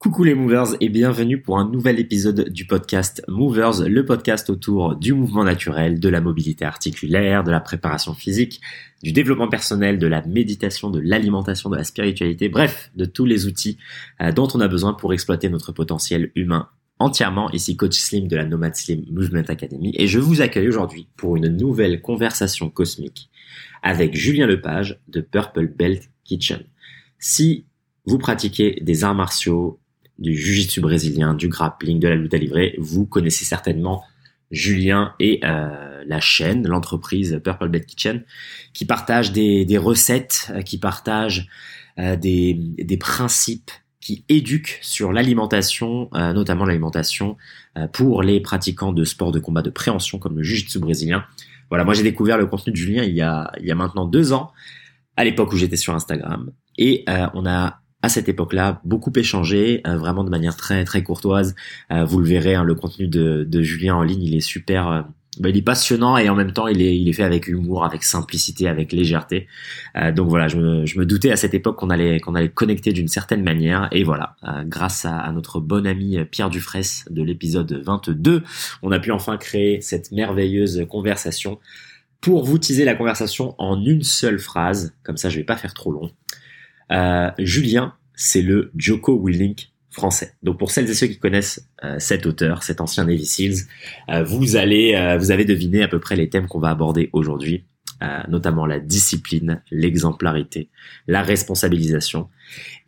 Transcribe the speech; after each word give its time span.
Coucou 0.00 0.24
les 0.24 0.34
movers 0.34 0.76
et 0.80 0.88
bienvenue 0.88 1.42
pour 1.42 1.58
un 1.58 1.70
nouvel 1.70 2.00
épisode 2.00 2.48
du 2.48 2.64
podcast 2.64 3.22
Movers, 3.28 3.82
le 3.86 4.06
podcast 4.06 4.48
autour 4.48 4.96
du 4.96 5.12
mouvement 5.12 5.44
naturel, 5.44 6.00
de 6.00 6.08
la 6.08 6.22
mobilité 6.22 6.64
articulaire, 6.64 7.44
de 7.44 7.50
la 7.50 7.60
préparation 7.60 8.14
physique, 8.14 8.62
du 9.02 9.12
développement 9.12 9.48
personnel, 9.48 9.98
de 9.98 10.06
la 10.06 10.22
méditation, 10.22 10.88
de 10.88 11.00
l'alimentation, 11.00 11.68
de 11.68 11.76
la 11.76 11.84
spiritualité, 11.84 12.48
bref, 12.48 12.90
de 12.96 13.04
tous 13.04 13.26
les 13.26 13.44
outils 13.44 13.76
euh, 14.22 14.32
dont 14.32 14.48
on 14.54 14.60
a 14.60 14.68
besoin 14.68 14.94
pour 14.94 15.12
exploiter 15.12 15.50
notre 15.50 15.70
potentiel 15.70 16.32
humain 16.34 16.70
entièrement. 16.98 17.50
Ici 17.50 17.76
Coach 17.76 17.98
Slim 17.98 18.26
de 18.26 18.36
la 18.36 18.46
Nomad 18.46 18.74
Slim 18.76 19.04
Movement 19.10 19.50
Academy 19.50 19.92
et 19.98 20.06
je 20.06 20.18
vous 20.18 20.40
accueille 20.40 20.68
aujourd'hui 20.68 21.08
pour 21.18 21.36
une 21.36 21.48
nouvelle 21.48 22.00
conversation 22.00 22.70
cosmique 22.70 23.28
avec 23.82 24.16
Julien 24.16 24.46
Lepage 24.46 24.98
de 25.08 25.20
Purple 25.20 25.66
Belt 25.66 26.08
Kitchen. 26.24 26.62
Si 27.18 27.66
vous 28.06 28.16
pratiquez 28.16 28.78
des 28.80 29.04
arts 29.04 29.14
martiaux, 29.14 29.78
du 30.20 30.36
jiu-jitsu 30.36 30.80
brésilien, 30.80 31.34
du 31.34 31.48
grappling, 31.48 31.98
de 31.98 32.08
la 32.08 32.14
lutte 32.14 32.34
à 32.34 32.38
livrer, 32.38 32.74
vous 32.78 33.06
connaissez 33.06 33.44
certainement 33.44 34.04
Julien 34.50 35.14
et 35.20 35.40
euh, 35.44 36.02
la 36.06 36.20
chaîne, 36.20 36.66
l'entreprise 36.66 37.40
Purple 37.42 37.68
Bed 37.68 37.86
Kitchen, 37.86 38.24
qui 38.72 38.84
partagent 38.84 39.32
des, 39.32 39.78
recettes, 39.78 40.50
euh, 40.50 40.62
qui 40.62 40.78
partagent 40.78 41.48
euh, 41.98 42.16
des, 42.16 42.54
des, 42.54 42.96
principes, 42.96 43.70
qui 44.00 44.24
éduquent 44.28 44.78
sur 44.80 45.12
l'alimentation, 45.12 46.08
notamment 46.14 46.64
l'alimentation 46.64 47.36
pour 47.92 48.22
les 48.22 48.40
pratiquants 48.40 48.94
de 48.94 49.04
sports 49.04 49.30
de 49.30 49.38
combat 49.38 49.60
de 49.60 49.68
préhension 49.68 50.18
comme 50.18 50.38
le 50.38 50.42
jiu-jitsu 50.42 50.78
brésilien. 50.78 51.26
Voilà, 51.68 51.84
moi 51.84 51.92
j'ai 51.92 52.02
découvert 52.02 52.38
le 52.38 52.46
contenu 52.46 52.72
de 52.72 52.78
Julien 52.78 53.04
il 53.04 53.14
y 53.14 53.20
a, 53.20 53.52
il 53.60 53.66
y 53.66 53.70
a 53.70 53.74
maintenant 53.74 54.06
deux 54.06 54.32
ans, 54.32 54.52
à 55.18 55.24
l'époque 55.24 55.52
où 55.52 55.56
j'étais 55.58 55.76
sur 55.76 55.94
Instagram, 55.94 56.50
et 56.78 57.04
on 57.34 57.44
a 57.44 57.82
à 58.02 58.08
cette 58.08 58.28
époque-là, 58.28 58.80
beaucoup 58.84 59.12
échangé, 59.14 59.82
euh, 59.86 59.96
vraiment 59.96 60.24
de 60.24 60.30
manière 60.30 60.56
très 60.56 60.84
très 60.84 61.02
courtoise. 61.02 61.54
Euh, 61.92 62.04
vous 62.04 62.18
le 62.18 62.26
verrez, 62.26 62.54
hein, 62.54 62.64
le 62.64 62.74
contenu 62.74 63.08
de, 63.08 63.44
de, 63.48 63.62
Julien 63.62 63.94
en 63.96 64.02
ligne, 64.02 64.22
il 64.22 64.34
est 64.34 64.40
super, 64.40 64.88
euh, 64.88 65.02
bah, 65.38 65.50
il 65.50 65.56
est 65.56 65.62
passionnant 65.62 66.16
et 66.16 66.28
en 66.30 66.34
même 66.34 66.52
temps, 66.52 66.66
il 66.66 66.80
est, 66.80 66.98
il 66.98 67.08
est 67.08 67.12
fait 67.12 67.24
avec 67.24 67.46
humour, 67.46 67.84
avec 67.84 68.02
simplicité, 68.02 68.68
avec 68.68 68.92
légèreté. 68.92 69.46
donc 70.14 70.28
voilà, 70.28 70.48
je 70.48 70.56
me, 70.56 70.86
je 70.86 70.98
me, 70.98 71.06
doutais 71.06 71.30
à 71.30 71.36
cette 71.36 71.54
époque 71.54 71.78
qu'on 71.78 71.90
allait 71.90 72.20
qu'on 72.20 72.34
allait 72.34 72.48
connecter 72.48 72.92
d'une 72.92 73.08
certaine 73.08 73.42
manière. 73.42 73.88
Et 73.92 74.02
voilà, 74.02 74.36
grâce 74.64 75.04
à, 75.04 75.18
à, 75.18 75.30
notre 75.32 75.60
bon 75.60 75.86
ami 75.86 76.18
Pierre 76.30 76.50
Dufresne 76.50 77.04
de 77.10 77.22
l'épisode 77.22 77.72
22, 77.72 78.42
on 78.82 78.90
a 78.90 78.98
pu 78.98 79.12
enfin 79.12 79.36
créer 79.36 79.80
cette 79.80 80.10
merveilleuse 80.10 80.84
conversation. 80.88 81.58
Pour 82.20 82.44
vous 82.44 82.58
teaser 82.58 82.84
la 82.84 82.94
conversation 82.94 83.54
en 83.58 83.82
une 83.82 84.02
seule 84.02 84.38
phrase, 84.38 84.94
comme 85.04 85.16
ça 85.16 85.30
je 85.30 85.36
vais 85.36 85.44
pas 85.44 85.56
faire 85.56 85.74
trop 85.74 85.92
long. 85.92 86.10
Euh, 86.90 87.30
Julien, 87.38 87.94
c'est 88.14 88.42
le 88.42 88.70
Joko 88.76 89.20
Willink 89.24 89.72
français. 89.90 90.34
Donc 90.42 90.58
pour 90.58 90.70
celles 90.70 90.88
et 90.88 90.94
ceux 90.94 91.08
qui 91.08 91.18
connaissent 91.18 91.68
euh, 91.82 91.96
cet 91.98 92.26
auteur, 92.26 92.62
cet 92.62 92.80
ancien 92.80 93.04
Navy 93.04 93.26
Seals, 93.26 93.66
euh, 94.08 94.22
vous 94.22 94.56
allez, 94.56 95.16
vous 95.18 95.30
avez 95.30 95.44
deviné 95.44 95.82
à 95.82 95.88
peu 95.88 95.98
près 95.98 96.16
les 96.16 96.28
thèmes 96.28 96.46
qu'on 96.46 96.60
va 96.60 96.70
aborder 96.70 97.10
aujourd'hui, 97.12 97.64
notamment 98.28 98.64
la 98.64 98.80
discipline, 98.80 99.62
l'exemplarité, 99.70 100.70
la 101.06 101.22
responsabilisation. 101.22 102.30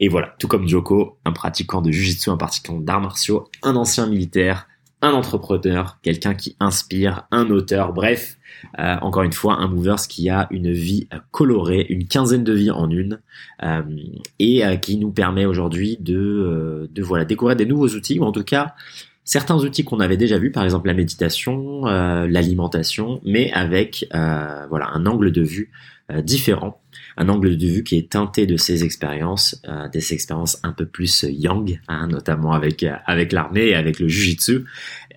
Et 0.00 0.08
voilà, 0.08 0.34
tout 0.38 0.48
comme 0.48 0.66
Joko, 0.66 1.18
un 1.26 1.32
pratiquant 1.32 1.82
de 1.82 1.90
Jiu-Jitsu, 1.90 2.30
un 2.30 2.38
pratiquant 2.38 2.80
d'arts 2.80 3.02
martiaux, 3.02 3.46
un 3.62 3.76
ancien 3.76 4.06
militaire, 4.06 4.68
un 5.02 5.12
entrepreneur, 5.12 5.98
quelqu'un 6.00 6.34
qui 6.34 6.56
inspire, 6.60 7.26
un 7.30 7.50
auteur, 7.50 7.92
bref, 7.92 8.38
euh, 8.78 8.96
encore 9.00 9.22
une 9.22 9.32
fois, 9.32 9.54
un 9.54 9.68
movers 9.68 10.06
qui 10.08 10.28
a 10.30 10.48
une 10.50 10.72
vie 10.72 11.08
colorée, 11.30 11.86
une 11.88 12.06
quinzaine 12.06 12.44
de 12.44 12.52
vies 12.52 12.70
en 12.70 12.90
une, 12.90 13.20
euh, 13.62 13.82
et 14.38 14.64
euh, 14.64 14.76
qui 14.76 14.96
nous 14.96 15.10
permet 15.10 15.46
aujourd'hui 15.46 15.96
de, 16.00 16.88
de 16.92 17.02
voilà 17.02 17.24
découvrir 17.24 17.56
des 17.56 17.66
nouveaux 17.66 17.88
outils, 17.88 18.18
ou 18.18 18.24
en 18.24 18.32
tout 18.32 18.44
cas 18.44 18.74
certains 19.24 19.56
outils 19.56 19.84
qu'on 19.84 20.00
avait 20.00 20.16
déjà 20.16 20.38
vus, 20.38 20.50
par 20.50 20.64
exemple 20.64 20.88
la 20.88 20.94
méditation, 20.94 21.84
l'alimentation, 21.84 23.20
mais 23.24 23.52
avec 23.52 24.06
voilà 24.10 24.90
un 24.92 25.06
angle 25.06 25.30
de 25.30 25.42
vue 25.42 25.70
différent 26.24 26.82
un 27.16 27.28
angle 27.28 27.56
de 27.56 27.66
vue 27.66 27.84
qui 27.84 27.96
est 27.96 28.10
teinté 28.10 28.46
de 28.46 28.56
ces 28.56 28.84
expériences, 28.84 29.60
euh, 29.68 29.88
des 29.88 30.12
expériences 30.12 30.58
un 30.62 30.72
peu 30.72 30.86
plus 30.86 31.24
yang, 31.28 31.80
hein, 31.88 32.08
notamment 32.08 32.52
avec 32.52 32.82
euh, 32.82 32.94
avec 33.06 33.32
l'armée 33.32 33.68
et 33.68 33.74
avec 33.74 33.98
le 33.98 34.08
jujitsu. 34.08 34.64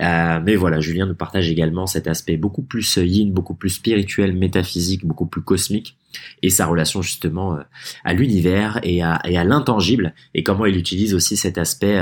Euh, 0.01 0.39
mais 0.43 0.55
voilà, 0.55 0.79
Julien 0.79 1.05
nous 1.05 1.15
partage 1.15 1.49
également 1.49 1.87
cet 1.87 2.07
aspect 2.07 2.37
beaucoup 2.37 2.63
plus 2.63 2.97
yin, 2.97 3.31
beaucoup 3.31 3.55
plus 3.55 3.69
spirituel, 3.69 4.35
métaphysique, 4.35 5.05
beaucoup 5.05 5.25
plus 5.25 5.41
cosmique, 5.41 5.97
et 6.41 6.49
sa 6.49 6.65
relation 6.65 7.01
justement 7.01 7.57
à 8.03 8.13
l'univers 8.13 8.79
et 8.83 9.01
à, 9.01 9.21
et 9.25 9.37
à 9.37 9.43
l'intangible, 9.43 10.13
et 10.33 10.43
comment 10.43 10.65
il 10.65 10.77
utilise 10.77 11.13
aussi 11.13 11.37
cet 11.37 11.57
aspect, 11.57 11.99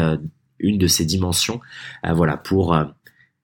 une 0.60 0.78
de 0.78 0.88
ses 0.88 1.06
dimensions, 1.06 1.62
voilà, 2.04 2.38
pour 2.38 2.76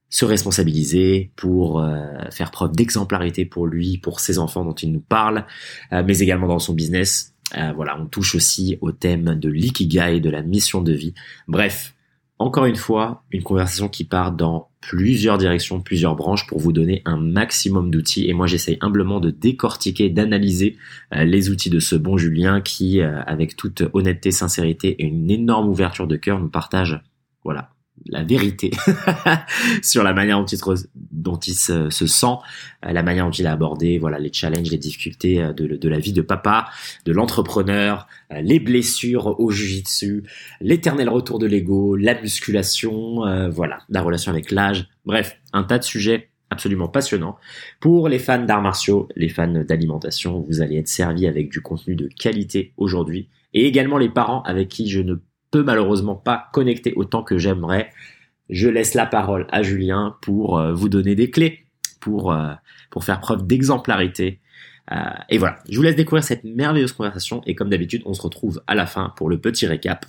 se 0.09 0.25
responsabiliser, 0.25 1.31
pour 1.35 1.81
euh, 1.81 1.97
faire 2.31 2.51
preuve 2.51 2.71
d'exemplarité 2.71 3.45
pour 3.45 3.67
lui, 3.67 3.97
pour 3.97 4.19
ses 4.19 4.39
enfants 4.39 4.65
dont 4.65 4.73
il 4.73 4.91
nous 4.91 5.01
parle, 5.01 5.45
euh, 5.93 6.03
mais 6.05 6.19
également 6.19 6.47
dans 6.47 6.59
son 6.59 6.73
business. 6.73 7.35
Euh, 7.57 7.71
voilà, 7.75 7.99
on 7.99 8.05
touche 8.05 8.35
aussi 8.35 8.77
au 8.81 8.91
thème 8.91 9.35
de 9.35 9.49
l'ikigai, 9.49 10.19
de 10.19 10.29
la 10.29 10.41
mission 10.41 10.81
de 10.81 10.93
vie. 10.93 11.13
Bref, 11.47 11.95
encore 12.39 12.65
une 12.65 12.75
fois, 12.75 13.23
une 13.31 13.43
conversation 13.43 13.89
qui 13.89 14.05
part 14.05 14.31
dans 14.31 14.69
plusieurs 14.81 15.37
directions, 15.37 15.81
plusieurs 15.81 16.15
branches 16.15 16.47
pour 16.47 16.59
vous 16.59 16.71
donner 16.71 17.01
un 17.05 17.17
maximum 17.17 17.91
d'outils. 17.91 18.29
Et 18.29 18.33
moi, 18.33 18.47
j'essaye 18.47 18.77
humblement 18.81 19.19
de 19.19 19.29
décortiquer, 19.29 20.09
d'analyser 20.09 20.77
les 21.11 21.49
outils 21.49 21.69
de 21.69 21.79
ce 21.79 21.95
bon 21.95 22.17
Julien 22.17 22.61
qui, 22.61 23.01
avec 23.01 23.57
toute 23.57 23.83
honnêteté, 23.91 24.31
sincérité 24.31 24.89
et 25.01 25.05
une 25.05 25.29
énorme 25.29 25.67
ouverture 25.67 26.07
de 26.07 26.15
cœur, 26.15 26.39
nous 26.39 26.49
partage, 26.49 27.03
voilà, 27.43 27.71
la 28.05 28.23
vérité 28.23 28.71
sur 29.81 30.03
la 30.03 30.13
manière 30.13 30.39
dont 30.39 30.45
il, 30.45 30.59
dont 30.95 31.37
il 31.37 31.53
se, 31.53 31.89
sent, 31.89 32.25
euh, 32.85 32.91
la 32.91 33.03
manière 33.03 33.25
dont 33.25 33.31
il 33.31 33.47
a 33.47 33.51
abordé 33.51 33.97
voilà 33.97 34.19
les 34.19 34.31
challenges, 34.31 34.69
les 34.69 34.77
difficultés 34.77 35.41
euh, 35.41 35.53
de, 35.53 35.67
de 35.67 35.89
la 35.89 35.99
vie 35.99 36.13
de 36.13 36.21
papa, 36.21 36.69
de 37.05 37.11
l'entrepreneur, 37.11 38.07
euh, 38.31 38.41
les 38.41 38.59
blessures 38.59 39.39
au 39.39 39.51
jujitsu, 39.51 40.23
l'éternel 40.61 41.09
retour 41.09 41.39
de 41.39 41.45
l'ego, 41.45 41.95
la 41.95 42.19
musculation, 42.19 43.49
voilà, 43.51 43.79
la 43.89 44.01
relation 44.01 44.31
avec 44.31 44.51
l'âge, 44.51 44.87
bref, 45.05 45.37
un 45.53 45.63
tas 45.63 45.79
de 45.79 45.83
sujets 45.83 46.29
absolument 46.49 46.87
passionnants. 46.87 47.37
Pour 47.79 48.09
les 48.09 48.19
fans 48.19 48.43
d'arts 48.43 48.61
martiaux, 48.61 49.07
les 49.15 49.29
fans 49.29 49.47
d'alimentation, 49.47 50.45
vous 50.47 50.61
allez 50.61 50.77
être 50.77 50.87
servis 50.87 51.27
avec 51.27 51.49
du 51.49 51.61
contenu 51.61 51.95
de 51.95 52.07
qualité 52.07 52.73
aujourd'hui 52.77 53.29
et 53.53 53.65
également 53.65 53.97
les 53.97 54.09
parents 54.09 54.41
avec 54.43 54.67
qui 54.69 54.89
je 54.89 55.01
ne 55.01 55.15
peut 55.51 55.63
malheureusement 55.63 56.15
pas 56.15 56.49
connecter 56.53 56.93
autant 56.95 57.23
que 57.23 57.37
j'aimerais. 57.37 57.91
Je 58.49 58.67
laisse 58.67 58.93
la 58.93 59.05
parole 59.05 59.47
à 59.51 59.63
Julien 59.63 60.15
pour 60.21 60.57
euh, 60.57 60.73
vous 60.73 60.89
donner 60.89 61.15
des 61.15 61.29
clés, 61.29 61.65
pour, 61.99 62.31
euh, 62.31 62.53
pour 62.89 63.03
faire 63.03 63.19
preuve 63.19 63.45
d'exemplarité. 63.45 64.39
Euh, 64.91 64.95
et 65.29 65.37
voilà, 65.37 65.59
je 65.69 65.77
vous 65.77 65.83
laisse 65.83 65.95
découvrir 65.95 66.23
cette 66.23 66.43
merveilleuse 66.43 66.93
conversation 66.93 67.41
et 67.45 67.53
comme 67.53 67.69
d'habitude, 67.69 68.01
on 68.05 68.13
se 68.13 68.21
retrouve 68.21 68.61
à 68.67 68.75
la 68.75 68.87
fin 68.87 69.13
pour 69.15 69.29
le 69.29 69.39
petit 69.39 69.67
récap. 69.67 70.05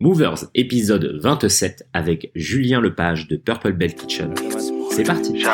Movers, 0.00 0.46
épisode 0.54 1.18
27 1.20 1.88
avec 1.92 2.30
Julien 2.34 2.80
Lepage 2.80 3.28
de 3.28 3.36
Purple 3.36 3.74
Belt 3.74 3.96
Kitchen. 3.96 4.34
C'est 4.90 5.04
parti. 5.04 5.44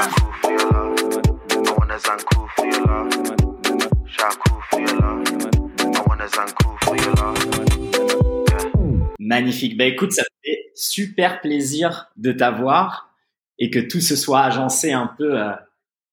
Magnifique. 9.30 9.76
Ben 9.76 9.92
écoute, 9.92 10.10
ça 10.10 10.24
fait 10.42 10.72
super 10.74 11.41
plaisir 11.41 12.10
de 12.16 12.32
t'avoir 12.32 13.14
et 13.60 13.70
que 13.70 13.78
tout 13.78 14.00
se 14.00 14.16
soit 14.16 14.41
agencé 14.41 14.91
un 14.91 15.06
peu 15.06 15.41
euh, 15.41 15.52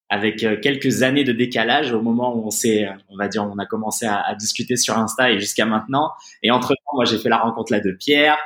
avec 0.07 0.43
euh, 0.43 0.55
quelques 0.61 1.01
années 1.01 1.23
de 1.23 1.31
décalage 1.31 1.91
au 1.93 2.03
moment 2.03 2.37
où 2.37 2.45
on 2.45 2.51
s'est, 2.51 2.85
euh, 2.85 2.91
on 3.09 3.17
va 3.17 3.27
dire, 3.27 3.43
on 3.43 3.57
a 3.57 3.65
commencé 3.65 4.05
à, 4.05 4.35
discuter 4.35 4.75
sur 4.75 4.95
Insta 4.99 5.31
et 5.31 5.39
jusqu'à 5.39 5.65
maintenant. 5.65 6.11
Et 6.43 6.51
entre 6.51 6.75
temps, 6.75 6.93
moi, 6.93 7.05
j'ai 7.05 7.17
fait 7.17 7.29
la 7.29 7.39
rencontre 7.39 7.71
là 7.71 7.79
de 7.79 7.91
Pierre, 7.91 8.37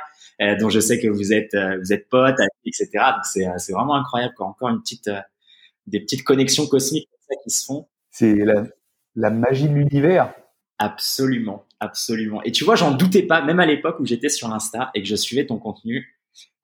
dont 0.58 0.70
je 0.70 0.80
sais 0.80 0.98
que 0.98 1.08
vous 1.08 1.34
êtes, 1.34 1.54
vous 1.54 1.92
êtes 1.92 2.08
potes, 2.08 2.40
etc. 2.64 2.88
Donc 2.94 3.26
c'est, 3.26 3.46
c'est 3.58 3.74
vraiment 3.74 3.94
incroyable. 3.94 4.32
Quoi. 4.38 4.46
Encore 4.46 4.70
une 4.70 4.80
petite, 4.80 5.10
des 5.86 6.00
petites 6.00 6.24
connexions 6.24 6.66
cosmiques 6.66 7.10
qui 7.44 7.50
se 7.50 7.66
font. 7.66 7.88
C'est 8.10 8.36
la, 8.36 8.64
la 9.16 9.28
magie 9.28 9.68
de 9.68 9.74
l'univers. 9.74 10.32
Absolument, 10.78 11.66
absolument. 11.82 12.42
Et 12.44 12.52
tu 12.52 12.64
vois, 12.64 12.76
j'en 12.76 12.92
doutais 12.92 13.22
pas, 13.22 13.42
même 13.42 13.60
à 13.60 13.66
l'époque 13.66 13.98
où 13.98 14.06
j'étais 14.06 14.28
sur 14.28 14.52
Insta 14.52 14.90
et 14.94 15.02
que 15.02 15.08
je 15.08 15.16
suivais 15.16 15.46
ton 15.46 15.58
contenu, 15.58 16.16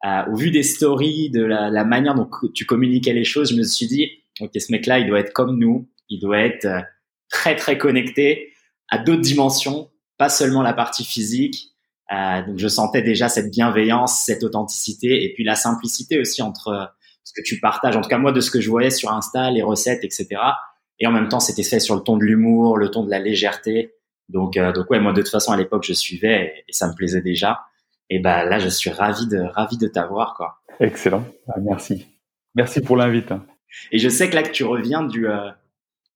euh, 0.06 0.22
au 0.30 0.36
vu 0.36 0.50
des 0.50 0.62
stories, 0.62 1.30
de 1.30 1.42
la, 1.42 1.84
manière 1.84 2.14
dont 2.14 2.30
tu 2.54 2.64
communiquais 2.64 3.12
les 3.12 3.24
choses, 3.24 3.50
je 3.50 3.56
me 3.56 3.64
suis 3.64 3.86
dit, 3.86 4.10
ok, 4.40 4.50
ce 4.54 4.70
mec-là, 4.70 5.00
il 5.00 5.08
doit 5.08 5.18
être 5.18 5.32
comme 5.32 5.58
nous, 5.58 5.88
il 6.08 6.20
doit 6.20 6.38
être 6.38 6.66
euh, 6.66 6.80
très 7.28 7.56
très 7.56 7.76
connecté 7.76 8.52
à 8.88 8.98
d'autres 8.98 9.20
dimensions, 9.20 9.90
pas 10.16 10.28
seulement 10.28 10.62
la 10.62 10.72
partie 10.72 11.04
physique. 11.04 11.74
Euh, 12.12 12.46
donc 12.46 12.58
je 12.58 12.68
sentais 12.68 13.02
déjà 13.02 13.28
cette 13.28 13.50
bienveillance, 13.50 14.22
cette 14.24 14.42
authenticité 14.44 15.24
et 15.24 15.34
puis 15.34 15.44
la 15.44 15.56
simplicité 15.56 16.18
aussi 16.18 16.40
entre 16.40 16.94
ce 17.24 17.32
que 17.34 17.44
tu 17.44 17.60
partages. 17.60 17.96
En 17.96 18.00
tout 18.00 18.08
cas 18.08 18.18
moi, 18.18 18.32
de 18.32 18.40
ce 18.40 18.50
que 18.50 18.60
je 18.60 18.70
voyais 18.70 18.90
sur 18.90 19.12
Insta, 19.12 19.50
les 19.50 19.62
recettes, 19.62 20.04
etc. 20.04 20.28
Et 21.00 21.06
en 21.06 21.12
même 21.12 21.28
temps, 21.28 21.40
c'était 21.40 21.64
fait 21.64 21.80
sur 21.80 21.96
le 21.96 22.02
ton 22.02 22.16
de 22.16 22.24
l'humour, 22.24 22.78
le 22.78 22.90
ton 22.90 23.04
de 23.04 23.10
la 23.10 23.18
légèreté. 23.18 23.97
Donc, 24.28 24.56
euh, 24.56 24.72
donc 24.72 24.90
ouais, 24.90 25.00
moi 25.00 25.12
de 25.12 25.22
toute 25.22 25.30
façon 25.30 25.52
à 25.52 25.56
l'époque 25.56 25.84
je 25.84 25.92
suivais 25.92 26.64
et, 26.68 26.72
ça 26.72 26.88
me 26.88 26.94
plaisait 26.94 27.22
déjà. 27.22 27.60
Et 28.10 28.20
ben 28.20 28.44
là, 28.44 28.58
je 28.58 28.68
suis 28.68 28.90
ravi 28.90 29.26
de 29.26 29.38
ravi 29.38 29.76
de 29.78 29.86
t'avoir 29.86 30.34
quoi. 30.34 30.60
Excellent, 30.80 31.24
ah, 31.48 31.58
merci, 31.60 32.06
merci 32.54 32.80
pour 32.80 32.96
l'invite. 32.96 33.32
Et 33.92 33.98
je 33.98 34.08
sais 34.08 34.30
que 34.30 34.34
là 34.34 34.42
que 34.42 34.50
tu 34.50 34.64
reviens 34.64 35.02
du 35.02 35.28
euh, 35.28 35.50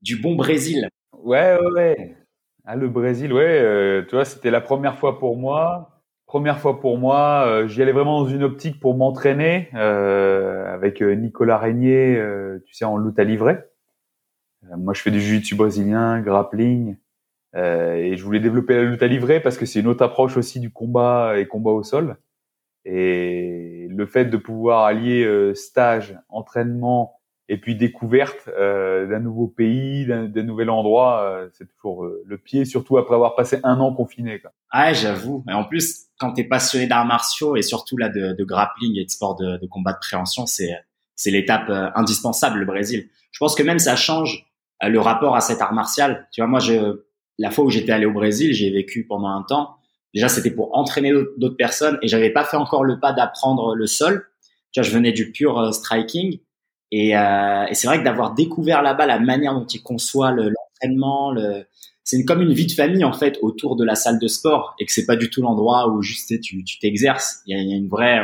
du 0.03 0.17
bon 0.17 0.35
Brésil. 0.35 0.89
Ouais 1.13 1.59
ouais 1.59 1.73
ouais. 1.73 2.17
Ah, 2.65 2.77
le 2.77 2.89
Brésil, 2.89 3.33
ouais, 3.33 3.61
euh, 3.61 4.05
tu 4.09 4.15
vois, 4.15 4.25
c'était 4.25 4.51
la 4.51 4.61
première 4.61 4.97
fois 4.97 5.19
pour 5.19 5.37
moi. 5.37 6.01
Première 6.27 6.61
fois 6.61 6.81
pour 6.81 6.97
moi, 6.97 7.45
euh, 7.47 7.67
j'y 7.67 7.83
allais 7.83 7.93
vraiment 7.93 8.23
dans 8.23 8.29
une 8.29 8.45
optique 8.45 8.79
pour 8.79 8.97
m'entraîner 8.97 9.69
avec 9.73 11.03
Nicolas 11.03 11.59
Régnier, 11.59 12.23
tu 12.65 12.75
sais, 12.75 12.85
en 12.85 12.97
lutte 12.99 13.19
à 13.19 13.25
livrer. 13.25 13.59
moi, 14.79 14.95
je 14.95 15.03
fais 15.03 15.11
du 15.11 15.21
jiu-jitsu 15.21 15.57
brésilien, 15.57 16.21
grappling, 16.21 16.97
euh, 17.55 17.95
et 17.95 18.17
je 18.17 18.25
voulais 18.25 18.41
développer 18.41 18.75
la 18.75 18.85
lutte 18.85 19.03
à 19.03 19.07
livrer 19.07 19.41
parce 19.41 19.59
que 19.59 19.67
c'est 19.67 19.81
une 19.81 19.87
autre 19.87 20.05
approche 20.05 20.37
aussi 20.37 20.61
du 20.61 20.71
combat 20.71 21.39
et 21.39 21.47
combat 21.47 21.71
au 21.71 21.83
sol. 21.83 22.17
Et 22.85 23.87
le 23.91 24.07
fait 24.07 24.25
de 24.25 24.37
pouvoir 24.37 24.85
allier 24.85 25.25
euh, 25.25 25.55
stage, 25.55 26.19
entraînement 26.29 27.19
et 27.49 27.59
puis 27.59 27.77
découverte 27.77 28.49
euh, 28.49 29.07
d'un 29.07 29.19
nouveau 29.19 29.47
pays, 29.47 30.07
d'un 30.07 30.43
nouvel 30.43 30.71
endroit, 30.71 31.23
euh, 31.23 31.49
c'est 31.53 31.67
toujours 31.67 32.05
euh, 32.05 32.23
le 32.27 32.39
pied, 32.39 32.65
surtout 32.65 32.97
après 32.97 33.15
avoir 33.15 33.35
passé 33.35 33.59
un 33.63 33.79
an 33.79 33.93
confiné. 33.93 34.41
Quoi. 34.41 34.53
Ah, 34.71 34.93
j'avoue. 34.93 35.45
Et 35.49 35.53
en 35.53 35.65
plus, 35.65 36.07
quand 36.19 36.33
tu 36.33 36.41
es 36.41 36.45
passionné 36.45 36.87
d'arts 36.87 37.05
martiaux 37.05 37.57
et 37.57 37.63
surtout 37.63 37.99
là 37.99 38.09
de, 38.09 38.33
de 38.33 38.45
grappling 38.45 38.97
et 38.99 39.05
de 39.05 39.11
sport 39.11 39.37
de, 39.37 39.59
de 39.59 39.67
combat 39.67 39.93
de 39.93 39.99
préhension, 39.99 40.47
c'est 40.47 40.71
c'est 41.15 41.31
l'étape 41.31 41.69
indispensable 41.95 42.59
le 42.59 42.65
Brésil. 42.65 43.09
Je 43.33 43.39
pense 43.39 43.55
que 43.55 43.63
même 43.63 43.79
ça 43.79 43.97
change 43.97 44.47
le 44.83 44.99
rapport 44.99 45.37
à 45.37 45.41
cet 45.41 45.61
art 45.61 45.75
martial. 45.75 46.27
Tu 46.33 46.41
vois, 46.41 46.49
moi, 46.49 46.59
je 46.59 47.05
la 47.39 47.51
fois 47.51 47.65
où 47.65 47.71
j'étais 47.71 47.93
allé 47.93 48.07
au 48.07 48.13
Brésil, 48.13 48.53
j'ai 48.53 48.71
vécu 48.71 49.07
pendant 49.07 49.29
un 49.29 49.43
temps. 49.43 49.77
Déjà, 50.15 50.29
c'était 50.29 50.51
pour 50.51 50.77
entraîner 50.77 51.13
d'autres 51.39 51.57
personnes 51.57 51.99
et 52.03 52.09
j'avais 52.09 52.31
pas 52.31 52.45
fait 52.45 52.57
encore 52.57 52.85
le 52.85 53.01
pas 53.01 53.13
d'apprendre 53.13 53.75
le 53.75 53.87
sol. 53.87 54.27
Tu 54.73 54.81
vois, 54.81 54.89
je 54.89 54.95
venais 54.95 55.13
du 55.13 55.33
pur 55.33 55.59
euh, 55.59 55.73
striking 55.73 56.41
et, 56.91 57.17
euh, 57.17 57.67
et 57.67 57.75
c'est 57.75 57.87
vrai 57.87 57.99
que 57.99 58.05
d'avoir 58.05 58.35
découvert 58.35 58.83
là-bas 58.83 59.07
la 59.07 59.19
manière 59.19 59.55
dont 59.55 59.67
ils 59.67 59.83
conçoivent 59.83 60.37
l'entraînement, 60.37 61.33
le, 61.33 61.65
c'est 62.05 62.25
comme 62.25 62.43
une 62.43 62.53
vie 62.53 62.67
de 62.67 62.73
famille 62.73 63.05
en 63.05 63.13
fait 63.13 63.39
autour 63.43 63.77
de 63.77 63.85
la 63.85 63.95
salle 63.95 64.19
de 64.19 64.29
sport 64.29 64.75
et 64.79 64.87
que 64.87 64.93
c'est 64.93 65.07
pas 65.07 65.17
du 65.17 65.31
tout 65.31 65.41
l'endroit 65.43 65.89
où 65.89 66.03
juste 66.03 66.41
tu 66.41 66.65
t'exerces. 66.81 67.41
Il, 67.47 67.57
y 67.57 67.75
a, 67.75 67.77
une 67.77 67.89
vraie, 67.89 68.21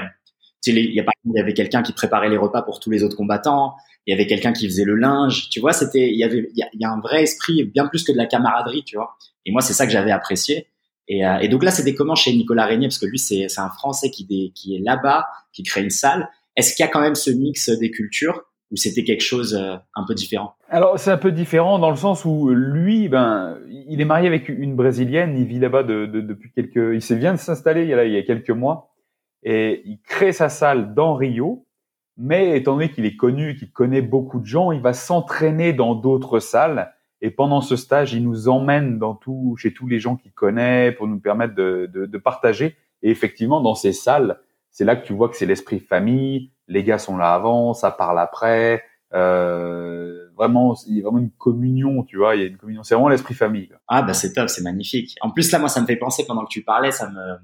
il 0.67 0.95
y 0.95 1.01
a 1.01 1.05
il 1.25 1.33
y 1.35 1.41
avait 1.41 1.55
quelqu'un 1.55 1.83
qui 1.83 1.93
préparait 1.93 2.29
les 2.29 2.37
repas 2.37 2.63
pour 2.63 2.81
tous 2.81 2.91
les 2.91 3.03
autres 3.03 3.17
combattants 3.17 3.75
il 4.09 4.13
y 4.13 4.15
avait 4.15 4.27
quelqu'un 4.27 4.55
qui 4.55 4.67
faisait 4.67 4.85
le 4.85 4.95
linge, 4.95 5.51
tu 5.51 5.61
vois, 5.61 5.75
c'était, 5.75 6.09
il 6.09 6.17
y 6.17 6.25
avait, 6.25 6.49
il 6.55 6.81
y, 6.81 6.85
a, 6.85 6.91
un 6.91 6.99
vrai 6.99 7.23
esprit, 7.25 7.63
bien 7.65 7.87
plus 7.87 8.05
que 8.05 8.11
de 8.11 8.17
la 8.17 8.25
camaraderie, 8.25 8.83
tu 8.83 8.97
vois. 8.97 9.19
Et 9.45 9.53
moi, 9.53 9.61
c'est 9.61 9.75
ça 9.75 9.85
que 9.85 9.93
j'avais 9.93 10.11
apprécié. 10.11 10.69
Et, 11.09 11.27
euh, 11.27 11.37
et, 11.41 11.49
donc 11.49 11.63
là, 11.63 11.71
c'était 11.71 11.95
comment 11.95 12.15
chez 12.15 12.33
Nicolas 12.33 12.65
Régnier, 12.65 12.89
parce 12.89 12.99
que 12.99 13.05
lui, 13.05 13.19
c'est, 13.19 13.51
c'est 13.51 13.61
un 13.61 13.69
Français 13.69 14.11
qui, 14.11 14.51
qui 14.55 14.75
est 14.75 14.79
là-bas, 14.79 15.27
qui 15.53 15.63
crée 15.63 15.83
une 15.83 15.91
salle. 15.91 16.31
Est-ce 16.57 16.75
qu'il 16.75 16.87
y 16.87 16.89
a 16.89 16.91
quand 16.91 17.03
même 17.03 17.17
ce 17.17 17.31
mix 17.31 17.69
des 17.69 17.91
cultures 17.91 18.45
ou 18.71 18.77
c'était 18.77 19.05
quelque 19.05 19.23
chose 19.23 19.55
euh, 19.55 19.77
un 19.95 20.07
peu 20.07 20.15
différent? 20.15 20.55
Alors 20.71 20.99
c'est 20.99 21.11
un 21.11 21.19
peu 21.19 21.31
différent 21.31 21.79
dans 21.79 21.91
le 21.91 21.97
sens 21.97 22.25
où 22.25 22.49
lui, 22.49 23.11
ben, 23.11 23.59
il 23.89 24.01
est 24.01 24.07
marié 24.07 24.27
avec 24.27 24.49
une 24.49 24.75
brésilienne, 24.75 25.37
il 25.37 25.45
vit 25.45 25.59
là-bas 25.59 25.83
de, 25.83 26.07
de, 26.07 26.23
depuis 26.23 26.51
quelques, 26.53 26.77
il 27.11 27.17
vient 27.17 27.35
de 27.35 27.39
s'installer 27.39 27.83
il 27.83 27.89
y 27.89 27.95
a, 27.95 28.05
il 28.05 28.13
y 28.13 28.19
a 28.19 28.23
quelques 28.23 28.51
mois 28.51 28.95
et 29.43 29.83
il 29.85 30.01
crée 30.01 30.33
sa 30.33 30.49
salle 30.49 30.95
dans 30.95 31.15
Rio 31.15 31.67
mais 32.19 32.57
étant 32.57 32.75
donné 32.75 32.91
qu'il 32.91 33.07
est 33.07 33.17
connu, 33.17 33.55
qu'il 33.55 33.71
connaît 33.71 34.03
beaucoup 34.03 34.41
de 34.41 34.45
gens, 34.45 34.73
il 34.73 34.83
va 34.83 34.93
s'entraîner 34.93 35.73
dans 35.73 35.95
d'autres 35.95 36.41
salles. 36.41 36.93
Et 37.21 37.31
pendant 37.31 37.61
ce 37.61 37.77
stage, 37.77 38.13
il 38.13 38.25
nous 38.25 38.49
emmène 38.49 38.99
dans 38.99 39.15
tout, 39.15 39.55
chez 39.57 39.73
tous 39.73 39.87
les 39.87 40.01
gens 40.01 40.17
qu'il 40.17 40.33
connaît 40.33 40.93
pour 40.93 41.07
nous 41.07 41.21
permettre 41.21 41.55
de, 41.55 41.89
de, 41.93 42.07
de, 42.07 42.19
partager. 42.19 42.77
Et 43.03 43.11
effectivement, 43.11 43.61
dans 43.61 43.77
ces 43.77 43.93
salles, 43.93 44.41
c'est 44.73 44.85
là 44.85 44.97
que 44.97 45.07
tu 45.07 45.13
vois 45.13 45.29
que 45.29 45.37
c'est 45.37 45.47
l'esprit 45.47 45.79
famille. 45.79 46.51
Les 46.67 46.83
gars 46.83 46.99
sont 46.99 47.17
là 47.17 47.35
avant, 47.35 47.73
ça 47.73 47.93
parle 47.93 48.19
après. 48.19 48.83
Euh, 49.15 50.29
vraiment, 50.37 50.77
il 50.89 50.97
y 50.97 51.01
a 51.01 51.05
vraiment 51.05 51.19
une 51.19 51.31
communion, 51.31 52.03
tu 52.03 52.17
vois. 52.17 52.35
Il 52.35 52.43
y 52.43 52.45
a 52.45 52.49
une 52.49 52.57
communion. 52.57 52.83
C'est 52.83 52.95
vraiment 52.95 53.09
l'esprit 53.09 53.35
famille. 53.35 53.71
Ah 53.87 54.03
bah 54.03 54.13
c'est 54.13 54.33
top, 54.33 54.49
c'est 54.49 54.63
magnifique. 54.63 55.17
En 55.21 55.31
plus 55.31 55.51
là, 55.53 55.61
moi, 55.61 55.69
ça 55.69 55.81
me 55.81 55.87
fait 55.87 55.97
penser 55.97 56.25
pendant 56.27 56.45
que 56.45 56.51
tu 56.51 56.63
parlais, 56.63 56.91
ça 56.91 57.09
me, 57.09 57.39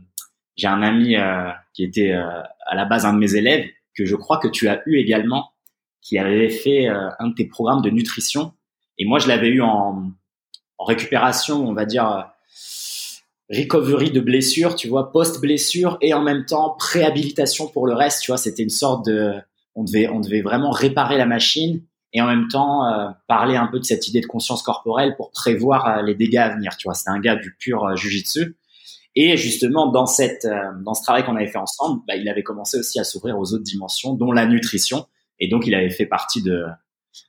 j'ai 0.56 0.69
un 0.69 0.83
ami 0.83 1.17
euh, 1.17 1.51
qui 1.73 1.85
était 1.85 2.12
euh, 2.12 2.43
à 2.67 2.75
la 2.75 2.85
base 2.85 3.05
un 3.05 3.12
de 3.12 3.19
mes 3.19 3.35
élèves 3.35 3.67
que 3.95 4.05
je 4.05 4.17
crois 4.17 4.39
que 4.39 4.49
tu 4.49 4.69
as 4.69 4.83
eu 4.87 4.99
également, 4.99 5.53
qui 6.03 6.19
avait 6.19 6.51
fait 6.51 6.89
euh, 6.89 7.09
un 7.19 7.29
de 7.29 7.35
tes 7.35 7.47
programmes 7.47 7.83
de 7.83 7.91
nutrition. 7.91 8.53
Et 8.99 9.05
moi, 9.05 9.19
je 9.19 9.29
l'avais 9.29 9.49
eu 9.49 9.62
en, 9.62 10.11
en, 10.79 10.85
récupération, 10.85 11.67
on 11.67 11.73
va 11.73 11.87
dire, 11.87 12.11
euh, 12.11 12.23
recovery 13.51 14.11
de 14.11 14.21
blessure, 14.21 14.75
tu 14.75 14.89
vois, 14.89 15.12
post-blessure 15.12 15.99
et 16.01 16.12
en 16.15 16.23
même 16.23 16.45
temps 16.45 16.77
préhabilitation 16.79 17.69
pour 17.69 17.87
le 17.87 17.95
reste, 17.95 18.23
tu 18.23 18.31
vois. 18.31 18.39
C'était 18.39 18.62
une 18.62 18.71
sorte 18.71 19.07
de, 19.07 19.35
on 19.75 19.85
devait, 19.85 20.09
on 20.09 20.21
devait 20.21 20.43
vraiment 20.43 20.71
réparer 20.71 21.17
la 21.17 21.27
machine 21.27 21.83
et 22.12 22.21
en 22.21 22.27
même 22.27 22.49
temps 22.49 22.87
euh, 22.87 23.09
parler 23.27 23.57
un 23.57 23.67
peu 23.67 23.79
de 23.79 23.85
cette 23.85 24.07
idée 24.09 24.21
de 24.21 24.27
conscience 24.27 24.62
corporelle 24.62 25.17
pour 25.17 25.31
prévoir 25.31 26.03
les 26.03 26.15
dégâts 26.15 26.37
à 26.37 26.50
venir, 26.50 26.77
tu 26.77 26.87
vois. 26.87 26.95
C'était 26.95 27.11
un 27.11 27.21
gars 27.21 27.37
du 27.37 27.55
pur 27.59 27.97
jujitsu. 27.97 28.57
Et 29.16 29.37
justement, 29.37 29.90
dans 29.90 30.06
cette, 30.06 30.44
euh, 30.44 30.72
dans 30.84 30.94
ce 30.94 31.02
travail 31.02 31.25
qu'on 31.25 31.37
avait 31.37 31.46
fait 31.46 31.58
ensemble, 31.58 32.02
bah, 32.06 32.16
il 32.16 32.28
avait 32.28 32.43
commencé 32.43 32.78
aussi 32.78 32.99
à 32.99 33.05
s'ouvrir 33.05 33.38
aux 33.38 33.52
autres 33.52 33.62
dimensions, 33.62 34.14
dont 34.14 34.32
la 34.32 34.46
nutrition. 34.46 35.06
Et 35.38 35.49
donc, 35.49 35.66
il 35.66 35.75
avait 35.75 35.90
fait 35.90 36.06
partie 36.06 36.43
de, 36.43 36.64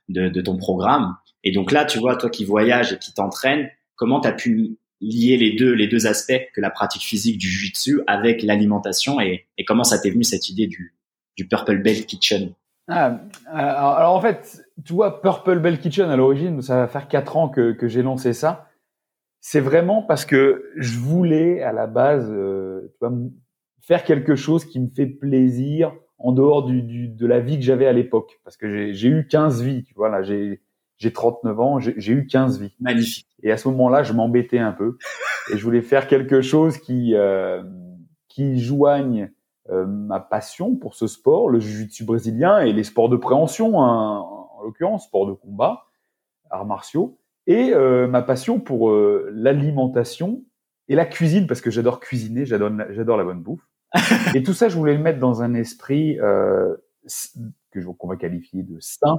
de, 0.08 0.28
de 0.28 0.40
ton 0.40 0.56
programme. 0.56 1.16
Et 1.44 1.52
donc 1.52 1.70
là, 1.70 1.84
tu 1.84 1.98
vois, 1.98 2.16
toi 2.16 2.30
qui 2.30 2.44
voyages 2.44 2.92
et 2.92 2.98
qui 2.98 3.14
t'entraînes, 3.14 3.70
comment 3.94 4.20
tu 4.20 4.28
as 4.28 4.32
pu 4.32 4.78
lier 5.00 5.36
les 5.36 5.54
deux, 5.54 5.72
les 5.72 5.86
deux 5.86 6.06
aspects 6.06 6.40
que 6.54 6.60
la 6.60 6.70
pratique 6.70 7.02
physique 7.02 7.38
du 7.38 7.48
jiu-jitsu 7.48 8.00
avec 8.06 8.42
l'alimentation 8.42 9.20
et, 9.20 9.46
et, 9.58 9.64
comment 9.64 9.84
ça 9.84 9.98
t'est 9.98 10.10
venu 10.10 10.24
cette 10.24 10.48
idée 10.48 10.66
du, 10.66 10.96
du 11.36 11.46
Purple 11.46 11.82
Belt 11.82 12.06
Kitchen? 12.06 12.54
Ah, 12.88 13.20
alors, 13.52 13.92
alors, 13.94 14.14
en 14.14 14.20
fait, 14.20 14.64
tu 14.84 14.92
vois, 14.92 15.20
Purple 15.20 15.58
Belt 15.58 15.80
Kitchen 15.80 16.08
à 16.08 16.16
l'origine, 16.16 16.62
ça 16.62 16.76
va 16.76 16.88
faire 16.88 17.08
quatre 17.08 17.36
ans 17.36 17.48
que, 17.48 17.72
que 17.72 17.88
j'ai 17.88 18.02
lancé 18.02 18.32
ça 18.32 18.68
c'est 19.48 19.60
vraiment 19.60 20.02
parce 20.02 20.24
que 20.24 20.72
je 20.74 20.98
voulais 20.98 21.62
à 21.62 21.70
la 21.70 21.86
base 21.86 22.28
euh, 22.32 22.92
tu 22.94 23.06
vois, 23.06 23.16
faire 23.80 24.02
quelque 24.02 24.34
chose 24.34 24.64
qui 24.64 24.80
me 24.80 24.88
fait 24.88 25.06
plaisir 25.06 25.94
en 26.18 26.32
dehors 26.32 26.64
du, 26.64 26.82
du 26.82 27.06
de 27.06 27.26
la 27.28 27.38
vie 27.38 27.56
que 27.56 27.64
j'avais 27.64 27.86
à 27.86 27.92
l'époque. 27.92 28.40
Parce 28.42 28.56
que 28.56 28.90
j'ai 28.92 29.08
eu 29.08 29.28
15 29.28 29.62
vies, 29.62 29.84
tu 29.84 29.94
vois, 29.94 30.08
là, 30.08 30.24
j'ai 30.24 30.62
j'ai 30.96 31.12
39 31.12 31.60
ans, 31.60 31.78
j'ai 31.78 32.12
eu 32.12 32.26
15 32.26 32.60
vies. 32.60 32.74
Magnifique. 32.80 33.28
Et 33.44 33.52
à 33.52 33.56
ce 33.56 33.68
moment-là, 33.68 34.02
je 34.02 34.14
m'embêtais 34.14 34.58
un 34.58 34.72
peu 34.72 34.98
et 35.52 35.56
je 35.56 35.62
voulais 35.62 35.82
faire 35.82 36.08
quelque 36.08 36.40
chose 36.40 36.78
qui 36.78 37.14
euh, 37.14 37.62
qui 38.26 38.58
joigne 38.58 39.30
euh, 39.70 39.86
ma 39.86 40.18
passion 40.18 40.74
pour 40.74 40.96
ce 40.96 41.06
sport, 41.06 41.50
le 41.50 41.60
jiu-jitsu 41.60 42.04
brésilien 42.04 42.58
et 42.58 42.72
les 42.72 42.82
sports 42.82 43.08
de 43.08 43.16
préhension, 43.16 43.80
hein, 43.80 44.18
en 44.18 44.62
l'occurrence, 44.64 45.04
sport 45.04 45.28
de 45.28 45.34
combat, 45.34 45.84
arts 46.50 46.66
martiaux, 46.66 47.20
et 47.46 47.72
euh, 47.72 48.06
ma 48.06 48.22
passion 48.22 48.60
pour 48.60 48.90
euh, 48.90 49.30
l'alimentation 49.32 50.44
et 50.88 50.94
la 50.94 51.06
cuisine 51.06 51.46
parce 51.46 51.60
que 51.60 51.70
j'adore 51.70 52.00
cuisiner, 52.00 52.44
j'adore 52.46 52.72
j'adore 52.90 53.16
la 53.16 53.24
bonne 53.24 53.42
bouffe. 53.42 53.66
et 54.34 54.42
tout 54.42 54.52
ça, 54.52 54.68
je 54.68 54.76
voulais 54.76 54.94
le 54.94 55.02
mettre 55.02 55.20
dans 55.20 55.42
un 55.42 55.54
esprit 55.54 56.18
euh, 56.20 56.74
que 57.70 57.80
qu'on 57.80 58.08
va 58.08 58.16
qualifier 58.16 58.62
de 58.62 58.78
sain 58.80 59.16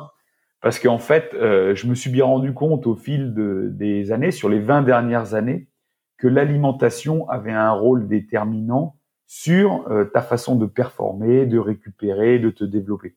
parce 0.61 0.79
qu'en 0.79 0.97
fait, 0.97 1.33
euh, 1.35 1.75
je 1.75 1.87
me 1.87 1.95
suis 1.95 2.09
bien 2.09 2.25
rendu 2.25 2.53
compte 2.53 2.87
au 2.87 2.95
fil 2.95 3.33
de, 3.33 3.69
des 3.71 4.11
années, 4.11 4.31
sur 4.31 4.49
les 4.49 4.59
20 4.59 4.81
dernières 4.81 5.35
années, 5.35 5.67
que 6.17 6.27
l'alimentation 6.27 7.29
avait 7.29 7.51
un 7.51 7.71
rôle 7.71 8.07
déterminant 8.07 8.97
sur 9.27 9.85
ta 10.13 10.21
façon 10.21 10.55
de 10.55 10.65
performer, 10.65 11.45
de 11.45 11.59
récupérer, 11.59 12.39
de 12.39 12.49
te 12.49 12.63
développer. 12.63 13.15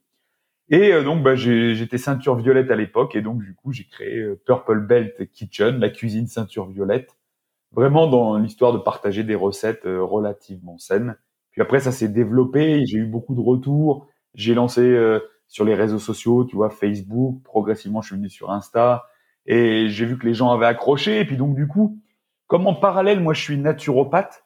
Et 0.70 0.92
euh, 0.92 1.02
donc, 1.02 1.22
bah, 1.22 1.34
j'étais 1.34 1.98
ceinture 1.98 2.36
violette 2.36 2.70
à 2.70 2.76
l'époque, 2.76 3.16
et 3.16 3.22
donc 3.22 3.42
du 3.42 3.54
coup, 3.54 3.72
j'ai 3.72 3.84
créé 3.84 4.18
euh, 4.18 4.40
Purple 4.46 4.80
Belt 4.80 5.30
Kitchen, 5.32 5.78
la 5.80 5.90
cuisine 5.90 6.28
ceinture 6.28 6.66
violette, 6.66 7.16
vraiment 7.72 8.06
dans 8.06 8.38
l'histoire 8.38 8.72
de 8.72 8.78
partager 8.78 9.24
des 9.24 9.34
recettes 9.34 9.84
euh, 9.86 10.02
relativement 10.02 10.78
saines. 10.78 11.16
Puis 11.50 11.60
après, 11.60 11.80
ça 11.80 11.90
s'est 11.90 12.08
développé, 12.08 12.86
j'ai 12.86 12.98
eu 12.98 13.06
beaucoup 13.06 13.34
de 13.34 13.40
retours. 13.40 14.06
J'ai 14.34 14.54
lancé 14.54 14.96
sur 15.48 15.64
les 15.64 15.74
réseaux 15.74 15.98
sociaux, 15.98 16.44
tu 16.44 16.54
vois, 16.54 16.70
Facebook. 16.70 17.42
Progressivement, 17.42 18.00
je 18.02 18.06
suis 18.06 18.16
venu 18.16 18.30
sur 18.30 18.52
Insta, 18.52 19.06
et 19.46 19.88
j'ai 19.88 20.06
vu 20.06 20.16
que 20.16 20.24
les 20.24 20.34
gens 20.34 20.52
avaient 20.52 20.66
accroché. 20.66 21.18
Et 21.18 21.24
puis 21.24 21.36
donc, 21.36 21.56
du 21.56 21.66
coup, 21.66 21.98
comme 22.46 22.68
en 22.68 22.74
parallèle, 22.74 23.18
moi, 23.18 23.34
je 23.34 23.42
suis 23.42 23.56
naturopathe 23.56 24.44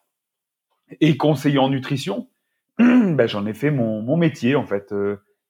et 0.99 1.15
conseiller 1.15 1.59
en 1.59 1.69
nutrition, 1.69 2.27
ben, 2.79 3.27
j'en 3.27 3.45
ai 3.45 3.53
fait 3.53 3.69
mon, 3.69 4.01
mon 4.01 4.17
métier 4.17 4.55
en 4.55 4.65
fait 4.65 4.91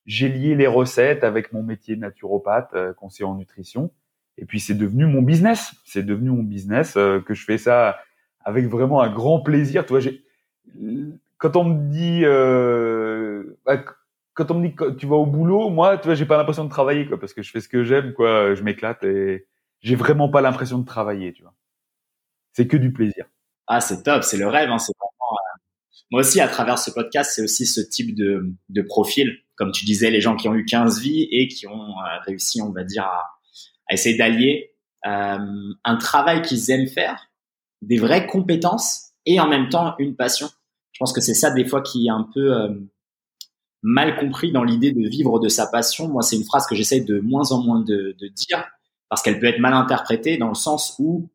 j'ai 0.05 0.29
lié 0.29 0.55
les 0.55 0.67
recettes 0.67 1.23
avec 1.23 1.51
mon 1.53 1.63
métier 1.63 1.95
de 1.95 2.01
naturopathe, 2.01 2.73
euh, 2.73 2.93
conseiller 2.93 3.25
en 3.25 3.35
nutrition. 3.35 3.91
Et 4.37 4.45
puis 4.45 4.59
c'est 4.59 4.75
devenu 4.75 5.05
mon 5.05 5.21
business. 5.21 5.73
C'est 5.85 6.03
devenu 6.03 6.29
mon 6.29 6.43
business 6.43 6.95
euh, 6.97 7.19
que 7.21 7.33
je 7.33 7.43
fais 7.45 7.57
ça 7.57 7.99
avec 8.43 8.67
vraiment 8.67 9.01
un 9.01 9.09
grand 9.09 9.41
plaisir. 9.41 9.85
Tu 9.85 9.89
vois, 9.89 9.99
j'ai 9.99 10.23
quand 11.37 11.55
on 11.55 11.65
me 11.65 11.89
dit 11.89 12.21
euh, 12.23 13.57
bah, 13.65 13.83
quand 14.33 14.51
on 14.51 14.59
me 14.59 14.67
dit 14.67 14.75
que 14.75 14.91
tu 14.91 15.05
vas 15.07 15.15
au 15.15 15.25
boulot, 15.25 15.69
moi, 15.69 15.97
tu 15.97 16.05
vois, 16.05 16.15
j'ai 16.15 16.25
pas 16.25 16.37
l'impression 16.37 16.65
de 16.65 16.69
travailler 16.69 17.07
quoi, 17.07 17.19
parce 17.19 17.33
que 17.33 17.41
je 17.41 17.51
fais 17.51 17.61
ce 17.61 17.69
que 17.69 17.83
j'aime, 17.83 18.13
quoi. 18.13 18.53
Je 18.53 18.63
m'éclate 18.63 19.03
et 19.03 19.47
j'ai 19.81 19.95
vraiment 19.95 20.29
pas 20.29 20.41
l'impression 20.41 20.79
de 20.79 20.85
travailler, 20.85 21.33
tu 21.33 21.43
vois. 21.43 21.53
C'est 22.53 22.67
que 22.67 22.77
du 22.77 22.91
plaisir. 22.91 23.25
Ah, 23.67 23.81
c'est 23.81 24.03
top, 24.03 24.23
c'est 24.23 24.37
le 24.37 24.47
rêve. 24.47 24.69
Hein, 24.69 24.77
vraiment 24.77 25.15
moi 26.11 26.21
aussi, 26.21 26.39
à 26.39 26.47
travers 26.47 26.77
ce 26.77 26.91
podcast, 26.91 27.31
c'est 27.35 27.41
aussi 27.41 27.65
ce 27.65 27.81
type 27.81 28.15
de, 28.15 28.53
de 28.69 28.81
profil. 28.81 29.39
Comme 29.55 29.71
tu 29.71 29.85
disais, 29.85 30.11
les 30.11 30.21
gens 30.21 30.35
qui 30.35 30.47
ont 30.49 30.55
eu 30.55 30.65
15 30.65 31.01
vies 31.01 31.27
et 31.31 31.47
qui 31.47 31.67
ont 31.67 31.91
euh, 31.91 32.19
réussi, 32.25 32.61
on 32.61 32.71
va 32.71 32.83
dire, 32.83 33.03
à, 33.03 33.35
à 33.89 33.93
essayer 33.93 34.17
d'allier 34.17 34.75
euh, 35.05 35.37
un 35.83 35.95
travail 35.97 36.41
qu'ils 36.41 36.71
aiment 36.71 36.87
faire, 36.87 37.29
des 37.81 37.97
vraies 37.97 38.27
compétences 38.27 39.11
et 39.25 39.39
en 39.39 39.47
même 39.47 39.69
temps 39.69 39.95
une 39.99 40.15
passion. 40.15 40.49
Je 40.91 40.99
pense 40.99 41.13
que 41.13 41.21
c'est 41.21 41.33
ça 41.33 41.51
des 41.51 41.65
fois 41.65 41.81
qui 41.81 42.07
est 42.07 42.11
un 42.11 42.27
peu 42.33 42.53
euh, 42.53 42.69
mal 43.83 44.17
compris 44.17 44.51
dans 44.51 44.63
l'idée 44.63 44.91
de 44.91 45.07
vivre 45.07 45.39
de 45.39 45.49
sa 45.49 45.67
passion. 45.67 46.07
Moi, 46.07 46.21
c'est 46.21 46.35
une 46.35 46.45
phrase 46.45 46.65
que 46.67 46.75
j'essaie 46.75 47.01
de 47.01 47.19
moins 47.19 47.51
en 47.51 47.61
moins 47.61 47.81
de, 47.81 48.15
de 48.19 48.27
dire 48.27 48.65
parce 49.09 49.21
qu'elle 49.21 49.39
peut 49.39 49.45
être 49.45 49.59
mal 49.59 49.73
interprétée 49.73 50.37
dans 50.37 50.49
le 50.49 50.55
sens 50.55 50.95
où 50.99 51.29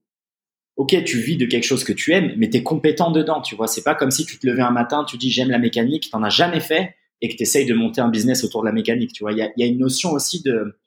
ok, 0.77 1.05
tu 1.05 1.19
vis 1.19 1.37
de 1.37 1.45
quelque 1.45 1.65
chose 1.65 1.85
que 1.85 1.93
tu 1.93 2.13
aimes, 2.13 2.33
mais 2.39 2.49
tu 2.49 2.57
es 2.57 2.63
compétent 2.63 3.11
dedans, 3.11 3.43
tu 3.43 3.55
vois. 3.55 3.69
C'est 3.69 3.83
pas 3.83 3.95
comme 3.95 4.11
si 4.11 4.25
tu 4.25 4.39
te 4.39 4.47
levais 4.47 4.63
un 4.63 4.71
matin, 4.71 5.05
tu 5.05 5.19
dis 5.19 5.31
j'aime 5.31 5.51
la 5.51 5.59
mécanique, 5.59 6.09
t'en 6.11 6.23
as 6.23 6.31
jamais 6.31 6.61
fait 6.61 6.97
et 7.23 7.29
que 7.29 7.37
tu 7.37 7.43
essayes 7.43 7.67
de 7.67 7.75
monter 7.75 8.01
un 8.01 8.09
business 8.09 8.45
autour 8.45 8.63
de 8.63 8.67
la 8.67 8.73
mécanique, 8.73 9.13
tu 9.13 9.25
vois. 9.25 9.33
Il 9.33 9.39
y 9.39 9.43
a, 9.43 9.51
y 9.57 9.63
a, 9.63 9.67
une 9.67 9.79
notion 9.79 10.13
aussi 10.13 10.43
de, 10.43 10.79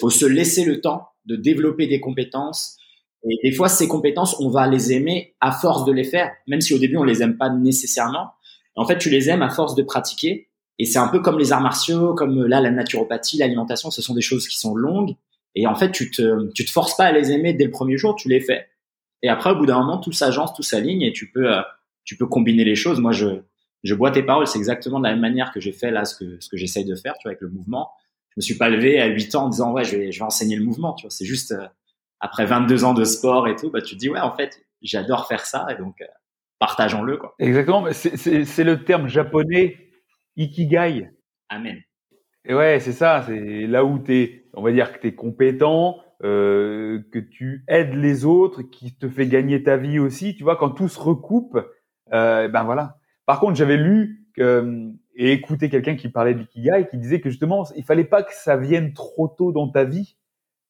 faut 0.00 0.10
se 0.10 0.26
laisser 0.26 0.64
le 0.64 0.80
temps 0.80 1.08
de 1.26 1.36
développer 1.36 1.86
des 1.86 2.00
compétences. 2.00 2.76
Et 3.28 3.38
des 3.42 3.52
fois, 3.52 3.68
ces 3.68 3.86
compétences, 3.86 4.36
on 4.40 4.48
va 4.48 4.66
les 4.66 4.92
aimer 4.92 5.34
à 5.40 5.52
force 5.52 5.84
de 5.84 5.92
les 5.92 6.04
faire, 6.04 6.32
même 6.48 6.60
si 6.60 6.74
au 6.74 6.78
début 6.78 6.96
on 6.96 7.04
les 7.04 7.22
aime 7.22 7.36
pas 7.36 7.50
nécessairement. 7.50 8.30
En 8.74 8.86
fait, 8.86 8.98
tu 8.98 9.10
les 9.10 9.28
aimes 9.28 9.42
à 9.42 9.50
force 9.50 9.74
de 9.74 9.82
pratiquer. 9.82 10.48
Et 10.78 10.84
c'est 10.84 10.98
un 10.98 11.08
peu 11.08 11.20
comme 11.20 11.38
les 11.38 11.52
arts 11.52 11.60
martiaux, 11.60 12.14
comme 12.14 12.46
là 12.46 12.60
la 12.60 12.70
naturopathie, 12.70 13.38
l'alimentation. 13.38 13.90
Ce 13.90 14.02
sont 14.02 14.14
des 14.14 14.22
choses 14.22 14.48
qui 14.48 14.58
sont 14.58 14.74
longues. 14.74 15.14
Et 15.54 15.66
en 15.66 15.74
fait, 15.74 15.92
tu 15.92 16.10
te, 16.10 16.50
tu 16.52 16.64
te 16.64 16.70
forces 16.70 16.96
pas 16.96 17.04
à 17.04 17.12
les 17.12 17.30
aimer 17.30 17.52
dès 17.52 17.66
le 17.66 17.70
premier 17.70 17.96
jour, 17.96 18.16
tu 18.16 18.28
les 18.28 18.40
fais. 18.40 18.66
Et 19.22 19.28
après, 19.28 19.50
au 19.50 19.56
bout 19.56 19.66
d'un 19.66 19.78
moment, 19.78 19.98
tout 19.98 20.12
s'agence, 20.12 20.54
tout 20.54 20.62
s'aligne 20.62 21.02
et 21.02 21.12
tu 21.12 21.30
peux, 21.30 21.52
euh, 21.52 21.60
tu 22.04 22.16
peux 22.16 22.26
combiner 22.26 22.64
les 22.64 22.74
choses. 22.74 22.98
Moi, 22.98 23.12
je, 23.12 23.26
je 23.82 23.94
bois 23.94 24.10
tes 24.10 24.22
paroles. 24.22 24.46
C'est 24.46 24.58
exactement 24.58 24.98
de 24.98 25.04
la 25.04 25.10
même 25.10 25.20
manière 25.20 25.52
que 25.52 25.60
j'ai 25.60 25.72
fait 25.72 25.90
là, 25.90 26.04
ce 26.04 26.16
que, 26.16 26.40
ce 26.40 26.48
que 26.48 26.56
j'essaye 26.56 26.84
de 26.84 26.94
faire, 26.94 27.14
tu 27.14 27.24
vois, 27.24 27.30
avec 27.30 27.40
le 27.40 27.48
mouvement. 27.48 27.90
Je 28.30 28.34
me 28.38 28.42
suis 28.42 28.56
pas 28.56 28.68
levé 28.68 29.00
à 29.00 29.06
8 29.06 29.34
ans 29.34 29.44
en 29.44 29.48
disant, 29.48 29.72
ouais, 29.72 29.84
je 29.84 29.96
vais, 29.96 30.12
je 30.12 30.18
vais 30.18 30.24
enseigner 30.24 30.56
le 30.56 30.64
mouvement, 30.64 30.94
tu 30.94 31.02
vois. 31.02 31.10
C'est 31.10 31.26
juste, 31.26 31.52
euh, 31.52 31.66
après 32.20 32.46
22 32.46 32.84
ans 32.84 32.94
de 32.94 33.04
sport 33.04 33.48
et 33.48 33.56
tout, 33.56 33.70
bah, 33.70 33.82
tu 33.82 33.94
te 33.94 34.00
dis, 34.00 34.08
ouais, 34.08 34.20
en 34.20 34.34
fait, 34.34 34.62
j'adore 34.80 35.26
faire 35.26 35.44
ça 35.44 35.66
et 35.70 35.76
donc, 35.76 36.00
euh, 36.00 36.06
partageons-le, 36.58 37.16
quoi. 37.16 37.34
Exactement. 37.38 37.86
C'est 37.92 38.64
le 38.64 38.84
terme 38.84 39.08
japonais 39.08 39.76
ikigai. 40.36 41.10
Amen. 41.48 41.82
Et 42.44 42.54
ouais, 42.54 42.80
c'est 42.80 42.92
ça. 42.92 43.24
C'est 43.26 43.66
là 43.66 43.84
où 43.84 43.98
tu 43.98 44.14
es, 44.14 44.46
on 44.54 44.62
va 44.62 44.72
dire 44.72 44.92
que 44.92 44.98
tu 45.00 45.08
es 45.08 45.14
compétent, 45.14 45.98
euh, 46.24 47.00
que 47.12 47.18
tu 47.18 47.64
aides 47.68 47.94
les 47.94 48.24
autres, 48.24 48.62
qui 48.62 48.94
te 48.94 49.08
fait 49.08 49.26
gagner 49.26 49.62
ta 49.62 49.76
vie 49.76 49.98
aussi. 49.98 50.34
Tu 50.34 50.44
vois, 50.44 50.56
quand 50.56 50.70
tout 50.70 50.88
se 50.88 51.00
recoupe, 51.00 51.58
euh, 52.12 52.48
ben 52.48 52.64
voilà. 52.64 52.96
Par 53.26 53.40
contre, 53.40 53.54
j'avais 53.54 53.76
lu 53.76 54.26
que, 54.34 54.92
et 55.14 55.32
écouté 55.32 55.68
quelqu'un 55.68 55.96
qui 55.96 56.08
parlait 56.08 56.34
de 56.34 56.42
et 56.42 56.88
qui 56.88 56.98
disait 56.98 57.20
que 57.20 57.30
justement, 57.30 57.66
il 57.76 57.84
fallait 57.84 58.04
pas 58.04 58.22
que 58.22 58.34
ça 58.34 58.56
vienne 58.56 58.92
trop 58.92 59.28
tôt 59.28 59.52
dans 59.52 59.68
ta 59.68 59.84
vie. 59.84 60.16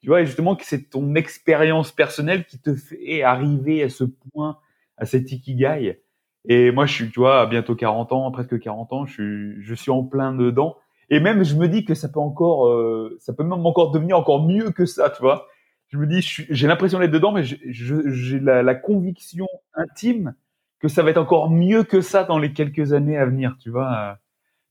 Tu 0.00 0.09
vois, 0.09 0.23
et 0.23 0.26
justement 0.26 0.56
que 0.56 0.64
c'est 0.64 0.90
ton 0.90 1.14
expérience 1.14 1.92
personnelle 1.92 2.44
qui 2.44 2.59
te 2.59 2.75
fait 2.75 3.23
arriver 3.23 3.85
à 3.85 3.88
ce 3.88 4.04
point, 4.04 4.59
à 4.97 5.06
cet 5.06 5.30
ikigai. 5.30 6.00
Et 6.49 6.73
moi, 6.73 6.87
je 6.87 6.94
suis, 6.94 7.11
tu 7.11 7.21
vois, 7.21 7.40
à 7.40 7.47
bientôt 7.47 7.76
40 7.76 8.12
ans, 8.12 8.30
presque 8.32 8.59
40 8.59 8.92
ans, 8.92 9.06
je 9.06 9.12
suis, 9.12 9.62
je 9.62 9.75
suis 9.75 9.92
en 9.92 10.02
plein 10.02 10.35
dedans. 10.35 10.76
Et 11.09 11.21
même, 11.21 11.44
je 11.44 11.54
me 11.54 11.68
dis 11.68 11.85
que 11.85 11.94
ça 11.94 12.09
peut 12.09 12.18
encore, 12.18 12.66
euh, 12.66 13.16
ça 13.21 13.32
peut 13.32 13.44
même 13.44 13.64
encore 13.64 13.92
devenir 13.92 14.18
encore 14.18 14.44
mieux 14.44 14.71
que 14.73 14.87
ça, 14.87 15.11
tu 15.11 15.23
vois. 15.23 15.47
Je 15.88 15.99
me 15.99 16.06
dis, 16.06 16.21
j'ai 16.23 16.66
l'impression 16.66 16.99
d'être 16.99 17.11
dedans, 17.11 17.32
mais 17.32 17.44
j'ai 17.44 18.40
la, 18.40 18.62
la, 18.62 18.75
conviction 18.75 19.47
intime 19.75 20.35
que 20.82 20.88
ça 20.88 21.02
va 21.02 21.10
être 21.10 21.18
encore 21.18 21.50
mieux 21.50 21.84
que 21.84 22.00
ça 22.00 22.24
dans 22.24 22.38
les 22.38 22.52
quelques 22.52 22.92
années 22.92 23.16
à 23.16 23.24
venir, 23.24 23.56
tu 23.60 23.70
vois. 23.70 24.18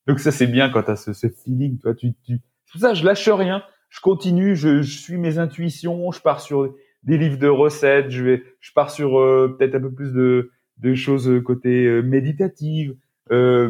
Donc 0.08 0.20
ça, 0.20 0.32
c'est 0.32 0.48
bien 0.48 0.70
quand 0.70 0.84
tu 0.84 0.92
as 0.92 0.96
ce, 0.98 1.14
ce, 1.14 1.28
feeling, 1.30 1.78
tu 1.78 1.84
vois. 1.84 1.96
Tu, 1.96 2.14
tu... 2.26 2.40
Pour 2.72 2.82
ça, 2.82 2.94
je 2.94 3.06
lâche 3.06 3.28
rien. 3.30 3.64
Je 3.90 4.00
continue, 4.00 4.56
je, 4.56 4.82
je, 4.82 4.98
suis 4.98 5.18
mes 5.18 5.38
intuitions, 5.38 6.12
je 6.12 6.22
pars 6.22 6.40
sur 6.40 6.74
des 7.04 7.18
livres 7.18 7.38
de 7.38 7.48
recettes, 7.48 8.10
je 8.10 8.24
vais, 8.24 8.44
je 8.60 8.72
pars 8.74 8.90
sur 8.90 9.20
euh, 9.20 9.56
peut-être 9.58 9.76
un 9.76 9.82
peu 9.82 9.92
plus 9.92 10.14
de, 10.14 10.52
de 10.78 10.94
choses 10.94 11.30
côté 11.44 11.86
euh, 11.86 12.02
méditative, 12.02 12.96
euh, 13.32 13.70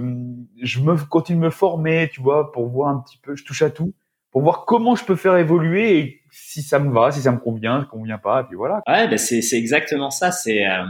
je 0.61 0.79
me 0.79 0.95
continue 1.07 1.39
de 1.39 1.45
me 1.45 1.49
former, 1.49 2.09
tu 2.11 2.21
vois, 2.21 2.51
pour 2.51 2.67
voir 2.67 2.89
un 2.89 2.99
petit 2.99 3.17
peu, 3.17 3.35
je 3.35 3.43
touche 3.43 3.61
à 3.61 3.69
tout, 3.69 3.93
pour 4.31 4.41
voir 4.41 4.65
comment 4.65 4.95
je 4.95 5.05
peux 5.05 5.15
faire 5.15 5.37
évoluer 5.37 5.99
et 5.99 6.21
si 6.31 6.61
ça 6.61 6.79
me 6.79 6.91
va, 6.91 7.11
si 7.11 7.21
ça 7.21 7.31
me 7.31 7.37
convient, 7.37 7.83
convient 7.83 8.17
pas, 8.17 8.41
et 8.41 8.43
puis 8.45 8.55
voilà. 8.55 8.81
Ouais, 8.87 9.17
c'est 9.17 9.41
c'est 9.41 9.57
exactement 9.57 10.09
ça. 10.09 10.31
C'est 10.31 10.65
euh, 10.65 10.85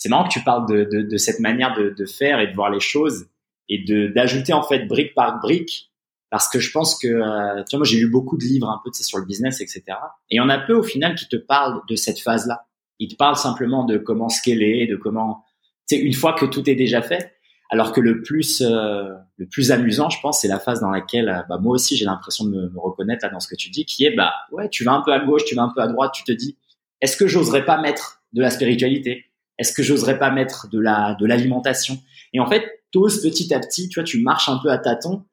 c'est 0.00 0.08
marrant 0.08 0.24
que 0.24 0.32
tu 0.32 0.42
parles 0.42 0.66
de, 0.66 0.84
de, 0.84 1.02
de 1.02 1.16
cette 1.16 1.38
manière 1.38 1.76
de, 1.76 1.90
de, 1.90 2.06
faire 2.06 2.40
et 2.40 2.48
de 2.48 2.54
voir 2.54 2.70
les 2.70 2.80
choses 2.80 3.26
et 3.68 3.84
de 3.84 4.08
d'ajouter 4.08 4.52
en 4.52 4.62
fait 4.62 4.86
brique 4.86 5.14
par 5.14 5.38
brique 5.40 5.92
parce 6.30 6.48
que 6.48 6.58
je 6.58 6.72
pense 6.72 6.98
que 6.98 7.06
euh, 7.06 7.62
tu 7.64 7.76
vois 7.76 7.80
moi 7.80 7.86
j'ai 7.86 7.98
lu 7.98 8.10
beaucoup 8.10 8.36
de 8.38 8.44
livres 8.44 8.68
un 8.68 8.80
peu 8.82 8.90
tu 8.90 8.98
sais, 8.98 9.04
sur 9.04 9.18
le 9.18 9.26
business 9.26 9.60
etc 9.60 9.82
et 10.30 10.34
il 10.34 10.36
y 10.38 10.40
en 10.40 10.48
a 10.48 10.58
peu 10.58 10.72
au 10.72 10.82
final 10.82 11.14
qui 11.14 11.28
te 11.28 11.36
parlent 11.36 11.80
de 11.88 11.94
cette 11.96 12.18
phase 12.18 12.46
là 12.46 12.66
ils 12.98 13.08
te 13.08 13.16
parlent 13.16 13.36
simplement 13.36 13.84
de 13.84 13.98
comment 13.98 14.28
scaler 14.28 14.86
de 14.86 14.96
comment 14.96 15.44
tu 15.90 15.96
sais 15.96 16.02
une 16.02 16.14
fois 16.14 16.34
que 16.34 16.46
tout 16.46 16.68
est 16.70 16.74
déjà 16.74 17.02
fait. 17.02 17.34
Alors 17.72 17.92
que 17.92 18.00
le 18.00 18.22
plus, 18.22 18.62
euh, 18.62 19.10
le 19.36 19.46
plus 19.46 19.70
amusant, 19.70 20.10
je 20.10 20.20
pense, 20.20 20.40
c'est 20.40 20.48
la 20.48 20.58
phase 20.58 20.80
dans 20.80 20.90
laquelle, 20.90 21.28
euh, 21.28 21.42
bah, 21.48 21.58
moi 21.58 21.74
aussi, 21.74 21.96
j'ai 21.96 22.04
l'impression 22.04 22.44
de 22.44 22.50
me, 22.50 22.80
reconnaître 22.80 23.24
là 23.24 23.30
dans 23.30 23.38
ce 23.38 23.46
que 23.46 23.54
tu 23.54 23.70
dis, 23.70 23.84
qui 23.84 24.04
est, 24.04 24.14
bah, 24.14 24.32
ouais, 24.50 24.68
tu 24.68 24.82
vas 24.82 24.92
un 24.92 25.02
peu 25.02 25.12
à 25.12 25.20
gauche, 25.20 25.44
tu 25.44 25.54
vas 25.54 25.62
un 25.62 25.72
peu 25.72 25.80
à 25.80 25.86
droite, 25.86 26.12
tu 26.12 26.24
te 26.24 26.32
dis, 26.32 26.58
est-ce 27.00 27.16
que 27.16 27.28
j'oserais 27.28 27.64
pas 27.64 27.80
mettre 27.80 28.22
de 28.32 28.42
la 28.42 28.50
spiritualité? 28.50 29.29
Est-ce 29.60 29.72
que 29.72 29.82
j'oserais 29.82 30.18
pas 30.18 30.30
mettre 30.30 30.68
de 30.68 30.80
la, 30.80 31.16
de 31.20 31.26
l'alimentation? 31.26 31.98
Et 32.32 32.40
en 32.40 32.48
fait, 32.48 32.64
t'oses 32.90 33.22
petit 33.22 33.54
à 33.54 33.60
petit, 33.60 33.88
tu 33.88 34.00
vois, 34.00 34.04
tu 34.04 34.20
marches 34.20 34.48
un 34.48 34.58
peu 34.58 34.70
à 34.70 34.78
tâtons. 34.78 35.24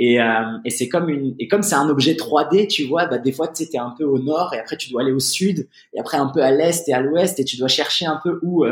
Et, 0.00 0.20
euh, 0.20 0.58
et 0.64 0.70
c'est 0.70 0.88
comme 0.88 1.08
une, 1.08 1.36
et 1.38 1.46
comme 1.46 1.62
c'est 1.62 1.76
un 1.76 1.88
objet 1.88 2.14
3D, 2.14 2.66
tu 2.66 2.84
vois, 2.84 3.06
bah, 3.06 3.18
des 3.18 3.30
fois, 3.30 3.46
tu 3.46 3.64
sais, 3.64 3.78
un 3.78 3.94
peu 3.96 4.02
au 4.02 4.18
nord 4.18 4.52
et 4.52 4.58
après 4.58 4.76
tu 4.76 4.90
dois 4.90 5.02
aller 5.02 5.12
au 5.12 5.20
sud 5.20 5.68
et 5.92 6.00
après 6.00 6.16
un 6.16 6.26
peu 6.26 6.42
à 6.42 6.50
l'est 6.50 6.88
et 6.88 6.92
à 6.92 7.00
l'ouest 7.00 7.38
et 7.38 7.44
tu 7.44 7.56
dois 7.56 7.68
chercher 7.68 8.06
un 8.06 8.20
peu 8.24 8.40
où, 8.42 8.64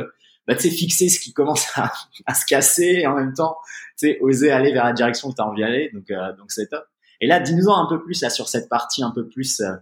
bah, 0.47 0.57
tu 0.57 0.63
sais, 0.63 0.71
fixer 0.71 1.09
ce 1.09 1.21
qui 1.21 1.33
commence 1.33 1.67
à, 1.77 1.93
à, 2.27 2.35
se 2.35 2.45
casser 2.47 3.01
et 3.03 3.07
en 3.07 3.15
même 3.15 3.35
temps, 3.35 3.57
tu 3.99 4.09
sais, 4.09 4.19
oser 4.21 4.51
aller 4.51 4.73
vers 4.73 4.85
la 4.85 4.93
direction 4.93 5.31
que 5.31 5.37
tu 5.37 5.43
as 5.43 5.47
envie 5.47 5.63
d'aller. 5.63 5.91
Donc, 5.93 6.11
euh, 6.11 6.33
donc 6.37 6.51
c'est 6.51 6.69
top. 6.69 6.85
Et 7.21 7.27
là, 7.27 7.39
dis-nous 7.39 7.71
un 7.71 7.87
peu 7.89 8.03
plus 8.03 8.21
là 8.23 8.31
sur 8.31 8.49
cette 8.49 8.69
partie 8.69 9.05
un 9.05 9.13
peu 9.13 9.29
plus 9.29 9.61
euh, 9.61 9.67
euh, 9.71 9.77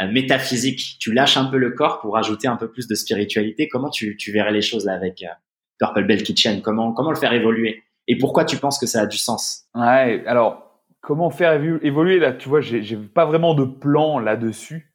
métaphysique. 0.00 0.96
Tu 1.00 1.12
lâches 1.12 1.36
un 1.36 1.46
peu 1.46 1.58
le 1.58 1.70
corps 1.70 2.00
pour 2.00 2.16
ajouter 2.16 2.48
un 2.48 2.56
peu 2.56 2.70
plus 2.70 2.88
de 2.88 2.94
spiritualité. 2.94 3.68
Comment 3.68 3.90
tu, 3.90 4.16
tu 4.16 4.32
verrais 4.32 4.52
les 4.52 4.62
choses 4.62 4.84
là 4.84 4.94
avec 4.94 5.24
Purple 5.78 6.04
Bell 6.06 6.22
Kitchen? 6.22 6.62
Comment 6.62 6.92
comment 6.92 7.10
le 7.10 7.16
faire 7.16 7.32
évoluer? 7.32 7.82
Et 8.08 8.18
pourquoi 8.18 8.44
tu 8.44 8.56
penses 8.56 8.78
que 8.78 8.86
ça 8.86 9.02
a 9.02 9.06
du 9.06 9.18
sens? 9.18 9.66
Ouais. 9.74 10.24
Alors, 10.26 10.82
comment 11.00 11.30
faire 11.30 11.62
évoluer 11.82 12.18
là? 12.18 12.32
Tu 12.32 12.48
vois, 12.48 12.60
j'ai 12.60 12.96
pas 12.96 13.26
vraiment 13.26 13.54
de 13.54 13.64
plan 13.64 14.18
là-dessus. 14.18 14.94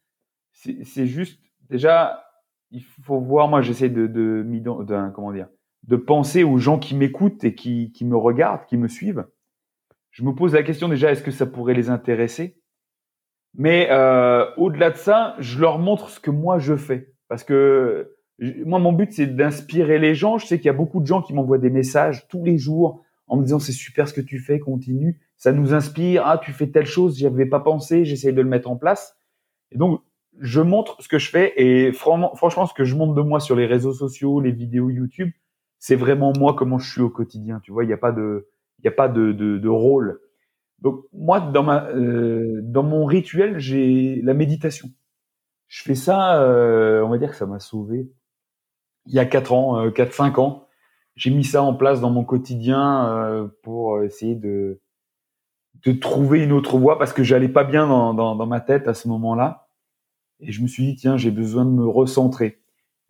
C'est 0.52 1.06
juste 1.06 1.40
déjà 1.70 2.24
il 2.70 2.82
faut 2.82 3.18
voir, 3.18 3.48
moi 3.48 3.62
j'essaie 3.62 3.88
de, 3.88 4.06
de, 4.06 4.44
de, 4.44 5.10
comment 5.14 5.32
dire, 5.32 5.48
de 5.84 5.96
penser 5.96 6.44
aux 6.44 6.58
gens 6.58 6.78
qui 6.78 6.94
m'écoutent 6.94 7.42
et 7.44 7.54
qui, 7.54 7.92
qui 7.92 8.04
me 8.04 8.16
regardent, 8.16 8.66
qui 8.66 8.76
me 8.76 8.88
suivent. 8.88 9.24
Je 10.10 10.22
me 10.22 10.34
pose 10.34 10.52
la 10.52 10.62
question 10.62 10.88
déjà, 10.88 11.10
est-ce 11.10 11.22
que 11.22 11.30
ça 11.30 11.46
pourrait 11.46 11.74
les 11.74 11.88
intéresser? 11.88 12.60
Mais 13.54 13.88
euh, 13.90 14.46
au-delà 14.56 14.90
de 14.90 14.96
ça, 14.96 15.34
je 15.38 15.60
leur 15.60 15.78
montre 15.78 16.10
ce 16.10 16.20
que 16.20 16.30
moi 16.30 16.58
je 16.58 16.76
fais. 16.76 17.12
Parce 17.28 17.44
que 17.44 18.14
moi, 18.64 18.78
mon 18.78 18.92
but, 18.92 19.12
c'est 19.12 19.26
d'inspirer 19.26 19.98
les 19.98 20.14
gens. 20.14 20.38
Je 20.38 20.46
sais 20.46 20.58
qu'il 20.58 20.66
y 20.66 20.70
a 20.70 20.74
beaucoup 20.74 21.00
de 21.00 21.06
gens 21.06 21.22
qui 21.22 21.34
m'envoient 21.34 21.58
des 21.58 21.70
messages 21.70 22.28
tous 22.28 22.44
les 22.44 22.58
jours 22.58 23.02
en 23.26 23.36
me 23.36 23.42
disant 23.42 23.58
c'est 23.58 23.72
super 23.72 24.08
ce 24.08 24.14
que 24.14 24.20
tu 24.20 24.38
fais, 24.38 24.58
continue. 24.58 25.20
Ça 25.36 25.52
nous 25.52 25.74
inspire. 25.74 26.22
Ah, 26.26 26.38
tu 26.38 26.52
fais 26.52 26.68
telle 26.68 26.86
chose, 26.86 27.18
j'y 27.18 27.26
avais 27.26 27.46
pas 27.46 27.60
pensé, 27.60 28.04
j'essaie 28.04 28.32
de 28.32 28.40
le 28.40 28.48
mettre 28.48 28.70
en 28.70 28.76
place. 28.76 29.16
Et 29.70 29.76
donc, 29.76 30.00
je 30.40 30.60
montre 30.60 31.02
ce 31.02 31.08
que 31.08 31.18
je 31.18 31.30
fais 31.30 31.52
et 31.56 31.92
franchement, 31.92 32.66
ce 32.66 32.74
que 32.74 32.84
je 32.84 32.94
montre 32.94 33.14
de 33.14 33.22
moi 33.22 33.40
sur 33.40 33.56
les 33.56 33.66
réseaux 33.66 33.92
sociaux, 33.92 34.40
les 34.40 34.52
vidéos 34.52 34.88
YouTube, 34.88 35.30
c'est 35.78 35.96
vraiment 35.96 36.32
moi 36.36 36.54
comment 36.54 36.78
je 36.78 36.90
suis 36.90 37.00
au 37.00 37.10
quotidien. 37.10 37.60
Tu 37.60 37.72
vois, 37.72 37.84
il 37.84 37.88
n'y 37.88 37.92
a 37.92 37.98
pas 37.98 38.12
de, 38.12 38.48
il 38.82 38.88
a 38.88 38.92
pas 38.92 39.08
de, 39.08 39.32
de, 39.32 39.58
de, 39.58 39.68
rôle. 39.68 40.20
Donc 40.80 41.04
moi, 41.12 41.40
dans 41.40 41.62
ma, 41.62 41.86
euh, 41.88 42.60
dans 42.62 42.82
mon 42.82 43.04
rituel, 43.04 43.58
j'ai 43.58 44.20
la 44.22 44.34
méditation. 44.34 44.90
Je 45.66 45.82
fais 45.82 45.94
ça, 45.94 46.40
euh, 46.42 47.02
on 47.02 47.08
va 47.08 47.18
dire 47.18 47.30
que 47.30 47.36
ça 47.36 47.46
m'a 47.46 47.58
sauvé. 47.58 48.10
Il 49.06 49.14
y 49.14 49.18
a 49.18 49.26
quatre 49.26 49.52
ans, 49.52 49.80
euh, 49.80 49.90
quatre 49.90 50.14
cinq 50.14 50.38
ans, 50.38 50.68
j'ai 51.16 51.30
mis 51.30 51.44
ça 51.44 51.62
en 51.62 51.74
place 51.74 52.00
dans 52.00 52.10
mon 52.10 52.24
quotidien 52.24 53.08
euh, 53.08 53.48
pour 53.62 54.02
essayer 54.02 54.34
de 54.34 54.80
de 55.84 55.92
trouver 55.92 56.42
une 56.42 56.52
autre 56.52 56.76
voie 56.78 56.98
parce 56.98 57.12
que 57.12 57.22
j'allais 57.22 57.48
pas 57.48 57.64
bien 57.64 57.86
dans, 57.86 58.12
dans, 58.14 58.34
dans 58.34 58.46
ma 58.46 58.60
tête 58.60 58.88
à 58.88 58.94
ce 58.94 59.06
moment-là. 59.08 59.68
Et 60.40 60.52
je 60.52 60.62
me 60.62 60.66
suis 60.68 60.84
dit, 60.84 60.96
tiens, 60.96 61.16
j'ai 61.16 61.30
besoin 61.30 61.64
de 61.64 61.70
me 61.70 61.86
recentrer. 61.86 62.60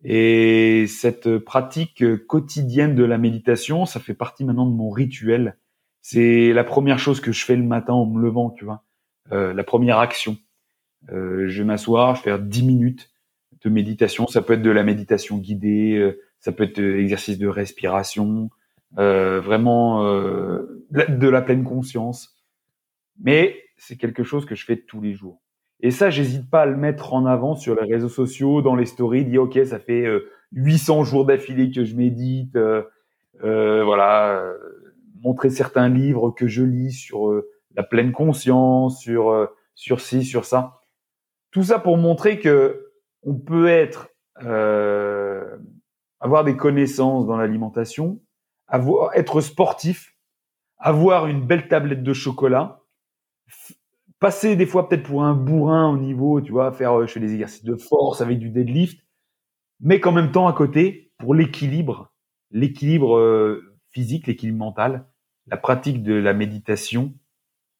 Et 0.03 0.85
cette 0.87 1.39
pratique 1.39 2.03
quotidienne 2.27 2.95
de 2.95 3.03
la 3.03 3.17
méditation, 3.17 3.85
ça 3.85 3.99
fait 3.99 4.13
partie 4.13 4.45
maintenant 4.45 4.65
de 4.65 4.75
mon 4.75 4.89
rituel. 4.89 5.57
C'est 6.01 6.53
la 6.53 6.63
première 6.63 6.99
chose 6.99 7.19
que 7.21 7.31
je 7.31 7.43
fais 7.45 7.55
le 7.55 7.63
matin 7.63 7.93
en 7.93 8.05
me 8.05 8.21
levant, 8.21 8.49
tu 8.49 8.65
vois. 8.65 8.83
Euh, 9.31 9.53
la 9.53 9.63
première 9.63 9.99
action. 9.99 10.37
Euh, 11.11 11.47
je 11.47 11.59
vais 11.59 11.65
m'asseoir, 11.65 12.15
je 12.15 12.21
vais 12.21 12.31
faire 12.31 12.39
10 12.39 12.63
minutes 12.63 13.09
de 13.63 13.69
méditation. 13.69 14.27
Ça 14.27 14.41
peut 14.41 14.53
être 14.53 14.61
de 14.61 14.69
la 14.69 14.83
méditation 14.83 15.37
guidée, 15.37 15.97
euh, 15.97 16.19
ça 16.39 16.51
peut 16.51 16.63
être 16.63 16.79
exercice 16.79 17.37
de 17.37 17.47
respiration, 17.47 18.49
euh, 18.97 19.39
vraiment 19.41 20.05
euh, 20.05 20.85
de 20.91 21.27
la 21.27 21.41
pleine 21.41 21.63
conscience. 21.63 22.35
Mais 23.21 23.57
c'est 23.77 23.97
quelque 23.97 24.23
chose 24.23 24.45
que 24.45 24.55
je 24.55 24.65
fais 24.65 24.77
tous 24.77 25.01
les 25.01 25.13
jours. 25.13 25.41
Et 25.81 25.91
ça, 25.91 26.09
j'hésite 26.09 26.49
pas 26.49 26.63
à 26.63 26.65
le 26.65 26.75
mettre 26.75 27.13
en 27.13 27.25
avant 27.25 27.55
sur 27.55 27.79
les 27.79 27.89
réseaux 27.89 28.09
sociaux, 28.09 28.61
dans 28.61 28.75
les 28.75 28.85
stories, 28.85 29.25
dire 29.25 29.43
ok, 29.43 29.59
ça 29.65 29.79
fait 29.79 30.05
800 30.51 31.05
jours 31.05 31.25
d'affilée 31.25 31.71
que 31.71 31.85
je 31.85 31.95
médite, 31.95 32.57
voilà, 33.41 34.43
montrer 35.21 35.49
certains 35.49 35.89
livres 35.89 36.31
que 36.31 36.47
je 36.47 36.63
lis 36.63 36.91
sur 36.91 37.31
la 37.75 37.83
pleine 37.83 38.11
conscience, 38.11 38.99
sur 38.99 39.49
sur 39.75 40.01
ci, 40.01 40.23
sur 40.25 40.45
ça. 40.45 40.81
Tout 41.51 41.63
ça 41.63 41.79
pour 41.79 41.97
montrer 41.97 42.39
que 42.39 42.91
on 43.23 43.35
peut 43.35 43.67
être 43.67 44.09
euh, 44.43 45.57
avoir 46.19 46.43
des 46.43 46.55
connaissances 46.55 47.25
dans 47.27 47.37
l'alimentation, 47.37 48.21
avoir 48.67 49.15
être 49.15 49.41
sportif, 49.41 50.15
avoir 50.77 51.27
une 51.27 51.45
belle 51.45 51.67
tablette 51.67 52.03
de 52.03 52.13
chocolat, 52.13 52.81
passer 54.19 54.55
des 54.55 54.65
fois 54.65 54.87
peut-être 54.87 55.03
pour 55.03 55.23
un 55.23 55.33
bourrin 55.33 55.89
au 55.89 55.97
niveau, 55.97 56.41
tu 56.41 56.51
vois, 56.51 56.71
faire 56.71 57.07
fais 57.07 57.19
des 57.19 57.33
exercices 57.33 57.63
de 57.63 57.75
force 57.75 58.21
avec 58.21 58.39
du 58.39 58.49
deadlift, 58.49 59.01
mais 59.79 59.99
qu'en 59.99 60.11
même 60.11 60.31
temps 60.31 60.47
à 60.47 60.53
côté 60.53 61.11
pour 61.17 61.33
l'équilibre, 61.33 62.13
l'équilibre 62.51 63.17
euh, 63.17 63.77
physique, 63.91 64.27
l'équilibre 64.27 64.59
mental, 64.59 65.08
la 65.49 65.57
pratique 65.57 66.03
de 66.03 66.13
la 66.13 66.33
méditation, 66.33 67.13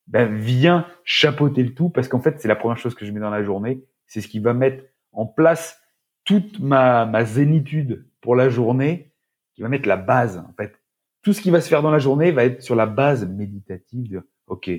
ben 0.08 0.34
vient 0.34 0.88
chapeauter 1.04 1.64
le 1.64 1.74
tout 1.74 1.90
parce 1.90 2.08
qu'en 2.08 2.20
fait 2.20 2.40
c'est 2.40 2.48
la 2.48 2.56
première 2.56 2.78
chose 2.78 2.96
que 2.96 3.06
je 3.06 3.12
mets 3.12 3.20
dans 3.20 3.30
la 3.30 3.44
journée, 3.44 3.84
c'est 4.08 4.22
ce 4.22 4.28
qui 4.28 4.40
va 4.40 4.54
mettre 4.54 4.84
en 5.12 5.26
place 5.26 5.80
toute 6.26 6.60
ma, 6.60 7.06
ma 7.06 7.26
zénitude 7.26 8.08
pour 8.22 8.36
la 8.36 8.50
journée, 8.50 9.12
qui 9.54 9.62
va 9.62 9.70
mettre 9.70 9.88
la 9.88 9.98
base 9.98 10.38
en 10.38 10.54
fait. 10.58 10.76
Tout 11.22 11.34
ce 11.34 11.42
qui 11.42 11.52
va 11.52 11.62
se 11.62 11.68
faire 11.68 11.82
dans 11.82 11.92
la 11.92 12.00
journée 12.00 12.32
va 12.32 12.46
être 12.46 12.62
sur 12.62 12.76
la 12.76 12.86
base 12.86 13.28
méditative 13.28 14.10
de 14.10 14.30
OK, 14.48 14.72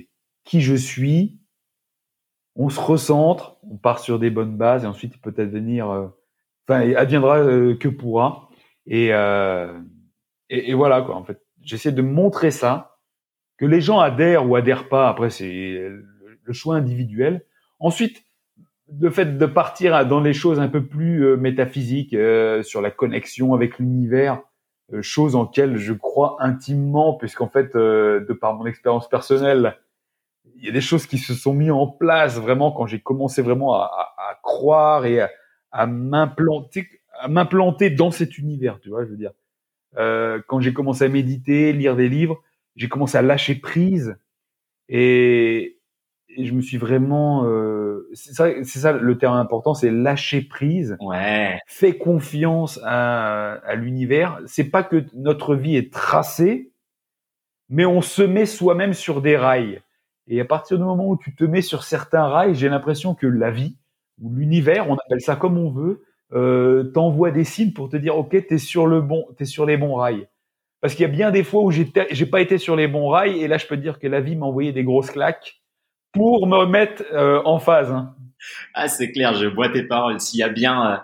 qui 0.43 0.61
je 0.61 0.75
suis, 0.75 1.39
on 2.55 2.69
se 2.69 2.79
recentre, 2.79 3.57
on 3.63 3.77
part 3.77 3.99
sur 3.99 4.19
des 4.19 4.29
bonnes 4.29 4.57
bases 4.57 4.83
et 4.83 4.87
ensuite 4.87 5.21
peut 5.21 5.33
advenir, 5.37 5.89
euh, 5.89 6.07
enfin, 6.67 6.83
il 6.83 6.95
adviendra 6.97 7.39
euh, 7.39 7.75
que 7.75 7.87
pourra. 7.87 8.49
Et, 8.87 9.13
euh, 9.13 9.79
et, 10.49 10.71
et, 10.71 10.73
voilà 10.73 11.01
quoi. 11.01 11.15
En 11.15 11.23
fait, 11.23 11.41
j'essaie 11.63 11.91
de 11.91 12.01
montrer 12.01 12.51
ça, 12.51 12.97
que 13.57 13.65
les 13.65 13.81
gens 13.81 13.99
adhèrent 13.99 14.49
ou 14.49 14.55
adhèrent 14.55 14.89
pas. 14.89 15.07
Après, 15.09 15.29
c'est 15.29 15.89
le 16.43 16.53
choix 16.53 16.75
individuel. 16.75 17.45
Ensuite, 17.79 18.23
le 18.99 19.09
fait 19.09 19.37
de 19.37 19.45
partir 19.45 20.05
dans 20.05 20.19
les 20.19 20.33
choses 20.33 20.59
un 20.59 20.67
peu 20.67 20.85
plus 20.85 21.25
euh, 21.25 21.37
métaphysiques 21.37 22.13
euh, 22.13 22.61
sur 22.63 22.81
la 22.81 22.91
connexion 22.91 23.53
avec 23.53 23.79
l'univers, 23.79 24.41
euh, 24.93 25.01
chose 25.01 25.35
en 25.35 25.43
laquelle 25.43 25.77
je 25.77 25.93
crois 25.93 26.37
intimement, 26.39 27.13
puisqu'en 27.13 27.47
fait, 27.47 27.75
de 27.75 28.37
par 28.39 28.53
mon 28.55 28.65
expérience 28.65 29.07
personnelle, 29.07 29.77
il 30.55 30.65
y 30.65 30.69
a 30.69 30.71
des 30.71 30.81
choses 30.81 31.07
qui 31.07 31.17
se 31.17 31.33
sont 31.33 31.53
mises 31.53 31.71
en 31.71 31.87
place 31.87 32.37
vraiment 32.37 32.71
quand 32.71 32.85
j'ai 32.85 32.99
commencé 32.99 33.41
vraiment 33.41 33.75
à, 33.75 33.89
croire 34.43 35.05
et 35.05 35.19
à 35.71 35.87
m'implanter, 35.87 36.87
à 37.19 37.27
m'implanter 37.27 37.89
dans 37.89 38.11
cet 38.11 38.37
univers, 38.37 38.79
tu 38.79 38.89
vois, 38.89 39.05
je 39.05 39.09
veux 39.09 39.17
dire. 39.17 39.31
Quand 39.95 40.59
j'ai 40.59 40.73
commencé 40.73 41.03
à 41.03 41.09
méditer, 41.09 41.73
lire 41.73 41.95
des 41.95 42.09
livres, 42.09 42.41
j'ai 42.75 42.89
commencé 42.89 43.17
à 43.17 43.21
lâcher 43.21 43.55
prise 43.55 44.15
et, 44.89 45.79
et 46.29 46.45
je 46.45 46.53
me 46.53 46.61
suis 46.61 46.77
vraiment 46.77 47.45
euh, 47.45 48.09
c'est 48.13 48.33
ça 48.33 48.49
ça 48.63 48.91
le 48.93 49.17
terme 49.17 49.37
important 49.37 49.73
c'est 49.73 49.91
lâcher 49.91 50.41
prise. 50.41 50.97
Ouais. 50.99 51.59
Fais 51.67 51.97
confiance 51.97 52.79
à, 52.83 53.53
à 53.65 53.75
l'univers. 53.75 54.39
C'est 54.45 54.65
pas 54.65 54.83
que 54.83 55.05
notre 55.13 55.55
vie 55.55 55.75
est 55.75 55.91
tracée 55.91 56.71
mais 57.69 57.85
on 57.85 58.01
se 58.01 58.21
met 58.21 58.45
soi-même 58.45 58.93
sur 58.93 59.21
des 59.21 59.37
rails. 59.37 59.81
Et 60.27 60.41
à 60.41 60.45
partir 60.45 60.77
du 60.77 60.83
moment 60.83 61.07
où 61.07 61.17
tu 61.17 61.33
te 61.35 61.43
mets 61.43 61.61
sur 61.61 61.83
certains 61.83 62.27
rails 62.27 62.55
j'ai 62.55 62.69
l'impression 62.69 63.15
que 63.15 63.27
la 63.27 63.51
vie 63.51 63.77
ou 64.21 64.33
l'univers 64.33 64.89
on 64.89 64.95
appelle 64.95 65.21
ça 65.21 65.35
comme 65.35 65.57
on 65.57 65.71
veut 65.71 66.03
euh, 66.33 66.83
t'envoie 66.83 67.31
des 67.31 67.43
signes 67.43 67.73
pour 67.73 67.89
te 67.89 67.97
dire 67.97 68.17
ok 68.17 68.47
t'es 68.47 68.57
sur 68.57 68.87
le 68.87 69.01
bon 69.01 69.25
t'es 69.37 69.45
sur 69.45 69.65
les 69.65 69.77
bons 69.77 69.95
rails 69.95 70.27
parce 70.79 70.95
qu'il 70.95 71.03
y 71.03 71.09
a 71.09 71.11
bien 71.11 71.31
des 71.31 71.43
fois 71.43 71.61
où 71.63 71.71
j'ai 71.71 71.91
j'ai 72.11 72.25
pas 72.25 72.41
été 72.41 72.57
sur 72.57 72.75
les 72.75 72.87
bons 72.87 73.09
rails 73.09 73.39
et 73.39 73.47
là 73.47 73.57
je 73.57 73.67
peux 73.67 73.77
dire 73.77 73.99
que 73.99 74.07
la 74.07 74.21
vie 74.21 74.35
m'a 74.35 74.45
envoyé 74.45 74.71
des 74.71 74.83
grosses 74.83 75.11
claques 75.11 75.61
pour 76.11 76.47
me 76.47 76.65
mettre 76.65 77.03
euh, 77.13 77.41
en 77.45 77.59
phase. 77.59 77.91
Hein. 77.91 78.15
Ah, 78.73 78.87
c'est 78.87 79.11
clair, 79.11 79.33
je 79.35 79.47
vois 79.47 79.69
tes 79.69 79.83
paroles. 79.83 80.19
S'il 80.19 80.39
y 80.39 80.43
a 80.43 80.49
bien, 80.49 80.91
euh, 80.91 80.97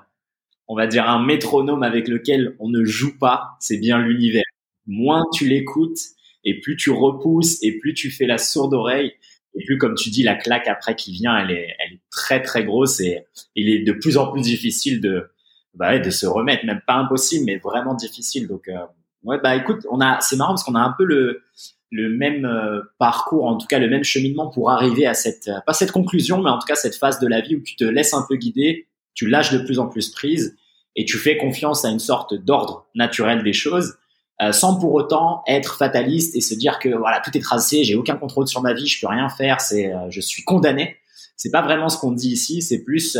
on 0.67 0.75
va 0.75 0.87
dire, 0.87 1.09
un 1.09 1.23
métronome 1.23 1.83
avec 1.83 2.07
lequel 2.07 2.55
on 2.59 2.69
ne 2.69 2.83
joue 2.83 3.17
pas, 3.17 3.55
c'est 3.59 3.77
bien 3.77 3.99
l'univers. 3.99 4.43
Moins 4.85 5.25
tu 5.33 5.47
l'écoutes, 5.47 5.99
et 6.43 6.59
plus 6.59 6.77
tu 6.77 6.91
repousses, 6.91 7.61
et 7.63 7.77
plus 7.77 7.93
tu 7.93 8.09
fais 8.09 8.25
la 8.25 8.37
sourde 8.37 8.73
oreille, 8.73 9.13
et 9.57 9.65
plus, 9.65 9.77
comme 9.77 9.95
tu 9.95 10.09
dis, 10.09 10.23
la 10.23 10.35
claque 10.35 10.67
après 10.67 10.95
qui 10.95 11.11
vient, 11.11 11.37
elle 11.37 11.51
est, 11.51 11.75
elle 11.79 11.93
est 11.95 12.01
très 12.11 12.41
très 12.41 12.63
grosse, 12.63 12.99
et 12.99 13.25
il 13.55 13.69
est 13.69 13.83
de 13.83 13.93
plus 13.93 14.17
en 14.17 14.31
plus 14.31 14.41
difficile 14.41 15.01
de, 15.01 15.29
bah, 15.73 15.97
de 15.97 16.09
se 16.09 16.25
remettre. 16.25 16.65
Même 16.65 16.81
pas 16.85 16.95
impossible, 16.95 17.45
mais 17.45 17.57
vraiment 17.57 17.95
difficile. 17.95 18.47
Donc, 18.47 18.67
euh, 18.67 18.77
ouais, 19.23 19.39
bah 19.41 19.55
écoute, 19.55 19.85
on 19.89 19.99
a, 19.99 20.19
c'est 20.21 20.35
marrant 20.35 20.51
parce 20.51 20.63
qu'on 20.63 20.75
a 20.75 20.81
un 20.81 20.93
peu 20.97 21.05
le, 21.05 21.41
le 21.91 22.09
même 22.09 22.45
euh, 22.45 22.81
parcours, 22.99 23.45
en 23.45 23.57
tout 23.57 23.67
cas 23.67 23.79
le 23.79 23.89
même 23.89 24.03
cheminement 24.03 24.47
pour 24.49 24.71
arriver 24.71 25.05
à 25.05 25.13
cette, 25.13 25.49
pas 25.65 25.73
cette 25.73 25.91
conclusion, 25.91 26.41
mais 26.41 26.49
en 26.49 26.59
tout 26.59 26.67
cas 26.67 26.75
cette 26.75 26.95
phase 26.95 27.19
de 27.19 27.27
la 27.27 27.41
vie 27.41 27.55
où 27.55 27.61
tu 27.61 27.75
te 27.75 27.83
laisses 27.83 28.13
un 28.13 28.25
peu 28.27 28.35
guider, 28.35 28.87
tu 29.13 29.27
lâches 29.27 29.53
de 29.53 29.59
plus 29.59 29.79
en 29.79 29.87
plus 29.87 30.09
prise 30.11 30.55
et 30.95 31.05
tu 31.05 31.17
fais 31.17 31.37
confiance 31.37 31.85
à 31.85 31.89
une 31.89 31.99
sorte 31.99 32.33
d'ordre 32.33 32.87
naturel 32.93 33.43
des 33.43 33.53
choses, 33.53 33.97
euh, 34.41 34.51
sans 34.51 34.79
pour 34.79 34.93
autant 34.93 35.43
être 35.47 35.75
fataliste 35.77 36.35
et 36.35 36.41
se 36.41 36.53
dire 36.53 36.79
que 36.79 36.89
voilà 36.89 37.21
tout 37.23 37.35
est 37.35 37.41
tracé, 37.41 37.83
j'ai 37.83 37.95
aucun 37.95 38.15
contrôle 38.15 38.47
sur 38.47 38.61
ma 38.61 38.73
vie, 38.73 38.87
je 38.87 38.99
peux 39.01 39.07
rien 39.07 39.29
faire, 39.29 39.61
c'est 39.61 39.93
euh, 39.93 40.09
je 40.09 40.21
suis 40.21 40.43
condamné. 40.43 40.97
C'est 41.35 41.51
pas 41.51 41.61
vraiment 41.61 41.89
ce 41.89 41.97
qu'on 41.97 42.11
dit 42.11 42.31
ici, 42.31 42.61
c'est 42.61 42.83
plus 42.83 43.17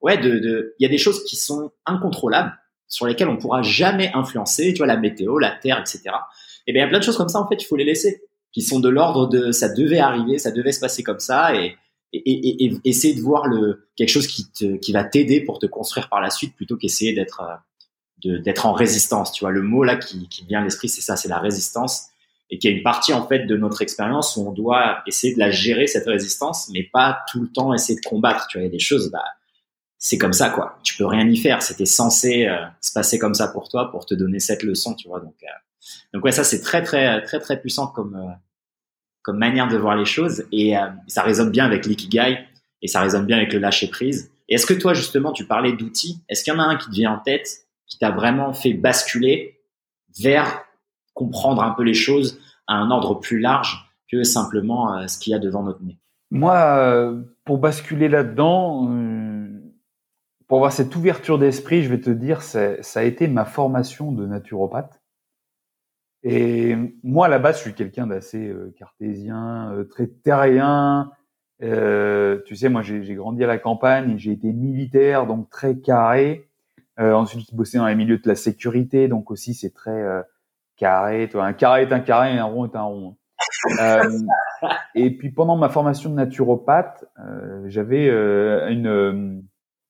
ouais 0.00 0.16
de 0.16 0.74
il 0.78 0.82
y 0.82 0.86
a 0.86 0.88
des 0.88 0.98
choses 0.98 1.24
qui 1.24 1.36
sont 1.36 1.70
incontrôlables 1.86 2.52
sur 2.92 3.06
lesquelles 3.06 3.28
on 3.28 3.38
pourra 3.38 3.62
jamais 3.62 4.10
influencer, 4.14 4.72
tu 4.74 4.78
vois 4.78 4.86
la 4.86 4.98
météo, 4.98 5.38
la 5.38 5.50
terre, 5.50 5.80
etc. 5.80 6.02
Et 6.04 6.10
eh 6.68 6.72
bien, 6.72 6.82
il 6.82 6.84
y 6.84 6.86
a 6.86 6.90
plein 6.90 6.98
de 6.98 7.04
choses 7.04 7.16
comme 7.16 7.30
ça, 7.30 7.40
en 7.40 7.48
fait, 7.48 7.60
il 7.60 7.64
faut 7.64 7.76
les 7.76 7.84
laisser, 7.84 8.22
qui 8.52 8.60
sont 8.60 8.80
de 8.80 8.88
l'ordre 8.90 9.28
de 9.28 9.50
ça 9.50 9.70
devait 9.70 9.98
arriver, 9.98 10.38
ça 10.38 10.50
devait 10.50 10.72
se 10.72 10.80
passer 10.80 11.02
comme 11.02 11.18
ça, 11.18 11.56
et, 11.56 11.74
et, 12.12 12.20
et, 12.20 12.66
et 12.66 12.80
essayer 12.84 13.14
de 13.14 13.20
voir 13.22 13.46
le 13.46 13.88
quelque 13.96 14.10
chose 14.10 14.26
qui 14.26 14.52
te, 14.52 14.76
qui 14.76 14.92
va 14.92 15.04
t'aider 15.04 15.40
pour 15.40 15.58
te 15.58 15.64
construire 15.64 16.10
par 16.10 16.20
la 16.20 16.28
suite, 16.28 16.54
plutôt 16.54 16.76
qu'essayer 16.76 17.14
d'être 17.14 17.40
euh, 17.40 17.54
d'être 18.24 18.66
en 18.66 18.72
résistance. 18.72 19.32
Tu 19.32 19.44
vois, 19.44 19.50
le 19.50 19.62
mot 19.62 19.84
là 19.84 19.96
qui, 19.96 20.28
qui 20.28 20.44
vient 20.44 20.60
à 20.60 20.64
l'esprit, 20.64 20.88
c'est 20.88 21.00
ça, 21.00 21.16
c'est 21.16 21.28
la 21.28 21.38
résistance, 21.38 22.08
et 22.50 22.58
qu'il 22.58 22.70
y 22.70 22.74
a 22.74 22.76
une 22.76 22.82
partie 22.82 23.12
en 23.12 23.26
fait 23.26 23.46
de 23.46 23.56
notre 23.56 23.82
expérience 23.82 24.36
où 24.36 24.46
on 24.46 24.52
doit 24.52 25.02
essayer 25.06 25.34
de 25.34 25.38
la 25.38 25.50
gérer 25.50 25.86
cette 25.86 26.06
résistance, 26.06 26.68
mais 26.72 26.82
pas 26.82 27.20
tout 27.30 27.40
le 27.40 27.48
temps 27.48 27.72
essayer 27.72 27.98
de 27.98 28.04
combattre. 28.04 28.46
Tu 28.48 28.58
vois, 28.58 28.62
il 28.62 28.66
y 28.66 28.68
a 28.68 28.72
des 28.72 28.78
choses, 28.78 29.10
bah 29.10 29.24
c'est 29.98 30.18
comme 30.18 30.32
ça 30.32 30.50
quoi. 30.50 30.78
Tu 30.82 30.96
peux 30.96 31.06
rien 31.06 31.26
y 31.28 31.36
faire. 31.36 31.62
C'était 31.62 31.86
censé 31.86 32.46
euh, 32.46 32.58
se 32.80 32.92
passer 32.92 33.18
comme 33.18 33.34
ça 33.34 33.48
pour 33.48 33.68
toi, 33.68 33.90
pour 33.90 34.04
te 34.04 34.14
donner 34.14 34.40
cette 34.40 34.64
leçon, 34.64 34.94
tu 34.94 35.08
vois. 35.08 35.20
Donc 35.20 35.36
euh, 35.42 35.46
donc 36.12 36.24
ouais, 36.24 36.32
ça 36.32 36.44
c'est 36.44 36.60
très 36.60 36.82
très 36.82 37.22
très 37.22 37.40
très 37.40 37.60
puissant 37.60 37.86
comme 37.86 38.16
euh, 38.16 38.32
comme 39.22 39.38
manière 39.38 39.68
de 39.68 39.76
voir 39.76 39.96
les 39.96 40.04
choses 40.04 40.44
et 40.52 40.76
euh, 40.76 40.88
ça 41.06 41.22
résonne 41.22 41.50
bien 41.50 41.64
avec 41.64 41.86
l'ikigai 41.86 42.38
et 42.82 42.88
ça 42.88 43.00
résonne 43.00 43.26
bien 43.26 43.36
avec 43.36 43.52
le 43.52 43.58
lâcher 43.58 43.88
prise. 43.88 44.30
Et 44.48 44.54
est-ce 44.54 44.66
que 44.66 44.74
toi 44.74 44.94
justement 44.94 45.32
tu 45.32 45.46
parlais 45.46 45.72
d'outils, 45.72 46.20
est-ce 46.28 46.44
qu'il 46.44 46.52
y 46.52 46.56
en 46.56 46.60
a 46.60 46.64
un 46.64 46.76
qui 46.76 46.86
te 46.86 46.94
vient 46.94 47.12
en 47.12 47.18
tête 47.18 47.48
qui 47.86 47.98
t'a 47.98 48.10
vraiment 48.10 48.52
fait 48.52 48.74
basculer 48.74 49.60
vers 50.20 50.64
comprendre 51.14 51.62
un 51.62 51.70
peu 51.72 51.82
les 51.82 51.94
choses 51.94 52.40
à 52.66 52.74
un 52.74 52.90
ordre 52.90 53.14
plus 53.14 53.38
large 53.38 53.90
que 54.10 54.24
simplement 54.24 54.96
euh, 54.96 55.06
ce 55.06 55.18
qu'il 55.18 55.32
y 55.32 55.34
a 55.34 55.38
devant 55.38 55.62
notre 55.62 55.82
nez 55.82 55.98
Moi, 56.30 57.14
pour 57.44 57.58
basculer 57.58 58.08
là-dedans, 58.08 58.88
pour 60.46 60.58
avoir 60.58 60.72
cette 60.72 60.94
ouverture 60.94 61.38
d'esprit, 61.38 61.82
je 61.82 61.88
vais 61.88 62.00
te 62.00 62.10
dire, 62.10 62.42
ça 62.42 62.76
a 62.94 63.02
été 63.02 63.26
ma 63.26 63.44
formation 63.44 64.12
de 64.12 64.26
naturopathe. 64.26 65.02
Et 66.22 66.76
moi, 67.02 67.26
à 67.26 67.28
la 67.28 67.38
base, 67.38 67.56
je 67.56 67.62
suis 67.62 67.74
quelqu'un 67.74 68.06
d'assez 68.06 68.48
euh, 68.48 68.72
cartésien, 68.78 69.72
euh, 69.72 69.84
très 69.84 70.06
terrien. 70.06 71.10
Euh, 71.62 72.40
tu 72.46 72.54
sais, 72.54 72.68
moi, 72.68 72.82
j'ai 72.82 73.14
grandi 73.14 73.42
à 73.42 73.46
la 73.46 73.58
campagne, 73.58 74.18
j'ai 74.18 74.32
été 74.32 74.52
militaire, 74.52 75.26
donc 75.26 75.50
très 75.50 75.78
carré. 75.78 76.48
Euh, 77.00 77.12
ensuite, 77.12 77.46
j'ai 77.48 77.56
bossé 77.56 77.78
dans 77.78 77.86
les 77.86 77.94
milieux 77.94 78.18
de 78.18 78.28
la 78.28 78.34
sécurité, 78.34 79.08
donc 79.08 79.30
aussi 79.30 79.54
c'est 79.54 79.72
très 79.72 80.04
carré. 80.76 81.28
Toi, 81.30 81.44
un 81.44 81.52
carré 81.52 81.82
est 81.82 81.92
un 81.92 82.00
carré, 82.00 82.36
un 82.38 82.44
rond 82.44 82.66
est 82.66 82.76
un 82.76 82.82
rond. 82.82 83.16
et 84.94 85.10
puis 85.16 85.30
pendant 85.30 85.56
ma 85.56 85.68
formation 85.68 86.10
de 86.10 86.14
naturopathe, 86.14 87.04
j'avais 87.66 88.08
une, 88.08 89.42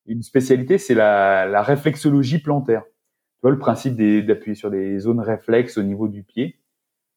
une 0.07 0.23
spécialité, 0.23 0.79
c'est 0.79 0.95
la, 0.95 1.47
la 1.47 1.63
réflexologie 1.63 2.39
plantaire 2.39 2.85
vois, 3.43 3.51
le 3.51 3.59
principe 3.59 3.97
d'appuyer 3.97 4.55
sur 4.55 4.71
des 4.71 4.99
zones 4.99 5.21
réflexes 5.21 5.77
au 5.77 5.83
niveau 5.83 6.09
du 6.09 6.23
pied. 6.23 6.59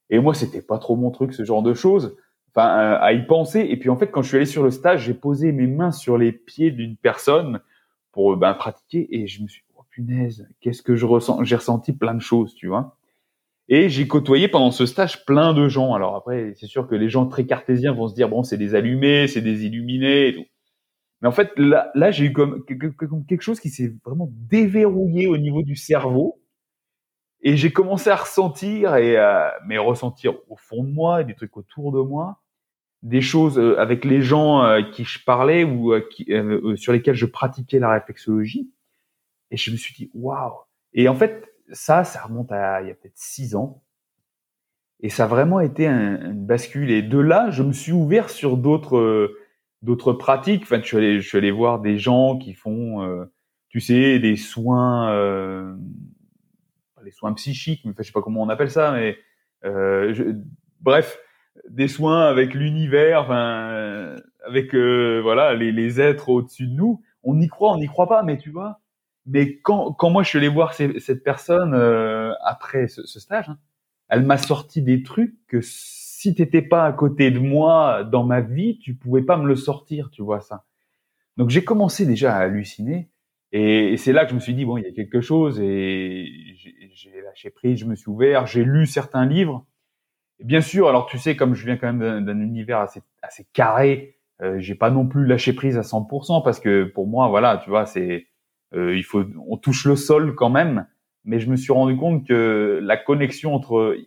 Et 0.10 0.20
moi, 0.20 0.34
c'était 0.34 0.62
pas 0.62 0.78
trop 0.78 0.96
mon 0.96 1.12
truc, 1.12 1.34
ce 1.34 1.44
genre 1.44 1.64
de 1.64 1.74
choses. 1.74 2.18
Enfin, 2.54 2.68
euh, 2.68 2.98
à 3.00 3.14
y 3.14 3.26
penser. 3.26 3.66
Et 3.70 3.78
puis, 3.78 3.90
en 3.90 3.96
fait, 3.96 4.08
quand 4.08 4.22
je 4.22 4.28
suis 4.28 4.38
allé 4.38 4.46
sur 4.46 4.64
le 4.64 4.72
stage, 4.72 5.04
j'ai 5.04 5.14
posé 5.14 5.52
mes 5.52 5.68
mains 5.68 5.92
sur 5.92 6.18
les 6.18 6.32
pieds 6.32 6.72
d'une 6.72 6.96
personne 6.98 7.62
pour 8.12 8.36
ben, 8.38 8.54
pratiquer. 8.54 9.08
Et 9.16 9.28
je 9.28 9.42
me 9.42 9.48
suis 9.48 9.64
punaise, 9.96 10.48
qu'est-ce 10.60 10.84
que 10.84 10.96
je 10.96 11.06
ressens? 11.06 11.44
J'ai 11.46 11.56
ressenti 11.56 11.94
plein 11.94 12.14
de 12.14 12.22
choses, 12.22 12.54
tu 12.56 12.68
vois. 12.68 12.98
Et 13.68 13.90
j'ai 13.90 14.08
côtoyé 14.08 14.48
pendant 14.48 14.72
ce 14.72 14.86
stage 14.86 15.26
plein 15.26 15.54
de 15.54 15.68
gens. 15.70 15.94
Alors 15.94 16.16
après, 16.16 16.54
c'est 16.56 16.68
sûr 16.68 16.88
que 16.88 16.96
les 16.96 17.10
gens 17.10 17.26
très 17.26 17.46
cartésiens 17.46 17.94
vont 17.94 18.08
se 18.08 18.14
dire 18.14 18.30
bon, 18.30 18.44
c'est 18.44 18.58
des 18.58 18.76
allumés, 18.76 19.28
c'est 19.28 19.42
des 19.42 19.66
illuminés 19.66 20.28
et 20.28 20.36
tout. 20.36 20.46
Mais 21.22 21.28
en 21.30 21.32
fait, 21.32 21.52
là, 21.58 22.12
j'ai 22.12 22.26
eu 22.26 22.34
comme 22.34 22.64
quelque 22.66 23.42
chose 23.42 23.60
qui 23.60 23.70
s'est 23.70 23.96
vraiment 24.06 24.30
déverrouillé 24.32 25.28
au 25.28 25.38
niveau 25.38 25.64
du 25.64 25.76
cerveau. 25.76 26.42
Et 27.42 27.58
j'ai 27.58 27.72
commencé 27.72 28.10
à 28.10 28.16
ressentir 28.16 28.96
et 28.96 29.18
à, 29.18 29.54
mais 29.66 29.78
ressentir 29.78 30.34
au 30.50 30.58
fond 30.58 30.84
de 30.84 30.92
moi, 30.92 31.24
des 31.24 31.36
trucs 31.36 31.56
autour 31.58 31.92
de 31.92 32.02
moi, 32.02 32.42
des 33.04 33.22
choses 33.22 33.60
euh, 33.60 33.80
avec 33.80 34.04
les 34.04 34.22
gens 34.22 34.64
euh, 34.64 34.82
qui 34.82 35.04
je 35.04 35.24
parlais 35.24 35.64
ou 35.64 35.94
euh, 35.94 36.76
sur 36.76 36.92
lesquels 36.92 37.16
je 37.16 37.28
pratiquais 37.28 37.80
la 37.80 37.92
réflexologie. 37.92 38.72
Et 39.52 39.58
je 39.58 39.72
me 39.72 39.78
suis 39.78 39.94
dit 39.94 40.12
waouh. 40.14 40.54
Et 40.94 41.08
en 41.10 41.16
fait, 41.16 41.54
ça, 41.72 42.04
ça 42.04 42.22
remonte 42.22 42.52
à 42.52 42.82
il 42.82 42.88
y 42.88 42.92
a 42.92 42.96
peut-être 42.96 43.18
six 43.18 43.56
ans. 43.56 43.84
Et 45.02 45.10
ça 45.10 45.26
a 45.26 45.28
vraiment 45.28 45.60
été 45.60 45.88
un, 45.88 46.32
une 46.32 46.46
bascule. 46.46 46.92
Et 46.92 47.02
de 47.02 47.20
là, 47.20 47.50
je 47.52 47.64
me 47.64 47.74
suis 47.74 47.92
ouvert 47.92 48.30
sur 48.30 48.58
d'autres 48.58 49.38
d'autres 49.82 50.14
pratiques. 50.14 50.64
Enfin, 50.64 50.80
je 50.82 50.86
suis 50.88 50.98
allé, 50.98 51.20
je 51.20 51.28
suis 51.28 51.38
allé 51.38 51.52
voir 51.52 51.80
des 51.80 51.98
gens 51.98 52.38
qui 52.38 52.54
font, 52.54 53.28
tu 53.70 53.82
sais, 53.82 54.20
des 54.20 54.36
soins 54.36 55.12
les 57.06 57.12
soins 57.12 57.34
psychiques, 57.34 57.86
mais 57.86 57.94
je 57.98 58.04
sais 58.04 58.12
pas 58.12 58.22
comment 58.22 58.42
on 58.42 58.50
appelle 58.50 58.72
ça, 58.72 58.92
mais 58.92 59.18
euh, 59.64 60.34
bref, 60.82 61.18
des 61.70 61.88
soins 61.88 62.26
avec 62.26 62.54
l'univers, 62.54 63.22
enfin, 63.22 64.16
avec 64.46 64.76
euh, 64.76 65.22
voilà 65.22 65.54
les, 65.54 65.72
les 65.72 66.02
êtres 66.02 66.30
au-dessus 66.30 66.68
de 66.68 66.74
nous. 66.74 67.02
On 67.24 67.40
y 67.40 67.48
croit, 67.48 67.72
on 67.72 67.78
n'y 67.78 67.88
croit 67.88 68.08
pas, 68.08 68.24
mais 68.24 68.38
tu 68.38 68.50
vois. 68.50 68.82
Mais 69.26 69.58
quand, 69.58 69.94
quand 69.94 70.10
moi 70.10 70.24
je 70.24 70.30
suis 70.30 70.38
allé 70.38 70.48
voir 70.48 70.74
cette 70.74 71.24
personne 71.24 71.74
euh, 71.74 72.34
après 72.44 72.88
ce, 72.88 73.06
ce 73.06 73.20
stage, 73.20 73.50
hein, 73.50 73.58
elle 74.08 74.24
m'a 74.24 74.38
sorti 74.38 74.82
des 74.82 75.04
trucs 75.04 75.36
que 75.48 75.60
si 75.62 76.36
t'étais 76.36 76.62
pas 76.62 76.86
à 76.86 76.94
côté 76.94 77.32
de 77.32 77.40
moi 77.40 78.04
dans 78.04 78.24
ma 78.24 78.42
vie, 78.42 78.78
tu 78.80 78.96
pouvais 78.96 79.24
pas 79.24 79.38
me 79.38 79.48
le 79.48 79.56
sortir, 79.56 80.10
tu 80.12 80.22
vois 80.22 80.42
ça. 80.42 80.66
Donc 81.38 81.50
j'ai 81.50 81.64
commencé 81.64 82.06
déjà 82.06 82.36
à 82.36 82.40
halluciner. 82.40 83.10
Et, 83.52 83.96
c'est 83.98 84.12
là 84.12 84.26
que 84.26 84.32
je 84.32 84.36
me 84.36 84.40
suis 84.40 84.54
dit 84.54 84.66
bon, 84.66 84.78
il 84.78 84.84
y 84.84 84.88
a 84.88 84.92
quelque 84.92 85.22
chose 85.22 85.60
et 85.62 86.28
j'ai 86.94 87.22
lâché 87.22 87.50
prise, 87.50 87.80
je 87.80 87.86
me 87.86 87.96
suis 87.96 88.10
ouvert, 88.10 88.48
j'ai 88.48 88.64
lu 88.64 88.86
certains 88.86 89.26
livres. 89.26 89.66
Bien 90.44 90.62
sûr, 90.62 90.90
alors 90.90 91.06
tu 91.06 91.18
sais, 91.18 91.36
comme 91.36 91.56
je 91.56 91.66
viens 91.66 91.78
quand 91.78 91.92
même 91.94 92.26
d'un 92.26 92.40
univers 92.40 92.80
assez, 92.80 93.02
assez 93.22 93.46
carré, 93.54 94.18
euh, 94.42 94.60
j'ai 94.60 94.76
pas 94.76 94.90
non 94.90 95.08
plus 95.08 95.26
lâché 95.26 95.54
prise 95.54 95.78
à 95.78 95.82
100% 95.82 96.44
parce 96.44 96.60
que 96.60 96.84
pour 96.84 97.08
moi, 97.08 97.30
voilà, 97.30 97.62
tu 97.64 97.70
vois, 97.70 97.86
c'est 97.86 98.28
il 98.74 99.04
faut, 99.04 99.24
on 99.48 99.58
touche 99.58 99.86
le 99.86 99.96
sol 99.96 100.36
quand 100.36 100.50
même. 100.50 100.88
Mais 101.26 101.40
je 101.40 101.50
me 101.50 101.56
suis 101.56 101.74
rendu 101.74 101.98
compte 101.98 102.28
que 102.28 102.80
la 102.84 102.98
connexion 102.98 103.56
entre, 103.56 103.98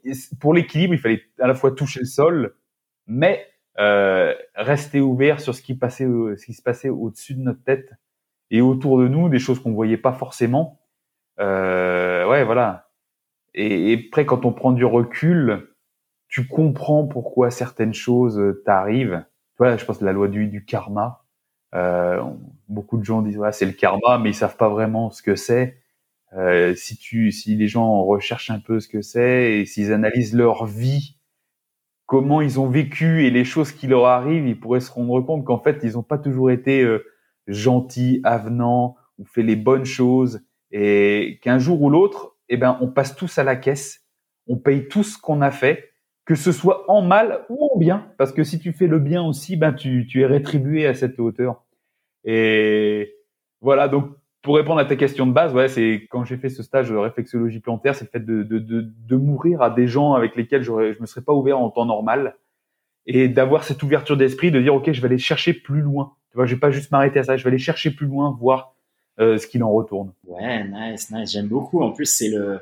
pour 0.41 0.55
l'équilibre, 0.55 0.95
il 0.95 1.01
fallait 1.01 1.23
à 1.41 1.49
la 1.49 1.55
fois 1.55 1.73
toucher 1.73 2.01
le 2.01 2.07
sol, 2.07 2.55
mais 3.09 3.45
euh, 3.81 4.35
rester 4.55 5.01
ouvert 5.01 5.41
sur 5.41 5.55
ce 5.55 5.63
qui 5.63 5.75
passait, 5.75 6.05
ce 6.05 6.45
qui 6.45 6.53
se 6.53 6.63
passait 6.63 6.89
au-dessus 6.89 7.35
de 7.35 7.43
notre 7.43 7.63
tête 7.63 7.93
et 8.51 8.61
autour 8.61 8.99
de 8.99 9.09
nous 9.09 9.29
des 9.29 9.39
choses 9.39 9.61
qu'on 9.61 9.73
voyait 9.73 9.97
pas 9.97 10.13
forcément. 10.13 10.81
Euh, 11.41 12.29
ouais, 12.29 12.45
voilà. 12.45 12.91
Et, 13.55 13.93
et, 13.93 14.07
après, 14.09 14.27
quand 14.27 14.45
on 14.45 14.53
prend 14.53 14.73
du 14.73 14.85
recul, 14.85 15.69
tu 16.29 16.47
comprends 16.47 17.07
pourquoi 17.07 17.51
certaines 17.51 17.95
choses 17.95 18.61
t'arrivent. 18.65 19.25
Tu 19.57 19.65
je 19.79 19.85
pense 19.85 19.99
que 19.99 20.05
la 20.05 20.13
loi 20.13 20.29
du, 20.29 20.47
du 20.47 20.65
karma. 20.65 21.25
Euh, 21.75 22.23
beaucoup 22.69 22.99
de 22.99 23.05
gens 23.05 23.23
disent 23.23 23.39
ouais, 23.39 23.53
c'est 23.53 23.67
le 23.67 23.73
karma, 23.73 24.19
mais 24.19 24.31
ils 24.31 24.35
savent 24.35 24.57
pas 24.57 24.69
vraiment 24.69 25.11
ce 25.11 25.23
que 25.23 25.37
c'est. 25.37 25.79
Euh, 26.35 26.75
si 26.75 26.97
tu, 26.97 27.33
si 27.33 27.57
les 27.57 27.69
gens 27.69 28.05
recherchent 28.05 28.51
un 28.51 28.61
peu 28.61 28.81
ce 28.81 28.89
que 28.89 29.01
c'est 29.01 29.59
et 29.59 29.67
s'ils 29.67 29.93
analysent 29.93 30.35
leur 30.35 30.67
vie, 30.67 31.17
comment 32.07 32.41
ils 32.41 32.61
ont 32.61 32.69
vécu 32.69 33.25
et 33.27 33.31
les 33.31 33.45
choses 33.45 33.73
qui 33.73 33.87
leur 33.87 34.07
arrivent, 34.07 34.47
ils 34.47 34.59
pourraient 34.59 34.81
se 34.81 34.91
rendre 34.91 35.21
compte 35.21 35.45
qu'en 35.45 35.59
fait, 35.59 35.81
ils 35.83 35.93
n'ont 35.93 36.03
pas 36.03 36.19
toujours 36.19 36.51
été 36.51 36.83
euh, 36.83 37.05
gentil, 37.47 38.21
avenant, 38.25 38.97
ou 39.19 39.25
fait 39.27 39.43
les 39.43 39.57
bonnes 39.57 39.85
choses, 39.85 40.41
et 40.71 41.39
qu'un 41.43 41.59
jour 41.59 41.83
ou 41.83 41.91
l'autre, 41.91 42.37
eh 42.49 42.57
ben, 42.57 42.79
on 42.81 42.89
passe 42.89 43.17
tous 43.17 43.39
à 43.39 43.45
la 43.45 43.57
caisse, 43.57 44.07
on 44.47 44.57
paye 44.57 44.89
tout 44.89 45.03
ce 45.03 45.19
qu'on 45.19 45.43
a 45.43 45.51
fait, 45.51 45.88
que 46.29 46.35
ce 46.35 46.53
soit 46.53 46.85
en 46.91 47.01
mal 47.01 47.47
ou 47.49 47.71
en 47.73 47.79
bien, 47.79 48.05
parce 48.19 48.33
que 48.33 48.45
si 48.45 48.59
tu 48.59 48.75
fais 48.75 48.87
le 48.87 48.99
bien 48.99 49.23
aussi, 49.23 49.57
ben 49.57 49.73
tu, 49.73 50.07
es 50.15 50.27
rétribué 50.27 50.87
à 50.87 50.93
cette 50.93 51.19
hauteur. 51.19 51.65
Et 52.23 53.15
voilà, 53.63 53.89
donc 53.89 54.11
pour 54.43 54.57
répondre 54.57 54.79
à 54.79 54.85
ta 54.85 54.95
question 54.95 55.27
de 55.27 55.33
base, 55.33 55.55
ouais, 55.55 55.69
c'est 55.69 56.07
quand 56.11 56.27
j'ai 56.27 56.37
fait 56.37 56.51
ce 56.51 56.63
stage 56.63 56.91
de 56.91 56.97
réflexologie 56.97 57.61
plantaire, 57.61 57.95
c'est 57.95 58.05
le 58.05 58.11
fait 58.11 58.27
de, 58.27 59.17
mourir 59.17 59.63
à 59.63 59.71
des 59.71 59.87
gens 59.87 60.13
avec 60.13 60.37
lesquels 60.37 60.63
je 60.63 61.01
me 61.01 61.07
serais 61.07 61.23
pas 61.23 61.33
ouvert 61.33 61.59
en 61.59 61.71
temps 61.71 61.87
normal 61.87 62.37
et 63.07 63.29
d'avoir 63.29 63.65
cette 63.65 63.83
ouverture 63.83 64.19
d'esprit, 64.19 64.51
de 64.51 64.61
dire 64.61 64.75
ok, 64.75 64.93
je 64.93 65.01
vais 65.01 65.07
aller 65.07 65.17
chercher 65.17 65.55
plus 65.55 65.81
loin. 65.81 66.13
Tu 66.31 66.37
vois, 66.37 66.45
je 66.45 66.53
vais 66.57 66.61
pas 66.61 66.71
juste 66.71 66.91
m'arrêter 66.91 67.21
à 67.21 67.25
ça, 67.25 67.39
je 67.39 67.45
vais 67.45 67.49
aller 67.49 67.57
chercher 67.57 67.91
plus 67.91 68.07
loin, 68.07 68.37
voir 68.39 68.75
euh, 69.19 69.39
ce 69.39 69.47
qu'il 69.47 69.65
en 69.65 69.73
retourne. 69.73 70.13
Ouais, 70.25 70.63
nice, 70.69 71.11
nice. 71.11 71.33
J'aime 71.33 71.49
beaucoup. 71.49 71.81
En 71.81 71.93
plus, 71.93 72.05
c'est 72.05 72.29
le. 72.29 72.61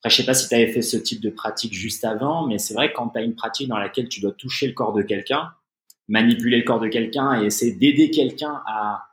Après, 0.00 0.10
je 0.10 0.16
sais 0.16 0.26
pas 0.26 0.34
si 0.34 0.48
tu 0.48 0.54
avais 0.54 0.68
fait 0.68 0.82
ce 0.82 0.96
type 0.96 1.20
de 1.20 1.30
pratique 1.30 1.72
juste 1.72 2.04
avant, 2.04 2.46
mais 2.46 2.58
c'est 2.58 2.74
vrai 2.74 2.90
que 2.90 2.96
quand 2.96 3.08
tu 3.08 3.18
as 3.18 3.22
une 3.22 3.34
pratique 3.34 3.68
dans 3.68 3.78
laquelle 3.78 4.08
tu 4.08 4.20
dois 4.20 4.32
toucher 4.32 4.68
le 4.68 4.72
corps 4.72 4.92
de 4.92 5.02
quelqu'un, 5.02 5.50
manipuler 6.06 6.58
le 6.58 6.64
corps 6.64 6.80
de 6.80 6.88
quelqu'un 6.88 7.42
et 7.42 7.46
essayer 7.46 7.72
d'aider 7.72 8.10
quelqu'un 8.10 8.62
à, 8.66 9.04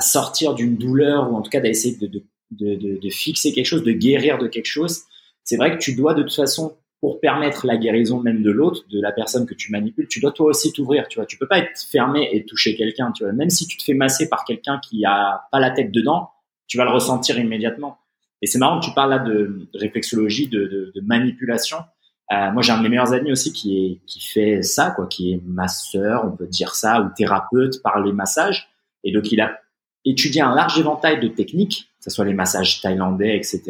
sortir 0.00 0.54
d'une 0.54 0.76
douleur 0.76 1.30
ou 1.30 1.36
en 1.36 1.40
tout 1.40 1.50
cas 1.50 1.60
d'essayer 1.60 1.96
de, 1.96 2.08
de, 2.08 2.24
de, 2.50 2.98
de, 3.00 3.10
fixer 3.10 3.52
quelque 3.52 3.66
chose, 3.66 3.84
de 3.84 3.92
guérir 3.92 4.38
de 4.38 4.48
quelque 4.48 4.66
chose, 4.66 5.02
c'est 5.44 5.56
vrai 5.56 5.72
que 5.72 5.80
tu 5.80 5.94
dois 5.94 6.14
de 6.14 6.22
toute 6.22 6.34
façon 6.34 6.76
pour 7.00 7.20
permettre 7.20 7.64
la 7.66 7.76
guérison 7.76 8.18
même 8.18 8.42
de 8.42 8.50
l'autre, 8.50 8.82
de 8.90 9.00
la 9.00 9.12
personne 9.12 9.46
que 9.46 9.54
tu 9.54 9.70
manipules, 9.70 10.08
tu 10.08 10.18
dois 10.18 10.32
toi 10.32 10.46
aussi 10.46 10.72
t'ouvrir, 10.72 11.06
tu 11.06 11.18
vois. 11.18 11.26
Tu 11.26 11.36
peux 11.36 11.46
pas 11.46 11.58
être 11.58 11.78
fermé 11.80 12.30
et 12.32 12.44
toucher 12.44 12.76
quelqu'un, 12.76 13.12
tu 13.12 13.24
vois. 13.24 13.32
Même 13.32 13.50
si 13.50 13.66
tu 13.66 13.76
te 13.76 13.84
fais 13.84 13.94
masser 13.94 14.28
par 14.28 14.44
quelqu'un 14.44 14.80
qui 14.80 15.04
a 15.04 15.42
pas 15.52 15.60
la 15.60 15.70
tête 15.70 15.92
dedans, 15.92 16.30
tu 16.66 16.78
vas 16.78 16.84
le 16.84 16.90
ressentir 16.90 17.38
immédiatement. 17.38 17.98
Et 18.44 18.46
c'est 18.46 18.58
marrant 18.58 18.78
que 18.78 18.84
tu 18.84 18.92
parles 18.92 19.08
là 19.08 19.20
de, 19.20 19.66
réflexologie, 19.72 20.48
de, 20.48 20.92
manipulation. 21.02 21.78
Euh, 22.30 22.52
moi, 22.52 22.60
j'ai 22.60 22.72
un 22.72 22.76
de 22.76 22.82
mes 22.82 22.90
meilleurs 22.90 23.14
amis 23.14 23.32
aussi 23.32 23.54
qui 23.54 24.02
fait 24.34 24.60
ça, 24.60 24.90
quoi, 24.90 25.06
qui 25.06 25.32
est 25.32 25.40
masseur, 25.46 26.26
on 26.26 26.36
peut 26.36 26.46
dire 26.46 26.74
ça, 26.74 27.00
ou 27.00 27.08
thérapeute 27.16 27.80
par 27.82 28.00
les 28.00 28.12
massages. 28.12 28.68
Et 29.02 29.12
donc, 29.12 29.32
il 29.32 29.40
a 29.40 29.58
étudié 30.04 30.42
un 30.42 30.54
large 30.54 30.78
éventail 30.78 31.20
de 31.20 31.28
techniques, 31.28 31.88
que 31.96 32.04
ce 32.04 32.10
soit 32.10 32.26
les 32.26 32.34
massages 32.34 32.82
thaïlandais, 32.82 33.34
etc. 33.34 33.62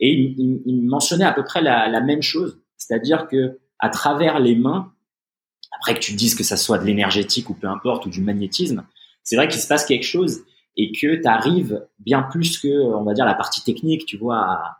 Et 0.00 0.12
il, 0.12 0.62
il, 0.64 0.86
mentionnait 0.86 1.26
à 1.26 1.32
peu 1.32 1.44
près 1.44 1.60
la, 1.60 1.86
la 1.86 2.00
même 2.00 2.22
chose, 2.22 2.58
c'est-à-dire 2.78 3.28
que 3.28 3.58
à 3.80 3.90
travers 3.90 4.38
les 4.38 4.56
mains, 4.56 4.94
après 5.78 5.92
que 5.92 6.00
tu 6.00 6.14
dises 6.14 6.34
que 6.34 6.42
ça 6.42 6.56
soit 6.56 6.78
de 6.78 6.86
l'énergétique 6.86 7.50
ou 7.50 7.54
peu 7.54 7.66
importe 7.66 8.06
ou 8.06 8.08
du 8.08 8.22
magnétisme, 8.22 8.86
c'est 9.22 9.36
vrai 9.36 9.46
qu'il 9.46 9.60
se 9.60 9.68
passe 9.68 9.84
quelque 9.84 10.06
chose 10.06 10.40
et 10.76 10.92
que 10.92 11.14
tu 11.14 11.26
arrives 11.26 11.86
bien 11.98 12.22
plus 12.22 12.58
que, 12.58 12.68
on 12.68 13.04
va 13.04 13.14
dire, 13.14 13.24
la 13.24 13.34
partie 13.34 13.62
technique, 13.62 14.06
tu 14.06 14.16
vois, 14.16 14.76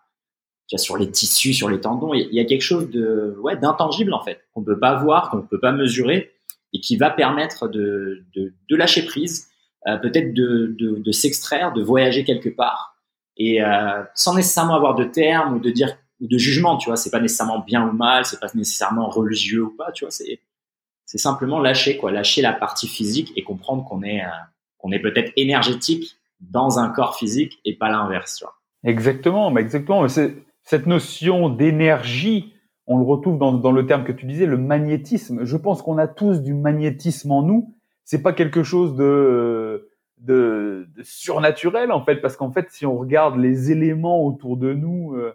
sur 0.76 0.96
les 0.96 1.10
tissus, 1.10 1.54
sur 1.54 1.68
les 1.68 1.80
tendons, 1.80 2.14
il 2.14 2.32
y 2.32 2.40
a 2.40 2.44
quelque 2.44 2.62
chose 2.62 2.90
de 2.90 3.36
ouais 3.40 3.56
d'intangible 3.56 4.12
en 4.12 4.22
fait 4.22 4.40
qu'on 4.52 4.64
peut 4.64 4.78
pas 4.78 4.96
voir, 4.96 5.30
qu'on 5.30 5.42
peut 5.42 5.60
pas 5.60 5.72
mesurer 5.72 6.32
et 6.72 6.80
qui 6.80 6.96
va 6.96 7.10
permettre 7.10 7.68
de, 7.68 8.24
de, 8.34 8.52
de 8.68 8.76
lâcher 8.76 9.04
prise, 9.04 9.48
euh, 9.86 9.96
peut-être 9.98 10.34
de, 10.34 10.74
de, 10.78 10.96
de 10.96 11.12
s'extraire, 11.12 11.72
de 11.72 11.82
voyager 11.82 12.24
quelque 12.24 12.48
part 12.48 12.96
et 13.36 13.62
euh, 13.62 14.02
sans 14.14 14.34
nécessairement 14.34 14.74
avoir 14.74 14.94
de 14.94 15.04
termes 15.04 15.54
ou 15.54 15.58
de 15.58 15.70
dire 15.70 15.96
ou 16.20 16.28
de 16.28 16.38
jugement, 16.38 16.76
tu 16.76 16.88
vois, 16.88 16.96
c'est 16.96 17.10
pas 17.10 17.20
nécessairement 17.20 17.58
bien 17.58 17.88
ou 17.88 17.92
mal, 17.92 18.24
c'est 18.24 18.38
pas 18.38 18.46
nécessairement 18.54 19.08
religieux 19.08 19.64
ou 19.64 19.76
pas, 19.76 19.90
tu 19.92 20.04
vois, 20.04 20.12
c'est 20.12 20.40
c'est 21.04 21.18
simplement 21.18 21.60
lâcher 21.60 21.96
quoi, 21.96 22.10
lâcher 22.10 22.40
la 22.40 22.52
partie 22.52 22.88
physique 22.88 23.32
et 23.36 23.42
comprendre 23.42 23.84
qu'on 23.84 24.02
est 24.02 24.22
euh, 24.22 24.28
qu'on 24.84 24.92
est 24.92 25.00
peut-être 25.00 25.32
énergétique 25.36 26.18
dans 26.40 26.78
un 26.78 26.90
corps 26.90 27.16
physique 27.16 27.58
et 27.64 27.74
pas 27.74 27.88
l'inverse. 27.88 28.44
Exactement, 28.84 29.50
mais 29.50 29.62
exactement, 29.62 30.06
c'est 30.08 30.34
cette 30.62 30.86
notion 30.86 31.48
d'énergie, 31.48 32.52
on 32.86 32.98
le 32.98 33.04
retrouve 33.04 33.38
dans, 33.38 33.72
le 33.72 33.86
terme 33.86 34.04
que 34.04 34.12
tu 34.12 34.26
disais, 34.26 34.44
le 34.44 34.58
magnétisme. 34.58 35.44
Je 35.44 35.56
pense 35.56 35.80
qu'on 35.80 35.96
a 35.96 36.06
tous 36.06 36.42
du 36.42 36.52
magnétisme 36.52 37.32
en 37.32 37.42
nous. 37.42 37.74
C'est 38.04 38.22
pas 38.22 38.34
quelque 38.34 38.62
chose 38.62 38.94
de 38.94 39.88
surnaturel 41.02 41.90
en 41.90 42.04
fait, 42.04 42.16
parce 42.16 42.36
qu'en 42.36 42.52
fait, 42.52 42.66
si 42.68 42.84
on 42.84 42.98
regarde 42.98 43.38
les 43.38 43.72
éléments 43.72 44.22
autour 44.26 44.58
de 44.58 44.74
nous, 44.74 45.14
euh, 45.14 45.34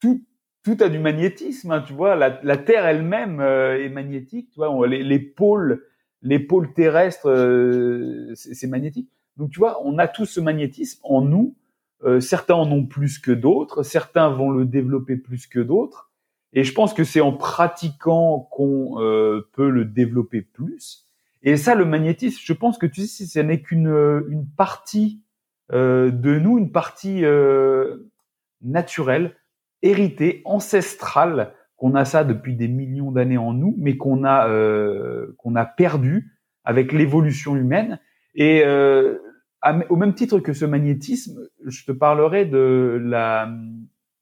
tout 0.00 0.76
a 0.80 0.90
du 0.90 0.98
magnétisme, 0.98 1.70
hein, 1.72 1.82
tu 1.86 1.94
vois. 1.94 2.14
La, 2.14 2.56
Terre 2.58 2.84
elle-même 2.84 3.40
euh, 3.40 3.82
est 3.82 3.88
magnétique, 3.88 4.50
tu 4.50 4.60
vois. 4.60 4.86
les, 4.86 5.18
pôles, 5.18 5.82
les 6.22 6.38
pôles 6.38 6.72
terrestres, 6.72 7.28
euh, 7.28 8.32
c'est 8.34 8.66
magnétique. 8.66 9.10
Donc 9.36 9.50
tu 9.50 9.58
vois, 9.58 9.84
on 9.84 9.98
a 9.98 10.08
tous 10.08 10.26
ce 10.26 10.40
magnétisme 10.40 11.00
en 11.04 11.22
nous. 11.22 11.54
certains 12.20 12.54
en 12.54 12.70
ont 12.72 12.84
plus 12.84 13.18
que 13.18 13.30
d'autres, 13.30 13.82
certains 13.82 14.28
vont 14.30 14.50
le 14.50 14.64
développer 14.64 15.16
plus 15.16 15.46
que 15.46 15.60
d'autres. 15.60 16.10
Et 16.52 16.64
je 16.64 16.74
pense 16.74 16.94
que 16.94 17.04
c'est 17.04 17.20
en 17.20 17.32
pratiquant 17.32 18.40
qu'on 18.50 18.96
peut 19.52 19.70
le 19.70 19.84
développer 19.84 20.42
plus. 20.42 21.06
Et 21.42 21.56
ça, 21.56 21.74
le 21.74 21.84
magnétisme, 21.84 22.40
je 22.42 22.52
pense 22.52 22.78
que 22.78 22.86
tu 22.86 23.06
sais, 23.06 23.26
ce 23.26 23.40
n'est 23.40 23.60
qu'une 23.60 23.88
euh, 23.88 24.26
une 24.28 24.46
partie 24.46 25.22
euh, 25.72 26.10
de 26.10 26.38
nous, 26.38 26.58
une 26.58 26.70
partie 26.70 27.24
euh, 27.24 28.10
naturelle. 28.62 29.36
hérité, 29.82 30.42
ancestral, 30.44 31.54
qu'on 31.82 31.96
a 31.96 32.04
ça 32.04 32.22
depuis 32.22 32.54
des 32.54 32.68
millions 32.68 33.10
d'années 33.10 33.38
en 33.38 33.52
nous, 33.52 33.74
mais 33.76 33.96
qu'on 33.96 34.22
a 34.22 34.48
euh, 34.48 35.34
qu'on 35.38 35.56
a 35.56 35.64
perdu 35.64 36.30
avec 36.62 36.92
l'évolution 36.92 37.56
humaine. 37.56 37.98
Et 38.36 38.62
euh, 38.64 39.18
au 39.88 39.96
même 39.96 40.14
titre 40.14 40.38
que 40.38 40.52
ce 40.52 40.64
magnétisme, 40.64 41.40
je 41.66 41.84
te 41.84 41.90
parlerai 41.90 42.46
de 42.46 43.00
la 43.02 43.52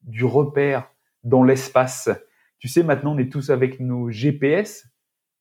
du 0.01 0.25
repère 0.25 0.91
dans 1.23 1.43
l'espace. 1.43 2.09
Tu 2.57 2.67
sais, 2.67 2.81
maintenant 2.81 3.13
on 3.13 3.19
est 3.19 3.31
tous 3.31 3.51
avec 3.51 3.79
nos 3.79 4.09
GPS, 4.09 4.87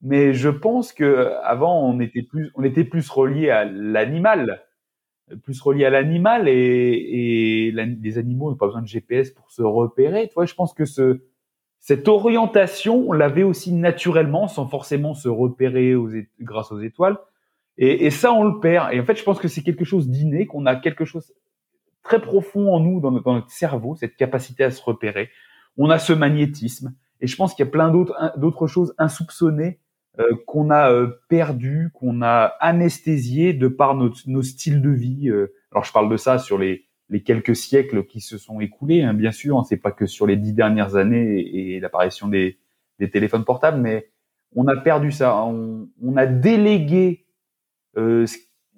mais 0.02 0.34
je 0.34 0.50
pense 0.50 0.92
que 0.92 1.32
avant 1.42 1.88
on 1.88 2.00
était 2.00 2.22
plus 2.22 2.50
on 2.54 2.62
était 2.64 2.84
plus 2.84 3.08
relié 3.08 3.48
à 3.48 3.64
l'animal, 3.64 4.62
plus 5.42 5.58
relié 5.62 5.86
à 5.86 5.90
l'animal 5.90 6.48
et, 6.48 6.52
et 6.52 7.70
les 7.72 8.18
animaux 8.18 8.50
n'ont 8.50 8.56
pas 8.56 8.66
besoin 8.66 8.82
de 8.82 8.88
GPS 8.88 9.30
pour 9.30 9.50
se 9.50 9.62
repérer. 9.62 10.28
Tu 10.28 10.34
vois, 10.34 10.44
je 10.44 10.54
pense 10.54 10.74
que 10.74 10.84
ce 10.84 11.22
cette 11.80 12.08
orientation, 12.08 13.04
on 13.08 13.12
l'avait 13.12 13.42
aussi 13.42 13.72
naturellement, 13.72 14.46
sans 14.46 14.68
forcément 14.68 15.14
se 15.14 15.28
repérer 15.28 15.94
grâce 16.38 16.70
aux 16.70 16.80
étoiles. 16.80 17.18
Et, 17.78 18.10
ça, 18.10 18.34
on 18.34 18.44
le 18.44 18.60
perd. 18.60 18.92
Et 18.92 19.00
en 19.00 19.04
fait, 19.04 19.16
je 19.16 19.24
pense 19.24 19.38
que 19.38 19.48
c'est 19.48 19.62
quelque 19.62 19.86
chose 19.86 20.08
d'inné, 20.08 20.46
qu'on 20.46 20.66
a 20.66 20.76
quelque 20.76 21.06
chose 21.06 21.32
très 22.02 22.20
profond 22.20 22.74
en 22.74 22.80
nous, 22.80 23.00
dans 23.00 23.10
notre, 23.10 23.50
cerveau, 23.50 23.96
cette 23.96 24.16
capacité 24.16 24.64
à 24.64 24.70
se 24.70 24.82
repérer. 24.82 25.30
On 25.78 25.88
a 25.88 25.98
ce 25.98 26.12
magnétisme. 26.12 26.94
Et 27.22 27.26
je 27.26 27.36
pense 27.36 27.54
qu'il 27.54 27.64
y 27.64 27.68
a 27.68 27.70
plein 27.70 27.90
d'autres 28.36 28.66
choses 28.66 28.94
insoupçonnées 28.98 29.80
euh, 30.18 30.34
qu'on 30.46 30.68
a 30.70 30.92
euh, 30.92 31.22
perdues, 31.28 31.90
qu'on 31.94 32.20
a 32.20 32.52
anesthésiées 32.60 33.54
de 33.54 33.68
par 33.68 33.94
notre, 33.94 34.20
nos 34.26 34.42
styles 34.42 34.82
de 34.82 34.90
vie. 34.90 35.30
Euh. 35.30 35.54
alors, 35.72 35.84
je 35.84 35.92
parle 35.92 36.10
de 36.10 36.18
ça 36.18 36.38
sur 36.38 36.58
les 36.58 36.84
les 37.10 37.22
quelques 37.22 37.56
siècles 37.56 38.06
qui 38.06 38.20
se 38.20 38.38
sont 38.38 38.60
écoulés, 38.60 39.02
hein, 39.02 39.14
bien 39.14 39.32
sûr, 39.32 39.58
hein, 39.58 39.64
c'est 39.68 39.76
pas 39.76 39.92
que 39.92 40.06
sur 40.06 40.26
les 40.26 40.36
dix 40.36 40.52
dernières 40.52 40.96
années 40.96 41.40
et, 41.40 41.80
l'apparition 41.80 42.28
des, 42.28 42.58
téléphones 43.12 43.44
portables, 43.44 43.80
mais 43.80 44.10
on 44.54 44.66
a 44.66 44.76
perdu 44.76 45.10
ça, 45.10 45.44
on, 45.44 45.88
on 46.02 46.16
a 46.16 46.26
délégué 46.26 47.26
euh, 47.96 48.26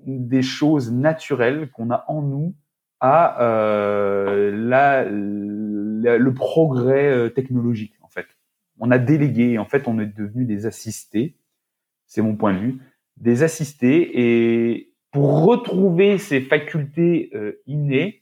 des 0.06 0.42
choses 0.42 0.92
naturelles 0.92 1.70
qu'on 1.70 1.90
a 1.90 2.04
en 2.08 2.22
nous 2.22 2.54
à 3.00 3.42
euh, 3.42 4.52
la, 4.54 5.04
le 5.04 6.34
progrès 6.34 7.10
euh, 7.10 7.28
technologique, 7.28 7.94
en 8.00 8.08
fait. 8.08 8.26
On 8.78 8.92
a 8.92 8.98
délégué, 8.98 9.58
en 9.58 9.64
fait, 9.64 9.88
on 9.88 9.98
est 9.98 10.06
devenu 10.06 10.44
des 10.44 10.66
assistés, 10.66 11.36
c'est 12.06 12.22
mon 12.22 12.36
point 12.36 12.54
de 12.54 12.58
vue, 12.58 12.78
des 13.16 13.42
assistés, 13.42 14.20
et 14.20 14.92
pour 15.10 15.44
retrouver 15.44 16.18
ces 16.18 16.40
facultés 16.40 17.30
euh, 17.34 17.60
innées, 17.66 18.21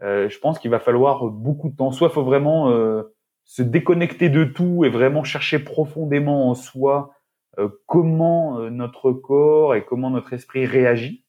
je 0.00 0.38
pense 0.38 0.58
qu'il 0.58 0.70
va 0.70 0.80
falloir 0.80 1.26
beaucoup 1.26 1.68
de 1.68 1.76
temps. 1.76 1.92
Soit 1.92 2.08
il 2.08 2.14
faut 2.14 2.24
vraiment 2.24 2.70
euh, 2.70 3.14
se 3.44 3.62
déconnecter 3.62 4.30
de 4.30 4.44
tout 4.44 4.84
et 4.84 4.88
vraiment 4.88 5.24
chercher 5.24 5.58
profondément 5.58 6.48
en 6.48 6.54
soi 6.54 7.10
euh, 7.58 7.68
comment 7.86 8.70
notre 8.70 9.12
corps 9.12 9.74
et 9.74 9.84
comment 9.84 10.10
notre 10.10 10.32
esprit 10.32 10.66
réagit. 10.66 11.24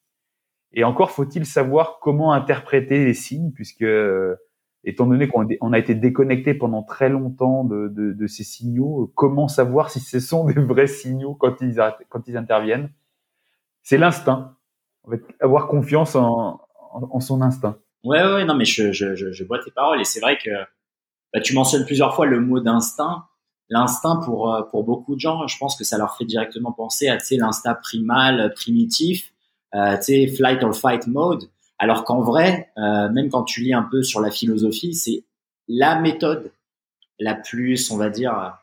Et 0.73 0.83
encore 0.83 1.11
faut-il 1.11 1.45
savoir 1.45 1.99
comment 1.99 2.31
interpréter 2.31 3.03
les 3.03 3.13
signes, 3.13 3.51
puisque 3.51 3.85
étant 4.83 5.05
donné 5.05 5.27
qu'on 5.27 5.73
a 5.73 5.77
été 5.77 5.93
déconnecté 5.95 6.53
pendant 6.53 6.81
très 6.81 7.09
longtemps 7.09 7.65
de, 7.65 8.27
ces 8.27 8.43
signaux, 8.43 9.11
comment 9.15 9.49
savoir 9.49 9.89
si 9.89 9.99
ce 9.99 10.21
sont 10.21 10.45
des 10.45 10.53
vrais 10.53 10.87
signaux 10.87 11.35
quand 11.35 11.59
ils, 11.59 11.77
quand 12.07 12.27
ils 12.27 12.37
interviennent? 12.37 12.89
C'est 13.83 13.97
l'instinct. 13.97 14.55
Avoir 15.41 15.67
confiance 15.67 16.15
en 16.15 17.19
son 17.19 17.41
instinct. 17.41 17.77
Ouais, 18.03 18.23
ouais, 18.23 18.45
non, 18.45 18.55
mais 18.55 18.65
je, 18.65 18.91
je, 18.91 19.15
je, 19.15 19.31
je 19.31 19.43
vois 19.43 19.59
tes 19.59 19.71
paroles 19.71 20.01
et 20.01 20.03
c'est 20.03 20.19
vrai 20.19 20.37
que 20.37 20.49
bah, 21.33 21.39
tu 21.39 21.53
mentionnes 21.53 21.85
plusieurs 21.85 22.15
fois 22.15 22.25
le 22.25 22.39
mot 22.39 22.59
d'instinct. 22.59 23.25
L'instinct 23.69 24.17
pour 24.17 24.53
euh, 24.53 24.63
pour 24.63 24.83
beaucoup 24.83 25.15
de 25.15 25.19
gens, 25.19 25.47
je 25.47 25.57
pense 25.57 25.77
que 25.77 25.83
ça 25.83 25.97
leur 25.97 26.17
fait 26.17 26.25
directement 26.25 26.71
penser 26.73 27.07
à 27.07 27.17
l'instinct 27.31 27.75
primal, 27.75 28.53
primitif, 28.53 29.31
euh, 29.75 29.97
flight 30.35 30.61
or 30.63 30.75
fight 30.75 31.07
mode. 31.07 31.43
Alors 31.79 32.03
qu'en 32.03 32.21
vrai, 32.21 32.69
euh, 32.77 33.09
même 33.09 33.29
quand 33.29 33.43
tu 33.43 33.61
lis 33.61 33.73
un 33.73 33.83
peu 33.83 34.03
sur 34.03 34.19
la 34.19 34.29
philosophie, 34.29 34.93
c'est 34.93 35.23
la 35.67 35.99
méthode 35.99 36.51
la 37.17 37.33
plus, 37.33 37.91
on 37.91 37.97
va 37.97 38.09
dire, 38.09 38.57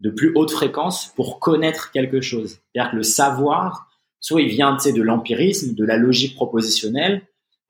de 0.00 0.10
plus 0.10 0.32
haute 0.34 0.50
fréquence 0.50 1.12
pour 1.16 1.40
connaître 1.40 1.90
quelque 1.90 2.20
chose. 2.20 2.58
C'est-à-dire 2.72 2.92
que 2.92 2.96
le 2.96 3.02
savoir, 3.02 3.88
soit 4.20 4.42
il 4.42 4.48
vient 4.48 4.76
de 4.76 5.02
l'empirisme, 5.02 5.74
de 5.74 5.84
la 5.84 5.96
logique 5.96 6.36
propositionnelle, 6.36 7.22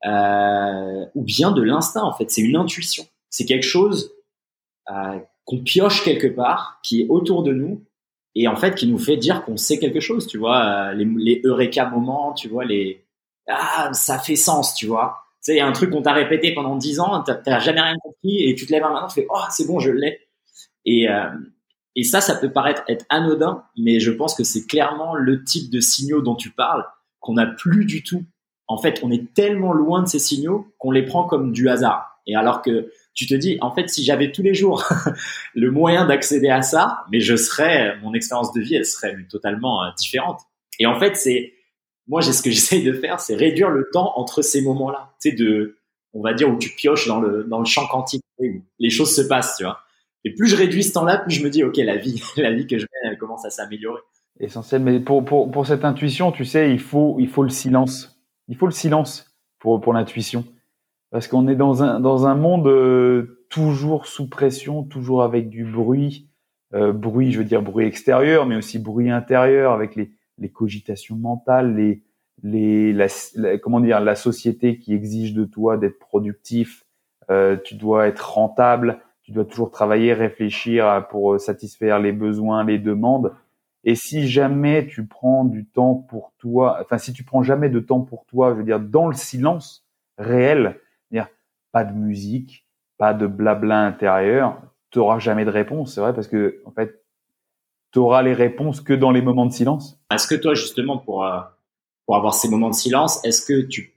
euh, 0.05 1.05
ou 1.15 1.23
bien 1.23 1.51
de 1.51 1.61
l'instinct 1.61 2.03
en 2.03 2.13
fait. 2.13 2.29
C'est 2.29 2.41
une 2.41 2.55
intuition. 2.55 3.05
C'est 3.29 3.45
quelque 3.45 3.63
chose 3.63 4.11
euh, 4.89 5.19
qu'on 5.45 5.59
pioche 5.59 6.03
quelque 6.03 6.27
part, 6.27 6.79
qui 6.83 7.01
est 7.01 7.07
autour 7.09 7.43
de 7.43 7.53
nous 7.53 7.83
et 8.35 8.47
en 8.47 8.55
fait 8.55 8.75
qui 8.75 8.87
nous 8.87 8.97
fait 8.97 9.17
dire 9.17 9.43
qu'on 9.43 9.57
sait 9.57 9.79
quelque 9.79 9.99
chose. 9.99 10.27
Tu 10.27 10.37
vois, 10.37 10.91
euh, 10.91 10.93
les, 10.93 11.41
eureka 11.43 11.89
moments, 11.89 12.33
tu 12.33 12.47
vois, 12.47 12.65
les 12.65 13.05
ah 13.47 13.89
ça 13.93 14.19
fait 14.19 14.35
sens, 14.35 14.73
tu 14.75 14.87
vois. 14.87 15.17
Tu 15.43 15.51
sais, 15.51 15.55
il 15.55 15.57
y 15.57 15.61
a 15.61 15.67
un 15.67 15.71
truc 15.71 15.91
qu'on 15.91 16.01
t'a 16.01 16.13
répété 16.13 16.53
pendant 16.53 16.75
dix 16.75 16.99
ans, 16.99 17.23
t'as 17.23 17.59
jamais 17.59 17.81
rien 17.81 17.95
compris 18.01 18.43
et 18.43 18.55
tu 18.55 18.65
te 18.65 18.71
lèves 18.71 18.81
matin, 18.81 19.07
tu 19.07 19.21
fais 19.21 19.27
oh 19.29 19.43
c'est 19.51 19.67
bon, 19.67 19.79
je 19.79 19.91
l'ai. 19.91 20.19
Et 20.85 21.09
euh, 21.09 21.29
et 21.95 22.03
ça, 22.03 22.19
ça 22.19 22.35
peut 22.35 22.51
paraître 22.51 22.83
être 22.87 23.05
anodin, 23.09 23.63
mais 23.77 23.99
je 23.99 24.11
pense 24.11 24.35
que 24.35 24.43
c'est 24.43 24.65
clairement 24.65 25.15
le 25.15 25.43
type 25.43 25.71
de 25.71 25.79
signaux 25.79 26.21
dont 26.21 26.35
tu 26.35 26.51
parles 26.51 26.85
qu'on 27.19 27.33
n'a 27.33 27.45
plus 27.45 27.85
du 27.85 28.03
tout 28.03 28.25
en 28.67 28.77
fait, 28.77 29.01
on 29.03 29.11
est 29.11 29.33
tellement 29.33 29.73
loin 29.73 30.01
de 30.01 30.07
ces 30.07 30.19
signaux 30.19 30.67
qu'on 30.77 30.91
les 30.91 31.03
prend 31.03 31.25
comme 31.25 31.51
du 31.51 31.69
hasard. 31.69 32.19
Et 32.27 32.35
alors 32.35 32.61
que 32.61 32.91
tu 33.13 33.27
te 33.27 33.35
dis, 33.35 33.57
en 33.61 33.73
fait, 33.73 33.89
si 33.89 34.03
j'avais 34.03 34.31
tous 34.31 34.41
les 34.41 34.53
jours 34.53 34.83
le 35.55 35.71
moyen 35.71 36.05
d'accéder 36.05 36.49
à 36.49 36.61
ça, 36.61 37.05
mais 37.11 37.19
je 37.19 37.35
serais, 37.35 37.97
mon 38.01 38.13
expérience 38.13 38.51
de 38.53 38.61
vie, 38.61 38.75
elle 38.75 38.85
serait 38.85 39.15
totalement 39.29 39.83
euh, 39.83 39.89
différente. 39.97 40.41
Et 40.79 40.85
en 40.85 40.99
fait, 40.99 41.15
c'est, 41.15 41.53
moi, 42.07 42.21
j'ai 42.21 42.33
ce 42.33 42.41
que 42.41 42.49
j'essaye 42.51 42.83
de 42.83 42.93
faire, 42.93 43.19
c'est 43.19 43.35
réduire 43.35 43.69
le 43.69 43.89
temps 43.91 44.13
entre 44.15 44.41
ces 44.41 44.61
moments-là. 44.61 45.13
Tu 45.21 45.29
sais, 45.29 45.35
de, 45.35 45.77
on 46.13 46.21
va 46.21 46.33
dire, 46.33 46.49
où 46.49 46.57
tu 46.57 46.69
pioches 46.69 47.07
dans 47.07 47.19
le, 47.19 47.43
dans 47.43 47.59
le 47.59 47.65
champ 47.65 47.87
quantique, 47.87 48.23
où 48.39 48.45
les 48.79 48.89
choses 48.89 49.15
se 49.15 49.21
passent, 49.21 49.57
tu 49.57 49.63
vois. 49.63 49.79
Et 50.23 50.33
plus 50.33 50.47
je 50.47 50.55
réduis 50.55 50.83
ce 50.83 50.93
temps-là, 50.93 51.19
plus 51.19 51.35
je 51.35 51.43
me 51.43 51.51
dis, 51.51 51.63
OK, 51.63 51.77
la 51.77 51.97
vie, 51.97 52.21
la 52.37 52.51
vie 52.51 52.65
que 52.65 52.79
je 52.79 52.85
mène, 52.85 53.11
elle 53.11 53.17
commence 53.19 53.45
à 53.45 53.51
s'améliorer. 53.51 54.01
Essentiel. 54.39 54.81
Mais 54.81 54.99
pour, 54.99 55.23
pour, 55.23 55.49
pour 55.49 55.67
cette 55.67 55.85
intuition, 55.85 56.31
tu 56.31 56.43
sais, 56.43 56.71
il 56.71 56.79
faut, 56.79 57.17
il 57.19 57.29
faut 57.29 57.43
le 57.43 57.49
silence 57.49 58.14
il 58.47 58.55
faut 58.55 58.65
le 58.65 58.71
silence 58.71 59.35
pour, 59.59 59.81
pour 59.81 59.93
l'intuition. 59.93 60.45
Parce 61.11 61.27
qu'on 61.27 61.47
est 61.47 61.55
dans 61.55 61.83
un, 61.83 61.99
dans 61.99 62.27
un 62.27 62.35
monde 62.35 62.67
euh, 62.67 63.45
toujours 63.49 64.05
sous 64.05 64.27
pression, 64.27 64.83
toujours 64.83 65.23
avec 65.23 65.49
du 65.49 65.63
bruit. 65.63 66.27
Euh, 66.73 66.91
bruit, 66.91 67.31
je 67.31 67.37
veux 67.39 67.45
dire 67.45 67.61
bruit 67.61 67.85
extérieur, 67.85 68.45
mais 68.45 68.55
aussi 68.55 68.79
bruit 68.79 69.09
intérieur 69.09 69.71
avec 69.71 69.95
les, 69.95 70.11
les 70.39 70.49
cogitations 70.49 71.15
mentales, 71.15 71.75
les, 71.75 72.01
les, 72.43 72.91
la, 72.91 73.07
comment 73.59 73.79
dire, 73.79 73.99
la 74.01 74.15
société 74.15 74.77
qui 74.77 74.93
exige 74.93 75.33
de 75.33 75.45
toi 75.45 75.77
d'être 75.77 75.99
productif. 75.99 76.85
Euh, 77.29 77.55
tu 77.63 77.75
dois 77.75 78.07
être 78.07 78.33
rentable, 78.33 78.99
tu 79.23 79.31
dois 79.31 79.45
toujours 79.45 79.71
travailler, 79.71 80.13
réfléchir 80.13 81.07
pour 81.09 81.39
satisfaire 81.39 81.99
les 81.99 82.11
besoins, 82.11 82.63
les 82.63 82.77
demandes. 82.77 83.31
Et 83.85 83.93
si 83.93 84.27
jamais 84.27 84.87
tu 84.87 85.05
prends 85.05 85.45
du 85.45 85.65
temps 85.65 85.93
pour 85.93 86.33
toi, 86.39 86.79
enfin 86.81 86.97
si 86.97 87.13
tu 87.13 87.23
prends 87.23 87.43
jamais 87.43 87.69
de 87.69 87.79
temps 87.79 88.01
pour 88.01 88.25
toi, 88.25 88.51
je 88.51 88.57
veux 88.57 88.63
dire 88.63 88.79
dans 88.79 89.07
le 89.07 89.15
silence 89.15 89.85
réel, 90.17 90.81
dire 91.11 91.27
pas 91.71 91.85
de 91.85 91.93
musique, 91.93 92.65
pas 92.97 93.13
de 93.13 93.27
blabla 93.27 93.85
intérieur, 93.85 94.59
tu 94.89 94.97
n'auras 94.97 95.19
jamais 95.19 95.45
de 95.45 95.51
réponse, 95.51 95.93
c'est 95.93 96.01
vrai 96.01 96.13
parce 96.13 96.27
que 96.27 96.61
en 96.65 96.71
fait 96.71 97.03
tu 97.93 97.99
auras 97.99 98.23
les 98.23 98.33
réponses 98.33 98.81
que 98.81 98.93
dans 98.93 99.11
les 99.11 99.21
moments 99.21 99.45
de 99.45 99.53
silence. 99.53 100.01
Est-ce 100.11 100.27
que 100.27 100.35
toi 100.35 100.55
justement 100.55 100.97
pour 100.97 101.23
euh, 101.23 101.39
pour 102.07 102.15
avoir 102.15 102.33
ces 102.33 102.49
moments 102.49 102.71
de 102.71 102.75
silence, 102.75 103.23
est-ce 103.23 103.45
que 103.45 103.61
tu 103.61 103.93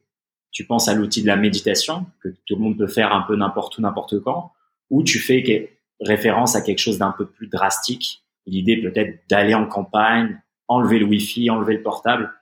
tu 0.51 0.67
penses 0.67 0.89
à 0.89 0.95
l'outil 0.95 1.23
de 1.23 1.27
la 1.27 1.37
méditation 1.37 2.07
que 2.23 2.29
tout 2.29 2.57
le 2.57 2.61
monde 2.61 2.77
peut 2.77 2.87
faire 2.89 3.15
un 3.15 3.23
peu 3.23 3.37
n'importe 3.37 3.79
où 3.79 3.81
n'importe 3.81 4.21
quand 4.21 4.53
ou 4.91 5.03
tu 5.03 5.19
fais 5.19 5.79
référence 6.01 6.57
à 6.57 6.61
quelque 6.61 6.79
chose 6.79 6.99
d'un 6.99 7.13
peu 7.13 7.27
plus 7.27 7.47
drastique? 7.47 8.23
L'idée 8.49 8.81
peut-être 8.81 9.21
d'aller 9.29 9.55
en 9.55 9.67
campagne, 9.67 10.41
enlever 10.69 10.99
le 10.99 11.07
Wi-Fi, 11.07 11.51
enlever 11.51 11.75
le 11.75 11.83
portable. 11.83 12.33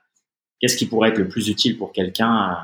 Qu'est-ce 0.59 0.77
qui 0.77 0.87
pourrait 0.87 1.09
être 1.09 1.17
le 1.17 1.27
plus 1.27 1.49
utile 1.49 1.77
pour 1.77 1.91
quelqu'un 1.91 2.51
euh, 2.51 2.55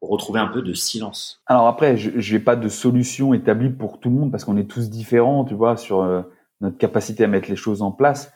pour 0.00 0.10
retrouver 0.10 0.40
un 0.40 0.46
peu 0.46 0.62
de 0.62 0.72
silence? 0.72 1.42
Alors 1.46 1.66
après, 1.66 1.96
je 1.96 2.32
n'ai 2.32 2.40
pas 2.40 2.56
de 2.56 2.68
solution 2.68 3.34
établie 3.34 3.70
pour 3.70 4.00
tout 4.00 4.10
le 4.10 4.16
monde 4.16 4.30
parce 4.30 4.44
qu'on 4.44 4.56
est 4.56 4.70
tous 4.70 4.90
différents, 4.90 5.44
tu 5.44 5.54
vois, 5.54 5.76
sur 5.76 6.02
euh, 6.02 6.22
notre 6.60 6.78
capacité 6.78 7.24
à 7.24 7.28
mettre 7.28 7.50
les 7.50 7.56
choses 7.56 7.82
en 7.82 7.92
place. 7.92 8.32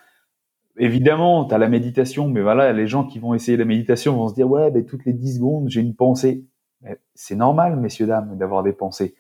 Évidemment, 0.77 1.45
tu 1.45 1.55
as 1.55 1.59
la 1.59 1.69
méditation, 1.69 2.29
mais 2.29 2.41
voilà, 2.41 2.73
les 2.73 2.87
gens 2.87 3.05
qui 3.05 3.19
vont 3.19 3.35
essayer 3.35 3.57
la 3.57 3.65
méditation 3.65 4.17
vont 4.17 4.29
se 4.29 4.35
dire, 4.35 4.51
ouais, 4.51 4.71
ben, 4.71 4.85
toutes 4.85 5.05
les 5.05 5.13
10 5.13 5.37
secondes, 5.37 5.69
j'ai 5.69 5.81
une 5.81 5.95
pensée. 5.95 6.47
C'est 7.15 7.35
normal, 7.35 7.77
messieurs, 7.77 8.07
dames, 8.07 8.39
d'avoir 8.39 8.63
des 8.63 8.73
pensées. 8.73 9.15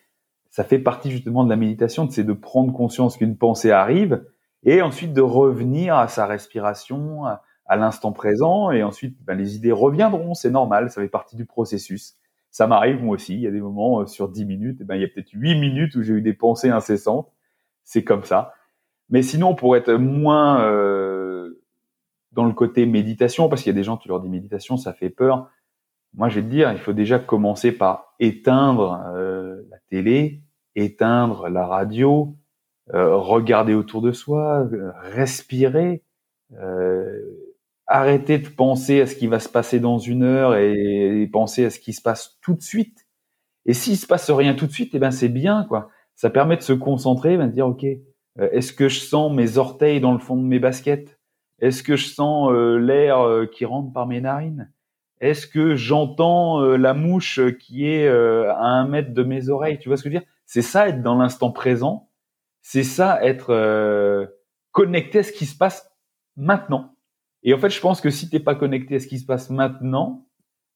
Ça 0.48 0.64
fait 0.64 0.78
partie 0.78 1.10
justement 1.10 1.44
de 1.44 1.50
la 1.50 1.56
méditation, 1.56 2.08
c'est 2.10 2.24
de 2.24 2.32
prendre 2.32 2.72
conscience 2.72 3.16
qu'une 3.16 3.36
pensée 3.36 3.70
arrive, 3.70 4.24
et 4.64 4.82
ensuite 4.82 5.12
de 5.12 5.20
revenir 5.20 5.96
à 5.96 6.08
sa 6.08 6.26
respiration, 6.26 7.24
à, 7.24 7.42
l'instant 7.76 8.12
présent, 8.12 8.70
et 8.70 8.82
ensuite 8.82 9.16
ben, 9.24 9.34
les 9.34 9.56
idées 9.56 9.72
reviendront, 9.72 10.34
c'est 10.34 10.50
normal, 10.50 10.90
ça 10.90 11.00
fait 11.00 11.08
partie 11.08 11.36
du 11.36 11.46
processus. 11.46 12.16
Ça 12.50 12.66
m'arrive 12.66 13.02
moi 13.02 13.14
aussi. 13.14 13.34
Il 13.34 13.40
y 13.40 13.46
a 13.46 13.52
des 13.52 13.60
moments 13.60 14.06
sur 14.06 14.28
10 14.28 14.44
minutes, 14.44 14.78
eh 14.80 14.84
ben 14.84 14.96
il 14.96 15.02
y 15.02 15.04
a 15.04 15.08
peut-être 15.08 15.30
8 15.32 15.54
minutes 15.54 15.94
où 15.94 16.02
j'ai 16.02 16.14
eu 16.14 16.22
des 16.22 16.34
pensées 16.34 16.70
incessantes. 16.70 17.30
C'est 17.84 18.02
comme 18.02 18.24
ça. 18.24 18.54
Mais 19.08 19.22
sinon, 19.22 19.54
pour 19.54 19.76
être 19.76 19.92
moins 19.94 20.62
euh, 20.62 21.62
dans 22.32 22.44
le 22.44 22.52
côté 22.52 22.86
méditation, 22.86 23.48
parce 23.48 23.62
qu'il 23.62 23.70
y 23.70 23.76
a 23.76 23.78
des 23.78 23.84
gens, 23.84 23.96
tu 23.96 24.08
leur 24.08 24.20
dis 24.20 24.28
méditation, 24.28 24.76
ça 24.76 24.92
fait 24.92 25.10
peur. 25.10 25.48
Moi, 26.14 26.28
je 26.28 26.36
vais 26.40 26.46
te 26.46 26.50
dire, 26.50 26.72
il 26.72 26.78
faut 26.78 26.92
déjà 26.92 27.18
commencer 27.18 27.72
par 27.72 28.14
éteindre 28.18 29.04
euh, 29.14 29.62
la 29.70 29.78
télé, 29.88 30.42
éteindre 30.74 31.48
la 31.48 31.66
radio, 31.66 32.36
euh, 32.94 33.16
regarder 33.16 33.74
autour 33.74 34.02
de 34.02 34.12
soi, 34.12 34.68
respirer, 35.02 36.02
arrêter 37.86 38.38
de 38.38 38.48
penser 38.48 39.00
à 39.00 39.06
ce 39.06 39.14
qui 39.14 39.26
va 39.26 39.40
se 39.40 39.48
passer 39.48 39.80
dans 39.80 39.98
une 39.98 40.22
heure 40.22 40.56
et, 40.56 41.28
penser 41.32 41.64
à 41.64 41.70
ce 41.70 41.78
qui 41.78 41.92
se 41.92 42.02
passe 42.02 42.38
tout 42.40 42.54
de 42.54 42.62
suite. 42.62 43.06
Et 43.66 43.74
s'il 43.74 43.96
se 43.96 44.06
passe 44.06 44.30
rien 44.30 44.54
tout 44.54 44.66
de 44.66 44.72
suite, 44.72 44.94
eh 44.94 44.98
ben 44.98 45.10
c'est 45.10 45.28
bien 45.28 45.64
quoi. 45.68 45.90
Ça 46.14 46.30
permet 46.30 46.56
de 46.56 46.62
se 46.62 46.72
concentrer, 46.72 47.36
de 47.36 47.46
dire 47.46 47.68
ok, 47.68 47.84
est-ce 48.38 48.72
que 48.72 48.88
je 48.88 49.00
sens 49.00 49.32
mes 49.32 49.58
orteils 49.58 50.00
dans 50.00 50.12
le 50.12 50.18
fond 50.18 50.36
de 50.36 50.42
mes 50.42 50.58
baskets? 50.58 51.18
Est-ce 51.60 51.82
que 51.82 51.96
je 51.96 52.08
sens 52.08 52.50
l'air 52.52 53.46
qui 53.52 53.64
rentre 53.64 53.92
par 53.92 54.06
mes 54.06 54.20
narines? 54.20 54.70
Est-ce 55.20 55.46
que 55.46 55.76
j'entends 55.76 56.62
euh, 56.62 56.76
la 56.76 56.94
mouche 56.94 57.40
qui 57.58 57.86
est 57.86 58.08
euh, 58.08 58.52
à 58.54 58.64
un 58.64 58.88
mètre 58.88 59.12
de 59.12 59.22
mes 59.22 59.50
oreilles? 59.50 59.78
Tu 59.78 59.88
vois 59.88 59.96
ce 59.98 60.02
que 60.02 60.08
je 60.08 60.14
veux 60.14 60.20
dire? 60.20 60.28
C'est 60.46 60.62
ça 60.62 60.88
être 60.88 61.02
dans 61.02 61.14
l'instant 61.16 61.50
présent. 61.50 62.08
C'est 62.62 62.82
ça 62.82 63.24
être 63.24 63.50
euh, 63.50 64.26
connecté 64.72 65.20
à 65.20 65.22
ce 65.22 65.32
qui 65.32 65.46
se 65.46 65.56
passe 65.56 65.90
maintenant. 66.36 66.94
Et 67.42 67.54
en 67.54 67.58
fait, 67.58 67.70
je 67.70 67.80
pense 67.80 68.00
que 68.00 68.10
si 68.10 68.28
t'es 68.28 68.40
pas 68.40 68.54
connecté 68.54 68.96
à 68.96 69.00
ce 69.00 69.06
qui 69.06 69.18
se 69.18 69.26
passe 69.26 69.50
maintenant, 69.50 70.26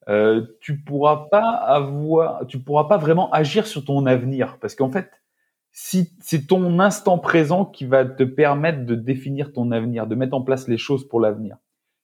euh, 0.08 0.46
tu 0.60 0.82
pourras 0.82 1.28
pas 1.30 1.50
avoir, 1.50 2.46
tu 2.46 2.58
pourras 2.58 2.84
pas 2.84 2.96
vraiment 2.96 3.30
agir 3.30 3.66
sur 3.66 3.84
ton 3.84 4.06
avenir, 4.06 4.58
parce 4.60 4.74
qu'en 4.74 4.90
fait, 4.90 5.10
si 5.72 6.12
c'est 6.20 6.46
ton 6.46 6.78
instant 6.78 7.18
présent 7.18 7.64
qui 7.64 7.84
va 7.84 8.04
te 8.04 8.22
permettre 8.22 8.84
de 8.84 8.94
définir 8.94 9.52
ton 9.52 9.72
avenir, 9.72 10.06
de 10.06 10.14
mettre 10.14 10.34
en 10.34 10.42
place 10.42 10.68
les 10.68 10.78
choses 10.78 11.08
pour 11.08 11.20
l'avenir 11.20 11.56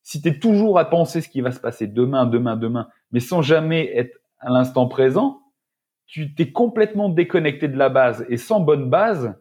si 0.02 0.20
tu 0.20 0.28
es 0.28 0.38
toujours 0.38 0.78
à 0.78 0.88
penser 0.88 1.20
ce 1.20 1.28
qui 1.28 1.40
va 1.40 1.52
se 1.52 1.60
passer 1.60 1.86
demain, 1.86 2.26
demain, 2.26 2.56
demain, 2.56 2.88
mais 3.12 3.20
sans 3.20 3.42
jamais 3.42 3.90
être 3.96 4.18
à 4.38 4.50
l'instant 4.50 4.88
présent, 4.88 5.40
tu 6.06 6.34
t'es 6.34 6.50
complètement 6.50 7.08
déconnecté 7.08 7.68
de 7.68 7.76
la 7.76 7.88
base. 7.88 8.26
Et 8.28 8.36
sans 8.36 8.60
bonne 8.60 8.90
base, 8.90 9.38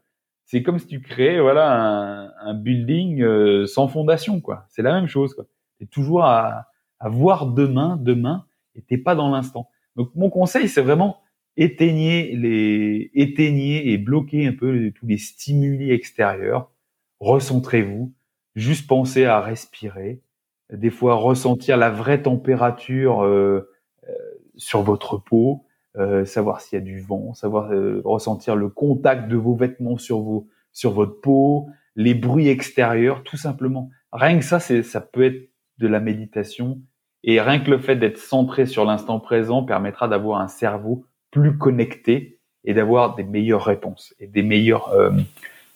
c'est 0.49 0.63
comme 0.63 0.79
si 0.79 0.88
tu 0.88 0.99
créais 0.99 1.39
voilà 1.39 1.71
un, 1.71 2.31
un 2.41 2.53
building 2.55 3.21
euh, 3.21 3.67
sans 3.67 3.88
fondation. 3.88 4.41
quoi. 4.41 4.65
C'est 4.69 4.81
la 4.81 4.93
même 4.93 5.07
chose. 5.07 5.35
Tu 5.77 5.83
es 5.83 5.88
toujours 5.88 6.23
à, 6.23 6.65
à, 6.99 7.07
voir 7.07 7.45
demain, 7.45 7.97
demain, 8.01 8.47
et 8.73 8.81
t'es 8.81 8.97
pas 8.97 9.13
dans 9.13 9.29
l'instant. 9.29 9.69
Donc 9.95 10.09
mon 10.15 10.31
conseil, 10.31 10.67
c'est 10.67 10.81
vraiment 10.81 11.21
éteignez 11.55 12.35
les 12.35 13.12
éteignez 13.13 13.91
et 13.91 13.99
bloquez 13.99 14.47
un 14.47 14.53
peu 14.53 14.91
tous 14.95 15.05
les 15.05 15.19
stimuli 15.19 15.91
extérieurs. 15.91 16.71
Recentrez-vous. 17.19 18.12
Juste 18.55 18.88
pensez 18.88 19.25
à 19.25 19.41
respirer 19.41 20.23
des 20.73 20.89
fois 20.89 21.13
ressentir 21.13 21.77
la 21.77 21.91
vraie 21.91 22.23
température 22.23 23.23
euh, 23.23 23.69
euh, 24.07 24.13
sur 24.55 24.81
votre 24.81 25.17
peau, 25.17 25.67
euh, 25.99 26.25
savoir 26.25 26.62
s'il 26.62 26.79
y 26.79 26.81
a 26.81 26.85
du 26.85 27.01
vent, 27.01 27.33
savoir 27.33 27.69
ressentir 28.03 28.55
le 28.55 28.69
contact 28.69 29.27
de 29.27 29.35
vos 29.35 29.55
vêtements 29.55 29.97
sur 29.97 30.21
vos 30.21 30.47
sur 30.71 30.91
votre 30.91 31.19
peau, 31.19 31.67
les 31.95 32.13
bruits 32.13 32.47
extérieurs, 32.47 33.23
tout 33.23 33.38
simplement. 33.38 33.89
Rien 34.13 34.38
que 34.38 34.45
ça, 34.45 34.59
c'est 34.59 34.83
ça 34.83 35.01
peut 35.01 35.23
être 35.23 35.49
de 35.79 35.88
la 35.88 35.99
méditation 35.99 36.79
et 37.23 37.41
rien 37.41 37.59
que 37.59 37.71
le 37.71 37.79
fait 37.79 37.95
d'être 37.95 38.17
centré 38.17 38.65
sur 38.65 38.85
l'instant 38.85 39.19
présent 39.19 39.63
permettra 39.63 40.07
d'avoir 40.07 40.41
un 40.41 40.47
cerveau 40.47 41.05
plus 41.31 41.57
connecté 41.57 42.39
et 42.63 42.73
d'avoir 42.73 43.15
des 43.15 43.23
meilleures 43.23 43.65
réponses 43.65 44.13
et 44.19 44.27
des 44.27 44.43
meilleures 44.43 44.93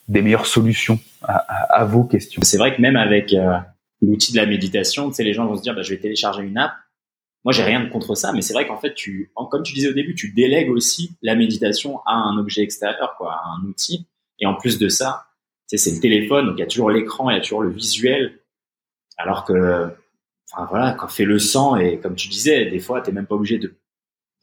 des 0.08 0.22
meilleures 0.22 0.46
solutions 0.46 1.00
à, 1.22 1.86
vos 1.86 2.04
questions. 2.04 2.42
C'est 2.44 2.58
vrai 2.58 2.76
que 2.76 2.82
même 2.82 2.98
avec 2.98 3.34
l'outil 4.02 4.34
de 4.34 4.38
la 4.38 4.46
méditation, 4.46 5.10
tu 5.10 5.16
sais, 5.16 5.24
les 5.24 5.34
gens 5.34 5.46
vont 5.46 5.56
se 5.56 5.62
dire, 5.62 5.76
bah, 5.76 5.82
je 5.82 5.92
vais 5.92 6.00
télécharger 6.00 6.44
une 6.44 6.58
app. 6.58 6.74
Moi, 7.44 7.52
j'ai 7.52 7.64
rien 7.64 7.86
contre 7.88 8.16
ça, 8.16 8.32
mais 8.32 8.42
c'est 8.42 8.54
vrai 8.54 8.66
qu'en 8.68 8.78
fait, 8.78 8.94
tu, 8.94 9.32
comme 9.50 9.64
tu 9.64 9.74
disais 9.74 9.90
au 9.90 9.94
début, 9.94 10.16
tu 10.16 10.32
délègues 10.32 10.70
aussi 10.70 11.12
la 11.22 11.36
méditation 11.36 12.00
à 12.06 12.14
un 12.14 12.38
objet 12.38 12.62
extérieur, 12.62 13.16
quoi, 13.18 13.34
à 13.34 13.44
un 13.58 13.66
outil. 13.66 14.08
Et 14.40 14.46
en 14.46 14.56
plus 14.56 14.80
de 14.80 14.88
ça, 14.88 15.26
tu 15.70 15.78
sais, 15.78 15.90
c'est 15.90 15.96
le 15.96 16.02
téléphone, 16.02 16.48
donc 16.48 16.56
il 16.58 16.62
y 16.62 16.64
a 16.64 16.68
toujours 16.68 16.90
l'écran, 16.90 17.30
il 17.30 17.36
y 17.36 17.38
a 17.38 17.42
toujours 17.42 17.62
le 17.62 17.70
visuel. 17.70 18.40
Alors 19.18 19.44
que, 19.44 19.90
enfin 20.52 20.68
voilà, 20.70 20.94
quand 20.94 21.08
fait 21.08 21.26
le 21.26 21.40
sang 21.40 21.76
et 21.76 22.00
comme 22.00 22.16
tu 22.16 22.30
disais, 22.30 22.66
des 22.68 22.80
fois, 22.80 23.02
t'es 23.02 23.12
même 23.12 23.28
pas 23.28 23.36
obligé 23.36 23.60
de, 23.60 23.76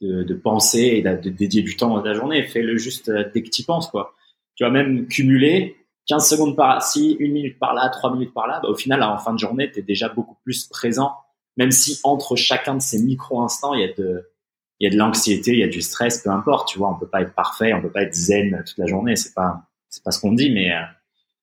de, 0.01 0.33
penser 0.33 0.79
et 0.79 1.01
de, 1.01 1.29
dédier 1.29 1.61
du 1.61 1.75
temps 1.75 1.89
dans 1.95 2.01
ta 2.01 2.13
journée. 2.13 2.43
Fais-le 2.43 2.77
juste 2.77 3.09
euh, 3.09 3.29
dès 3.33 3.43
que 3.43 3.49
tu 3.49 3.63
penses, 3.63 3.87
quoi. 3.87 4.15
Tu 4.55 4.63
vas 4.63 4.69
même 4.69 5.07
cumuler 5.07 5.75
15 6.07 6.29
secondes 6.29 6.55
par-ci, 6.55 7.15
une 7.19 7.33
minute 7.33 7.59
par 7.59 7.73
là, 7.73 7.89
trois 7.89 8.11
minutes 8.11 8.33
par 8.33 8.47
là, 8.47 8.59
bah, 8.61 8.69
au 8.69 8.75
final, 8.75 9.03
en 9.03 9.17
fin 9.17 9.33
de 9.33 9.39
journée, 9.39 9.71
tu 9.71 9.79
es 9.79 9.81
déjà 9.81 10.09
beaucoup 10.09 10.37
plus 10.43 10.65
présent, 10.67 11.15
même 11.57 11.71
si 11.71 11.99
entre 12.03 12.35
chacun 12.35 12.75
de 12.75 12.81
ces 12.81 13.01
micro-instants, 13.01 13.73
il 13.73 13.81
y 13.81 14.87
a 14.87 14.89
de, 14.89 14.97
l'anxiété, 14.97 15.51
il 15.51 15.59
y 15.59 15.63
a 15.63 15.67
du 15.67 15.81
stress, 15.81 16.21
peu 16.23 16.29
importe, 16.29 16.69
tu 16.69 16.77
vois, 16.77 16.89
on 16.89 16.99
peut 16.99 17.07
pas 17.07 17.21
être 17.21 17.33
parfait, 17.33 17.73
on 17.73 17.81
peut 17.81 17.91
pas 17.91 18.03
être 18.03 18.13
zen 18.13 18.63
toute 18.65 18.77
la 18.77 18.87
journée, 18.87 19.15
c'est 19.15 19.33
pas, 19.33 19.63
c'est 19.89 20.03
pas 20.03 20.11
ce 20.11 20.19
qu'on 20.19 20.33
dit, 20.33 20.51
mais, 20.51 20.71
euh, 20.71 20.81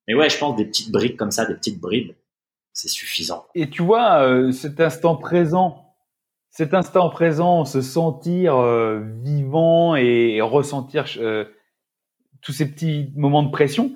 mais 0.07 0.15
ouais, 0.15 0.31
je 0.31 0.39
pense 0.39 0.57
des 0.57 0.65
petites 0.65 0.91
briques 0.91 1.17
comme 1.17 1.31
ça, 1.31 1.45
des 1.45 1.55
petites 1.55 1.81
bribes, 1.81 2.13
c'est 2.73 2.89
suffisant. 2.89 3.47
Et 3.55 3.71
tu 3.71 3.83
vois, 3.83 4.23
euh, 4.23 4.53
cet 4.53 4.81
instant 4.81 5.17
présent, 5.17 5.95
cet 6.51 6.75
instant 6.75 7.11
présent, 7.11 7.65
se 7.65 7.83
sentir 7.83 8.57
euh, 8.57 9.01
vivant 9.23 9.95
et 9.95 10.41
ressentir 10.41 11.05
tous 12.41 12.53
ces 12.53 12.71
petits 12.73 13.13
moments 13.15 13.43
de 13.43 13.51
pression, 13.51 13.95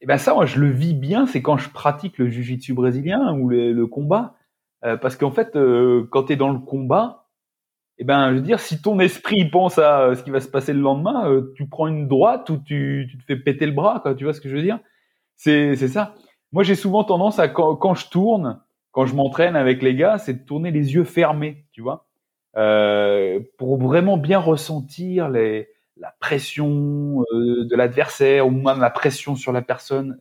et 0.00 0.06
ben 0.06 0.16
ça, 0.16 0.34
moi, 0.34 0.46
je 0.46 0.58
le 0.58 0.70
vis 0.70 0.94
bien, 0.94 1.26
c'est 1.26 1.42
quand 1.42 1.58
je 1.58 1.68
pratique 1.68 2.18
le 2.18 2.28
jiu-jitsu 2.28 2.72
brésilien 2.72 3.34
ou 3.34 3.48
le, 3.48 3.86
combat, 3.86 4.34
euh, 4.84 4.96
parce 4.96 5.16
qu'en 5.16 5.30
fait, 5.30 5.56
euh, 5.56 6.06
quand 6.10 6.24
tu 6.24 6.32
es 6.32 6.36
dans 6.36 6.50
le 6.50 6.58
combat, 6.58 7.28
et 7.98 8.04
ben, 8.04 8.30
je 8.30 8.36
veux 8.36 8.40
dire, 8.40 8.60
si 8.60 8.80
ton 8.80 8.98
esprit 8.98 9.50
pense 9.50 9.78
à 9.78 10.00
euh, 10.00 10.14
ce 10.14 10.22
qui 10.22 10.30
va 10.30 10.40
se 10.40 10.48
passer 10.48 10.72
le 10.72 10.80
lendemain, 10.80 11.42
tu 11.54 11.68
prends 11.68 11.86
une 11.86 12.08
droite 12.08 12.48
ou 12.48 12.56
tu, 12.56 13.10
te 13.18 13.24
fais 13.24 13.36
péter 13.36 13.66
le 13.66 13.72
bras, 13.72 14.00
quoi. 14.00 14.14
Tu 14.14 14.24
vois 14.24 14.32
ce 14.32 14.40
que 14.40 14.48
je 14.48 14.56
veux 14.56 14.62
dire? 14.62 14.78
C'est 15.36 15.76
ça. 15.76 16.14
Moi, 16.52 16.62
j'ai 16.62 16.74
souvent 16.74 17.04
tendance 17.04 17.38
à 17.38 17.48
quand, 17.48 17.76
quand 17.76 17.94
je 17.94 18.08
tourne, 18.08 18.60
quand 18.90 19.06
je 19.06 19.14
m'entraîne 19.14 19.56
avec 19.56 19.82
les 19.82 19.94
gars, 19.94 20.18
c'est 20.18 20.34
de 20.34 20.44
tourner 20.44 20.70
les 20.70 20.94
yeux 20.94 21.04
fermés, 21.04 21.66
tu 21.72 21.82
vois, 21.82 22.08
pour 23.58 23.78
vraiment 23.78 24.16
bien 24.16 24.38
ressentir 24.38 25.28
les 25.28 25.68
la 25.96 26.14
pression 26.18 27.20
de 27.30 27.76
l'adversaire 27.76 28.46
ou 28.46 28.50
même 28.50 28.80
la 28.80 28.88
pression 28.88 29.36
sur 29.36 29.52
la 29.52 29.60
personne 29.60 30.18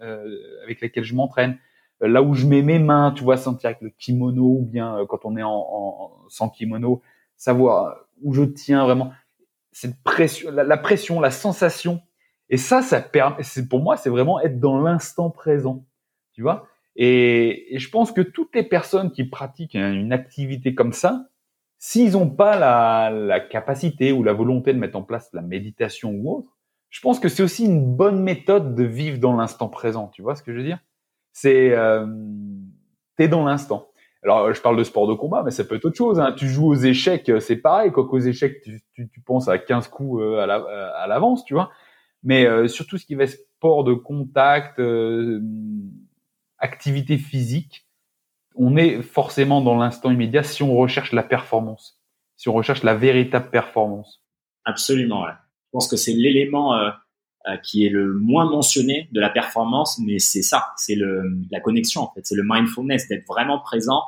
avec 0.64 0.82
laquelle 0.82 1.06
je 1.06 1.16
m'entraîne. 1.16 1.58
Euh, 2.04 2.08
là 2.08 2.22
où 2.22 2.34
je 2.34 2.46
mets 2.46 2.62
mes 2.62 2.80
mains, 2.80 3.12
tu 3.16 3.24
vois, 3.24 3.38
sentir 3.38 3.68
avec 3.70 3.82
le 3.82 3.90
kimono 3.90 4.44
ou 4.44 4.66
bien 4.66 5.06
quand 5.08 5.26
on 5.26 5.38
est 5.38 5.44
en, 5.44 5.52
en, 5.52 6.12
sans 6.30 6.50
kimono, 6.50 7.02
savoir 7.36 7.98
où 8.22 8.34
je 8.34 8.44
tiens 8.44 8.84
vraiment 8.86 9.12
cette 9.72 10.02
pression, 10.04 10.52
la, 10.52 10.78
pression, 10.78 11.20
la 11.20 11.32
sensation. 11.32 12.02
Et 12.50 12.58
ça, 12.58 12.82
ça 12.82 13.00
permet, 13.02 13.44
c'est 13.44 13.68
pour 13.68 13.80
moi, 13.80 13.98
c'est 13.98 14.10
vraiment 14.10 14.40
être 14.42 14.60
dans 14.60 14.82
l'instant 14.82 15.30
présent, 15.30 15.86
tu 16.34 16.42
vois. 16.42 16.68
Et, 16.96 17.76
et, 17.76 17.80
je 17.80 17.90
pense 17.90 18.12
que 18.12 18.22
toutes 18.22 18.56
les 18.56 18.64
personnes 18.64 19.12
qui 19.12 19.24
pratiquent 19.24 19.76
une 19.76 20.12
activité 20.12 20.74
comme 20.74 20.92
ça, 20.92 21.30
S'ils 21.82 22.12
n'ont 22.12 22.30
pas 22.30 22.60
la, 22.60 23.10
la, 23.10 23.40
capacité 23.40 24.12
ou 24.12 24.22
la 24.22 24.34
volonté 24.34 24.74
de 24.74 24.78
mettre 24.78 24.98
en 24.98 25.02
place 25.02 25.30
la 25.32 25.42
méditation 25.42 26.12
ou 26.12 26.36
autre, 26.36 26.58
je 26.90 27.00
pense 27.00 27.22
que 27.22 27.30
c'est 27.30 27.42
aussi 27.42 27.66
une 27.66 27.96
bonne 27.96 28.22
méthode 28.22 28.76
de 28.76 28.84
vivre 28.84 29.18
dans 29.18 29.34
l'instant 29.38 29.70
présent. 29.70 30.10
Tu 30.10 30.22
vois 30.22 30.36
ce 30.36 30.44
que 30.44 30.52
je 30.52 30.58
veux 30.58 30.66
dire? 30.66 30.80
C'est 31.42 31.72
euh, 31.72 32.06
t'es 33.16 33.30
dans 33.30 33.46
l'instant. 33.46 33.88
Alors 34.24 34.54
je 34.54 34.62
parle 34.62 34.76
de 34.76 34.84
sport 34.84 35.08
de 35.08 35.14
combat, 35.14 35.42
mais 35.44 35.52
ça 35.52 35.64
peut 35.64 35.76
être 35.76 35.86
autre 35.86 35.96
chose. 35.96 36.20
Hein. 36.20 36.34
Tu 36.36 36.50
joues 36.50 36.68
aux 36.68 36.76
échecs, 36.76 37.32
c'est 37.40 37.56
pareil. 37.56 37.92
Quoi 37.94 38.10
qu'aux 38.10 38.20
échecs, 38.20 38.62
tu, 38.62 38.82
tu, 38.92 39.10
tu, 39.10 39.22
penses 39.22 39.48
à 39.48 39.58
15 39.58 39.88
coups 39.88 40.22
euh, 40.22 40.42
à 40.42 41.08
l'avance, 41.08 41.46
tu 41.46 41.54
vois. 41.54 41.72
Mais 42.24 42.46
euh, 42.46 42.68
surtout 42.68 42.98
ce 42.98 43.06
qui 43.06 43.16
va 43.16 43.24
être 43.24 43.40
sport 43.56 43.86
de 43.86 43.94
contact, 43.94 44.80
euh, 44.80 45.40
activité 46.58 47.18
physique, 47.18 47.88
on 48.56 48.76
est 48.76 49.02
forcément 49.02 49.62
dans 49.62 49.78
l'instant 49.78 50.12
immédiat 50.12 50.44
si 50.44 50.62
on 50.62 50.76
recherche 50.76 51.14
la 51.14 51.24
performance, 51.24 52.02
si 52.36 52.50
on 52.50 52.54
recherche 52.54 52.84
la 52.84 52.96
véritable 52.96 53.50
performance. 53.50 54.22
Absolument, 54.66 55.24
ouais. 55.24 55.32
Je 55.70 55.72
pense 55.72 55.88
que 55.88 55.96
c'est 55.98 56.14
l'élément 56.14 56.74
euh, 56.74 56.88
euh, 56.88 56.92
qui 57.64 57.86
est 57.86 57.90
le 57.90 58.14
moins 58.14 58.50
mentionné 58.50 59.10
de 59.12 59.20
la 59.20 59.30
performance, 59.30 60.00
mais 60.00 60.20
c'est 60.20 60.42
ça, 60.42 60.68
c'est 60.78 60.96
la 61.52 61.60
connexion 61.60 62.02
en 62.02 62.12
fait, 62.14 62.22
c'est 62.24 62.36
le 62.36 62.44
mindfulness, 62.46 63.08
d'être 63.08 63.26
vraiment 63.28 63.60
présent, 63.60 64.04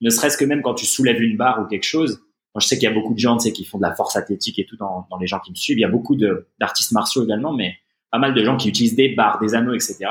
ne 0.00 0.10
serait-ce 0.10 0.36
que 0.36 0.44
même 0.44 0.62
quand 0.62 0.74
tu 0.74 0.86
soulèves 0.86 1.20
une 1.22 1.36
barre 1.36 1.60
ou 1.62 1.66
quelque 1.66 1.84
chose. 1.84 2.22
Je 2.56 2.64
sais 2.64 2.76
qu'il 2.76 2.84
y 2.84 2.92
a 2.92 2.94
beaucoup 2.94 3.14
de 3.14 3.18
gens, 3.18 3.36
tu 3.36 3.44
sais, 3.44 3.52
qui 3.52 3.64
font 3.64 3.78
de 3.78 3.82
la 3.82 3.94
force 3.94 4.14
athlétique 4.14 4.60
et 4.60 4.64
tout 4.64 4.76
dans, 4.76 5.08
dans 5.10 5.16
les 5.16 5.26
gens 5.26 5.40
qui 5.40 5.50
me 5.50 5.56
suivent. 5.56 5.78
Il 5.78 5.80
y 5.80 5.84
a 5.84 5.88
beaucoup 5.88 6.14
d'artistes 6.14 6.92
martiaux 6.92 7.24
également, 7.24 7.52
mais 7.52 7.74
pas 8.12 8.18
mal 8.18 8.32
de 8.32 8.44
gens 8.44 8.56
qui 8.56 8.68
utilisent 8.68 8.94
des 8.94 9.08
barres, 9.08 9.40
des 9.40 9.56
anneaux, 9.56 9.74
etc. 9.74 10.06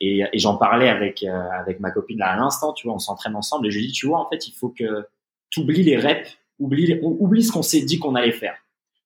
Et, 0.00 0.22
et 0.30 0.38
j'en 0.38 0.56
parlais 0.56 0.90
avec 0.90 1.22
euh, 1.22 1.50
avec 1.58 1.80
ma 1.80 1.90
copine 1.90 2.18
là 2.18 2.32
à 2.32 2.36
l'instant, 2.36 2.74
tu 2.74 2.86
vois, 2.86 2.94
on 2.94 2.98
s'entraîne 2.98 3.34
ensemble 3.34 3.66
et 3.68 3.70
je 3.70 3.78
lui 3.78 3.86
dis, 3.86 3.92
tu 3.92 4.06
vois, 4.06 4.20
en 4.20 4.28
fait, 4.28 4.46
il 4.46 4.52
faut 4.52 4.68
que 4.68 5.06
tu 5.50 5.60
oublies 5.60 5.82
les 5.82 5.96
reps 5.96 6.36
oublie, 6.58 6.98
oublie 7.02 7.42
ce 7.42 7.52
qu'on 7.52 7.62
s'est 7.62 7.82
dit 7.82 7.98
qu'on 7.98 8.14
allait 8.14 8.32
faire. 8.32 8.56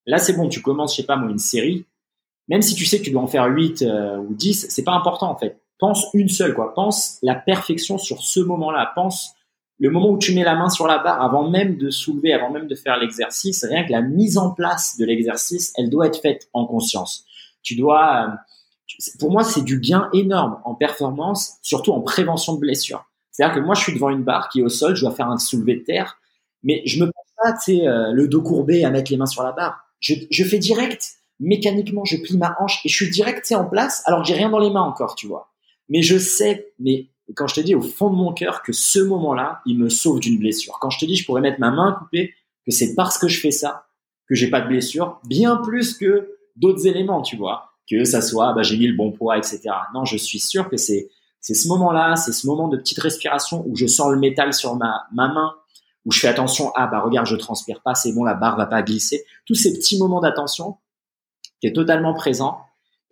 Là, 0.07 0.19
c'est 0.19 0.33
bon, 0.33 0.49
tu 0.49 0.61
commences, 0.61 0.97
je 0.97 1.03
sais 1.03 1.07
pas 1.07 1.17
moi, 1.17 1.31
une 1.31 1.39
série. 1.39 1.87
Même 2.49 2.63
si 2.63 2.75
tu 2.75 2.85
sais 2.85 2.99
que 2.99 3.05
tu 3.05 3.11
dois 3.11 3.23
en 3.23 3.27
faire 3.27 3.47
8 3.47 3.83
euh, 3.83 4.17
ou 4.19 4.35
10, 4.35 4.67
c'est 4.69 4.85
pas 4.85 4.93
important 4.93 5.31
en 5.31 5.37
fait. 5.37 5.61
Pense 5.79 6.07
une 6.15 6.29
seule, 6.29 6.55
quoi. 6.55 6.75
Pense 6.75 7.19
la 7.23 7.35
perfection 7.35 7.99
sur 7.99 8.23
ce 8.23 8.41
moment-là. 8.41 8.93
Pense 8.95 9.35
le 9.79 9.91
moment 9.91 10.11
où 10.11 10.19
tu 10.19 10.33
mets 10.33 10.45
la 10.45 10.55
main 10.55 10.69
sur 10.69 10.87
la 10.87 10.99
barre 10.99 11.21
avant 11.21 11.51
même 11.51 11.77
de 11.77 11.91
soulever, 11.91 12.33
avant 12.33 12.51
même 12.51 12.69
de 12.69 12.75
faire 12.77 12.97
l'exercice. 12.99 13.65
Rien 13.65 13.85
que 13.85 13.91
la 13.91 14.01
mise 14.01 14.39
en 14.39 14.53
place 14.53 14.97
de 14.97 15.05
l'exercice, 15.05 15.73
elle 15.77 15.91
doit 15.91 16.07
être 16.07 16.21
faite 16.21 16.49
en 16.53 16.67
conscience. 16.67 17.25
Tu 17.65 17.75
dois, 17.75 18.29
euh, 18.29 19.07
pour 19.19 19.33
moi, 19.33 19.43
c'est 19.43 19.65
du 19.65 19.81
gain 19.81 20.09
énorme 20.13 20.61
en 20.65 20.77
performance, 20.77 21.55
surtout 21.63 21.93
en 21.93 22.01
prévention 22.01 22.55
de 22.55 22.61
blessures. 22.61 23.05
C'est-à-dire 23.33 23.57
que 23.57 23.61
moi, 23.61 23.75
je 23.75 23.81
suis 23.81 23.95
devant 23.95 24.11
une 24.11 24.23
barre 24.23 24.51
qui 24.51 24.61
est 24.61 24.63
au 24.63 24.69
sol, 24.69 24.95
je 24.95 25.01
dois 25.01 25.15
faire 25.15 25.29
un 25.29 25.39
soulevé 25.39 25.77
de 25.77 25.83
terre, 25.83 26.19
mais 26.63 26.83
je 26.85 27.03
me 27.03 27.11
prends 27.11 27.25
pas, 27.43 27.53
tu 27.55 27.79
sais, 27.79 27.89
euh, 27.89 28.13
le 28.13 28.29
dos 28.29 28.43
courbé 28.43 28.85
à 28.85 28.91
mettre 28.91 29.11
les 29.11 29.17
mains 29.17 29.27
sur 29.27 29.43
la 29.43 29.51
barre. 29.51 29.81
Je, 29.99 30.15
je 30.31 30.45
fais 30.45 30.59
direct, 30.59 31.17
mécaniquement, 31.43 32.05
je 32.05 32.17
plie 32.17 32.39
ma 32.39 32.57
hanche 32.59 32.81
et 32.85 32.89
je 32.89 32.95
suis 32.95 33.11
direct, 33.11 33.51
en 33.53 33.65
place, 33.65 34.03
alors 34.07 34.23
que 34.23 34.29
j'ai 34.29 34.35
rien 34.35 34.49
dans 34.49 34.59
les 34.59 34.71
mains 34.71 34.83
encore, 34.83 35.15
tu 35.15 35.27
vois. 35.27 35.51
Mais 35.89 36.03
je 36.03 36.17
sais, 36.17 36.73
mais 36.79 37.09
quand 37.35 37.47
je 37.47 37.55
te 37.55 37.61
dis 37.61 37.75
au 37.75 37.83
fond 37.83 38.11
de 38.11 38.17
mon 38.17 38.33
cœur 38.33 38.63
que 38.63 38.73
ce 38.73 39.01
moment-là, 39.01 39.61
il 39.67 39.79
me 39.79 39.89
sauve 39.89 40.21
d'une 40.21 40.39
blessure. 40.39 40.79
Quand 40.81 40.91
je 40.91 40.99
te 40.99 41.05
dis 41.05 41.17
je 41.17 41.27
pourrais 41.27 41.41
mettre 41.41 41.61
ma 41.61 41.71
main 41.71 41.93
coupée, 41.99 42.33
que 42.65 42.73
c'est 42.73 42.95
parce 42.95 43.19
que 43.19 43.29
je 43.29 43.41
fais 43.41 43.51
ça 43.51 43.87
que 44.29 44.35
j'ai 44.35 44.49
pas 44.49 44.61
de 44.61 44.69
blessure, 44.69 45.21
bien 45.27 45.57
plus 45.57 45.95
que 45.95 46.37
d'autres 46.57 46.87
éléments, 46.87 47.23
tu 47.23 47.37
vois, 47.37 47.73
que 47.91 48.05
ça 48.05 48.23
soit, 48.23 48.53
bah, 48.55 48.63
j'ai 48.63 48.77
mis 48.77 48.87
le 48.87 48.97
bon 48.97 49.11
poids, 49.11 49.37
etc. 49.37 49.61
Non, 49.95 50.05
je 50.05 50.17
suis 50.17 50.41
sûr 50.41 50.69
que 50.69 50.77
c'est 50.77 51.11
c'est 51.41 51.55
ce 51.55 51.67
moment-là, 51.69 52.15
c'est 52.15 52.33
ce 52.33 52.47
moment 52.47 52.69
de 52.69 52.77
petite 52.77 53.01
respiration 53.01 53.65
où 53.67 53.75
je 53.77 53.87
sens 53.87 54.13
le 54.13 54.19
métal 54.19 54.55
sur 54.55 54.77
ma, 54.77 55.07
ma 55.13 55.27
main, 55.27 55.53
où 56.05 56.13
je 56.13 56.21
fais 56.21 56.29
attention, 56.29 56.71
ah 56.77 56.87
bah 56.87 57.01
regarde, 57.01 57.27
je 57.27 57.35
transpire 57.35 57.81
pas, 57.83 57.97
c'est 57.97 58.13
bon, 58.13 58.23
la 58.23 58.35
barre 58.35 58.57
va 58.57 58.67
pas 58.67 58.81
glisser. 58.83 59.25
Tous 59.45 59.57
ces 59.57 59.73
petits 59.73 59.99
moments 59.99 60.21
d'attention 60.21 60.77
qui 61.63 61.69
est 61.69 61.73
totalement 61.73 62.13
présent. 62.13 62.59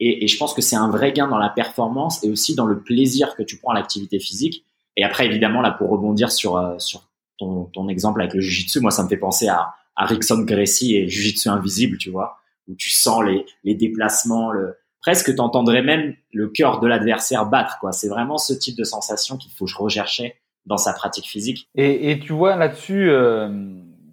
Et, 0.01 0.25
et 0.25 0.27
je 0.27 0.37
pense 0.37 0.55
que 0.55 0.61
c'est 0.61 0.75
un 0.75 0.91
vrai 0.91 1.13
gain 1.13 1.29
dans 1.29 1.39
la 1.39 1.51
performance 1.51 2.25
et 2.25 2.31
aussi 2.31 2.57
dans 2.57 2.67
le 2.67 2.83
plaisir 2.83 3.37
que 3.37 3.45
tu 3.45 3.59
prends 3.59 3.71
à 3.71 3.75
l'activité 3.75 4.19
physique. 4.19 4.65
Et 4.97 5.05
après, 5.05 5.25
évidemment, 5.25 5.61
là, 5.61 5.71
pour 5.71 5.89
rebondir 5.89 6.33
sur, 6.33 6.57
euh, 6.57 6.75
sur 6.79 7.05
ton, 7.39 7.67
ton 7.67 7.89
exemple 7.89 8.21
avec 8.21 8.35
le 8.35 8.41
jujitsu, 8.41 8.81
moi, 8.81 8.91
ça 8.91 9.05
me 9.05 9.09
fait 9.09 9.17
penser 9.17 9.47
à, 9.47 9.75
à 9.95 10.05
Rickson 10.05 10.41
Gracie 10.41 10.97
et 10.97 11.09
jujitsu 11.09 11.49
invisible, 11.49 11.97
tu 11.97 12.11
vois, 12.11 12.39
où 12.67 12.75
tu 12.75 12.91
sens 12.91 13.23
les, 13.23 13.47
les 13.63 13.77
déplacements, 13.77 14.51
le, 14.51 14.75
presque 15.01 15.33
t'entendrais 15.37 15.83
même 15.83 16.17
le 16.33 16.49
cœur 16.49 16.81
de 16.81 16.89
l'adversaire 16.89 17.47
battre. 17.47 17.79
quoi. 17.79 17.93
C'est 17.93 18.09
vraiment 18.09 18.37
ce 18.37 18.53
type 18.53 18.77
de 18.77 18.85
sensation 18.85 19.37
qu'il 19.37 19.53
faut 19.53 19.67
rechercher 19.79 20.35
dans 20.67 20.77
sa 20.77 20.93
pratique 20.93 21.27
physique. 21.27 21.69
Et, 21.77 22.11
et 22.11 22.19
tu 22.19 22.33
vois 22.33 22.57
là-dessus, 22.57 23.11
euh, 23.11 23.49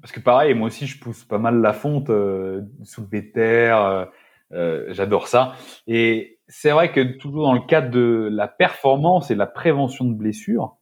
parce 0.01 0.11
que 0.11 0.19
pareil, 0.19 0.53
moi 0.53 0.67
aussi 0.67 0.85
je 0.85 0.99
pousse 0.99 1.23
pas 1.23 1.39
mal 1.39 1.59
la 1.59 1.73
fonte, 1.73 2.09
euh, 2.09 2.61
soulever 2.83 3.21
de 3.21 3.31
terre, 3.31 4.07
euh, 4.51 4.87
euh, 4.89 4.93
j'adore 4.93 5.27
ça. 5.27 5.53
Et 5.87 6.39
c'est 6.47 6.71
vrai 6.71 6.91
que 6.91 7.01
toujours 7.17 7.43
dans 7.43 7.53
le 7.53 7.65
cadre 7.67 7.89
de 7.89 8.29
la 8.31 8.47
performance 8.47 9.31
et 9.31 9.35
la 9.35 9.47
prévention 9.47 10.05
de 10.05 10.13
blessures, 10.13 10.77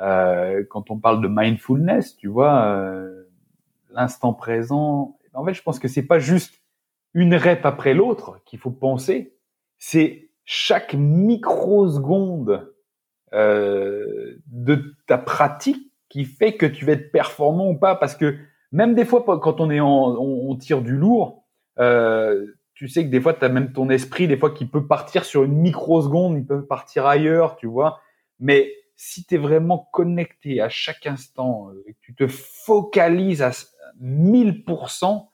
euh, 0.00 0.64
quand 0.70 0.90
on 0.90 0.98
parle 0.98 1.22
de 1.22 1.28
mindfulness, 1.28 2.16
tu 2.16 2.28
vois, 2.28 2.96
l'instant 3.90 4.32
présent, 4.32 5.18
en 5.34 5.44
fait 5.44 5.54
je 5.54 5.62
pense 5.62 5.78
que 5.78 5.88
c'est 5.88 6.06
pas 6.06 6.18
juste 6.18 6.62
une 7.14 7.34
rep 7.34 7.66
après 7.66 7.92
l'autre 7.94 8.40
qu'il 8.46 8.58
faut 8.58 8.70
penser, 8.70 9.36
c'est 9.78 10.30
chaque 10.44 10.94
microseconde 10.94 12.72
euh, 13.34 14.36
de 14.46 14.94
ta 15.06 15.16
pratique 15.16 15.90
qui 16.10 16.24
fait 16.26 16.56
que 16.56 16.66
tu 16.66 16.84
vas 16.84 16.92
être 16.92 17.10
performant 17.10 17.70
ou 17.70 17.78
pas. 17.78 17.94
Parce 17.94 18.14
que 18.14 18.36
même 18.72 18.94
des 18.94 19.06
fois, 19.06 19.24
quand 19.24 19.60
on 19.60 19.70
est 19.70 19.80
en, 19.80 19.88
on, 19.88 20.54
tire 20.56 20.82
du 20.82 20.96
lourd, 20.96 21.44
euh, 21.78 22.46
tu 22.82 22.88
sais 22.88 23.04
que 23.04 23.10
des 23.10 23.20
fois, 23.20 23.32
tu 23.32 23.44
as 23.44 23.48
même 23.48 23.72
ton 23.72 23.88
esprit, 23.90 24.26
des 24.26 24.36
fois, 24.36 24.50
qui 24.50 24.66
peut 24.66 24.88
partir 24.88 25.24
sur 25.24 25.44
une 25.44 25.52
microseconde, 25.52 26.36
il 26.36 26.44
peut 26.44 26.66
partir 26.66 27.06
ailleurs, 27.06 27.54
tu 27.54 27.68
vois. 27.68 28.00
Mais 28.40 28.74
si 28.96 29.24
tu 29.24 29.36
es 29.36 29.38
vraiment 29.38 29.88
connecté 29.92 30.60
à 30.60 30.68
chaque 30.68 31.06
instant, 31.06 31.68
euh, 31.68 31.84
et 31.86 31.94
tu 32.00 32.12
te 32.12 32.26
focalises 32.26 33.40
à 33.40 33.52
1000%, 34.02 35.28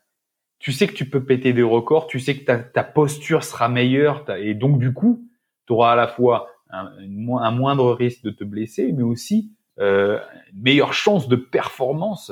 tu 0.59 0.72
sais 0.72 0.88
que 0.88 0.92
tu 0.92 1.09
peux 1.09 1.24
péter 1.24 1.55
des 1.55 1.62
records, 1.62 2.07
tu 2.07 2.20
sais 2.20 2.36
que 2.36 2.44
ta, 2.44 2.84
posture 2.84 3.42
sera 3.42 3.70
meilleure, 3.70 4.26
et 4.36 4.53
donc 4.53 4.78
du 4.78 4.92
coup, 4.92 5.26
tu 5.66 5.72
auras 5.72 5.92
à 5.92 5.96
la 5.96 6.07
fois 6.07 6.49
un, 6.68 6.92
un, 6.99 7.51
moindre 7.51 7.94
risque 7.94 8.24
de 8.24 8.30
te 8.30 8.44
blesser, 8.44 8.92
mais 8.92 9.05
aussi 9.05 9.55
euh, 9.78 10.20
une 10.53 10.61
meilleure 10.61 10.92
chance 10.92 11.28
de 11.28 11.36
performance. 11.36 12.30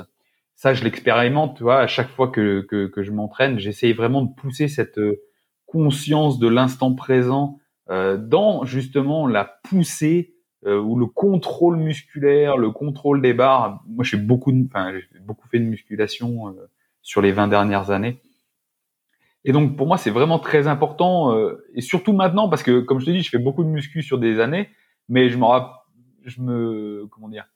Ça, 0.57 0.74
je 0.74 0.82
l'expérimente, 0.84 1.59
tu 1.59 1.62
vois, 1.62 1.80
à 1.80 1.86
chaque 1.86 2.09
fois 2.09 2.28
que, 2.28 2.62
que, 2.62 2.86
que 2.86 3.02
je 3.02 3.12
m'entraîne, 3.12 3.59
j'essaye 3.59 3.92
vraiment 3.92 4.22
de 4.22 4.34
pousser 4.34 4.68
cette 4.68 4.98
euh, 4.98 5.22
conscience 5.66 6.38
de 6.38 6.48
l'instant 6.48 6.94
présent 6.94 7.59
euh, 7.90 8.16
dans 8.16 8.64
justement 8.64 9.26
la 9.26 9.44
poussée 9.44 10.34
euh, 10.64 10.80
ou 10.80 10.96
le 10.96 11.07
contrôle 11.07 11.76
musculaire, 11.76 12.57
le 12.57 12.70
contrôle 12.70 13.20
des 13.22 13.34
barres. 13.34 13.82
Moi, 13.86 14.02
j'ai 14.02 14.16
beaucoup, 14.16 14.52
enfin, 14.66 14.92
j'ai 14.94 15.20
beaucoup 15.20 15.46
fait 15.48 15.59
de 15.61 15.64
musculation 15.64 16.48
euh, 16.48 16.70
sur 17.02 17.20
les 17.20 17.30
20 17.30 17.48
dernières 17.48 17.90
années. 17.90 18.20
Et 19.44 19.52
donc 19.52 19.76
pour 19.76 19.86
moi 19.86 19.96
c'est 19.96 20.11
vraiment 20.11 20.40
très 20.40 20.66
important 20.66 21.32
euh, 21.32 21.64
et 21.72 21.80
surtout 21.80 22.12
maintenant 22.12 22.48
parce 22.48 22.64
que 22.64 22.80
comme 22.80 22.98
je 22.98 23.07
te 23.07 23.11
dis 23.12 23.22
je 23.22 23.30
fais 23.30 23.38
beaucoup 23.38 23.62
de 23.62 23.68
muscu 23.68 24.02
sur 24.02 24.18
des 24.18 24.40
années 24.40 24.68
mais 25.09 25.30
je 25.30 25.38
me 25.38 25.44
je 26.24 26.40
me 26.40 27.07
comment 27.12 27.28
dire 27.28 27.46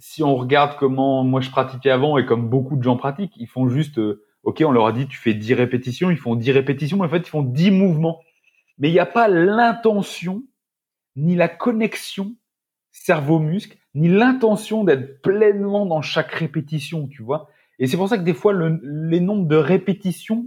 si 0.00 0.22
on 0.22 0.36
regarde 0.36 0.76
comment 0.78 1.24
moi 1.24 1.40
je 1.40 1.50
pratiquais 1.50 1.90
avant 1.90 2.18
et 2.18 2.26
comme 2.26 2.48
beaucoup 2.48 2.76
de 2.76 2.82
gens 2.82 2.96
pratiquent 2.96 3.36
ils 3.36 3.46
font 3.46 3.68
juste 3.68 3.98
euh, 3.98 4.24
OK 4.42 4.62
on 4.66 4.72
leur 4.72 4.86
a 4.86 4.92
dit 4.92 5.06
tu 5.06 5.18
fais 5.18 5.34
10 5.34 5.54
répétitions 5.54 6.10
ils 6.10 6.16
font 6.16 6.34
10 6.34 6.50
répétitions 6.52 6.96
mais 6.96 7.04
en 7.04 7.08
fait 7.08 7.18
ils 7.18 7.30
font 7.30 7.42
10 7.42 7.70
mouvements 7.70 8.20
mais 8.78 8.88
il 8.88 8.92
n'y 8.92 8.98
a 8.98 9.06
pas 9.06 9.28
l'intention 9.28 10.42
ni 11.16 11.36
la 11.36 11.48
connexion 11.48 12.34
cerveau-muscle 12.90 13.76
ni 13.94 14.08
l'intention 14.08 14.84
d'être 14.84 15.22
pleinement 15.22 15.86
dans 15.86 16.02
chaque 16.02 16.32
répétition 16.32 17.06
tu 17.06 17.22
vois 17.22 17.50
et 17.80 17.86
c'est 17.86 17.96
pour 17.96 18.08
ça 18.08 18.18
que 18.18 18.22
des 18.22 18.34
fois, 18.34 18.52
le, 18.52 18.78
les 18.84 19.20
nombres 19.20 19.48
de 19.48 19.56
répétitions 19.56 20.46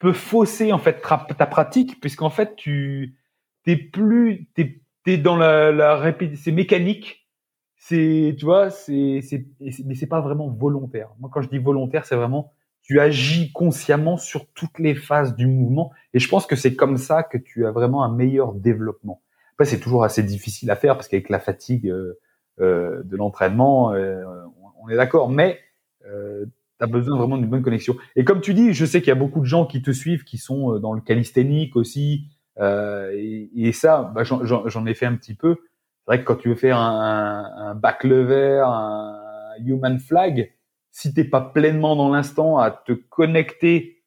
peut 0.00 0.12
fausser 0.12 0.72
en 0.72 0.78
fait 0.78 1.00
ta, 1.00 1.46
pratique, 1.46 2.00
puisqu'en 2.00 2.30
fait, 2.30 2.56
tu 2.56 3.14
t'es 3.62 3.76
plus, 3.76 4.48
t'es 4.54 4.80
es 5.06 5.16
dans 5.16 5.36
la, 5.36 5.70
la 5.70 5.96
répétition, 5.96 6.42
c'est 6.44 6.52
mécanique. 6.52 7.23
C'est, 7.86 8.34
tu 8.38 8.46
vois, 8.46 8.70
c'est, 8.70 9.20
c'est, 9.20 9.46
mais 9.84 9.94
c'est 9.94 10.06
pas 10.06 10.22
vraiment 10.22 10.48
volontaire. 10.48 11.10
Moi, 11.20 11.28
quand 11.30 11.42
je 11.42 11.50
dis 11.50 11.58
volontaire, 11.58 12.06
c'est 12.06 12.16
vraiment 12.16 12.54
tu 12.80 12.98
agis 12.98 13.52
consciemment 13.52 14.16
sur 14.16 14.46
toutes 14.54 14.78
les 14.78 14.94
phases 14.94 15.36
du 15.36 15.46
mouvement. 15.46 15.92
Et 16.14 16.18
je 16.18 16.26
pense 16.26 16.46
que 16.46 16.56
c'est 16.56 16.74
comme 16.76 16.96
ça 16.96 17.22
que 17.22 17.36
tu 17.36 17.66
as 17.66 17.72
vraiment 17.72 18.02
un 18.02 18.10
meilleur 18.10 18.54
développement. 18.54 19.20
Après, 19.52 19.66
c'est 19.66 19.80
toujours 19.80 20.02
assez 20.02 20.22
difficile 20.22 20.70
à 20.70 20.76
faire 20.76 20.94
parce 20.94 21.08
qu'avec 21.08 21.28
la 21.28 21.38
fatigue 21.38 21.88
euh, 21.88 22.18
euh 22.58 23.02
de 23.04 23.16
l'entraînement, 23.18 23.92
euh, 23.92 24.24
on 24.80 24.88
est 24.88 24.96
d'accord. 24.96 25.28
Mais 25.28 25.58
euh, 26.06 26.46
tu 26.78 26.84
as 26.84 26.86
besoin 26.86 27.18
vraiment 27.18 27.36
d'une 27.36 27.50
bonne 27.50 27.62
connexion. 27.62 27.96
Et 28.16 28.24
comme 28.24 28.40
tu 28.40 28.54
dis, 28.54 28.72
je 28.72 28.86
sais 28.86 29.00
qu'il 29.00 29.08
y 29.08 29.12
a 29.12 29.14
beaucoup 29.16 29.40
de 29.40 29.46
gens 29.46 29.66
qui 29.66 29.82
te 29.82 29.90
suivent, 29.90 30.24
qui 30.24 30.38
sont 30.38 30.72
euh, 30.72 30.78
dans 30.78 30.94
le 30.94 31.02
calisthénique 31.02 31.76
aussi. 31.76 32.28
Euh, 32.60 33.10
et, 33.14 33.50
et, 33.54 33.72
ça, 33.72 34.10
bah, 34.14 34.24
j'en 34.24 34.86
ai 34.86 34.94
fait 34.94 35.06
un 35.06 35.16
petit 35.16 35.34
peu. 35.34 35.58
C'est 36.06 36.14
vrai 36.14 36.20
que 36.20 36.24
quand 36.24 36.36
tu 36.36 36.50
veux 36.50 36.54
faire 36.54 36.78
un, 36.78 37.50
un 37.56 37.74
back 37.74 38.04
lever, 38.04 38.62
un 38.64 39.18
human 39.64 39.98
flag, 39.98 40.52
si 40.90 41.14
t'es 41.14 41.24
pas 41.24 41.40
pleinement 41.40 41.96
dans 41.96 42.10
l'instant 42.10 42.58
à 42.58 42.70
te 42.70 42.92
connecter 42.92 44.02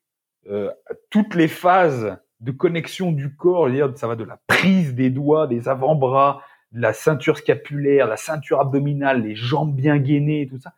euh, 0.49 0.69
à 0.89 0.93
toutes 1.09 1.35
les 1.35 1.47
phases 1.47 2.17
de 2.39 2.51
connexion 2.51 3.11
du 3.11 3.35
corps, 3.35 3.69
dire 3.69 3.91
ça 3.95 4.07
va 4.07 4.15
de 4.15 4.23
la 4.23 4.39
prise 4.47 4.93
des 4.93 5.09
doigts, 5.09 5.47
des 5.47 5.67
avant-bras, 5.67 6.43
de 6.71 6.81
la 6.81 6.93
ceinture 6.93 7.37
scapulaire, 7.37 8.07
la 8.07 8.17
ceinture 8.17 8.59
abdominale, 8.59 9.23
les 9.23 9.35
jambes 9.35 9.75
bien 9.75 9.97
gainées, 9.97 10.47
tout 10.47 10.59
ça 10.59 10.73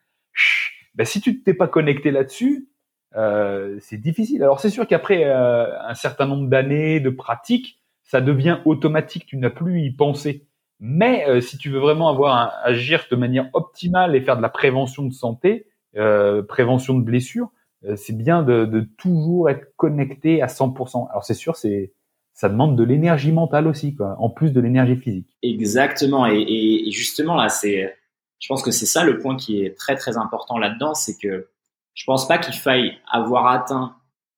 ben, 0.95 1.05
si 1.05 1.21
tu 1.21 1.41
t'es 1.41 1.53
pas 1.53 1.67
connecté 1.67 2.11
là-dessus, 2.11 2.67
euh, 3.15 3.77
c'est 3.79 3.97
difficile. 3.97 4.43
Alors 4.43 4.59
c'est 4.59 4.69
sûr 4.69 4.87
qu'après 4.87 5.23
euh, 5.25 5.79
un 5.81 5.93
certain 5.93 6.25
nombre 6.25 6.49
d'années 6.49 6.99
de 6.99 7.09
pratique, 7.09 7.79
ça 8.03 8.21
devient 8.21 8.59
automatique, 8.65 9.25
tu 9.25 9.37
n'as 9.37 9.49
plus 9.49 9.81
y 9.81 9.91
penser. 9.91 10.47
Mais 10.79 11.27
euh, 11.27 11.41
si 11.41 11.57
tu 11.57 11.69
veux 11.69 11.79
vraiment 11.79 12.09
avoir 12.09 12.35
un, 12.37 12.51
agir 12.63 13.05
de 13.11 13.15
manière 13.15 13.49
optimale 13.53 14.15
et 14.15 14.21
faire 14.21 14.37
de 14.37 14.41
la 14.41 14.49
prévention 14.49 15.03
de 15.03 15.13
santé, 15.13 15.67
euh, 15.97 16.41
prévention 16.41 16.93
de 16.93 17.03
blessures, 17.03 17.51
euh, 17.85 17.95
c'est 17.95 18.15
bien 18.15 18.43
de, 18.43 18.65
de, 18.65 18.81
toujours 18.97 19.49
être 19.49 19.75
connecté 19.75 20.41
à 20.41 20.47
100%. 20.47 21.09
Alors 21.09 21.23
c'est 21.23 21.33
sûr, 21.33 21.55
c'est 21.55 21.93
ça 22.33 22.47
demande 22.47 22.77
de 22.77 22.83
l'énergie 22.83 23.33
mentale 23.33 23.67
aussi, 23.67 23.95
quoi, 23.95 24.15
en 24.19 24.29
plus 24.29 24.51
de 24.51 24.61
l'énergie 24.61 24.95
physique. 24.95 25.37
Exactement. 25.43 26.25
Et, 26.25 26.39
et, 26.39 26.91
justement 26.91 27.35
là, 27.35 27.49
c'est 27.49 27.93
je 28.39 28.47
pense 28.47 28.63
que 28.63 28.71
c'est 28.71 28.85
ça 28.85 29.03
le 29.03 29.19
point 29.19 29.35
qui 29.35 29.61
est 29.61 29.77
très 29.77 29.95
très 29.95 30.15
important 30.17 30.57
là-dedans, 30.57 30.93
c'est 30.93 31.17
que 31.17 31.49
je 31.93 32.03
pense 32.05 32.27
pas 32.29 32.37
qu'il 32.37 32.53
faille 32.53 32.97
avoir 33.11 33.47
atteint 33.47 33.97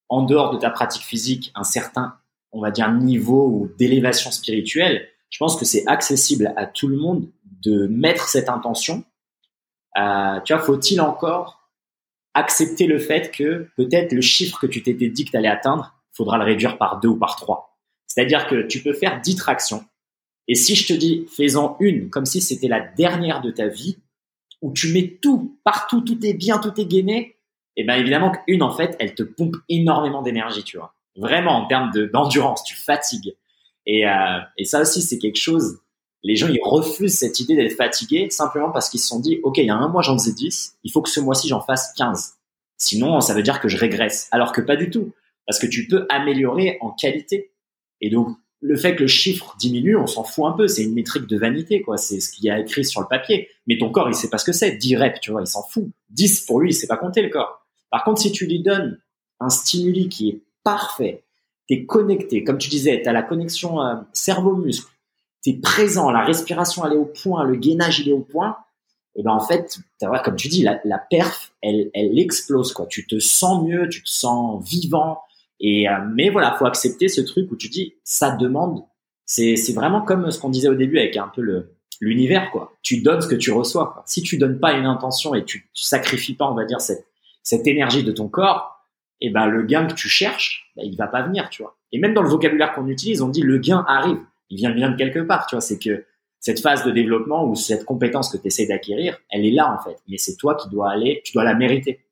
en 0.09 0.23
dehors 0.23 0.51
de 0.51 0.57
ta 0.57 0.71
pratique 0.71 1.03
physique 1.03 1.51
un 1.53 1.63
certain, 1.63 2.15
on 2.51 2.59
va 2.59 2.71
dire, 2.71 2.91
niveau 2.91 3.47
ou 3.47 3.71
d'élévation 3.77 4.31
spirituelle. 4.31 5.07
Je 5.31 5.37
pense 5.39 5.57
que 5.57 5.65
c'est 5.65 5.87
accessible 5.87 6.53
à 6.57 6.67
tout 6.67 6.87
le 6.87 6.97
monde 6.97 7.27
de 7.63 7.87
mettre 7.87 8.27
cette 8.27 8.49
intention. 8.49 9.03
Euh, 9.97 10.39
tu 10.41 10.53
vois, 10.53 10.61
faut-il 10.61 11.01
encore 11.01 11.69
accepter 12.33 12.85
le 12.85 12.99
fait 12.99 13.31
que 13.31 13.67
peut-être 13.75 14.13
le 14.13 14.21
chiffre 14.21 14.59
que 14.59 14.67
tu 14.67 14.83
t'étais 14.83 15.09
dit 15.09 15.25
que 15.25 15.31
tu 15.31 15.47
atteindre, 15.47 15.95
faudra 16.13 16.37
le 16.37 16.43
réduire 16.43 16.77
par 16.77 16.99
deux 16.99 17.09
ou 17.09 17.17
par 17.17 17.37
trois? 17.37 17.77
C'est-à-dire 18.07 18.47
que 18.47 18.61
tu 18.61 18.83
peux 18.83 18.93
faire 18.93 19.21
10 19.21 19.35
tractions. 19.37 19.85
Et 20.47 20.55
si 20.55 20.75
je 20.75 20.87
te 20.87 20.93
dis, 20.93 21.25
fais-en 21.35 21.77
une, 21.79 22.09
comme 22.09 22.25
si 22.25 22.41
c'était 22.41 22.67
la 22.67 22.81
dernière 22.81 23.41
de 23.41 23.51
ta 23.51 23.67
vie, 23.67 23.97
où 24.61 24.73
tu 24.73 24.91
mets 24.93 25.17
tout, 25.21 25.57
partout, 25.63 26.01
tout 26.01 26.25
est 26.25 26.33
bien, 26.33 26.59
tout 26.59 26.79
est 26.79 26.85
gainé, 26.85 27.37
eh 27.77 27.83
bien 27.83 27.95
évidemment 27.95 28.31
qu'une, 28.31 28.63
en 28.63 28.71
fait, 28.71 28.95
elle 28.99 29.15
te 29.15 29.23
pompe 29.23 29.55
énormément 29.69 30.21
d'énergie, 30.21 30.63
tu 30.63 30.77
vois. 30.77 30.93
Vraiment, 31.15 31.51
en 31.51 31.67
termes 31.67 31.91
d'endurance, 32.11 32.63
tu 32.63 32.75
fatigues. 32.75 33.35
Et, 33.85 34.07
euh, 34.07 34.39
et 34.57 34.65
ça 34.65 34.81
aussi, 34.81 35.01
c'est 35.01 35.17
quelque 35.17 35.39
chose, 35.39 35.79
les 36.23 36.35
gens, 36.35 36.47
ils 36.47 36.59
refusent 36.63 37.17
cette 37.17 37.39
idée 37.39 37.55
d'être 37.55 37.75
fatigués 37.75 38.29
simplement 38.29 38.71
parce 38.71 38.89
qu'ils 38.89 38.99
se 38.99 39.07
sont 39.07 39.19
dit, 39.19 39.39
OK, 39.43 39.57
il 39.57 39.65
y 39.65 39.69
a 39.69 39.75
un 39.75 39.87
mois, 39.87 40.01
j'en 40.01 40.17
faisais 40.17 40.33
10, 40.33 40.77
il 40.83 40.91
faut 40.91 41.01
que 41.01 41.09
ce 41.09 41.19
mois-ci, 41.19 41.47
j'en 41.47 41.61
fasse 41.61 41.93
15. 41.97 42.35
Sinon, 42.77 43.21
ça 43.21 43.33
veut 43.33 43.43
dire 43.43 43.59
que 43.59 43.67
je 43.67 43.77
régresse. 43.77 44.27
Alors 44.31 44.51
que 44.51 44.61
pas 44.61 44.75
du 44.75 44.89
tout. 44.89 45.13
Parce 45.47 45.59
que 45.59 45.67
tu 45.67 45.87
peux 45.87 46.05
améliorer 46.09 46.77
en 46.81 46.91
qualité. 46.91 47.51
Et 47.99 48.09
donc, 48.09 48.37
le 48.59 48.75
fait 48.75 48.95
que 48.95 49.01
le 49.01 49.07
chiffre 49.07 49.55
diminue, 49.59 49.95
on 49.95 50.07
s'en 50.07 50.23
fout 50.23 50.45
un 50.45 50.51
peu. 50.51 50.67
C'est 50.67 50.83
une 50.83 50.93
métrique 50.93 51.27
de 51.27 51.37
vanité, 51.37 51.81
quoi. 51.81 51.97
C'est 51.97 52.19
ce 52.19 52.31
qu'il 52.31 52.45
y 52.45 52.49
a 52.49 52.59
écrit 52.59 52.85
sur 52.85 53.01
le 53.01 53.07
papier. 53.07 53.49
Mais 53.67 53.77
ton 53.77 53.91
corps, 53.91 54.09
il 54.09 54.15
sait 54.15 54.29
pas 54.29 54.37
ce 54.37 54.45
que 54.45 54.51
c'est. 54.51 54.77
10 54.77 54.97
reps, 54.97 55.19
tu 55.19 55.31
vois, 55.31 55.41
il 55.41 55.47
s'en 55.47 55.63
fout. 55.63 55.89
10 56.09 56.41
pour 56.41 56.59
lui, 56.59 56.71
il 56.71 56.73
sait 56.73 56.87
pas 56.87 56.97
compter 56.97 57.21
le 57.21 57.29
corps. 57.29 57.65
Par 57.89 58.03
contre, 58.03 58.21
si 58.21 58.31
tu 58.31 58.45
lui 58.45 58.61
donnes 58.61 58.99
un 59.39 59.49
stimuli 59.49 60.09
qui 60.09 60.29
est 60.29 60.41
parfait, 60.63 61.23
connecté, 61.85 62.43
comme 62.43 62.57
tu 62.57 62.69
disais, 62.69 63.01
t'as 63.03 63.13
la 63.13 63.23
connexion 63.23 63.81
euh, 63.81 63.95
cerveau-muscle, 64.13 64.91
t'es 65.41 65.53
présent, 65.53 66.11
la 66.11 66.23
respiration 66.23 66.85
elle 66.85 66.93
est 66.93 66.97
au 66.97 67.05
point, 67.05 67.43
le 67.43 67.55
gainage 67.55 67.99
il 67.99 68.09
est 68.09 68.13
au 68.13 68.21
point, 68.21 68.57
et 69.15 69.23
ben 69.23 69.31
en 69.31 69.39
fait, 69.39 69.79
comme 70.23 70.35
tu 70.35 70.47
dis, 70.47 70.61
la, 70.61 70.79
la 70.85 70.97
perf, 70.97 71.51
elle, 71.61 71.91
elle 71.93 72.17
explose 72.17 72.71
quoi. 72.73 72.85
Tu 72.87 73.05
te 73.05 73.19
sens 73.19 73.63
mieux, 73.63 73.89
tu 73.89 74.01
te 74.03 74.09
sens 74.09 74.63
vivant, 74.63 75.19
et 75.59 75.89
euh, 75.89 75.93
mais 76.13 76.29
voilà, 76.29 76.55
faut 76.57 76.65
accepter 76.65 77.07
ce 77.07 77.21
truc 77.21 77.51
où 77.51 77.55
tu 77.55 77.69
dis 77.69 77.95
ça 78.03 78.31
demande. 78.31 78.83
C'est 79.25 79.55
c'est 79.55 79.73
vraiment 79.73 80.01
comme 80.01 80.31
ce 80.31 80.39
qu'on 80.39 80.49
disait 80.49 80.69
au 80.69 80.75
début 80.75 80.97
avec 80.97 81.17
un 81.17 81.27
peu 81.27 81.41
le 81.41 81.75
l'univers 81.99 82.49
quoi. 82.51 82.73
Tu 82.81 83.01
donnes 83.01 83.21
ce 83.21 83.27
que 83.27 83.35
tu 83.35 83.51
reçois. 83.51 84.03
Si 84.07 84.21
tu 84.23 84.37
donnes 84.37 84.59
pas 84.59 84.73
une 84.73 84.85
intention 84.85 85.35
et 85.35 85.45
tu, 85.45 85.69
tu 85.73 85.83
sacrifies 85.83 86.33
pas, 86.33 86.49
on 86.49 86.55
va 86.55 86.65
dire 86.65 86.81
cette 86.81 87.05
cette 87.43 87.67
énergie 87.67 88.03
de 88.03 88.11
ton 88.11 88.27
corps, 88.27 88.80
et 89.21 89.27
eh 89.27 89.29
ben 89.29 89.45
le 89.45 89.63
gain 89.63 89.85
que 89.85 89.93
tu 89.93 90.09
cherches, 90.09 90.71
ben, 90.75 90.83
il 90.83 90.97
va 90.97 91.07
pas 91.07 91.21
venir, 91.21 91.49
tu 91.49 91.61
vois. 91.61 91.77
Et 91.91 91.99
même 91.99 92.15
dans 92.15 92.23
le 92.23 92.29
vocabulaire 92.29 92.73
qu'on 92.73 92.87
utilise, 92.87 93.21
on 93.21 93.29
dit 93.29 93.41
le 93.41 93.59
gain 93.59 93.85
arrive. 93.87 94.17
Il 94.49 94.57
vient 94.57 94.71
bien 94.71 94.89
de 94.89 94.97
quelque 94.97 95.19
part, 95.19 95.45
tu 95.45 95.55
vois. 95.55 95.61
C'est 95.61 95.77
que 95.77 96.05
cette 96.39 96.59
phase 96.59 96.83
de 96.83 96.91
développement 96.91 97.47
ou 97.47 97.55
cette 97.55 97.85
compétence 97.85 98.31
que 98.31 98.37
tu 98.37 98.47
essaies 98.47 98.65
d'acquérir, 98.65 99.19
elle 99.29 99.45
est 99.45 99.51
là 99.51 99.71
en 99.71 99.83
fait. 99.83 99.97
Mais 100.07 100.17
c'est 100.17 100.37
toi 100.37 100.55
qui 100.55 100.69
dois 100.69 100.89
aller, 100.89 101.21
tu 101.23 101.33
dois 101.33 101.43
la 101.43 101.53
mériter. 101.53 102.03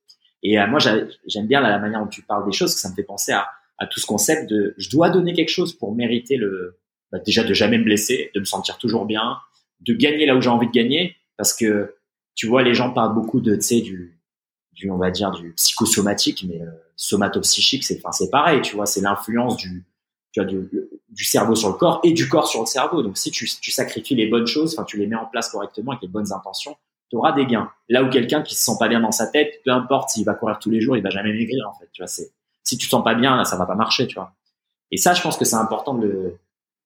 Et 0.44 0.60
euh, 0.60 0.68
moi, 0.68 0.80
j'aime 0.80 1.48
bien 1.48 1.62
la, 1.62 1.80
manière 1.80 2.00
dont 2.00 2.08
tu 2.08 2.22
parles 2.22 2.46
des 2.46 2.52
choses, 2.52 2.76
que 2.76 2.80
ça 2.80 2.90
me 2.90 2.94
fait 2.94 3.04
penser 3.04 3.32
à, 3.32 3.48
à, 3.80 3.88
tout 3.88 4.00
ce 4.00 4.06
concept 4.06 4.48
de 4.50 4.76
je 4.78 4.90
dois 4.92 5.10
donner 5.10 5.34
quelque 5.34 5.50
chose 5.50 5.74
pour 5.74 5.96
mériter 5.96 6.38
le, 6.38 6.78
bah, 7.12 7.20
déjà 7.26 7.44
de 7.44 7.54
jamais 7.54 7.80
me 7.80 7.84
blesser, 7.84 8.30
de 8.36 8.40
me 8.40 8.46
sentir 8.46 8.78
toujours 8.78 9.06
bien, 9.06 9.38
de 9.82 9.94
gagner 9.94 10.28
là 10.28 10.36
où 10.36 10.42
j'ai 10.42 10.50
envie 10.50 10.68
de 10.68 10.72
gagner, 10.72 11.16
parce 11.38 11.54
que 11.54 11.96
tu 12.36 12.48
vois, 12.48 12.62
les 12.62 12.74
gens 12.74 12.92
parlent 12.94 13.16
beaucoup 13.16 13.42
de, 13.42 13.56
tu 13.56 13.62
sais, 13.62 13.82
du, 13.82 14.19
du, 14.80 14.90
on 14.90 14.98
va 14.98 15.12
dire, 15.12 15.32
du 15.32 15.52
psychosomatique, 15.54 16.46
mais 16.48 16.62
euh, 16.62 16.72
somatopsychique, 16.96 17.84
c'est, 17.84 17.98
enfin, 17.98 18.12
c'est 18.12 18.30
pareil, 18.30 18.62
tu 18.62 18.76
vois, 18.76 18.86
c'est 18.86 19.02
l'influence 19.02 19.58
du, 19.58 19.86
tu 20.32 20.40
vois, 20.40 20.50
du, 20.50 20.70
du, 21.10 21.24
cerveau 21.24 21.56
sur 21.56 21.68
le 21.70 21.76
corps 21.76 22.00
et 22.04 22.14
du 22.14 22.30
corps 22.30 22.48
sur 22.48 22.62
le 22.62 22.66
cerveau. 22.66 23.04
Donc, 23.04 23.18
si 23.18 23.30
tu, 23.30 23.48
tu 23.62 23.72
sacrifies 23.72 24.16
les 24.16 24.28
bonnes 24.28 24.48
choses, 24.48 24.74
enfin, 24.74 24.86
tu 24.86 24.98
les 24.98 25.08
mets 25.08 25.18
en 25.18 25.26
place 25.26 25.50
correctement 25.50 25.92
avec 25.92 26.02
les 26.02 26.08
bonnes 26.08 26.32
intentions, 26.32 26.78
tu 27.10 27.18
auras 27.18 27.34
des 27.34 27.46
gains. 27.46 27.70
Là 27.90 28.04
où 28.04 28.10
quelqu'un 28.10 28.42
qui 28.42 28.56
se 28.56 28.64
sent 28.64 28.78
pas 28.80 28.88
bien 28.88 29.02
dans 29.02 29.12
sa 29.12 29.28
tête, 29.28 29.62
peu 29.66 29.72
importe 29.72 30.12
s'il 30.12 30.26
va 30.26 30.34
courir 30.34 30.60
tous 30.60 30.70
les 30.70 30.80
jours, 30.80 30.96
il 30.96 31.04
va 31.04 31.10
jamais 31.10 31.34
maigrir 31.34 31.68
en 31.68 31.74
fait. 31.78 31.90
Tu 31.92 32.02
vois, 32.02 32.08
c'est 32.08 32.32
si 32.64 32.78
tu 32.78 32.86
te 32.88 32.92
sens 32.92 33.04
pas 33.04 33.16
bien, 33.16 33.44
ça 33.44 33.58
va 33.58 33.66
pas 33.66 33.76
marcher, 33.76 34.08
tu 34.08 34.16
vois. 34.16 34.34
Et 34.92 34.98
ça, 34.98 35.14
je 35.14 35.22
pense 35.22 35.38
que 35.38 35.46
c'est 35.46 35.56
important 35.56 35.94
de 35.94 36.08
le, 36.08 36.38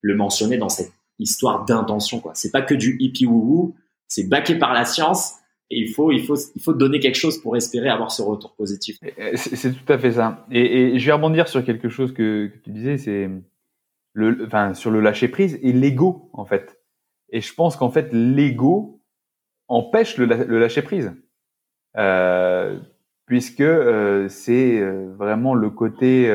le, 0.01 0.15
mentionner 0.15 0.57
dans 0.57 0.69
cette 0.69 0.91
histoire 1.19 1.65
d'intention, 1.65 2.19
quoi. 2.19 2.31
C'est 2.35 2.51
pas 2.51 2.61
que 2.61 2.73
du 2.73 2.97
hippie 2.99 3.25
wou 3.25 3.75
c'est 4.13 4.29
baqué 4.29 4.55
par 4.55 4.73
la 4.73 4.85
science. 4.85 5.37
Il 5.70 5.89
faut, 5.89 6.11
il 6.11 6.24
faut, 6.24 6.36
il 6.55 6.61
faut 6.61 6.74
donner 6.74 6.99
quelque 6.99 7.16
chose 7.16 7.41
pour 7.41 7.57
espérer 7.57 7.89
avoir 7.89 8.11
ce 8.11 8.22
retour 8.22 8.53
positif. 8.55 8.97
C'est 9.36 9.74
tout 9.74 9.91
à 9.91 9.97
fait 9.97 10.14
ça. 10.14 10.45
Et, 10.51 10.99
je 10.99 11.05
vais 11.05 11.11
rebondir 11.11 11.47
sur 11.47 11.64
quelque 11.64 11.89
chose 11.89 12.14
que, 12.14 12.51
tu 12.64 12.70
disais, 12.70 12.97
c'est 12.97 13.30
le, 14.14 14.45
enfin, 14.45 14.74
sur 14.74 14.91
le 14.91 14.99
lâcher 14.99 15.28
prise 15.28 15.59
et 15.64 15.72
l'ego, 15.72 16.30
en 16.34 16.45
fait. 16.45 16.80
Et 17.30 17.41
je 17.41 17.53
pense 17.53 17.76
qu'en 17.76 17.89
fait, 17.89 18.09
l'ego, 18.11 19.01
empêche 19.68 20.18
le, 20.18 20.26
lâcher 20.26 20.84
prise, 20.84 21.14
euh, 21.97 22.78
puisque 23.26 23.61
euh, 23.61 24.28
c'est 24.30 24.80
euh, 24.80 25.11
vraiment 25.18 25.55
le 25.55 25.70
côté 25.72 26.30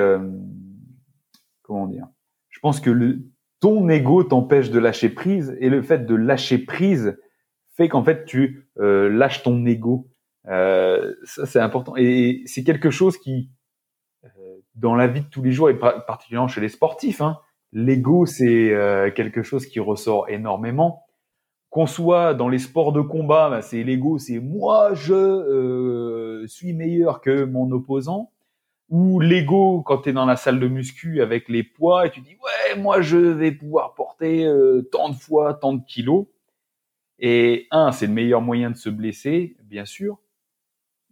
comment 1.68 1.86
dire? 1.86 2.06
Je 2.48 2.58
pense 2.60 2.80
que 2.80 3.18
ton 3.60 3.88
ego 3.88 4.24
t'empêche 4.24 4.70
de 4.70 4.78
lâcher 4.78 5.10
prise 5.10 5.56
et 5.60 5.68
le 5.68 5.82
fait 5.82 6.06
de 6.06 6.14
lâcher 6.14 6.58
prise 6.58 7.18
fait 7.78 7.88
qu'en 7.88 8.04
fait 8.04 8.26
tu 8.26 8.68
lâches 8.76 9.42
ton 9.42 9.64
ego. 9.64 10.10
ça 10.44 11.46
c'est 11.46 11.60
important 11.60 11.94
et 11.96 12.42
c'est 12.44 12.64
quelque 12.64 12.90
chose 12.90 13.16
qui 13.16 13.50
dans 14.74 14.94
la 14.94 15.06
vie 15.06 15.22
de 15.22 15.28
tous 15.28 15.42
les 15.42 15.52
jours 15.52 15.70
et 15.70 15.78
particulièrement 15.78 16.48
chez 16.48 16.60
les 16.60 16.68
sportifs, 16.68 17.22
hein, 17.22 17.38
l'ego 17.72 18.26
c'est 18.26 18.74
quelque 19.16 19.42
chose 19.42 19.64
qui 19.64 19.80
ressort 19.80 20.28
énormément 20.28 21.08
qu'on 21.70 21.86
soit 21.86 22.34
dans 22.34 22.48
les 22.48 22.58
sports 22.58 22.92
de 22.92 23.00
combat, 23.00 23.50
bah, 23.50 23.62
c'est 23.62 23.82
l'ego, 23.82 24.18
c'est 24.18 24.38
moi 24.38 24.94
je 24.94 25.14
euh, 25.14 26.46
suis 26.46 26.72
meilleur 26.72 27.20
que 27.20 27.44
mon 27.44 27.70
opposant. 27.70 28.32
Ou 28.90 29.20
l'ego 29.20 29.82
quand 29.82 29.98
tu 29.98 30.08
es 30.08 30.12
dans 30.14 30.24
la 30.24 30.36
salle 30.36 30.60
de 30.60 30.66
muscu 30.66 31.20
avec 31.20 31.50
les 31.50 31.62
poids 31.62 32.06
et 32.06 32.10
tu 32.10 32.22
dis 32.22 32.36
ouais 32.42 32.80
moi 32.80 33.02
je 33.02 33.18
vais 33.18 33.52
pouvoir 33.52 33.92
porter 33.92 34.46
euh, 34.46 34.88
tant 34.90 35.10
de 35.10 35.14
fois 35.14 35.52
tant 35.52 35.74
de 35.74 35.82
kilos. 35.84 36.26
Et 37.18 37.66
un, 37.70 37.92
c'est 37.92 38.06
le 38.06 38.12
meilleur 38.12 38.40
moyen 38.40 38.70
de 38.70 38.76
se 38.76 38.88
blesser, 38.88 39.56
bien 39.64 39.84
sûr. 39.84 40.18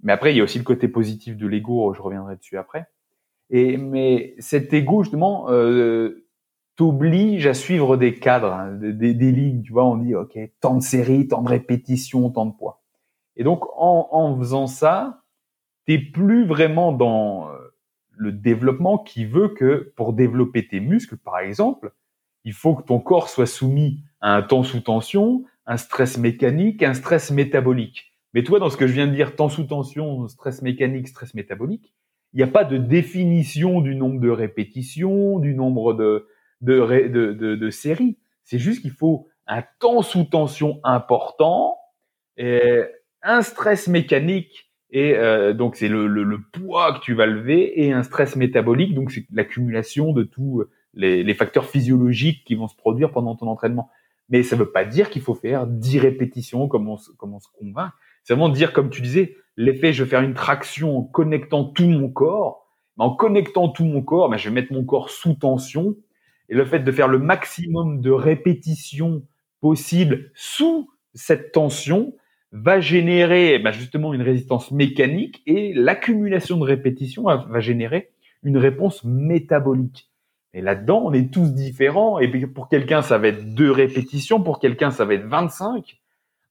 Mais 0.02 0.12
après, 0.12 0.32
il 0.32 0.38
y 0.38 0.40
a 0.40 0.44
aussi 0.44 0.58
le 0.58 0.64
côté 0.64 0.88
positif 0.88 1.36
de 1.36 1.46
l'ego, 1.46 1.92
je 1.94 2.02
reviendrai 2.02 2.36
dessus 2.36 2.58
après. 2.58 2.86
Et 3.50 3.76
mais 3.76 4.34
cet 4.38 4.72
ego 4.72 5.02
justement, 5.04 5.50
euh, 5.50 6.26
t'oblige 6.76 7.46
à 7.46 7.54
suivre 7.54 7.96
des 7.96 8.14
cadres, 8.14 8.52
hein, 8.52 8.72
des, 8.72 9.14
des, 9.14 9.32
lignes. 9.32 9.62
Tu 9.62 9.72
vois, 9.72 9.84
on 9.84 9.96
dit 9.96 10.14
ok, 10.14 10.38
tant 10.60 10.74
de 10.74 10.82
séries, 10.82 11.28
tant 11.28 11.42
de 11.42 11.48
répétitions, 11.48 12.30
tant 12.30 12.46
de 12.46 12.52
poids. 12.52 12.82
Et 13.36 13.44
donc 13.44 13.64
en, 13.76 14.08
en 14.10 14.36
faisant 14.38 14.66
ça, 14.66 15.22
t'es 15.86 15.98
plus 15.98 16.44
vraiment 16.44 16.92
dans 16.92 17.48
euh, 17.48 17.56
le 18.10 18.32
développement 18.32 18.98
qui 18.98 19.24
veut 19.24 19.48
que 19.48 19.92
pour 19.96 20.12
développer 20.12 20.66
tes 20.66 20.80
muscles, 20.80 21.16
par 21.16 21.38
exemple, 21.38 21.92
il 22.44 22.52
faut 22.52 22.74
que 22.74 22.82
ton 22.82 23.00
corps 23.00 23.28
soit 23.28 23.46
soumis 23.46 24.00
à 24.20 24.34
un 24.34 24.42
temps 24.42 24.62
sous 24.62 24.80
tension, 24.80 25.44
un 25.66 25.76
stress 25.76 26.18
mécanique, 26.18 26.82
un 26.82 26.94
stress 26.94 27.30
métabolique. 27.30 28.12
Mais 28.34 28.42
toi, 28.42 28.58
dans 28.58 28.70
ce 28.70 28.76
que 28.76 28.86
je 28.86 28.92
viens 28.92 29.06
de 29.06 29.14
dire, 29.14 29.34
temps 29.34 29.48
sous 29.48 29.64
tension, 29.64 30.28
stress 30.28 30.62
mécanique, 30.62 31.08
stress 31.08 31.34
métabolique, 31.34 31.94
il 32.32 32.38
n'y 32.38 32.42
a 32.42 32.48
pas 32.48 32.64
de 32.64 32.76
définition 32.76 33.80
du 33.80 33.94
nombre 33.94 34.20
de 34.20 34.28
répétitions, 34.28 35.38
du 35.38 35.54
nombre 35.54 35.94
de, 35.94 36.28
de, 36.60 37.08
de, 37.08 37.32
de, 37.32 37.54
de 37.56 37.70
série. 37.70 38.18
C'est 38.44 38.58
juste 38.58 38.82
qu'il 38.82 38.90
faut 38.90 39.28
un 39.46 39.62
temps 39.80 40.02
sous 40.02 40.24
tension 40.24 40.80
important, 40.84 41.78
et 42.36 42.82
un 43.22 43.42
stress 43.42 43.88
mécanique, 43.88 44.70
et 44.90 45.16
euh, 45.16 45.52
donc 45.52 45.76
c'est 45.76 45.88
le, 45.88 46.06
le, 46.06 46.38
poids 46.52 46.92
que 46.94 47.00
tu 47.00 47.14
vas 47.14 47.26
lever, 47.26 47.84
et 47.84 47.92
un 47.92 48.02
stress 48.02 48.36
métabolique, 48.36 48.94
donc 48.94 49.10
c'est 49.10 49.26
l'accumulation 49.32 50.12
de 50.12 50.22
tous 50.22 50.64
les, 50.94 51.22
les, 51.22 51.34
facteurs 51.34 51.66
physiologiques 51.66 52.44
qui 52.44 52.54
vont 52.54 52.68
se 52.68 52.76
produire 52.76 53.10
pendant 53.10 53.34
ton 53.34 53.46
entraînement. 53.46 53.90
Mais 54.28 54.42
ça 54.42 54.56
ne 54.56 54.60
veut 54.62 54.70
pas 54.70 54.84
dire 54.84 55.10
qu'il 55.10 55.22
faut 55.22 55.34
faire 55.34 55.66
10 55.66 55.98
répétitions 56.00 56.68
comme 56.68 56.88
on, 56.88 56.96
comme 57.16 57.34
on 57.34 57.40
se 57.40 57.48
convainc. 57.58 57.92
C'est 58.24 58.34
vraiment 58.34 58.48
dire, 58.48 58.72
comme 58.72 58.90
tu 58.90 59.02
disais, 59.02 59.36
l'effet, 59.56 59.92
je 59.92 60.02
vais 60.02 60.10
faire 60.10 60.22
une 60.22 60.34
traction 60.34 60.98
en 60.98 61.02
connectant 61.02 61.64
tout 61.64 61.88
mon 61.88 62.08
corps. 62.10 62.66
En 62.98 63.14
connectant 63.14 63.68
tout 63.68 63.84
mon 63.84 64.02
corps, 64.02 64.28
ben, 64.28 64.36
je 64.36 64.48
vais 64.48 64.54
mettre 64.54 64.72
mon 64.72 64.84
corps 64.84 65.10
sous 65.10 65.34
tension 65.34 65.96
et 66.48 66.54
le 66.54 66.64
fait 66.64 66.80
de 66.80 66.92
faire 66.92 67.08
le 67.08 67.18
maximum 67.18 68.00
de 68.00 68.10
répétitions 68.10 69.22
possibles 69.60 70.30
sous 70.34 70.90
cette 71.14 71.52
tension 71.52 72.14
va 72.52 72.80
générer 72.80 73.58
bah, 73.58 73.72
justement 73.72 74.14
une 74.14 74.22
résistance 74.22 74.70
mécanique 74.70 75.42
et 75.46 75.74
l'accumulation 75.74 76.56
de 76.56 76.64
répétitions 76.64 77.24
va 77.24 77.60
générer 77.60 78.10
une 78.42 78.56
réponse 78.56 79.04
métabolique. 79.04 80.10
Et 80.56 80.62
là-dedans, 80.62 81.02
on 81.04 81.12
est 81.12 81.30
tous 81.30 81.52
différents. 81.52 82.18
Et 82.18 82.28
pour 82.46 82.70
quelqu'un, 82.70 83.02
ça 83.02 83.18
va 83.18 83.28
être 83.28 83.54
deux 83.54 83.70
répétitions, 83.70 84.42
pour 84.42 84.58
quelqu'un, 84.58 84.90
ça 84.90 85.04
va 85.04 85.12
être 85.12 85.26
25. 85.26 85.98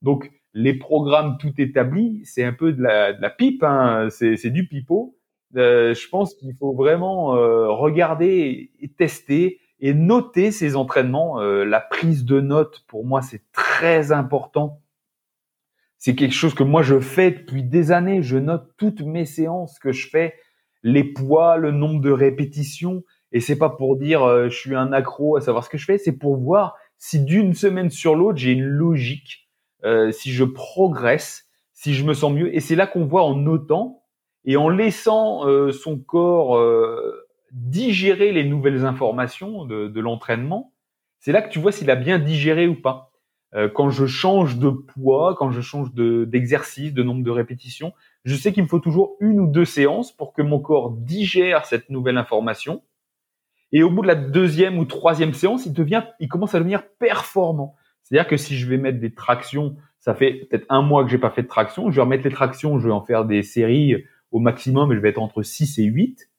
Donc, 0.04 0.32
les 0.54 0.76
programmes 0.76 1.38
tout 1.40 1.54
établis, 1.58 2.22
c'est 2.24 2.44
un 2.44 2.54
peu 2.54 2.72
de 2.72 2.84
la, 2.84 3.30
pipe, 3.32 3.64
hein, 3.64 4.10
c'est 4.12 4.52
du 4.52 4.68
pipeau. 4.68 5.18
Euh, 5.56 5.96
je 5.96 6.08
pense 6.08 6.36
qu'il 6.36 6.54
faut 6.54 6.74
vraiment 6.74 7.36
euh, 7.36 7.68
regarder 7.72 8.70
et 8.80 8.90
tester 8.90 9.60
et 9.80 9.96
noter 9.96 10.52
ces 10.52 10.76
entraînements. 10.76 11.42
Euh, 11.42 11.66
la 11.66 11.80
prise 11.80 12.26
de 12.26 12.40
notes, 12.40 12.86
pour 12.88 13.08
moi, 13.08 13.24
c'est 13.24 13.42
très 13.54 14.12
important. 14.12 14.84
C'est 15.98 16.14
quelque 16.14 16.36
chose 16.36 16.54
que 16.54 16.64
moi 16.64 16.84
je 16.84 17.00
fais 17.00 17.32
depuis 17.32 17.64
des 17.64 17.92
années. 17.92 18.22
Je 18.22 18.38
note 18.38 18.72
toutes 18.78 19.02
mes 19.02 19.26
séances 19.26 19.80
que 19.80 19.92
je 19.92 20.08
fais, 20.08 20.36
les 20.84 21.04
poids, 21.04 21.58
le 21.58 21.72
nombre 21.72 22.02
de 22.02 22.12
répétitions. 22.12 23.04
Et 23.36 23.42
c'est 23.42 23.58
pas 23.58 23.70
pour 23.70 23.98
dire 23.98 24.24
euh, 24.24 24.48
je 24.48 24.58
suis 24.58 24.76
un 24.76 24.94
accro 24.94 25.36
à 25.36 25.42
savoir 25.42 25.66
ce 25.66 25.70
que 25.70 25.78
je 25.78 25.84
fais, 25.84 25.98
c'est 25.98 26.14
pour 26.14 26.38
voir 26.38 26.78
si 26.98 27.20
d'une 27.20 27.54
semaine 27.54 27.90
sur 27.90 28.16
l'autre 28.16 28.38
j'ai 28.38 28.54
une 28.54 28.64
logique, 28.64 29.50
euh, 29.84 30.10
si 30.14 30.32
je 30.32 30.46
progresse, 30.46 31.50
si 31.74 31.94
je 31.94 32.06
me 32.06 32.14
sens 32.14 32.32
mieux. 32.32 32.56
Et 32.56 32.62
c'est 32.62 32.78
là 32.78 32.88
qu'on 32.88 33.04
voit 33.04 33.24
en 33.24 33.36
notant 33.36 34.04
et 34.46 34.56
en 34.56 34.70
laissant 34.70 35.46
euh, 35.50 35.74
son 35.74 36.00
corps 36.00 36.64
digérer 37.52 38.32
les 38.32 38.46
nouvelles 38.46 38.86
informations 38.86 39.66
de, 39.66 40.00
l'entraînement, 40.00 40.72
c'est 41.20 41.34
là 41.34 41.42
que 41.42 41.50
tu 41.50 41.60
vois 41.60 41.74
s'il 41.74 41.92
a 41.92 41.96
bien 41.96 42.20
digéré 42.20 42.70
ou 42.70 42.82
pas. 42.82 43.12
Quand 43.74 43.90
je 43.90 44.06
change 44.06 44.58
de 44.58 44.70
poids, 44.70 45.36
quand 45.38 45.50
je 45.52 45.62
change 45.62 45.94
d'exercice, 45.94 46.94
de, 46.94 47.04
nombre 47.04 47.24
de 47.24 47.32
répétitions, 47.32 47.94
je 48.24 48.36
sais 48.36 48.54
qu'il 48.54 48.64
me 48.64 48.68
faut 48.68 48.80
toujours 48.80 49.18
une 49.20 49.42
ou 49.42 49.48
deux 49.48 49.66
séances 49.66 50.14
pour 50.14 50.32
que 50.34 50.42
mon 50.42 50.60
corps 50.60 50.92
digère 50.92 51.66
cette 51.66 51.90
nouvelle 51.90 52.18
information. 52.18 52.82
Et 53.76 53.84
au 53.84 53.90
bout 53.90 54.04
de 54.04 54.08
la 54.08 54.16
deuxième 54.16 54.78
ou 54.80 54.86
troisième 54.86 55.34
séance, 55.34 55.66
il 55.66 55.74
devient, 55.74 56.02
il 56.22 56.30
commence 56.30 56.56
à 56.56 56.60
devenir 56.60 56.84
performant. 56.98 57.76
C'est-à-dire 58.04 58.26
que 58.26 58.38
si 58.38 58.56
je 58.56 58.70
vais 58.70 58.78
mettre 58.78 59.02
des 59.02 59.14
tractions, 59.14 59.76
ça 60.00 60.16
fait 60.16 60.48
peut-être 60.50 60.66
un 60.70 60.82
mois 60.82 61.04
que 61.04 61.10
j'ai 61.10 61.18
pas 61.18 61.30
fait 61.30 61.44
de 61.44 61.50
traction, 61.50 61.92
je 61.92 61.98
vais 61.98 62.02
remettre 62.04 62.24
les 62.24 62.32
tractions, 62.32 62.80
je 62.80 62.88
vais 62.88 62.94
en 62.94 63.02
faire 63.02 63.26
des 63.26 63.44
séries 63.44 64.06
au 64.32 64.40
maximum, 64.40 64.94
et 64.94 64.96
je 64.96 65.02
vais 65.02 65.10
être 65.10 65.22
entre 65.22 65.44
6 65.44 65.78
et 65.80 65.84
8. 65.84 66.30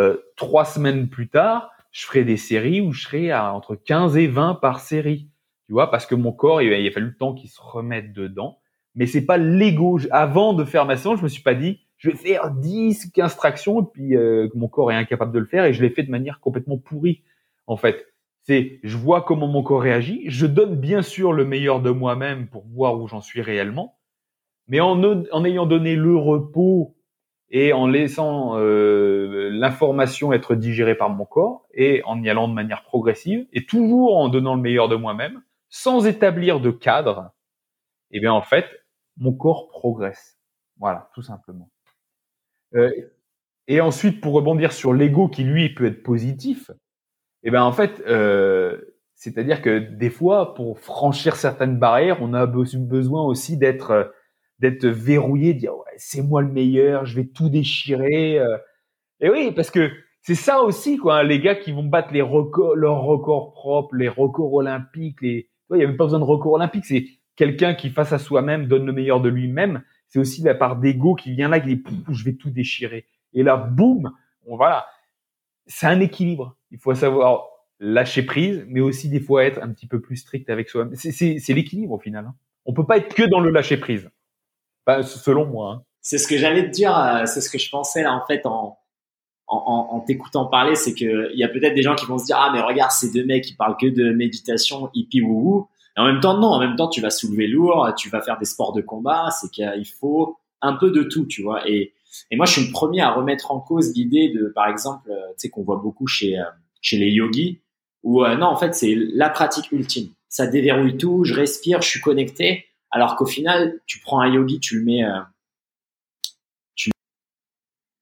Euh, 0.00 0.16
trois 0.34 0.64
semaines 0.64 1.08
plus 1.08 1.28
tard, 1.28 1.70
je 1.92 2.06
ferai 2.06 2.24
des 2.24 2.36
séries 2.36 2.80
où 2.80 2.90
je 2.90 3.04
serai 3.04 3.30
à 3.30 3.54
entre 3.54 3.76
15 3.76 4.16
et 4.16 4.26
20 4.26 4.56
par 4.56 4.80
série. 4.80 5.28
Tu 5.66 5.74
vois, 5.74 5.92
parce 5.92 6.06
que 6.06 6.16
mon 6.16 6.32
corps, 6.32 6.60
il, 6.60 6.74
a 6.74 6.90
fallu 6.90 7.06
le 7.06 7.16
temps 7.16 7.34
qu'il 7.34 7.50
se 7.50 7.60
remette 7.62 8.12
dedans. 8.12 8.58
Mais 8.96 9.06
c'est 9.06 9.24
pas 9.24 9.36
l'ego. 9.36 10.00
Avant 10.10 10.54
de 10.54 10.64
faire 10.64 10.86
ma 10.86 10.96
séance, 10.96 11.18
je 11.18 11.22
me 11.22 11.28
suis 11.28 11.44
pas 11.44 11.54
dit, 11.54 11.78
je 12.00 12.10
vais 12.10 12.16
faire 12.16 12.50
10, 12.50 13.12
15 13.12 13.36
tractions, 13.36 13.82
et 13.82 13.86
puis 13.92 14.16
euh, 14.16 14.48
mon 14.54 14.68
corps 14.68 14.90
est 14.90 14.96
incapable 14.96 15.32
de 15.32 15.38
le 15.38 15.44
faire, 15.44 15.66
et 15.66 15.74
je 15.74 15.82
l'ai 15.82 15.90
fait 15.90 16.02
de 16.02 16.10
manière 16.10 16.40
complètement 16.40 16.78
pourrie. 16.78 17.22
En 17.66 17.76
fait, 17.76 18.06
c'est, 18.42 18.80
je 18.82 18.96
vois 18.96 19.20
comment 19.20 19.46
mon 19.46 19.62
corps 19.62 19.82
réagit, 19.82 20.24
je 20.26 20.46
donne 20.46 20.76
bien 20.76 21.02
sûr 21.02 21.34
le 21.34 21.44
meilleur 21.44 21.82
de 21.82 21.90
moi-même 21.90 22.48
pour 22.48 22.66
voir 22.66 22.98
où 22.98 23.06
j'en 23.06 23.20
suis 23.20 23.42
réellement, 23.42 23.98
mais 24.66 24.80
en, 24.80 25.02
en 25.02 25.44
ayant 25.44 25.66
donné 25.66 25.94
le 25.94 26.16
repos 26.16 26.96
et 27.50 27.74
en 27.74 27.86
laissant 27.86 28.56
euh, 28.56 29.50
l'information 29.52 30.32
être 30.32 30.54
digérée 30.54 30.94
par 30.94 31.10
mon 31.10 31.26
corps 31.26 31.66
et 31.74 32.02
en 32.06 32.22
y 32.22 32.30
allant 32.30 32.48
de 32.48 32.54
manière 32.54 32.82
progressive 32.82 33.46
et 33.52 33.66
toujours 33.66 34.16
en 34.16 34.30
donnant 34.30 34.54
le 34.54 34.62
meilleur 34.62 34.88
de 34.88 34.96
moi-même, 34.96 35.42
sans 35.68 36.06
établir 36.06 36.60
de 36.60 36.70
cadre, 36.70 37.32
eh 38.10 38.20
bien 38.20 38.32
en 38.32 38.42
fait, 38.42 38.66
mon 39.18 39.34
corps 39.34 39.68
progresse. 39.68 40.38
Voilà, 40.78 41.10
tout 41.14 41.22
simplement. 41.22 41.68
Euh, 42.74 42.90
et 43.68 43.80
ensuite, 43.80 44.20
pour 44.20 44.34
rebondir 44.34 44.72
sur 44.72 44.92
l'ego 44.92 45.28
qui 45.28 45.44
lui 45.44 45.74
peut 45.74 45.86
être 45.86 46.02
positif, 46.02 46.70
eh 47.42 47.50
bien 47.50 47.62
en 47.62 47.72
fait, 47.72 48.02
euh, 48.06 48.78
c'est-à-dire 49.14 49.62
que 49.62 49.78
des 49.78 50.10
fois, 50.10 50.54
pour 50.54 50.80
franchir 50.80 51.36
certaines 51.36 51.78
barrières, 51.78 52.18
on 52.20 52.34
a 52.34 52.46
besoin 52.46 53.22
aussi 53.22 53.56
d'être 53.56 54.12
d'être 54.58 54.86
verrouillé, 54.86 55.54
de 55.54 55.58
dire 55.60 55.74
ouais, 55.74 55.94
c'est 55.96 56.22
moi 56.22 56.42
le 56.42 56.48
meilleur, 56.48 57.06
je 57.06 57.16
vais 57.16 57.26
tout 57.26 57.48
déchirer. 57.48 58.38
Euh. 58.38 58.58
Et 59.20 59.30
oui, 59.30 59.52
parce 59.52 59.70
que 59.70 59.90
c'est 60.22 60.34
ça 60.34 60.62
aussi 60.62 60.98
quoi, 60.98 61.18
hein, 61.18 61.22
les 61.22 61.40
gars 61.40 61.54
qui 61.54 61.72
vont 61.72 61.84
battre 61.84 62.12
les 62.12 62.22
records, 62.22 62.76
leurs 62.76 63.02
records 63.02 63.52
propres, 63.54 63.94
les 63.96 64.08
records 64.08 64.52
olympiques, 64.52 65.22
les 65.22 65.50
il 65.72 65.76
n'y 65.78 65.84
a 65.84 65.88
pas 65.88 66.04
besoin 66.04 66.18
de 66.18 66.24
records 66.24 66.52
olympiques, 66.54 66.84
c'est 66.86 67.06
quelqu'un 67.36 67.74
qui 67.74 67.90
face 67.90 68.12
à 68.12 68.18
soi-même 68.18 68.66
donne 68.66 68.86
le 68.86 68.92
meilleur 68.92 69.20
de 69.20 69.28
lui-même. 69.28 69.82
C'est 70.10 70.18
aussi 70.18 70.42
la 70.42 70.54
part 70.54 70.76
d'ego 70.76 71.14
qui 71.14 71.32
vient 71.32 71.48
là, 71.48 71.60
qui 71.60 71.76
dit 71.76 71.82
je 72.10 72.24
vais 72.24 72.34
tout 72.34 72.50
déchirer. 72.50 73.06
Et 73.32 73.42
là, 73.42 73.56
boum, 73.56 74.12
on 74.46 74.56
voilà. 74.56 74.86
C'est 75.66 75.86
un 75.86 76.00
équilibre. 76.00 76.56
Il 76.70 76.78
faut 76.78 76.94
savoir 76.94 77.46
lâcher 77.78 78.22
prise, 78.22 78.64
mais 78.68 78.80
aussi 78.80 79.08
des 79.08 79.20
fois 79.20 79.44
être 79.44 79.62
un 79.62 79.72
petit 79.72 79.86
peu 79.86 80.00
plus 80.00 80.16
strict 80.16 80.50
avec 80.50 80.68
soi-même. 80.68 80.94
C'est 80.96 81.54
l'équilibre 81.54 81.94
au 81.94 81.98
final. 81.98 82.26
Hein. 82.26 82.34
On 82.66 82.74
peut 82.74 82.84
pas 82.84 82.98
être 82.98 83.14
que 83.14 83.22
dans 83.22 83.40
le 83.40 83.50
lâcher 83.50 83.78
prise 83.78 84.10
selon 85.04 85.46
moi. 85.46 85.72
Hein. 85.72 85.82
C'est 86.00 86.18
ce 86.18 86.26
que 86.26 86.36
j'allais 86.36 86.64
te 86.64 86.70
dire, 86.70 86.96
euh, 86.96 87.26
c'est 87.26 87.40
ce 87.40 87.50
que 87.50 87.58
je 87.58 87.70
pensais 87.70 88.02
là 88.02 88.14
en 88.14 88.26
fait 88.26 88.42
en, 88.44 88.76
t'écoutant 90.06 90.46
parler, 90.46 90.74
c'est 90.76 90.94
que 90.94 91.30
il 91.32 91.38
y 91.38 91.44
a 91.44 91.48
peut-être 91.48 91.74
des 91.74 91.82
gens 91.82 91.94
qui 91.94 92.06
vont 92.06 92.18
se 92.18 92.24
dire 92.24 92.36
ah 92.38 92.50
mais 92.52 92.60
regarde 92.60 92.92
ces 92.92 93.12
deux 93.12 93.24
mecs 93.24 93.44
qui 93.44 93.54
parlent 93.54 93.76
que 93.76 93.86
de 93.86 94.12
méditation 94.12 94.90
hippie 94.94 95.20
wou 95.20 95.68
Et 95.96 96.00
en 96.00 96.06
même 96.06 96.20
temps 96.20 96.38
non, 96.38 96.48
en 96.48 96.60
même 96.60 96.76
temps 96.76 96.88
tu 96.88 97.00
vas 97.00 97.10
soulever 97.10 97.46
lourd, 97.46 97.92
tu 97.96 98.08
vas 98.08 98.20
faire 98.20 98.38
des 98.38 98.44
sports 98.44 98.72
de 98.72 98.80
combat, 98.80 99.30
c'est 99.30 99.50
qu'il 99.50 99.86
faut 99.86 100.38
un 100.62 100.74
peu 100.74 100.90
de 100.90 101.02
tout, 101.02 101.26
tu 101.26 101.42
vois. 101.42 101.68
Et, 101.68 101.92
et 102.30 102.36
moi 102.36 102.46
je 102.46 102.52
suis 102.52 102.66
le 102.66 102.72
premier 102.72 103.00
à 103.00 103.10
remettre 103.10 103.50
en 103.50 103.60
cause 103.60 103.94
l'idée 103.94 104.28
de 104.28 104.52
par 104.54 104.68
exemple, 104.68 105.10
euh, 105.10 105.28
tu 105.30 105.34
sais 105.38 105.48
qu'on 105.50 105.62
voit 105.62 105.80
beaucoup 105.82 106.06
chez 106.06 106.38
euh, 106.38 106.44
chez 106.80 106.98
les 106.98 107.10
yogis 107.10 107.60
où 108.02 108.24
non 108.24 108.46
en 108.46 108.56
fait 108.56 108.74
c'est 108.74 108.94
la 108.96 109.28
pratique 109.28 109.70
ultime. 109.72 110.10
Ça 110.30 110.46
déverrouille 110.46 110.96
tout, 110.96 111.24
je 111.24 111.34
respire, 111.34 111.82
je 111.82 111.88
suis 111.88 112.00
connecté. 112.00 112.66
Alors 112.92 113.16
qu'au 113.16 113.26
final, 113.26 113.80
tu 113.86 114.00
prends 114.00 114.20
un 114.20 114.32
yogi, 114.32 114.60
tu 114.60 114.78
le 114.78 114.84
mets. 114.84 115.04
Euh, 115.04 115.20
tu... 116.74 116.90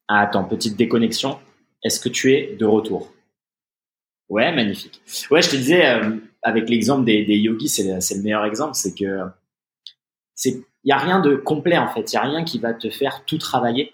Ah, 0.09 0.21
attends, 0.21 0.45
petite 0.45 0.77
déconnexion. 0.77 1.39
Est-ce 1.83 2.01
que 2.01 2.09
tu 2.09 2.33
es 2.33 2.57
de 2.57 2.65
retour? 2.65 3.13
Ouais, 4.29 4.53
magnifique. 4.55 5.01
Ouais, 5.31 5.41
je 5.41 5.51
te 5.51 5.57
disais, 5.57 5.87
euh, 5.87 6.17
avec 6.49 6.69
l'exemple 6.69 7.05
des, 7.05 7.23
yogis, 7.23 7.69
c'est 7.69 7.85
le, 7.85 8.23
meilleur 8.23 8.45
exemple, 8.45 8.75
c'est 8.75 8.95
que 8.95 9.21
c'est 10.35 10.63
il 10.85 10.91
y 10.91 10.93
a 10.93 10.97
rien 10.97 11.21
de 11.21 11.37
complet 11.37 11.77
en 11.77 11.89
fait, 11.89 12.13
il 12.13 12.15
y 12.15 12.19
a 12.19 12.23
rien 12.23 12.45
qui 12.45 12.59
va 12.59 12.73
te 12.73 12.89
faire 12.89 13.25
tout 13.27 13.39
travailler. 13.39 13.93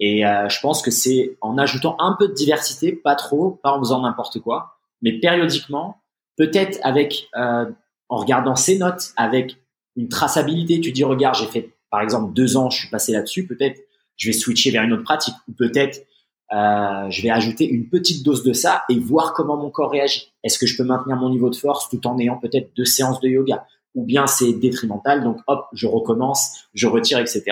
Et 0.00 0.26
euh, 0.26 0.48
je 0.48 0.60
pense 0.60 0.82
que 0.82 0.90
c'est 0.90 1.36
en 1.40 1.56
ajoutant 1.56 1.96
un 2.00 2.16
peu 2.18 2.28
de 2.28 2.34
diversité, 2.34 2.92
pas 2.92 3.14
trop, 3.14 3.60
pas 3.62 3.72
en 3.72 3.78
faisant 3.78 4.02
n'importe 4.02 4.40
quoi, 4.40 4.78
mais 5.00 5.12
périodiquement, 5.20 6.02
peut-être 6.36 6.78
avec 6.82 7.28
euh, 7.36 7.66
en 8.08 8.16
regardant 8.16 8.56
ses 8.56 8.78
notes, 8.78 9.12
avec 9.16 9.56
une 9.96 10.08
traçabilité. 10.08 10.80
Tu 10.80 10.92
dis, 10.92 11.04
regarde, 11.04 11.36
j'ai 11.36 11.46
fait 11.46 11.70
par 11.90 12.00
exemple 12.00 12.34
deux 12.34 12.56
ans, 12.56 12.70
je 12.70 12.78
suis 12.80 12.90
passé 12.90 13.12
là-dessus. 13.12 13.46
Peut-être 13.46 13.80
je 14.16 14.28
vais 14.28 14.32
switcher 14.32 14.70
vers 14.70 14.82
une 14.82 14.92
autre 14.92 15.04
pratique 15.04 15.34
ou 15.48 15.52
peut-être 15.52 16.04
euh, 16.52 17.10
je 17.10 17.22
vais 17.22 17.30
ajouter 17.30 17.66
une 17.68 17.88
petite 17.88 18.24
dose 18.24 18.44
de 18.44 18.52
ça 18.52 18.84
et 18.88 18.98
voir 18.98 19.32
comment 19.32 19.56
mon 19.56 19.70
corps 19.70 19.90
réagit. 19.90 20.32
Est-ce 20.42 20.58
que 20.58 20.66
je 20.66 20.76
peux 20.76 20.84
maintenir 20.84 21.16
mon 21.16 21.30
niveau 21.30 21.50
de 21.50 21.56
force 21.56 21.88
tout 21.88 22.06
en 22.06 22.18
ayant 22.18 22.38
peut-être 22.38 22.70
deux 22.76 22.84
séances 22.84 23.20
de 23.20 23.28
yoga? 23.28 23.66
Ou 23.94 24.04
bien 24.04 24.26
c'est 24.26 24.52
détrimental, 24.52 25.22
donc 25.22 25.38
hop, 25.46 25.66
je 25.72 25.86
recommence, 25.86 26.66
je 26.74 26.86
retire, 26.86 27.18
etc. 27.18 27.44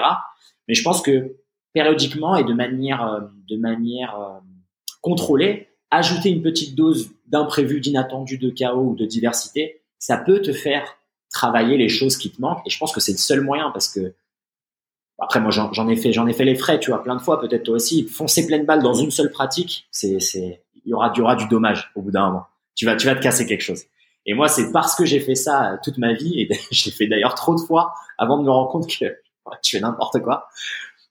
Mais 0.69 0.75
je 0.75 0.83
pense 0.83 1.01
que 1.01 1.37
périodiquement 1.73 2.37
et 2.37 2.45
de 2.45 2.53
manière, 2.53 3.03
euh, 3.07 3.21
de 3.49 3.57
manière 3.57 4.19
euh, 4.19 4.39
contrôlée, 5.01 5.69
ajouter 5.91 6.31
une 6.31 6.43
petite 6.43 6.75
dose 6.75 7.11
d'imprévu, 7.27 7.81
d'inattendu, 7.81 8.39
de 8.39 8.51
chaos 8.51 8.91
ou 8.91 8.95
de 8.95 9.07
diversité, 9.07 9.83
ça 9.99 10.17
peut 10.17 10.41
te 10.43 10.53
faire 10.53 10.97
travailler 11.31 11.77
les 11.77 11.89
choses 11.89 12.17
qui 12.17 12.31
te 12.31 12.41
manquent. 12.41 12.63
Et 12.67 12.71
je 12.71 12.79
pense 12.79 12.93
que 12.93 13.01
c'est 13.01 13.13
le 13.13 13.19
seul 13.19 13.41
moyen 13.41 13.71
parce 13.71 13.89
que 13.89 14.15
après 15.23 15.41
moi 15.41 15.51
j'en 15.51 15.89
ai 15.89 15.97
fait 15.97 16.13
j'en 16.13 16.27
ai 16.27 16.33
fait 16.33 16.45
les 16.45 16.55
frais, 16.55 16.79
tu 16.79 16.91
vois, 16.91 17.03
plein 17.03 17.17
de 17.17 17.21
fois, 17.21 17.41
peut-être 17.41 17.65
toi 17.65 17.75
aussi. 17.75 18.07
Foncer 18.07 18.47
pleine 18.47 18.65
balle 18.65 18.83
dans 18.83 18.95
une 18.95 19.11
seule 19.11 19.31
pratique, 19.31 19.87
c'est 19.91 20.21
c'est 20.21 20.63
il 20.85 20.91
y 20.91 20.95
aura 20.95 21.11
du 21.11 21.21
aura 21.21 21.37
du 21.37 21.47
dommage 21.49 21.91
au 21.95 22.03
bout 22.03 22.11
d'un 22.11 22.27
moment. 22.27 22.47
Tu 22.75 22.87
vas 22.87 22.97
tu 22.97 23.07
vas 23.07 23.15
te 23.15 23.23
casser 23.23 23.47
quelque 23.47 23.63
chose. 23.63 23.85
Et 24.27 24.35
moi 24.35 24.49
c'est 24.49 24.73
parce 24.73 24.95
que 24.95 25.05
j'ai 25.05 25.21
fait 25.21 25.35
ça 25.35 25.79
toute 25.83 25.99
ma 25.99 26.13
vie 26.13 26.41
et 26.41 26.49
je 26.71 26.87
l'ai 26.87 26.91
fait 26.91 27.07
d'ailleurs 27.07 27.35
trop 27.35 27.55
de 27.55 27.61
fois 27.61 27.95
avant 28.19 28.39
de 28.39 28.45
me 28.45 28.51
rendre 28.51 28.71
compte 28.71 28.89
que 28.89 29.05
tu 29.63 29.77
fais 29.77 29.81
n'importe 29.81 30.21
quoi. 30.21 30.49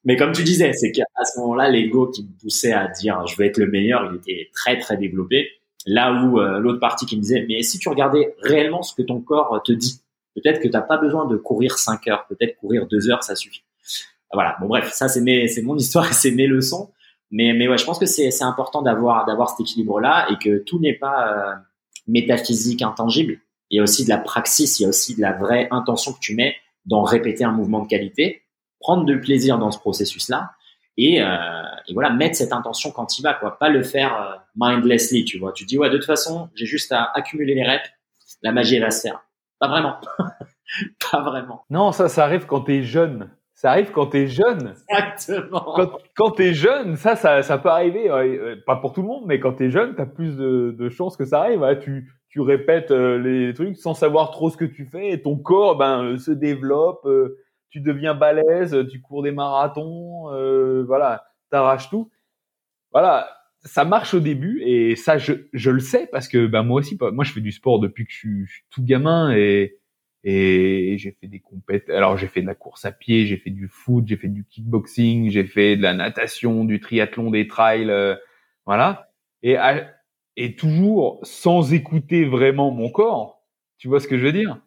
Mais 0.03 0.15
comme 0.15 0.31
tu 0.31 0.43
disais, 0.43 0.73
c'est 0.73 0.91
qu'à 0.91 1.03
ce 1.23 1.39
moment-là, 1.41 1.69
l'ego 1.69 2.07
qui 2.07 2.23
me 2.23 2.41
poussait 2.41 2.73
à 2.73 2.87
dire 2.87 3.25
je 3.27 3.35
veux 3.37 3.45
être 3.45 3.57
le 3.57 3.67
meilleur, 3.67 4.11
il 4.11 4.17
était 4.17 4.49
très 4.53 4.77
très 4.77 4.97
développé. 4.97 5.49
Là 5.87 6.13
où 6.13 6.39
euh, 6.39 6.59
l'autre 6.59 6.79
partie 6.79 7.05
qui 7.05 7.17
me 7.17 7.21
disait 7.21 7.45
mais 7.47 7.63
si 7.63 7.79
tu 7.79 7.89
regardais 7.89 8.35
réellement 8.41 8.83
ce 8.83 8.93
que 8.93 9.01
ton 9.01 9.19
corps 9.19 9.61
te 9.63 9.71
dit, 9.71 10.01
Peut-être 10.35 10.59
que 10.59 10.67
tu 10.67 10.73
n'as 10.73 10.81
pas 10.81 10.97
besoin 10.97 11.25
de 11.25 11.35
courir 11.35 11.77
5 11.77 12.07
heures, 12.07 12.25
peut-être 12.27 12.57
courir 12.57 12.87
2 12.87 13.09
heures, 13.09 13.23
ça 13.23 13.35
suffit. 13.35 13.63
Voilà, 14.33 14.55
bon 14.61 14.67
bref, 14.67 14.91
ça 14.93 15.07
c'est 15.07 15.21
mes, 15.21 15.47
c'est 15.47 15.61
mon 15.61 15.75
histoire 15.75 16.09
et 16.09 16.13
c'est 16.13 16.31
mes 16.31 16.47
leçons. 16.47 16.91
Mais, 17.31 17.53
mais 17.53 17.67
ouais, 17.67 17.77
je 17.77 17.85
pense 17.85 17.97
que 17.97 18.05
c'est, 18.05 18.29
c'est 18.29 18.43
important 18.43 18.81
d'avoir, 18.81 19.25
d'avoir 19.25 19.49
cet 19.49 19.61
équilibre-là 19.61 20.27
et 20.29 20.37
que 20.37 20.59
tout 20.63 20.79
n'est 20.79 20.93
pas 20.93 21.27
euh, 21.27 21.55
métaphysique, 22.07 22.81
intangible. 22.81 23.39
Il 23.69 23.77
y 23.77 23.79
a 23.79 23.83
aussi 23.83 24.03
de 24.03 24.09
la 24.09 24.17
praxis, 24.17 24.79
il 24.79 24.83
y 24.83 24.85
a 24.85 24.89
aussi 24.89 25.15
de 25.15 25.21
la 25.21 25.31
vraie 25.31 25.67
intention 25.71 26.11
que 26.11 26.19
tu 26.19 26.35
mets 26.35 26.55
dans 26.85 27.03
répéter 27.03 27.45
un 27.45 27.51
mouvement 27.51 27.79
de 27.79 27.87
qualité, 27.87 28.43
prendre 28.79 29.05
du 29.05 29.19
plaisir 29.21 29.57
dans 29.59 29.71
ce 29.71 29.79
processus-là 29.79 30.51
et, 30.97 31.21
euh, 31.21 31.27
et 31.87 31.93
voilà, 31.93 32.09
mettre 32.09 32.35
cette 32.35 32.51
intention 32.51 32.91
quand 32.91 33.17
il 33.17 33.21
va, 33.21 33.33
quoi. 33.33 33.57
Pas 33.57 33.69
le 33.69 33.81
faire 33.81 34.21
euh, 34.21 34.35
mindlessly, 34.55 35.23
tu 35.23 35.39
vois. 35.39 35.53
Tu 35.53 35.65
dis, 35.65 35.77
ouais, 35.77 35.89
de 35.89 35.97
toute 35.97 36.05
façon, 36.05 36.49
j'ai 36.53 36.65
juste 36.65 36.91
à 36.91 37.11
accumuler 37.13 37.55
les 37.55 37.63
reps, 37.63 37.89
la 38.41 38.51
magie 38.51 38.79
va 38.79 38.91
se 38.91 39.01
faire. 39.01 39.21
Pas 39.59 39.67
vraiment. 39.67 39.95
pas 41.11 41.21
vraiment. 41.21 41.65
Non, 41.69 41.91
ça, 41.91 42.09
ça 42.09 42.25
arrive 42.25 42.45
quand 42.45 42.61
tu 42.61 42.75
es 42.75 42.83
jeune. 42.83 43.29
Ça 43.61 43.69
arrive 43.69 43.91
quand 43.91 44.07
tu 44.07 44.17
es 44.17 44.27
jeune. 44.27 44.73
Exactement. 44.89 45.73
Quand, 45.75 45.91
quand 46.15 46.31
tu 46.31 46.45
es 46.45 46.53
jeune, 46.55 46.95
ça, 46.95 47.15
ça, 47.15 47.43
ça 47.43 47.59
peut 47.59 47.69
arriver. 47.69 48.09
Euh, 48.09 48.55
pas 48.65 48.77
pour 48.77 48.91
tout 48.91 49.03
le 49.03 49.07
monde, 49.07 49.25
mais 49.27 49.39
quand 49.39 49.53
tu 49.53 49.65
es 49.65 49.69
jeune, 49.69 49.93
tu 49.93 50.01
as 50.01 50.07
plus 50.07 50.35
de, 50.35 50.75
de 50.75 50.89
chances 50.89 51.15
que 51.15 51.25
ça 51.25 51.41
arrive. 51.41 51.63
Tu, 51.79 52.11
tu 52.27 52.41
répètes 52.41 52.89
euh, 52.89 53.19
les 53.19 53.53
trucs 53.53 53.77
sans 53.77 53.93
savoir 53.93 54.31
trop 54.31 54.49
ce 54.49 54.57
que 54.57 54.65
tu 54.65 54.87
fais 54.87 55.11
et 55.11 55.21
ton 55.21 55.37
corps 55.37 55.77
ben, 55.77 56.03
euh, 56.03 56.17
se 56.17 56.31
développe. 56.31 57.07
tu 57.69 57.81
deviens 57.81 58.15
balèze, 58.15 58.75
tu 58.89 58.99
cours 58.99 59.21
des 59.21 59.31
marathons, 59.31 60.33
euh, 60.33 60.83
voilà, 60.87 61.25
t'arraches 61.51 61.91
tout. 61.91 62.09
Voilà, 62.91 63.29
ça 63.59 63.85
marche 63.85 64.15
au 64.15 64.21
début 64.21 64.63
et 64.65 64.95
ça 64.95 65.19
je, 65.19 65.33
je 65.53 65.69
le 65.69 65.81
sais 65.81 66.09
parce 66.11 66.27
que 66.27 66.47
ben 66.47 66.63
moi 66.63 66.79
aussi 66.79 66.97
moi 67.13 67.23
je 67.23 67.31
fais 67.31 67.41
du 67.41 67.51
sport 67.51 67.79
depuis 67.79 68.05
que 68.05 68.11
je 68.11 68.17
suis, 68.17 68.45
tout 68.71 68.83
gamin 68.83 69.31
et 69.35 69.77
et 70.23 70.97
j'ai 70.99 71.11
fait 71.19 71.27
des 71.27 71.39
compétitions 71.39 71.95
alors 71.95 72.17
j'ai 72.17 72.27
fait 72.27 72.41
de 72.41 72.47
la 72.47 72.53
course 72.55 72.85
à 72.85 72.91
pied 72.91 73.25
j'ai 73.25 73.37
fait 73.37 73.49
du 73.49 73.67
foot 73.67 74.05
j'ai 74.07 74.17
fait 74.17 74.27
du 74.27 74.45
kickboxing 74.45 75.31
j'ai 75.31 75.45
fait 75.45 75.77
de 75.77 75.81
la 75.81 75.93
natation 75.95 76.63
du 76.65 76.79
triathlon 76.79 77.31
des 77.31 77.47
trails 77.47 77.89
euh, 77.89 78.15
voilà. 78.65 79.11
Et 79.43 79.57
et 80.37 80.55
toujours 80.55 81.19
sans 81.23 81.73
écouter 81.73 82.25
vraiment 82.25 82.71
mon 82.71 82.89
corps. 82.89 83.41
Tu 83.77 83.87
vois 83.87 83.99
ce 83.99 84.07
que 84.07 84.17
je 84.17 84.25
veux 84.25 84.31
dire? 84.31 84.61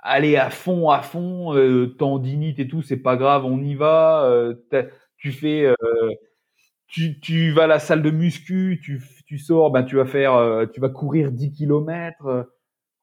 Aller 0.00 0.36
à 0.36 0.50
fond 0.50 0.90
à 0.90 1.00
fond 1.02 1.54
euh, 1.56 1.86
tendinite 1.98 2.58
et 2.58 2.68
tout 2.68 2.82
c'est 2.82 2.98
pas 2.98 3.16
grave 3.16 3.44
on 3.46 3.62
y 3.62 3.74
va 3.74 4.24
euh, 4.26 4.54
tu 5.16 5.32
fais 5.32 5.64
euh, 5.64 5.74
tu, 6.88 7.20
tu 7.20 7.52
vas 7.52 7.64
à 7.64 7.66
la 7.66 7.78
salle 7.78 8.02
de 8.02 8.10
muscu, 8.10 8.80
tu, 8.82 9.02
tu 9.26 9.38
sors, 9.38 9.70
ben 9.72 9.82
tu 9.84 9.96
vas 9.96 10.06
faire, 10.06 10.34
euh, 10.34 10.66
tu 10.66 10.80
vas 10.80 10.88
courir 10.90 11.32
10 11.32 11.52
km. 11.52 12.48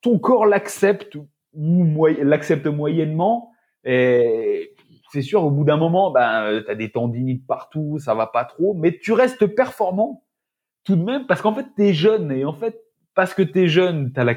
ton 0.01 0.19
corps 0.19 0.45
l'accepte 0.45 1.17
ou 1.53 2.05
l'accepte 2.05 2.67
moyennement. 2.67 3.51
Et 3.83 4.75
c'est 5.11 5.21
sûr, 5.21 5.43
au 5.43 5.51
bout 5.51 5.63
d'un 5.63 5.77
moment, 5.77 6.11
ben 6.11 6.61
tu 6.63 6.71
as 6.71 6.75
des 6.75 6.91
tendinites 6.91 7.45
partout, 7.45 7.99
ça 7.99 8.13
va 8.13 8.27
pas 8.27 8.45
trop, 8.45 8.73
mais 8.73 8.97
tu 8.97 9.11
restes 9.11 9.45
performant 9.45 10.23
tout 10.83 10.95
de 10.95 11.03
même 11.03 11.27
parce 11.27 11.41
qu'en 11.41 11.53
fait 11.53 11.67
tu 11.75 11.83
es 11.83 11.93
jeune 11.93 12.31
et 12.31 12.45
en 12.45 12.53
fait 12.53 12.81
parce 13.13 13.33
que 13.33 13.43
tu 13.43 13.63
es 13.63 13.67
jeune, 13.67 14.11
tu 14.13 14.23
la 14.23 14.35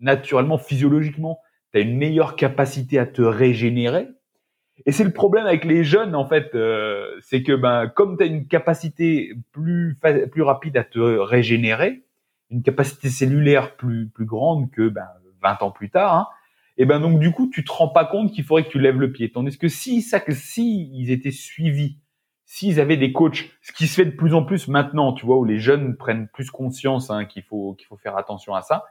naturellement 0.00 0.58
physiologiquement, 0.58 1.40
tu 1.72 1.78
as 1.78 1.82
une 1.82 1.96
meilleure 1.96 2.36
capacité 2.36 2.98
à 2.98 3.06
te 3.06 3.22
régénérer 3.22 4.08
et 4.86 4.92
c'est 4.92 5.04
le 5.04 5.12
problème 5.12 5.46
avec 5.46 5.64
les 5.64 5.84
jeunes, 5.84 6.14
en 6.14 6.26
fait, 6.26 6.54
euh, 6.54 7.18
c'est 7.20 7.42
que 7.42 7.52
ben, 7.52 7.88
comme 7.88 8.16
tu 8.16 8.24
as 8.24 8.26
une 8.26 8.46
capacité 8.46 9.34
plus, 9.52 9.98
plus 10.30 10.42
rapide 10.42 10.76
à 10.76 10.84
te 10.84 10.98
régénérer, 10.98 12.02
une 12.50 12.62
capacité 12.62 13.08
cellulaire 13.08 13.76
plus, 13.76 14.08
plus 14.08 14.24
grande 14.24 14.70
que 14.70 14.88
ben, 14.88 15.06
20 15.42 15.62
ans 15.62 15.70
plus 15.70 15.90
tard, 15.90 16.14
hein, 16.14 16.28
et 16.82 16.84
ben 16.84 16.98
donc 16.98 17.20
du 17.20 17.30
coup, 17.30 17.48
tu 17.48 17.62
te 17.62 17.70
rends 17.70 17.90
pas 17.90 18.04
compte 18.04 18.32
qu'il 18.32 18.42
faudrait 18.42 18.64
que 18.64 18.70
tu 18.70 18.80
lèves 18.80 18.98
le 18.98 19.12
pied. 19.12 19.30
Tandis 19.30 19.56
que 19.56 19.68
si 19.68 20.02
ça, 20.02 20.20
si 20.30 20.90
ils 20.92 21.12
étaient 21.12 21.30
suivis, 21.30 22.00
s'ils 22.44 22.80
avaient 22.80 22.96
des 22.96 23.12
coachs, 23.12 23.50
ce 23.60 23.70
qui 23.70 23.86
se 23.86 23.94
fait 23.94 24.04
de 24.04 24.16
plus 24.16 24.34
en 24.34 24.44
plus 24.44 24.66
maintenant, 24.66 25.12
tu 25.12 25.24
vois, 25.24 25.36
où 25.36 25.44
les 25.44 25.60
jeunes 25.60 25.96
prennent 25.96 26.26
plus 26.26 26.50
conscience 26.50 27.08
hein, 27.08 27.24
qu'il 27.24 27.44
faut 27.44 27.74
qu'il 27.74 27.86
faut 27.86 27.96
faire 27.96 28.16
attention 28.16 28.56
à 28.56 28.62
ça, 28.62 28.82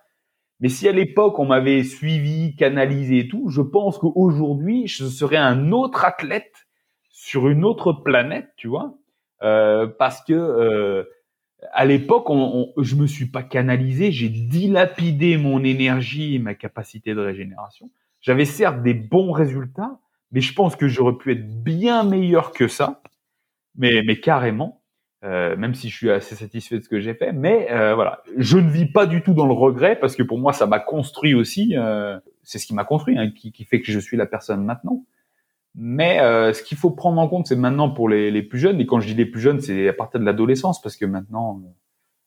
mais 0.61 0.69
si 0.69 0.87
à 0.87 0.93
l'époque 0.93 1.37
on 1.37 1.47
m'avait 1.47 1.83
suivi, 1.83 2.55
canalisé 2.55 3.19
et 3.19 3.27
tout, 3.27 3.49
je 3.49 3.61
pense 3.61 3.97
qu'aujourd'hui 3.97 4.87
je 4.87 5.03
serais 5.03 5.35
un 5.35 5.73
autre 5.73 6.05
athlète 6.05 6.69
sur 7.09 7.49
une 7.49 7.65
autre 7.65 7.91
planète, 7.91 8.47
tu 8.55 8.69
vois, 8.69 8.95
euh, 9.43 9.85
parce 9.85 10.23
que 10.23 10.31
euh, 10.31 11.03
à 11.73 11.85
l'époque 11.85 12.29
on, 12.29 12.71
on, 12.75 12.83
je 12.83 12.95
me 12.95 13.07
suis 13.07 13.27
pas 13.27 13.43
canalisé, 13.43 14.11
j'ai 14.11 14.29
dilapidé 14.29 15.37
mon 15.37 15.63
énergie 15.63 16.35
et 16.35 16.39
ma 16.39 16.55
capacité 16.55 17.13
de 17.13 17.19
régénération. 17.19 17.89
J'avais 18.21 18.45
certes 18.45 18.83
des 18.83 18.93
bons 18.93 19.31
résultats, 19.31 19.99
mais 20.31 20.41
je 20.41 20.53
pense 20.53 20.75
que 20.75 20.87
j'aurais 20.87 21.17
pu 21.17 21.31
être 21.31 21.63
bien 21.63 22.03
meilleur 22.03 22.51
que 22.51 22.67
ça, 22.67 23.01
mais 23.75 24.01
mais 24.05 24.19
carrément. 24.19 24.81
Euh, 25.23 25.55
même 25.55 25.75
si 25.75 25.89
je 25.89 25.95
suis 25.95 26.09
assez 26.09 26.33
satisfait 26.33 26.79
de 26.79 26.83
ce 26.83 26.89
que 26.89 26.99
j'ai 26.99 27.13
fait. 27.13 27.31
Mais 27.31 27.71
euh, 27.71 27.93
voilà, 27.93 28.23
je 28.37 28.57
ne 28.57 28.67
vis 28.67 28.87
pas 28.87 29.05
du 29.05 29.21
tout 29.21 29.35
dans 29.35 29.45
le 29.45 29.53
regret 29.53 29.95
parce 29.99 30.15
que 30.15 30.23
pour 30.23 30.39
moi, 30.39 30.51
ça 30.51 30.65
m'a 30.65 30.79
construit 30.79 31.35
aussi. 31.35 31.75
Euh, 31.77 32.19
c'est 32.41 32.57
ce 32.57 32.65
qui 32.65 32.73
m'a 32.73 32.85
construit, 32.85 33.17
hein, 33.19 33.29
qui, 33.29 33.51
qui, 33.51 33.63
fait 33.65 33.81
que 33.81 33.91
je 33.91 33.99
suis 33.99 34.17
la 34.17 34.25
personne 34.25 34.65
maintenant. 34.65 35.05
Mais 35.75 36.19
euh, 36.19 36.53
ce 36.53 36.63
qu'il 36.63 36.77
faut 36.77 36.91
prendre 36.91 37.19
en 37.21 37.27
compte, 37.27 37.47
c'est 37.47 37.55
maintenant 37.55 37.89
pour 37.89 38.09
les, 38.09 38.29
les, 38.31 38.43
plus 38.43 38.59
jeunes. 38.59 38.79
Et 38.81 38.85
quand 38.85 38.99
je 38.99 39.07
dis 39.07 39.13
les 39.13 39.25
plus 39.25 39.41
jeunes, 39.41 39.61
c'est 39.61 39.87
à 39.87 39.93
partir 39.93 40.19
de 40.19 40.25
l'adolescence 40.25 40.81
parce 40.81 40.97
que 40.97 41.05
maintenant, 41.05 41.61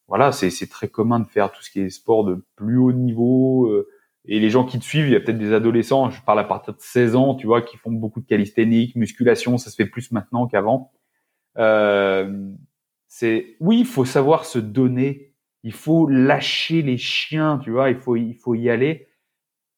voilà, 0.08 0.32
c'est 0.32 0.68
très 0.68 0.88
commun 0.88 1.20
de 1.20 1.26
faire 1.26 1.52
tout 1.52 1.62
ce 1.62 1.70
qui 1.70 1.80
est 1.80 1.90
sport 1.90 2.24
de 2.24 2.44
plus 2.56 2.78
haut 2.78 2.92
niveau. 2.92 3.70
et 4.24 4.40
les 4.40 4.50
gens 4.50 4.64
qui 4.64 4.78
te 4.78 4.84
suivent, 4.84 5.06
il 5.06 5.12
y 5.12 5.16
a 5.16 5.20
peut-être 5.20 5.38
des 5.38 5.52
adolescents. 5.52 6.10
Je 6.10 6.22
parle 6.22 6.40
à 6.40 6.44
partir 6.44 6.74
de 6.74 6.80
16 6.80 7.16
ans, 7.16 7.34
tu 7.34 7.46
vois, 7.46 7.62
qui 7.62 7.76
font 7.76 7.92
beaucoup 7.92 8.20
de 8.20 8.26
calisthénique, 8.26 8.96
musculation. 8.96 9.58
Ça 9.58 9.70
se 9.70 9.76
fait 9.76 9.86
plus 9.86 10.10
maintenant 10.12 10.46
qu'avant. 10.46 10.92
Euh, 11.58 12.50
c'est 13.16 13.56
oui, 13.60 13.80
il 13.80 13.86
faut 13.86 14.04
savoir 14.04 14.44
se 14.44 14.58
donner, 14.58 15.32
il 15.62 15.72
faut 15.72 16.08
lâcher 16.08 16.82
les 16.82 16.98
chiens, 16.98 17.58
tu 17.62 17.70
vois, 17.70 17.90
il 17.90 17.96
faut 17.96 18.16
il 18.16 18.34
faut 18.34 18.54
y 18.54 18.68
aller, 18.68 19.06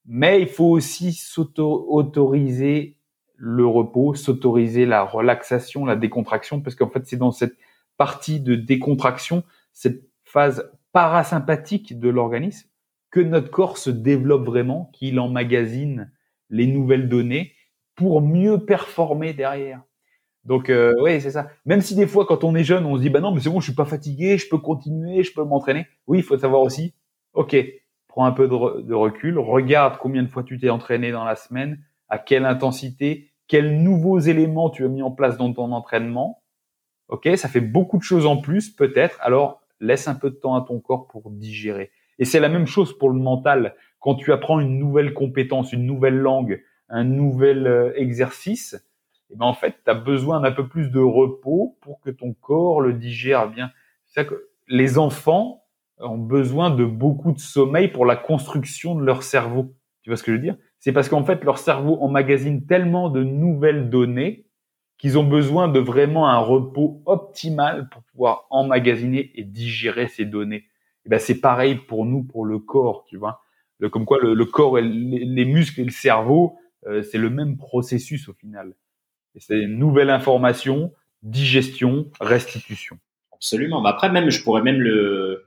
mais 0.05 0.41
il 0.41 0.47
faut 0.47 0.69
aussi 0.69 1.13
s'autoriser 1.13 2.96
le 3.37 3.65
repos, 3.65 4.15
s'autoriser 4.15 4.85
la 4.85 5.03
relaxation, 5.03 5.85
la 5.85 5.95
décontraction, 5.95 6.61
parce 6.61 6.75
qu'en 6.75 6.89
fait 6.89 7.05
c'est 7.05 7.17
dans 7.17 7.31
cette 7.31 7.55
partie 7.97 8.39
de 8.39 8.55
décontraction, 8.55 9.43
cette 9.73 10.03
phase 10.23 10.71
parasympathique 10.91 11.99
de 11.99 12.09
l'organisme, 12.09 12.69
que 13.11 13.19
notre 13.19 13.49
corps 13.49 13.77
se 13.77 13.89
développe 13.89 14.45
vraiment, 14.45 14.91
qu'il 14.93 15.19
emmagasine 15.19 16.11
les 16.49 16.67
nouvelles 16.67 17.09
données 17.09 17.53
pour 17.95 18.21
mieux 18.21 18.59
performer 18.59 19.33
derrière. 19.33 19.81
Donc 20.47 20.69
euh, 20.69 20.93
oui, 21.01 21.19
c'est 21.19 21.31
ça. 21.31 21.49
Même 21.65 21.81
si 21.81 21.93
des 21.93 22.07
fois, 22.07 22.25
quand 22.25 22.43
on 22.43 22.55
est 22.55 22.63
jeune, 22.63 22.85
on 22.85 22.95
se 22.95 23.01
dit 23.01 23.09
bah 23.09 23.19
non, 23.19 23.33
mais 23.33 23.41
c'est 23.41 23.49
bon, 23.49 23.59
je 23.59 23.65
suis 23.65 23.75
pas 23.75 23.85
fatigué, 23.85 24.37
je 24.37 24.47
peux 24.47 24.57
continuer, 24.57 25.23
je 25.23 25.33
peux 25.33 25.43
m'entraîner. 25.43 25.87
Oui, 26.07 26.19
il 26.19 26.23
faut 26.23 26.37
savoir 26.37 26.61
aussi. 26.61 26.93
Ok, 27.33 27.55
prends 28.07 28.25
un 28.25 28.31
peu 28.31 28.47
de, 28.47 28.93
recul, 28.93 29.37
regarde 29.37 29.97
combien 29.99 30.23
de 30.23 30.27
fois 30.27 30.43
tu 30.43 30.57
t'es 30.57 30.69
entraîné 30.69 31.11
dans 31.11 31.25
la 31.25 31.35
semaine, 31.35 31.83
à 32.07 32.17
quelle 32.17 32.45
intensité, 32.45 33.26
quels 33.47 33.81
nouveaux 33.81 34.19
éléments 34.19 34.69
tu 34.69 34.85
as 34.85 34.89
mis 34.89 35.01
en 35.01 35.11
place 35.11 35.37
dans 35.37 35.53
ton 35.53 35.71
entraînement. 35.71 36.43
Ok, 37.07 37.29
ça 37.35 37.47
fait 37.47 37.61
beaucoup 37.61 37.97
de 37.97 38.03
choses 38.03 38.25
en 38.25 38.37
plus, 38.37 38.69
peut-être. 38.69 39.17
Alors 39.21 39.61
laisse 39.79 40.07
un 40.07 40.15
peu 40.15 40.29
de 40.29 40.35
temps 40.35 40.55
à 40.55 40.61
ton 40.61 40.79
corps 40.79 41.07
pour 41.07 41.29
digérer. 41.31 41.91
Et 42.19 42.25
c'est 42.25 42.39
la 42.39 42.49
même 42.49 42.65
chose 42.65 42.97
pour 42.97 43.09
le 43.09 43.19
mental. 43.19 43.75
Quand 43.99 44.15
tu 44.15 44.31
apprends 44.33 44.59
une 44.59 44.79
nouvelle 44.79 45.13
compétence, 45.13 45.71
une 45.71 45.85
nouvelle 45.85 46.17
langue, 46.17 46.63
un 46.89 47.03
nouvel 47.03 47.67
euh, 47.67 47.93
exercice, 47.95 48.75
et 49.29 49.35
ben 49.35 49.45
en 49.45 49.53
fait, 49.53 49.75
tu 49.83 49.91
as 49.91 49.93
besoin 49.93 50.39
d'un 50.39 50.51
peu 50.51 50.67
plus 50.67 50.89
de 50.89 50.99
repos 50.99 51.77
pour 51.81 51.99
que 51.99 52.09
ton 52.09 52.33
corps 52.33 52.81
le 52.81 52.93
digère 52.93 53.49
bien. 53.49 53.71
C'est 54.05 54.21
ça 54.21 54.25
que 54.25 54.49
les 54.67 54.97
enfants 54.97 55.63
ont 55.99 56.17
besoin 56.17 56.69
de 56.69 56.85
beaucoup 56.85 57.31
de 57.33 57.39
sommeil 57.39 57.89
pour 57.89 58.05
la 58.05 58.15
construction 58.15 58.95
de 58.95 59.03
leur 59.03 59.23
cerveau. 59.23 59.75
Tu 60.01 60.09
vois 60.09 60.17
ce 60.17 60.23
que 60.23 60.31
je 60.31 60.37
veux 60.37 60.41
dire? 60.41 60.57
C'est 60.79 60.91
parce 60.91 61.09
qu'en 61.09 61.23
fait, 61.23 61.43
leur 61.43 61.57
cerveau 61.57 61.97
emmagasine 62.01 62.65
tellement 62.65 63.09
de 63.09 63.23
nouvelles 63.23 63.89
données 63.89 64.45
qu'ils 64.97 65.17
ont 65.17 65.23
besoin 65.23 65.67
de 65.67 65.79
vraiment 65.79 66.27
un 66.27 66.39
repos 66.39 67.01
optimal 67.05 67.89
pour 67.89 68.03
pouvoir 68.03 68.47
emmagasiner 68.49 69.31
et 69.35 69.43
digérer 69.43 70.07
ces 70.07 70.25
données. 70.25 70.65
Et 71.05 71.09
ben 71.09 71.19
c'est 71.19 71.39
pareil 71.39 71.75
pour 71.75 72.05
nous, 72.05 72.23
pour 72.23 72.45
le 72.45 72.59
corps, 72.59 73.05
tu 73.07 73.17
vois. 73.17 73.43
Comme 73.91 74.05
quoi, 74.05 74.17
le, 74.19 74.45
corps, 74.45 74.79
et 74.79 74.81
les, 74.81 75.45
muscles 75.45 75.81
et 75.81 75.85
le 75.85 75.91
cerveau, 75.91 76.57
euh, 76.87 77.03
c'est 77.03 77.19
le 77.19 77.29
même 77.29 77.57
processus 77.57 78.27
au 78.27 78.33
final 78.33 78.73
c'est 79.39 79.59
une 79.59 79.77
nouvelle 79.77 80.09
information, 80.09 80.93
digestion, 81.23 82.09
restitution. 82.19 82.97
Absolument. 83.33 83.81
Bah, 83.81 83.91
après, 83.91 84.11
même, 84.11 84.29
je 84.29 84.43
pourrais 84.43 84.61
même 84.61 84.79
le, 84.79 85.46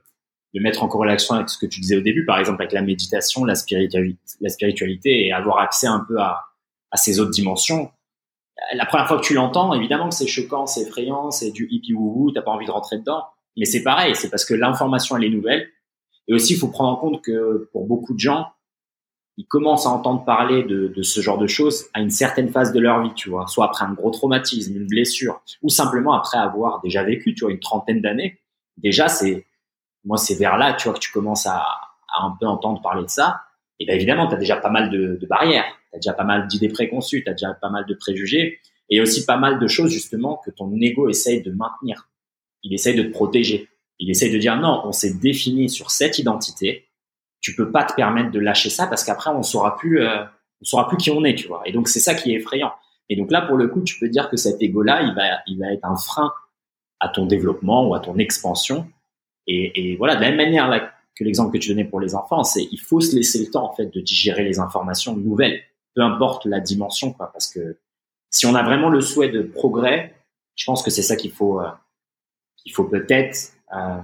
le 0.53 0.61
mettre 0.61 0.83
en 0.83 0.87
corrélation 0.87 1.35
avec 1.35 1.49
ce 1.49 1.57
que 1.57 1.65
tu 1.65 1.79
disais 1.79 1.97
au 1.97 2.01
début, 2.01 2.25
par 2.25 2.39
exemple 2.39 2.61
avec 2.61 2.73
la 2.73 2.81
méditation, 2.81 3.45
la 3.45 3.55
spiritualité, 3.55 4.19
la 4.41 4.49
spiritualité 4.49 5.25
et 5.25 5.31
avoir 5.31 5.59
accès 5.59 5.87
un 5.87 6.03
peu 6.07 6.19
à, 6.19 6.45
à 6.91 6.97
ces 6.97 7.19
autres 7.19 7.31
dimensions. 7.31 7.91
La 8.73 8.85
première 8.85 9.07
fois 9.07 9.17
que 9.17 9.25
tu 9.25 9.33
l'entends, 9.33 9.73
évidemment 9.73 10.09
que 10.09 10.15
c'est 10.15 10.27
choquant, 10.27 10.67
c'est 10.67 10.81
effrayant, 10.81 11.31
c'est 11.31 11.51
du 11.51 11.67
hippie 11.71 11.93
wouhou, 11.93 12.31
t'as 12.31 12.41
pas 12.41 12.51
envie 12.51 12.65
de 12.65 12.71
rentrer 12.71 12.97
dedans. 12.97 13.23
Mais 13.57 13.65
c'est 13.65 13.83
pareil, 13.83 14.15
c'est 14.15 14.29
parce 14.29 14.45
que 14.45 14.53
l'information 14.53 15.17
elle 15.17 15.23
est 15.23 15.29
nouvelle. 15.29 15.67
Et 16.27 16.33
aussi, 16.33 16.53
il 16.53 16.59
faut 16.59 16.67
prendre 16.67 16.91
en 16.91 16.95
compte 16.95 17.21
que 17.21 17.69
pour 17.71 17.87
beaucoup 17.87 18.13
de 18.13 18.19
gens, 18.19 18.47
ils 19.37 19.47
commencent 19.47 19.87
à 19.87 19.89
entendre 19.89 20.23
parler 20.23 20.63
de, 20.63 20.87
de, 20.87 21.01
ce 21.01 21.21
genre 21.21 21.37
de 21.37 21.47
choses 21.47 21.87
à 21.93 22.01
une 22.01 22.11
certaine 22.11 22.49
phase 22.49 22.73
de 22.73 22.79
leur 22.79 23.01
vie, 23.01 23.13
tu 23.15 23.29
vois, 23.29 23.47
soit 23.47 23.65
après 23.65 23.85
un 23.85 23.93
gros 23.93 24.11
traumatisme, 24.11 24.75
une 24.75 24.87
blessure, 24.87 25.41
ou 25.61 25.69
simplement 25.69 26.13
après 26.13 26.37
avoir 26.37 26.81
déjà 26.81 27.03
vécu, 27.03 27.33
tu 27.33 27.45
vois, 27.45 27.51
une 27.51 27.59
trentaine 27.59 28.01
d'années. 28.01 28.39
Déjà, 28.77 29.07
c'est, 29.07 29.45
moi, 30.03 30.17
c'est 30.17 30.35
vers 30.35 30.57
là, 30.57 30.73
tu 30.73 30.85
vois, 30.85 30.93
que 30.93 30.99
tu 30.99 31.11
commences 31.11 31.45
à, 31.45 31.59
à 31.59 32.23
un 32.23 32.35
peu 32.39 32.45
entendre 32.45 32.81
parler 32.81 33.03
de 33.03 33.09
ça. 33.09 33.41
Et 33.79 33.85
bien 33.85 33.95
évidemment, 33.95 34.27
tu 34.27 34.35
as 34.35 34.37
déjà 34.37 34.57
pas 34.57 34.69
mal 34.69 34.89
de, 34.89 35.17
de 35.19 35.27
barrières, 35.27 35.65
tu 35.91 35.95
as 35.95 35.99
déjà 35.99 36.13
pas 36.13 36.23
mal 36.23 36.47
d'idées 36.47 36.69
préconçues, 36.69 37.23
tu 37.23 37.29
as 37.29 37.33
déjà 37.33 37.53
pas 37.53 37.69
mal 37.69 37.85
de 37.85 37.93
préjugés, 37.93 38.59
et 38.89 39.01
aussi 39.01 39.25
pas 39.25 39.37
mal 39.37 39.59
de 39.59 39.67
choses 39.67 39.91
justement 39.91 40.41
que 40.45 40.51
ton 40.51 40.71
ego 40.79 41.09
essaye 41.09 41.41
de 41.41 41.51
maintenir. 41.51 42.09
Il 42.63 42.73
essaye 42.73 42.95
de 42.95 43.03
te 43.03 43.11
protéger. 43.11 43.69
Il 43.97 44.09
essaye 44.09 44.31
de 44.31 44.37
dire 44.37 44.57
non, 44.57 44.81
on 44.85 44.91
s'est 44.91 45.13
défini 45.13 45.69
sur 45.69 45.91
cette 45.91 46.19
identité, 46.19 46.89
tu 47.39 47.55
peux 47.55 47.71
pas 47.71 47.83
te 47.83 47.93
permettre 47.93 48.31
de 48.31 48.39
lâcher 48.39 48.69
ça 48.69 48.87
parce 48.87 49.03
qu'après 49.03 49.31
on 49.31 49.43
saura 49.43 49.75
plus 49.75 50.01
euh, 50.01 50.23
on 50.61 50.65
saura 50.65 50.87
plus 50.87 50.97
qui 50.97 51.11
on 51.11 51.23
est 51.23 51.35
tu 51.35 51.47
vois. 51.47 51.63
Et 51.65 51.71
donc 51.71 51.87
c'est 51.87 51.99
ça 51.99 52.13
qui 52.13 52.31
est 52.31 52.35
effrayant. 52.35 52.71
Et 53.09 53.15
donc 53.15 53.31
là 53.31 53.41
pour 53.41 53.57
le 53.57 53.67
coup 53.67 53.81
tu 53.81 53.99
peux 53.99 54.09
dire 54.09 54.29
que 54.29 54.37
cet 54.37 54.61
ego 54.61 54.81
là 54.83 55.01
il 55.01 55.13
va 55.15 55.23
il 55.47 55.59
va 55.59 55.73
être 55.73 55.85
un 55.85 55.97
frein 55.97 56.31
à 56.99 57.09
ton 57.09 57.25
développement 57.25 57.87
ou 57.87 57.95
à 57.95 57.99
ton 57.99 58.17
expansion 58.17 58.87
et, 59.51 59.95
voilà 59.97 60.15
de 60.15 60.21
la 60.21 60.29
même 60.29 60.37
manière 60.37 60.91
que 61.15 61.23
l'exemple 61.23 61.53
que 61.53 61.57
tu 61.57 61.69
donnais 61.69 61.85
pour 61.85 61.99
les 61.99 62.15
enfants 62.15 62.43
c'est 62.43 62.67
il 62.71 62.79
faut 62.79 63.01
se 63.01 63.15
laisser 63.15 63.39
le 63.39 63.51
temps 63.51 63.69
en 63.69 63.73
fait 63.73 63.93
de 63.93 63.99
digérer 63.99 64.43
les 64.43 64.59
informations 64.59 65.15
nouvelles 65.15 65.61
peu 65.95 66.01
importe 66.01 66.45
la 66.45 66.59
dimension. 66.59 67.13
Parce 67.13 67.47
que 67.47 67.77
si 68.29 68.45
on 68.45 68.55
a 68.55 68.63
vraiment 68.63 68.89
le 68.89 69.01
souhait 69.01 69.29
de 69.29 69.41
progrès, 69.41 70.15
je 70.55 70.65
pense 70.65 70.83
que 70.83 70.91
c'est 70.91 71.01
ça 71.01 71.15
qu'il 71.15 71.31
faut, 71.31 71.61
euh, 71.61 71.69
faut 72.71 72.85
peut-être, 72.85 73.53
euh, 73.75 73.97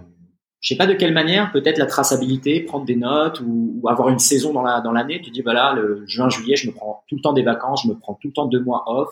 je 0.60 0.70
sais 0.70 0.78
pas 0.78 0.88
de 0.88 0.94
quelle 0.94 1.14
manière, 1.14 1.52
peut-être 1.52 1.78
la 1.78 1.86
traçabilité, 1.86 2.62
prendre 2.62 2.86
des 2.86 2.96
notes 2.96 3.42
ou, 3.42 3.82
avoir 3.88 4.10
une 4.10 4.20
saison 4.20 4.54
dans 4.54 4.64
la 4.64 4.82
dans 4.82 4.92
l'année. 4.92 5.22
Tu 5.22 5.32
dis 5.32 5.42
voilà, 5.42 5.74
le 5.74 6.06
juin, 6.08 6.30
juillet, 6.30 6.56
je 6.56 6.68
me 6.68 6.74
prends 6.74 7.04
tout 7.08 7.16
le 7.16 7.22
temps 7.22 7.34
des 7.34 7.44
vacances, 7.44 7.84
je 7.84 7.90
me 7.90 7.96
prends 7.96 8.16
tout 8.16 8.28
le 8.28 8.34
temps 8.34 8.48
deux 8.48 8.62
mois 8.62 8.84
off, 8.88 9.10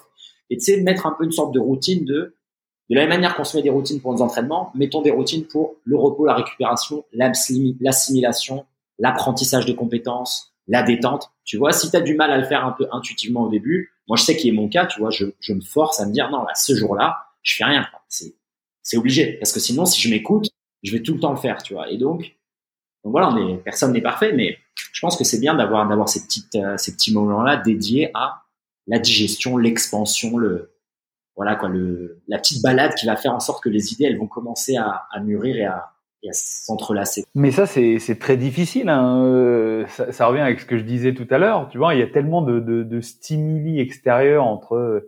et 0.49 0.57
tu 0.57 0.63
sais 0.63 0.81
mettre 0.81 1.05
un 1.05 1.15
peu 1.17 1.23
une 1.23 1.31
sorte 1.31 1.53
de 1.53 1.59
routine 1.59 2.05
de 2.05 2.36
de 2.89 2.95
la 2.95 3.01
même 3.01 3.09
manière 3.09 3.36
qu'on 3.36 3.43
se 3.43 3.57
met 3.57 3.63
des 3.63 3.69
routines 3.69 3.99
pour 3.99 4.13
nos 4.13 4.21
entraînements, 4.21 4.71
mettons 4.75 5.01
des 5.01 5.11
routines 5.11 5.45
pour 5.45 5.75
le 5.83 5.97
repos, 5.97 6.25
la 6.25 6.36
récupération, 6.36 7.03
l'assimilation, 7.13 8.65
l'apprentissage 8.99 9.65
des 9.65 9.75
compétences, 9.75 10.53
la 10.67 10.83
détente. 10.83 11.31
Tu 11.43 11.57
vois, 11.57 11.71
si 11.71 11.89
tu 11.89 11.97
as 11.97 12.01
du 12.01 12.15
mal 12.15 12.31
à 12.31 12.38
le 12.38 12.45
faire 12.45 12.65
un 12.65 12.71
peu 12.71 12.88
intuitivement 12.91 13.43
au 13.43 13.49
début, 13.49 13.91
moi 14.07 14.17
je 14.17 14.23
sais 14.23 14.36
qu'il 14.36 14.53
est 14.53 14.57
mon 14.57 14.69
cas, 14.69 14.86
tu 14.86 14.99
vois, 14.99 15.09
je, 15.09 15.25
je 15.39 15.53
me 15.53 15.61
force 15.61 15.99
à 15.99 16.05
me 16.05 16.11
dire 16.11 16.29
non, 16.29 16.43
là, 16.43 16.53
ce 16.55 16.75
jour-là, 16.75 17.17
je 17.41 17.55
fais 17.55 17.63
rien. 17.63 17.88
C'est, 18.07 18.97
obligé. 18.97 19.33
Parce 19.33 19.51
que 19.51 19.59
sinon, 19.59 19.86
si 19.86 19.99
je 19.99 20.09
m'écoute, 20.09 20.49
je 20.83 20.91
vais 20.91 21.01
tout 21.01 21.13
le 21.13 21.19
temps 21.19 21.31
le 21.31 21.38
faire, 21.38 21.63
tu 21.63 21.73
vois. 21.73 21.89
Et 21.89 21.97
donc, 21.97 22.36
donc 23.03 23.11
voilà, 23.11 23.29
on 23.29 23.38
est, 23.38 23.57
personne 23.57 23.93
n'est 23.93 24.01
parfait, 24.01 24.31
mais 24.33 24.57
je 24.91 24.99
pense 24.99 25.17
que 25.17 25.23
c'est 25.23 25.39
bien 25.39 25.55
d'avoir, 25.55 25.88
d'avoir 25.88 26.07
ces 26.07 26.23
petites, 26.23 26.55
euh, 26.55 26.77
ces 26.77 26.93
petits 26.93 27.13
moments-là 27.13 27.57
dédiés 27.57 28.11
à 28.13 28.43
la 28.88 28.99
digestion, 28.99 29.57
l'expansion, 29.57 30.38
le, 30.38 30.74
voilà 31.36 31.55
quoi, 31.55 31.69
le, 31.69 32.21
la 32.27 32.38
petite 32.38 32.63
balade 32.63 32.93
qui 32.95 33.05
va 33.05 33.15
faire 33.15 33.33
en 33.33 33.39
sorte 33.39 33.63
que 33.63 33.69
les 33.69 33.93
idées, 33.93 34.05
elles 34.05 34.17
vont 34.17 34.27
commencer 34.27 34.77
à, 34.77 35.03
à 35.11 35.19
mûrir 35.19 35.57
et 35.57 35.65
à, 35.65 35.91
et 36.23 36.29
à 36.29 36.33
s'entrelacer. 36.33 37.25
Mais 37.36 37.51
ça, 37.51 37.65
c'est, 37.65 37.99
très 38.19 38.38
difficile. 38.38 38.89
Hein. 38.89 39.23
Euh, 39.25 39.86
ça, 39.88 40.11
ça, 40.11 40.27
revient 40.27 40.41
avec 40.41 40.59
ce 40.59 40.65
que 40.65 40.77
je 40.77 40.83
disais 40.83 41.13
tout 41.13 41.27
à 41.29 41.38
l'heure. 41.38 41.67
Tu 41.69 41.77
vois, 41.77 41.93
il 41.93 41.99
y 41.99 42.03
a 42.03 42.07
tellement 42.07 42.41
de, 42.41 42.59
de, 42.59 42.83
de 42.83 43.01
stimuli 43.01 43.79
extérieurs 43.79 44.45
entre 44.45 45.03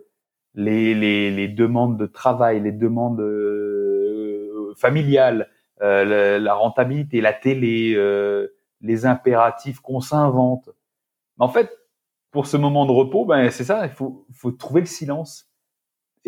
les, 0.54 0.94
les, 0.94 1.30
les, 1.30 1.48
demandes 1.48 1.98
de 1.98 2.06
travail, 2.06 2.60
les 2.60 2.72
demandes 2.72 3.20
euh, 3.20 4.74
familiales, 4.76 5.48
euh, 5.82 6.38
la, 6.38 6.54
rentabilité, 6.54 7.20
la 7.20 7.32
télé, 7.32 7.94
euh, 7.94 8.48
les 8.80 9.06
impératifs 9.06 9.80
qu'on 9.80 10.00
s'invente. 10.00 10.70
En 11.38 11.48
fait, 11.48 11.70
pour 12.30 12.46
ce 12.46 12.56
moment 12.56 12.86
de 12.86 12.92
repos, 12.92 13.24
ben 13.24 13.50
c'est 13.50 13.64
ça, 13.64 13.86
il 13.86 13.92
faut, 13.92 14.26
faut 14.32 14.50
trouver 14.50 14.80
le 14.80 14.86
silence. 14.86 15.47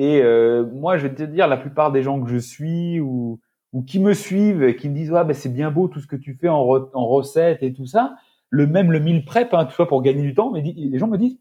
Et 0.03 0.23
euh, 0.23 0.65
moi, 0.65 0.97
je 0.97 1.07
vais 1.07 1.15
te 1.15 1.23
dire, 1.25 1.47
la 1.47 1.59
plupart 1.59 1.93
des 1.93 2.03
gens 2.03 2.23
que 2.23 2.31
je 2.31 2.39
suis 2.39 3.01
ou, 3.01 3.39
qui 3.87 3.99
me 3.99 4.15
suivent, 4.15 4.63
et 4.63 4.75
qui 4.75 4.89
me 4.89 4.95
disent, 4.95 5.13
ah, 5.13 5.25
ben, 5.25 5.35
c'est 5.35 5.53
bien 5.53 5.71
beau 5.71 5.89
tout 5.89 6.01
ce 6.01 6.07
que 6.07 6.17
tu 6.17 6.33
fais 6.33 6.49
en, 6.49 6.57
en 6.57 7.07
recettes 7.07 7.63
et 7.63 7.75
tout 7.75 7.85
ça, 7.85 8.17
le 8.49 8.67
même 8.67 8.93
le 8.93 8.99
mille 8.99 9.27
prep, 9.27 9.53
hein, 9.53 9.67
tout 9.67 9.75
ça 9.75 9.85
pour 9.85 10.01
gagner 10.01 10.23
du 10.23 10.35
temps, 10.35 10.53
mais 10.53 10.63
les 10.63 10.99
gens 10.99 11.07
me 11.07 11.19
disent, 11.19 11.39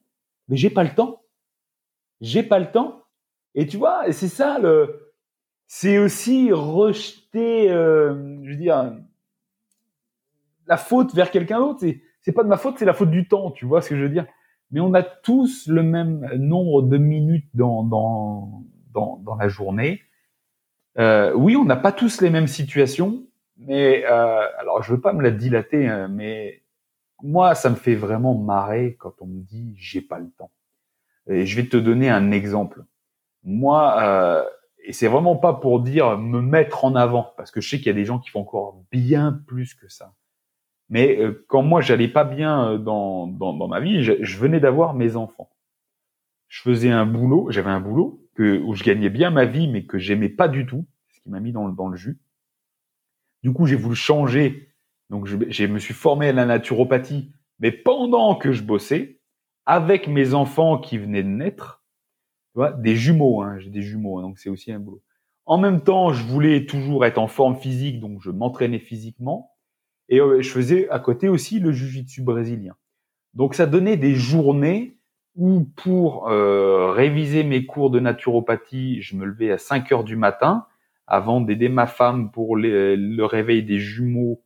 mais 0.49 0.57
j'ai 0.57 0.69
pas 0.69 0.83
le 0.83 0.89
temps. 0.89 1.21
J'ai 2.19 2.43
pas 2.43 2.59
le 2.59 2.69
temps. 2.69 3.03
Et 3.55 3.65
tu 3.65 3.77
vois, 3.77 4.11
c'est 4.11 4.27
ça 4.27 4.59
le, 4.59 5.13
c'est 5.65 5.97
aussi 5.97 6.51
rejeter, 6.51 7.71
euh, 7.71 8.43
je 8.43 8.49
veux 8.49 8.57
dire, 8.57 8.93
la 10.67 10.75
faute 10.75 11.15
vers 11.15 11.31
quelqu'un 11.31 11.59
d'autre. 11.59 11.85
C'est 12.19 12.33
pas 12.33 12.43
de 12.43 12.49
ma 12.49 12.57
faute, 12.57 12.75
c'est 12.77 12.83
la 12.85 12.93
faute 12.93 13.09
du 13.09 13.25
temps. 13.25 13.51
Tu 13.51 13.65
vois 13.65 13.81
ce 13.81 13.89
que 13.89 13.95
je 13.95 14.01
veux 14.01 14.09
dire? 14.09 14.25
Mais 14.71 14.79
on 14.79 14.93
a 14.93 15.03
tous 15.03 15.67
le 15.67 15.83
même 15.83 16.29
nombre 16.35 16.83
de 16.83 16.97
minutes 16.97 17.49
dans 17.53 17.83
dans 17.83 18.63
dans, 18.93 19.17
dans 19.17 19.35
la 19.35 19.47
journée. 19.47 20.01
Euh, 20.97 21.33
oui, 21.33 21.55
on 21.55 21.65
n'a 21.65 21.75
pas 21.75 21.91
tous 21.91 22.21
les 22.21 22.29
mêmes 22.29 22.47
situations, 22.47 23.23
mais 23.57 24.03
euh, 24.05 24.47
alors 24.59 24.83
je 24.83 24.93
veux 24.93 25.01
pas 25.01 25.13
me 25.13 25.21
la 25.23 25.31
dilater, 25.31 25.87
hein, 25.87 26.07
mais 26.07 26.63
moi, 27.21 27.55
ça 27.55 27.69
me 27.69 27.75
fait 27.75 27.95
vraiment 27.95 28.35
marrer 28.35 28.95
quand 28.99 29.21
on 29.21 29.27
me 29.27 29.41
dit 29.41 29.75
j'ai 29.77 30.01
pas 30.01 30.19
le 30.19 30.29
temps. 30.37 30.51
Et 31.27 31.45
je 31.45 31.55
vais 31.55 31.67
te 31.67 31.77
donner 31.77 32.09
un 32.09 32.31
exemple. 32.31 32.83
Moi, 33.43 34.01
euh, 34.01 34.43
et 34.83 34.93
c'est 34.93 35.07
vraiment 35.07 35.35
pas 35.35 35.53
pour 35.53 35.81
dire 35.81 36.17
me 36.17 36.41
mettre 36.41 36.85
en 36.85 36.95
avant, 36.95 37.33
parce 37.37 37.51
que 37.51 37.61
je 37.61 37.69
sais 37.69 37.77
qu'il 37.77 37.87
y 37.87 37.91
a 37.91 37.93
des 37.93 38.05
gens 38.05 38.19
qui 38.19 38.29
font 38.29 38.41
encore 38.41 38.81
bien 38.91 39.41
plus 39.47 39.73
que 39.73 39.87
ça. 39.87 40.13
Mais 40.89 41.17
euh, 41.19 41.45
quand 41.47 41.61
moi 41.61 41.81
j'allais 41.81 42.07
pas 42.07 42.23
bien 42.23 42.71
euh, 42.71 42.77
dans, 42.77 43.27
dans, 43.27 43.53
dans 43.53 43.67
ma 43.67 43.79
vie, 43.79 44.03
je, 44.03 44.13
je 44.21 44.37
venais 44.37 44.59
d'avoir 44.59 44.93
mes 44.93 45.15
enfants. 45.15 45.49
Je 46.47 46.61
faisais 46.61 46.89
un 46.89 47.05
boulot, 47.05 47.51
j'avais 47.51 47.69
un 47.69 47.79
boulot 47.79 48.27
que, 48.35 48.59
où 48.59 48.73
je 48.73 48.83
gagnais 48.83 49.09
bien 49.09 49.29
ma 49.29 49.45
vie, 49.45 49.67
mais 49.67 49.85
que 49.85 49.99
j'aimais 49.99 50.29
pas 50.29 50.47
du 50.47 50.65
tout, 50.65 50.87
ce 51.09 51.21
qui 51.21 51.29
m'a 51.29 51.39
mis 51.39 51.51
dans, 51.51 51.69
dans 51.69 51.87
le 51.89 51.95
jus. 51.95 52.19
Du 53.43 53.53
coup, 53.53 53.67
j'ai 53.67 53.75
voulu 53.75 53.95
changer. 53.95 54.73
Donc, 55.09 55.27
je, 55.27 55.37
je 55.47 55.65
me 55.65 55.79
suis 55.79 55.93
formé 55.93 56.29
à 56.29 56.33
la 56.33 56.45
naturopathie, 56.45 57.31
mais 57.59 57.71
pendant 57.71 58.35
que 58.35 58.51
je 58.51 58.63
bossais, 58.63 59.19
avec 59.65 60.07
mes 60.07 60.33
enfants 60.33 60.79
qui 60.79 60.97
venaient 60.97 61.23
de 61.23 61.29
naître, 61.29 61.83
vois, 62.55 62.71
des 62.71 62.95
jumeaux, 62.95 63.41
hein, 63.41 63.59
j'ai 63.59 63.69
des 63.69 63.83
jumeaux, 63.83 64.21
donc 64.21 64.39
c'est 64.39 64.49
aussi 64.49 64.71
un 64.71 64.79
boulot. 64.79 65.03
En 65.45 65.57
même 65.57 65.81
temps, 65.81 66.13
je 66.13 66.23
voulais 66.23 66.65
toujours 66.65 67.05
être 67.05 67.17
en 67.17 67.27
forme 67.27 67.55
physique, 67.55 67.99
donc 67.99 68.21
je 68.21 68.31
m'entraînais 68.31 68.79
physiquement. 68.79 69.51
Et 70.09 70.19
euh, 70.19 70.41
je 70.41 70.49
faisais 70.49 70.89
à 70.89 70.99
côté 70.99 71.29
aussi 71.29 71.59
le 71.59 71.71
jiu-jitsu 71.71 72.21
brésilien. 72.21 72.75
Donc 73.33 73.53
ça 73.55 73.67
donnait 73.67 73.97
des 73.97 74.15
journées 74.15 74.97
où 75.35 75.63
pour 75.75 76.27
euh, 76.27 76.91
réviser 76.91 77.43
mes 77.43 77.65
cours 77.65 77.91
de 77.91 77.99
naturopathie, 77.99 79.01
je 79.01 79.15
me 79.15 79.25
levais 79.25 79.51
à 79.51 79.57
5 79.57 79.91
heures 79.91 80.03
du 80.03 80.15
matin 80.15 80.65
avant 81.07 81.41
d'aider 81.41 81.69
ma 81.69 81.87
femme 81.87 82.31
pour 82.31 82.55
le 82.55 83.23
réveil 83.23 83.63
des 83.63 83.79
jumeaux, 83.79 84.41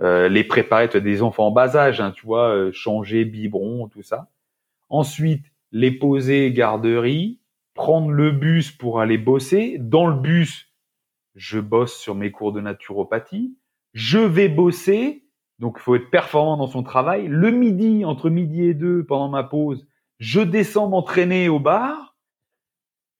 euh, 0.00 0.28
les 0.28 0.42
préparer, 0.42 0.88
des 1.00 1.22
enfants 1.22 1.48
en 1.48 1.50
bas 1.50 1.76
âge, 1.76 2.00
hein, 2.00 2.12
tu 2.12 2.26
vois, 2.26 2.72
changer 2.72 3.24
biberon, 3.24 3.88
tout 3.88 4.02
ça. 4.02 4.28
Ensuite, 4.88 5.44
les 5.70 5.92
poser 5.92 6.50
garderie, 6.52 7.38
prendre 7.74 8.10
le 8.10 8.32
bus 8.32 8.72
pour 8.72 9.00
aller 9.00 9.18
bosser. 9.18 9.76
Dans 9.78 10.08
le 10.08 10.16
bus, 10.16 10.72
je 11.36 11.60
bosse 11.60 11.96
sur 11.96 12.16
mes 12.16 12.32
cours 12.32 12.52
de 12.52 12.60
naturopathie. 12.60 13.54
Je 13.98 14.20
vais 14.20 14.48
bosser. 14.48 15.24
Donc, 15.58 15.74
il 15.78 15.82
faut 15.82 15.96
être 15.96 16.08
performant 16.08 16.56
dans 16.56 16.68
son 16.68 16.84
travail. 16.84 17.26
Le 17.26 17.50
midi, 17.50 18.04
entre 18.04 18.30
midi 18.30 18.62
et 18.62 18.72
deux, 18.72 19.02
pendant 19.02 19.28
ma 19.28 19.42
pause, 19.42 19.88
je 20.20 20.38
descends 20.40 20.88
m'entraîner 20.88 21.48
au 21.48 21.58
bar. 21.58 22.14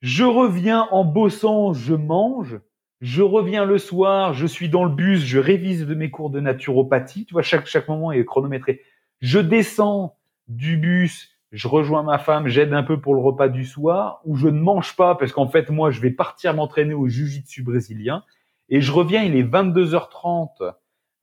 Je 0.03 0.23
reviens 0.23 0.87
en 0.93 1.05
bossant, 1.05 1.73
je 1.73 1.95
mange. 1.95 2.61
Je 3.01 3.23
reviens 3.23 3.65
le 3.65 3.79
soir, 3.79 4.35
je 4.35 4.47
suis 4.47 4.69
dans 4.69 4.85
le 4.85 4.95
bus, 4.95 5.25
je 5.25 5.41
révise 5.41 5.85
de 5.85 5.95
mes 5.97 6.11
cours 6.11 6.31
de 6.31 6.39
naturopathie. 6.39 7.25
Tu 7.25 7.33
vois, 7.33 7.43
chaque, 7.43 7.67
chaque 7.67 7.89
moment 7.89 8.13
est 8.13 8.25
chronométré. 8.25 8.81
Je 9.21 9.41
descends 9.41 10.17
du 10.47 10.77
bus, 10.77 11.37
je 11.51 11.67
rejoins 11.67 12.05
ma 12.05 12.19
femme, 12.19 12.47
j'aide 12.47 12.73
un 12.73 12.85
peu 12.85 13.01
pour 13.01 13.17
le 13.17 13.21
repas 13.21 13.49
du 13.49 13.65
soir, 13.65 14.21
ou 14.25 14.37
je 14.37 14.47
ne 14.47 14.61
mange 14.61 14.95
pas 14.95 15.17
parce 15.17 15.33
qu'en 15.33 15.49
fait, 15.49 15.71
moi, 15.71 15.91
je 15.91 16.01
vais 16.01 16.13
partir 16.13 16.55
m'entraîner 16.55 16.95
au 16.95 17.09
jiu-jitsu 17.09 17.65
brésilien, 17.65 18.23
et 18.69 18.81
je 18.81 18.93
reviens, 18.93 19.23
il 19.23 19.37
est 19.37 19.43
22h30, 19.43 20.75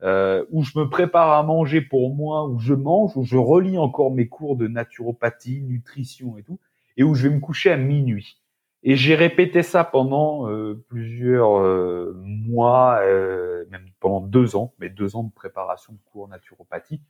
euh, 0.01 0.45
où 0.51 0.63
je 0.63 0.77
me 0.77 0.89
prépare 0.89 1.31
à 1.31 1.43
manger 1.43 1.81
pour 1.81 2.13
moi, 2.13 2.45
où 2.47 2.59
je 2.59 2.73
mange, 2.73 3.15
où 3.15 3.23
je 3.23 3.37
relis 3.37 3.77
encore 3.77 4.11
mes 4.11 4.27
cours 4.27 4.55
de 4.55 4.67
naturopathie, 4.67 5.61
nutrition 5.61 6.37
et 6.37 6.43
tout, 6.43 6.59
et 6.97 7.03
où 7.03 7.15
je 7.15 7.27
vais 7.27 7.35
me 7.35 7.39
coucher 7.39 7.71
à 7.71 7.77
minuit. 7.77 8.41
Et 8.87 8.95
j'ai 8.95 9.15
répété 9.15 9.63
ça 9.63 9.83
pendant 9.83 10.47
euh, 10.47 10.85
plusieurs 10.89 11.59
euh, 11.59 12.13
mois, 12.23 12.99
euh, 13.01 13.65
même 13.71 13.89
pendant 13.99 14.21
deux 14.21 14.55
ans, 14.55 14.75
mais 14.77 14.89
deux 14.89 15.15
ans 15.15 15.23
de 15.23 15.33
préparation 15.33 15.93
de 15.93 15.97
cours 16.05 16.27
naturopathie. 16.27 17.01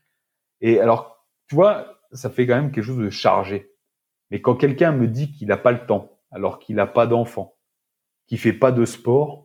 Et 0.62 0.80
alors, 0.80 1.26
tu 1.48 1.56
vois, 1.56 2.00
ça 2.14 2.30
fait 2.30 2.48
quand 2.48 2.56
même 2.56 2.72
quelque 2.72 2.86
chose 2.86 3.04
de 3.04 3.10
chargé. 3.10 3.74
Mais 4.32 4.40
quand 4.40 4.56
quelqu'un 4.56 4.94
me 4.94 5.06
dit 5.06 5.34
qu'il 5.34 5.50
n'a 5.50 5.58
pas 5.58 5.74
le 5.74 5.86
temps, 5.86 6.18
alors 6.32 6.60
qu'il 6.60 6.78
n'a 6.78 6.88
pas 6.88 7.08
d'enfant, 7.08 7.58
qu'il 8.26 8.40
fait 8.40 8.54
pas 8.54 8.72
de 8.72 8.86
sport, 8.86 9.45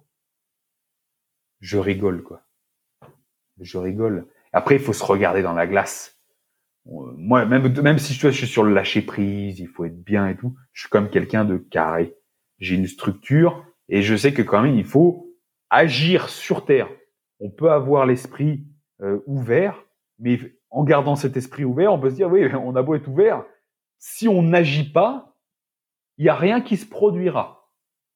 je 1.60 1.78
rigole, 1.78 2.22
quoi. 2.22 2.42
Je 3.60 3.78
rigole. 3.78 4.26
Après, 4.52 4.76
il 4.76 4.80
faut 4.80 4.92
se 4.92 5.04
regarder 5.04 5.42
dans 5.42 5.52
la 5.52 5.66
glace. 5.66 6.18
Moi, 6.86 7.44
même, 7.44 7.80
même 7.82 7.98
si 7.98 8.14
je 8.14 8.28
suis 8.28 8.46
sur 8.46 8.64
le 8.64 8.72
lâcher 8.72 9.02
prise, 9.02 9.60
il 9.60 9.68
faut 9.68 9.84
être 9.84 10.02
bien 10.02 10.28
et 10.28 10.36
tout, 10.36 10.56
je 10.72 10.82
suis 10.82 10.90
comme 10.90 11.10
quelqu'un 11.10 11.44
de 11.44 11.58
carré. 11.58 12.16
J'ai 12.58 12.74
une 12.74 12.86
structure 12.86 13.64
et 13.88 14.02
je 14.02 14.16
sais 14.16 14.32
que 14.32 14.42
quand 14.42 14.62
même, 14.62 14.76
il 14.76 14.84
faut 14.84 15.36
agir 15.68 16.28
sur 16.28 16.64
terre. 16.64 16.88
On 17.38 17.50
peut 17.50 17.70
avoir 17.70 18.06
l'esprit 18.06 18.64
euh, 19.02 19.20
ouvert, 19.26 19.84
mais 20.18 20.38
en 20.70 20.84
gardant 20.84 21.16
cet 21.16 21.36
esprit 21.36 21.64
ouvert, 21.64 21.92
on 21.92 22.00
peut 22.00 22.10
se 22.10 22.16
dire, 22.16 22.30
oui, 22.30 22.46
on 22.54 22.74
a 22.76 22.82
beau 22.82 22.94
être 22.94 23.08
ouvert, 23.08 23.44
si 23.98 24.28
on 24.28 24.42
n'agit 24.42 24.90
pas, 24.90 25.36
il 26.16 26.24
n'y 26.24 26.28
a 26.28 26.34
rien 26.34 26.60
qui 26.60 26.76
se 26.76 26.86
produira. 26.86 27.70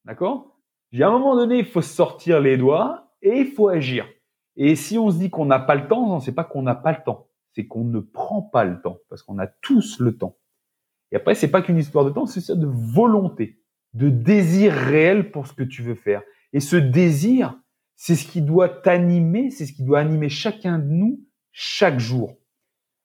D'accord? 0.04 0.58
À 0.98 1.06
un 1.06 1.10
moment 1.10 1.36
donné, 1.36 1.58
il 1.58 1.64
faut 1.64 1.82
sortir 1.82 2.40
les 2.40 2.56
doigts 2.56 3.03
et 3.24 3.40
il 3.40 3.46
faut 3.46 3.68
agir. 3.68 4.06
Et 4.56 4.76
si 4.76 4.96
on 4.98 5.10
se 5.10 5.18
dit 5.18 5.30
qu'on 5.30 5.46
n'a 5.46 5.58
pas 5.58 5.74
le 5.74 5.88
temps, 5.88 6.20
c'est 6.20 6.34
pas 6.34 6.44
qu'on 6.44 6.62
n'a 6.62 6.76
pas 6.76 6.92
le 6.92 7.02
temps, 7.04 7.28
c'est 7.52 7.66
qu'on 7.66 7.84
ne 7.84 7.98
prend 7.98 8.42
pas 8.42 8.64
le 8.64 8.80
temps, 8.80 8.98
parce 9.08 9.22
qu'on 9.22 9.38
a 9.38 9.48
tous 9.48 9.98
le 9.98 10.16
temps. 10.16 10.38
Et 11.10 11.16
après, 11.16 11.34
c'est 11.34 11.50
pas 11.50 11.62
qu'une 11.62 11.78
histoire 11.78 12.04
de 12.04 12.10
temps, 12.10 12.26
c'est 12.26 12.40
ça 12.40 12.54
de 12.54 12.66
volonté, 12.66 13.60
de 13.94 14.08
désir 14.08 14.72
réel 14.72 15.30
pour 15.30 15.46
ce 15.46 15.52
que 15.52 15.62
tu 15.62 15.82
veux 15.82 15.94
faire. 15.94 16.22
Et 16.52 16.60
ce 16.60 16.76
désir, 16.76 17.58
c'est 17.96 18.14
ce 18.14 18.28
qui 18.28 18.42
doit 18.42 18.68
t'animer, 18.68 19.50
c'est 19.50 19.66
ce 19.66 19.72
qui 19.72 19.84
doit 19.84 20.00
animer 20.00 20.28
chacun 20.28 20.78
de 20.78 20.88
nous 20.88 21.24
chaque 21.52 21.98
jour. 21.98 22.36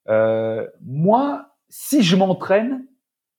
Euh, 0.08 0.66
moi, 0.82 1.56
si 1.68 2.02
je 2.02 2.16
m'entraîne, 2.16 2.86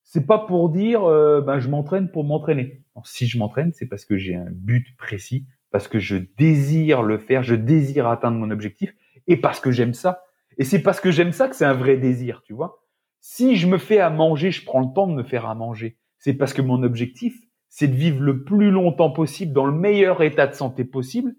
c'est 0.04 0.26
pas 0.26 0.40
pour 0.40 0.70
dire 0.70 1.04
euh, 1.04 1.42
ben 1.42 1.60
je 1.60 1.70
m'entraîne 1.70 2.10
pour 2.10 2.24
m'entraîner. 2.24 2.84
Si 3.04 3.28
je 3.28 3.38
m'entraîne, 3.38 3.72
c'est 3.74 3.88
parce 3.88 4.06
que 4.06 4.18
j'ai 4.18 4.36
un 4.36 4.50
but 4.50 4.86
précis, 4.98 5.48
parce 5.72 5.88
que 5.88 5.99
je 5.99 6.17
désire 6.38 7.01
le 7.01 7.17
faire, 7.17 7.43
je 7.43 7.55
désire 7.55 8.07
atteindre 8.07 8.38
mon 8.38 8.51
objectif 8.51 8.93
et 9.28 9.38
parce 9.38 9.59
que 9.59 9.72
j'aime 9.72 9.93
ça. 9.93 10.24
Et 10.57 10.63
c'est 10.63 10.82
parce 10.82 10.99
que 10.99 11.11
j'aime 11.11 11.32
ça 11.32 11.47
que 11.47 11.55
c'est 11.55 11.65
un 11.65 11.74
vrai 11.74 11.97
désir, 11.97 12.41
tu 12.45 12.53
vois. 12.53 12.84
Si 13.22 13.55
je 13.55 13.67
me 13.67 13.78
fais 13.78 13.99
à 13.99 14.09
manger, 14.09 14.51
je 14.51 14.65
prends 14.65 14.82
le 14.82 14.93
temps 14.93 15.07
de 15.07 15.13
me 15.13 15.24
faire 15.24 15.45
à 15.45 15.55
manger. 15.55 15.97
C'est 16.17 16.34
parce 16.34 16.53
que 16.53 16.61
mon 16.61 16.84
objectif, 16.84 17.36
c'est 17.69 17.88
de 17.88 17.95
vivre 17.95 18.22
le 18.22 18.43
plus 18.43 18.69
longtemps 18.69 19.11
possible 19.11 19.53
dans 19.53 19.65
le 19.65 19.72
meilleur 19.72 20.22
état 20.22 20.47
de 20.47 20.53
santé 20.53 20.84
possible, 20.84 21.34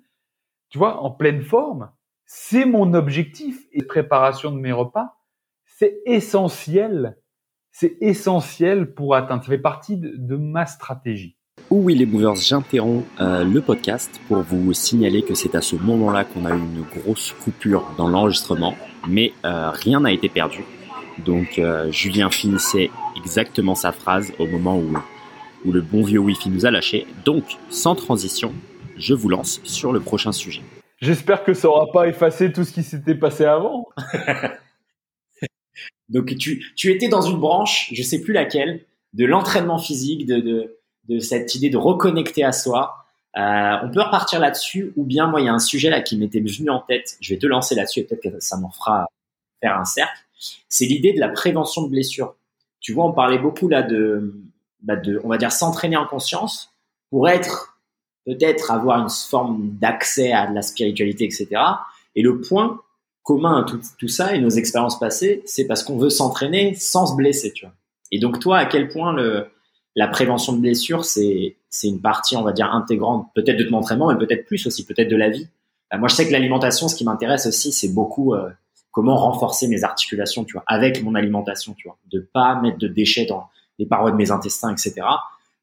tu 0.70 0.78
vois, 0.78 1.02
en 1.02 1.10
pleine 1.10 1.42
forme. 1.42 1.90
C'est 2.24 2.64
mon 2.64 2.94
objectif 2.94 3.66
et 3.72 3.82
préparation 3.82 4.50
de 4.50 4.58
mes 4.58 4.72
repas, 4.72 5.18
c'est 5.64 6.00
essentiel. 6.06 7.18
C'est 7.70 7.96
essentiel 8.00 8.94
pour 8.94 9.14
atteindre. 9.14 9.42
Ça 9.42 9.50
fait 9.50 9.58
partie 9.58 9.96
de, 9.98 10.36
ma 10.36 10.66
stratégie. 10.66 11.38
Oui 11.74 11.94
les 11.94 12.04
movers, 12.04 12.34
j'interromps 12.34 13.06
euh, 13.18 13.44
le 13.44 13.62
podcast 13.62 14.20
pour 14.28 14.42
vous 14.42 14.74
signaler 14.74 15.22
que 15.22 15.34
c'est 15.34 15.54
à 15.54 15.62
ce 15.62 15.74
moment-là 15.76 16.24
qu'on 16.24 16.44
a 16.44 16.50
eu 16.50 16.58
une 16.58 16.82
grosse 16.82 17.32
coupure 17.32 17.94
dans 17.96 18.08
l'enregistrement, 18.08 18.76
mais 19.08 19.32
euh, 19.46 19.70
rien 19.70 20.00
n'a 20.00 20.12
été 20.12 20.28
perdu. 20.28 20.64
Donc 21.24 21.58
euh, 21.58 21.90
Julien 21.90 22.30
finissait 22.30 22.90
exactement 23.16 23.74
sa 23.74 23.90
phrase 23.90 24.34
au 24.38 24.46
moment 24.46 24.78
où, 24.78 24.98
où 25.64 25.72
le 25.72 25.80
bon 25.80 26.02
vieux 26.02 26.18
Wi-Fi 26.18 26.50
nous 26.50 26.66
a 26.66 26.70
lâché. 26.70 27.06
Donc, 27.24 27.56
sans 27.70 27.94
transition, 27.94 28.52
je 28.98 29.14
vous 29.14 29.30
lance 29.30 29.62
sur 29.64 29.92
le 29.92 30.00
prochain 30.00 30.32
sujet. 30.32 30.60
J'espère 31.00 31.42
que 31.42 31.54
ça 31.54 31.68
aura 31.68 31.90
pas 31.90 32.06
effacé 32.06 32.52
tout 32.52 32.64
ce 32.64 32.72
qui 32.72 32.82
s'était 32.82 33.14
passé 33.14 33.46
avant. 33.46 33.86
Donc 36.10 36.36
tu, 36.36 36.66
tu 36.76 36.90
étais 36.90 37.08
dans 37.08 37.22
une 37.22 37.38
branche, 37.38 37.88
je 37.94 38.02
sais 38.02 38.20
plus 38.20 38.34
laquelle, 38.34 38.84
de 39.14 39.24
l'entraînement 39.24 39.78
physique, 39.78 40.26
de, 40.26 40.36
de, 40.36 40.81
de, 41.08 41.18
cette 41.18 41.54
idée 41.54 41.70
de 41.70 41.76
reconnecter 41.76 42.44
à 42.44 42.52
soi. 42.52 42.96
Euh, 43.36 43.76
on 43.82 43.90
peut 43.90 44.02
repartir 44.02 44.40
là-dessus, 44.40 44.92
ou 44.96 45.04
bien 45.04 45.26
moi 45.26 45.40
il 45.40 45.46
y 45.46 45.48
a 45.48 45.54
un 45.54 45.58
sujet 45.58 45.90
là 45.90 46.02
qui 46.02 46.16
m'était 46.18 46.40
venu 46.40 46.70
en 46.70 46.80
tête. 46.80 47.16
Je 47.20 47.32
vais 47.34 47.38
te 47.38 47.46
lancer 47.46 47.74
là-dessus 47.74 48.00
et 48.00 48.04
peut-être 48.04 48.22
que 48.22 48.40
ça 48.40 48.56
m'en 48.56 48.70
fera 48.70 49.06
faire 49.60 49.78
un 49.78 49.84
cercle. 49.84 50.18
C'est 50.68 50.86
l'idée 50.86 51.12
de 51.12 51.20
la 51.20 51.28
prévention 51.28 51.82
de 51.82 51.88
blessures. 51.88 52.34
Tu 52.80 52.92
vois, 52.92 53.06
on 53.06 53.12
parlait 53.12 53.38
beaucoup 53.38 53.68
là 53.68 53.82
de, 53.82 54.34
bah 54.82 54.96
de 54.96 55.20
on 55.24 55.28
va 55.28 55.38
dire 55.38 55.52
s'entraîner 55.52 55.96
en 55.96 56.06
conscience 56.06 56.72
pour 57.10 57.28
être 57.28 57.78
peut-être 58.26 58.70
avoir 58.70 59.00
une 59.00 59.10
forme 59.10 59.70
d'accès 59.80 60.32
à 60.32 60.46
de 60.46 60.54
la 60.54 60.62
spiritualité, 60.62 61.24
etc. 61.24 61.48
Et 62.14 62.22
le 62.22 62.40
point 62.40 62.80
commun 63.22 63.62
à 63.62 63.64
tout, 63.64 63.80
tout 63.98 64.08
ça 64.08 64.34
et 64.34 64.40
nos 64.40 64.50
expériences 64.50 64.98
passées, 64.98 65.42
c'est 65.46 65.66
parce 65.66 65.82
qu'on 65.82 65.96
veut 65.96 66.10
s'entraîner 66.10 66.74
sans 66.74 67.06
se 67.06 67.14
blesser, 67.14 67.52
tu 67.52 67.64
vois. 67.64 67.74
Et 68.10 68.18
donc 68.18 68.40
toi, 68.40 68.58
à 68.58 68.66
quel 68.66 68.88
point 68.88 69.12
le, 69.12 69.46
la 69.94 70.08
prévention 70.08 70.52
de 70.54 70.58
blessures, 70.58 71.04
c'est 71.04 71.56
une 71.82 72.00
partie, 72.00 72.36
on 72.36 72.42
va 72.42 72.52
dire, 72.52 72.72
intégrante, 72.72 73.28
peut-être 73.34 73.58
de 73.58 73.64
ton 73.64 73.76
entraînement, 73.76 74.12
mais 74.12 74.18
peut-être 74.18 74.46
plus 74.46 74.66
aussi, 74.66 74.84
peut-être 74.86 75.08
de 75.08 75.16
la 75.16 75.28
vie. 75.28 75.48
Bah, 75.90 75.98
moi, 75.98 76.08
je 76.08 76.14
sais 76.14 76.26
que 76.26 76.32
l'alimentation, 76.32 76.88
ce 76.88 76.96
qui 76.96 77.04
m'intéresse 77.04 77.46
aussi, 77.46 77.72
c'est 77.72 77.92
beaucoup 77.92 78.34
euh, 78.34 78.48
comment 78.90 79.16
renforcer 79.16 79.68
mes 79.68 79.84
articulations, 79.84 80.44
tu 80.44 80.54
vois, 80.54 80.64
avec 80.66 81.02
mon 81.02 81.14
alimentation, 81.14 81.74
tu 81.74 81.88
vois, 81.88 81.98
de 82.10 82.20
pas 82.20 82.60
mettre 82.60 82.78
de 82.78 82.88
déchets 82.88 83.26
dans 83.26 83.48
les 83.78 83.86
parois 83.86 84.10
de 84.10 84.16
mes 84.16 84.30
intestins, 84.30 84.70
etc. 84.70 84.94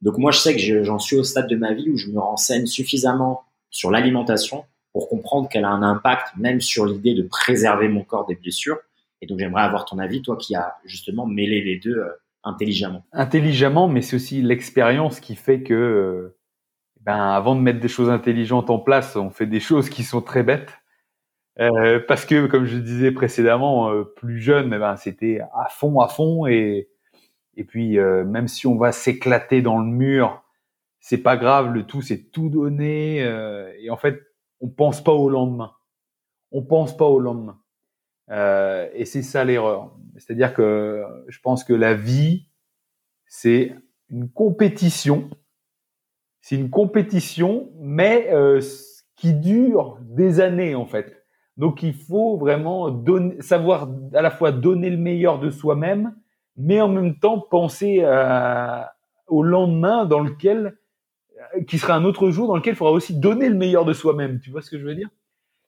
Donc 0.02 0.18
moi, 0.18 0.32
je 0.32 0.40
sais 0.40 0.56
que 0.56 0.84
j'en 0.84 1.00
suis 1.00 1.18
au 1.18 1.24
stade 1.24 1.48
de 1.48 1.56
ma 1.56 1.74
vie 1.74 1.90
où 1.90 1.98
je 1.98 2.10
me 2.10 2.20
renseigne 2.20 2.66
suffisamment 2.66 3.44
sur 3.70 3.92
l'alimentation 3.92 4.66
pour 4.94 5.10
comprendre 5.10 5.50
qu'elle 5.50 5.66
a 5.66 5.70
un 5.70 5.84
impact 5.84 6.36
même 6.38 6.62
sur 6.62 6.86
l'idée 6.86 7.14
de 7.14 7.24
préserver 7.24 7.88
mon 7.88 8.04
corps 8.04 8.26
des 8.26 8.36
blessures. 8.36 8.78
Et 9.22 9.28
donc 9.28 9.40
j'aimerais 9.40 9.64
avoir 9.64 9.86
ton 9.86 10.00
avis, 10.00 10.22
toi 10.22 10.38
qui 10.38 10.56
as 10.56 10.76
justement 10.86 11.26
mêlé 11.26 11.62
les 11.62 11.78
deux 11.78 11.98
euh, 11.98 12.10
intelligemment. 12.44 13.06
Intelligemment, 13.12 13.88
mais 13.88 14.02
c'est 14.02 14.16
aussi 14.16 14.42
l'expérience 14.42 15.20
qui 15.20 15.36
fait 15.36 15.64
que, 15.64 15.74
euh, 15.74 16.38
ben, 17.02 17.18
avant 17.18 17.56
de 17.56 17.62
mettre 17.62 17.80
des 17.80 17.88
choses 17.88 18.10
intelligentes 18.10 18.70
en 18.70 18.80
place, 18.80 19.16
on 19.16 19.30
fait 19.30 19.46
des 19.46 19.60
choses 19.60 19.90
qui 19.90 20.04
sont 20.04 20.22
très 20.22 20.44
bêtes. 20.44 20.74
Euh, 21.60 22.00
parce 22.08 22.26
que, 22.26 22.48
comme 22.48 22.66
je 22.66 22.78
disais 22.78 23.12
précédemment, 23.12 23.92
euh, 23.92 24.04
plus 24.04 24.40
jeune, 24.40 24.74
eh 24.74 24.80
ben, 24.80 24.96
c'était 24.96 25.42
à 25.54 25.68
fond, 25.70 26.00
à 26.00 26.08
fond, 26.08 26.46
et 26.48 26.90
et 27.56 27.66
puis 27.66 27.98
même 27.98 28.48
si 28.48 28.68
on 28.68 28.78
va 28.78 28.94
s'éclater 28.94 29.62
dans 29.62 29.80
le 29.80 29.86
mur, 29.86 30.44
c'est 31.02 31.18
pas 31.18 31.36
grave. 31.36 31.74
Le 31.74 31.84
tout, 31.86 32.02
c'est 32.02 32.32
tout 32.32 32.48
donner. 32.48 33.18
et 33.82 33.90
en 33.90 33.98
fait, 33.98 34.22
on 34.62 34.70
pense 34.70 35.04
pas 35.04 35.12
au 35.12 35.30
lendemain. 35.30 35.74
On 36.54 36.64
pense 36.64 36.96
pas 36.96 37.06
au 37.06 37.20
lendemain. 37.20 37.60
Euh, 38.32 38.90
et 38.94 39.06
c'est 39.06 39.22
ça 39.22 39.44
l'erreur. 39.44 39.92
C'est-à-dire 40.20 40.53
que 40.53 41.03
je 41.28 41.39
pense 41.39 41.63
que 41.63 41.74
la 41.74 41.93
vie, 41.93 42.47
c'est 43.26 43.76
une 44.09 44.30
compétition. 44.30 45.30
C'est 46.41 46.55
une 46.55 46.70
compétition, 46.70 47.70
mais 47.80 48.30
euh, 48.32 48.61
qui 49.15 49.34
dure 49.34 49.97
des 50.01 50.39
années 50.39 50.76
en 50.76 50.86
fait. 50.86 51.26
Donc 51.57 51.84
il 51.84 51.93
faut 51.93 52.38
vraiment 52.38 53.03
savoir 53.41 53.89
à 54.13 54.22
la 54.22 54.32
fois 54.32 54.51
donner 54.51 54.89
le 54.89 54.97
meilleur 54.97 55.39
de 55.39 55.49
soi-même, 55.49 56.15
mais 56.55 56.80
en 56.80 56.88
même 56.88 57.20
temps 57.20 57.39
penser 57.39 58.01
à, 58.03 58.95
au 59.28 59.43
lendemain 59.43 60.05
dans 60.05 60.22
lequel 60.22 60.78
qui 61.67 61.78
sera 61.78 61.95
un 61.95 62.05
autre 62.05 62.30
jour 62.32 62.47
dans 62.47 62.55
lequel 62.55 62.74
il 62.74 62.78
faudra 62.78 62.93
aussi 62.93 63.17
donner 63.17 63.49
le 63.49 63.55
meilleur 63.55 63.86
de 63.86 63.93
soi-même. 63.93 64.39
Tu 64.39 64.51
vois 64.51 64.61
ce 64.61 64.70
que 64.70 64.80
je 64.80 64.86
veux 64.86 64.95
dire? 64.95 65.09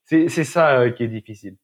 C'est 0.05 0.27
ça 0.29 0.79
euh, 0.79 0.91
qui 0.91 1.03
est 1.03 1.07
difficile. 1.07 1.55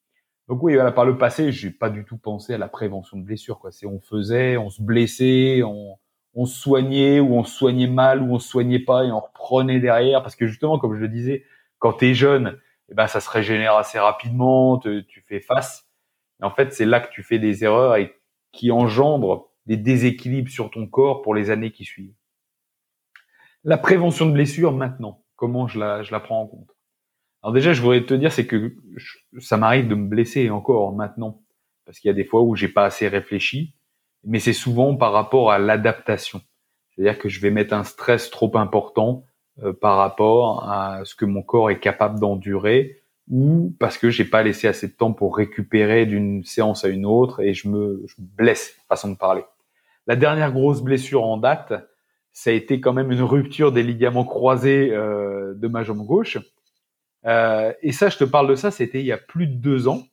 Donc 0.48 0.64
oui, 0.64 0.78
par 0.95 1.06
le 1.06 1.18
passé, 1.18 1.52
j'ai 1.52 1.72
pas 1.72 1.89
du 1.89 2.06
tout 2.06 2.18
pensé 2.18 2.54
à 2.54 2.58
la 2.58 2.70
prévention 2.70 3.18
de 3.18 3.24
blessures. 3.24 3.60
Quoi. 3.60 3.72
C'est 3.72 3.86
on 3.86 4.00
faisait, 4.00 4.56
on 4.58 4.70
se 4.70 4.82
blessait, 4.82 5.62
on, 5.64 5.98
on 6.36 6.45
soignait 6.45 7.20
ou 7.20 7.36
on 7.36 7.43
soignait 7.43 7.88
mal 7.88 8.22
ou 8.22 8.36
on 8.36 8.39
soignait 8.39 8.80
pas 8.80 9.04
et 9.04 9.12
on 9.12 9.20
reprenait 9.20 9.80
derrière 9.80 10.22
parce 10.22 10.36
que 10.36 10.48
justement, 10.48 10.80
comme 10.80 10.95
je 10.95 11.02
le 11.02 11.10
disais, 11.10 11.43
quand 11.80 11.93
tu 11.93 12.08
es 12.08 12.14
jeune, 12.14 12.60
eh 12.89 12.93
ben 12.93 13.08
ça 13.08 13.20
se 13.20 13.30
régénère 13.30 13.76
assez 13.76 14.00
rapidement, 14.00 14.78
tu 14.78 15.26
fais 15.28 15.41
face. 15.41 15.88
Et 16.41 16.45
en 16.45 16.52
fait, 16.52 16.72
c'est 16.74 16.86
là 16.86 17.00
que 17.00 17.12
tu 17.12 17.24
fais 17.24 17.39
des 17.39 17.64
erreurs 17.64 17.98
et 17.98 18.16
qui 18.52 18.72
engendrent 18.72 19.50
des 19.66 19.78
déséquilibres 19.78 20.50
sur 20.50 20.72
ton 20.72 20.88
corps 20.88 21.24
pour 21.24 21.36
les 21.36 21.50
années 21.50 21.72
qui 21.72 21.84
suivent. 21.84 22.14
La 23.64 23.78
prévention 23.78 24.28
de 24.28 24.32
blessures 24.32 24.72
maintenant, 24.72 25.24
comment 25.36 25.68
je 25.68 25.80
la 25.80 26.20
prends 26.20 26.41
en 26.41 26.48
compte? 26.48 26.76
Alors 27.48 27.54
déjà, 27.54 27.72
je 27.72 27.82
voudrais 27.82 28.04
te 28.04 28.14
dire, 28.14 28.34
c'est 28.34 28.45
que 28.45 28.76
ça 29.39 29.56
m'arrive 29.56 29.88
de 29.88 29.95
me 29.95 30.10
blesser 30.10 30.50
encore 30.50 30.91
maintenant, 30.91 31.39
parce 31.86 31.98
qu'il 31.98 32.10
y 32.10 32.12
a 32.12 32.14
des 32.14 32.26
fois 32.26 32.41
où 32.41 32.58
j'ai 32.58 32.68
pas 32.68 32.84
assez 32.84 33.08
réfléchi, 33.08 33.74
mais 34.26 34.39
c'est 34.41 34.52
souvent 34.52 34.98
par 34.98 35.14
rapport 35.14 35.50
à 35.50 35.58
l'adaptation. 35.58 36.41
C'est-à-dire 36.89 37.18
que 37.18 37.30
je 37.30 37.39
vais 37.39 37.50
mettre 37.50 37.74
un 37.74 37.86
stress 37.86 38.30
trop 38.32 38.52
important 38.58 39.24
euh, 39.64 39.72
par 39.72 39.95
rapport 39.95 40.70
à 40.70 41.06
ce 41.06 41.16
que 41.16 41.24
mon 41.24 41.41
corps 41.41 41.72
est 41.72 41.80
capable 41.80 42.20
d'endurer, 42.20 43.00
ou 43.30 43.74
parce 43.80 43.98
que 43.98 44.10
j'ai 44.10 44.26
pas 44.26 44.43
laissé 44.43 44.68
assez 44.68 44.89
de 44.89 44.93
temps 44.93 45.14
pour 45.14 45.38
récupérer 45.38 46.06
d'une 46.06 46.43
séance 46.43 46.84
à 46.84 46.89
une 46.89 47.06
autre 47.06 47.39
et 47.39 47.54
je 47.54 47.70
me, 47.70 48.04
je 48.08 48.22
me 48.22 48.28
blesse, 48.28 48.76
façon 48.89 49.10
de 49.10 49.16
parler. 49.16 49.45
La 50.06 50.18
dernière 50.18 50.52
grosse 50.52 50.82
blessure 50.82 51.24
en 51.24 51.38
date, 51.38 51.72
ça 52.34 52.50
a 52.50 52.54
été 52.54 52.82
quand 52.82 52.91
même 52.91 53.14
une 53.14 53.24
rupture 53.24 53.72
des 53.72 53.84
ligaments 53.84 54.26
croisés 54.26 54.89
euh, 54.91 55.54
de 55.54 55.70
ma 55.70 55.84
jambe 55.84 56.06
gauche. 56.06 56.39
Euh, 57.28 57.73
et 57.82 57.91
ça, 57.91 58.09
je 58.09 58.17
te 58.17 58.23
parle 58.23 58.49
de 58.49 58.55
ça, 58.55 58.71
c'était 58.71 58.99
il 58.99 59.05
y 59.05 59.11
a 59.11 59.17
plus 59.17 59.47
de 59.47 59.55
deux 59.55 59.88
ans. 59.88 60.03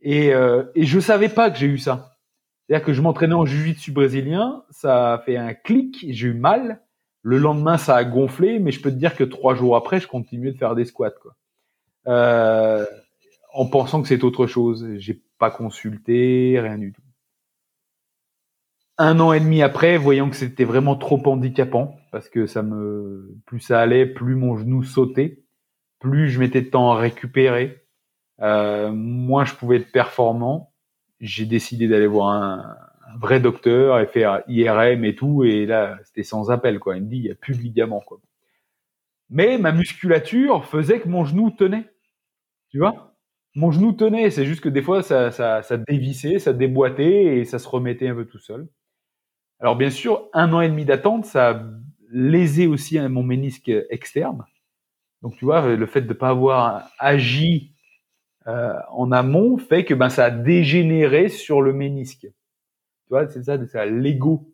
Et, 0.00 0.32
euh, 0.32 0.64
et 0.74 0.84
je 0.84 1.00
savais 1.00 1.28
pas 1.28 1.50
que 1.50 1.58
j'ai 1.58 1.66
eu 1.66 1.78
ça. 1.78 2.16
C'est-à-dire 2.66 2.86
que 2.86 2.92
je 2.92 3.00
m'entraînais 3.00 3.34
en 3.34 3.46
jiu-jitsu 3.46 3.92
brésilien, 3.92 4.64
ça 4.70 5.14
a 5.14 5.18
fait 5.18 5.36
un 5.36 5.54
clic, 5.54 6.06
j'ai 6.08 6.28
eu 6.28 6.34
mal. 6.34 6.82
Le 7.22 7.38
lendemain, 7.38 7.78
ça 7.78 7.96
a 7.96 8.04
gonflé, 8.04 8.58
mais 8.58 8.70
je 8.70 8.80
peux 8.80 8.90
te 8.90 8.96
dire 8.96 9.16
que 9.16 9.24
trois 9.24 9.54
jours 9.54 9.76
après, 9.76 10.00
je 10.00 10.06
continuais 10.06 10.52
de 10.52 10.58
faire 10.58 10.74
des 10.74 10.84
squats, 10.84 11.10
quoi. 11.10 11.34
Euh, 12.06 12.86
en 13.52 13.66
pensant 13.66 14.02
que 14.02 14.08
c'est 14.08 14.22
autre 14.22 14.46
chose. 14.46 14.86
J'ai 14.98 15.20
pas 15.38 15.50
consulté, 15.50 16.58
rien 16.60 16.78
du 16.78 16.92
tout 16.92 17.02
un 18.98 19.20
an 19.20 19.32
et 19.32 19.40
demi 19.40 19.62
après, 19.62 19.96
voyant 19.96 20.28
que 20.28 20.36
c'était 20.36 20.64
vraiment 20.64 20.96
trop 20.96 21.22
handicapant, 21.24 21.96
parce 22.10 22.28
que 22.28 22.46
ça 22.46 22.62
me, 22.62 23.36
plus 23.46 23.60
ça 23.60 23.80
allait, 23.80 24.06
plus 24.06 24.34
mon 24.34 24.58
genou 24.58 24.82
sautait, 24.82 25.44
plus 25.98 26.28
je 26.28 26.40
mettais 26.40 26.62
de 26.62 26.70
temps 26.70 26.92
à 26.92 26.98
récupérer, 26.98 27.84
euh, 28.40 28.90
moins 28.92 29.44
je 29.44 29.54
pouvais 29.54 29.76
être 29.76 29.92
performant. 29.92 30.72
J'ai 31.20 31.46
décidé 31.46 31.88
d'aller 31.88 32.06
voir 32.06 32.30
un, 32.30 32.76
vrai 33.18 33.40
docteur 33.40 33.98
et 33.98 34.06
faire 34.06 34.42
IRM 34.48 35.04
et 35.04 35.14
tout, 35.14 35.42
et 35.42 35.66
là 35.66 35.98
c'était 36.04 36.22
sans 36.22 36.50
appel 36.50 36.78
quoi. 36.78 36.96
Il 36.96 37.04
me 37.04 37.08
dit 37.08 37.16
il 37.16 37.24
y 37.24 37.30
a 37.30 37.34
plus 37.34 37.56
de 37.56 37.62
ligaments 37.62 38.00
quoi. 38.00 38.20
Mais 39.30 39.58
ma 39.58 39.72
musculature 39.72 40.66
faisait 40.66 41.00
que 41.00 41.08
mon 41.08 41.24
genou 41.24 41.50
tenait, 41.50 41.90
tu 42.70 42.78
vois? 42.78 43.14
Mon 43.54 43.70
genou 43.70 43.92
tenait, 43.92 44.30
c'est 44.30 44.46
juste 44.46 44.60
que 44.60 44.68
des 44.68 44.82
fois 44.82 45.02
ça, 45.02 45.62
dévissait, 45.88 46.38
ça 46.38 46.52
déboîtait 46.52 47.38
et 47.38 47.44
ça 47.44 47.58
se 47.58 47.68
remettait 47.68 48.08
un 48.08 48.14
peu 48.14 48.26
tout 48.26 48.38
seul. 48.38 48.68
Alors 49.60 49.76
bien 49.76 49.90
sûr, 49.90 50.28
un 50.32 50.52
an 50.52 50.60
et 50.60 50.68
demi 50.68 50.84
d'attente, 50.84 51.24
ça 51.24 51.62
lésé 52.10 52.66
aussi 52.66 52.98
mon 53.00 53.22
ménisque 53.22 53.72
externe. 53.90 54.44
Donc 55.22 55.36
tu 55.36 55.44
vois, 55.44 55.74
le 55.74 55.86
fait 55.86 56.02
de 56.02 56.08
ne 56.08 56.12
pas 56.12 56.28
avoir 56.28 56.90
agi 56.98 57.72
euh, 58.46 58.72
en 58.90 59.12
amont 59.12 59.58
fait 59.58 59.84
que 59.84 59.94
ben 59.94 60.08
ça 60.08 60.26
a 60.26 60.30
dégénéré 60.30 61.28
sur 61.28 61.60
le 61.60 61.72
ménisque. 61.72 62.22
Tu 62.22 63.10
vois, 63.10 63.28
c'est 63.28 63.42
ça, 63.44 63.58
c'est 63.58 63.66
ça 63.66 63.86
l'ego. 63.86 64.52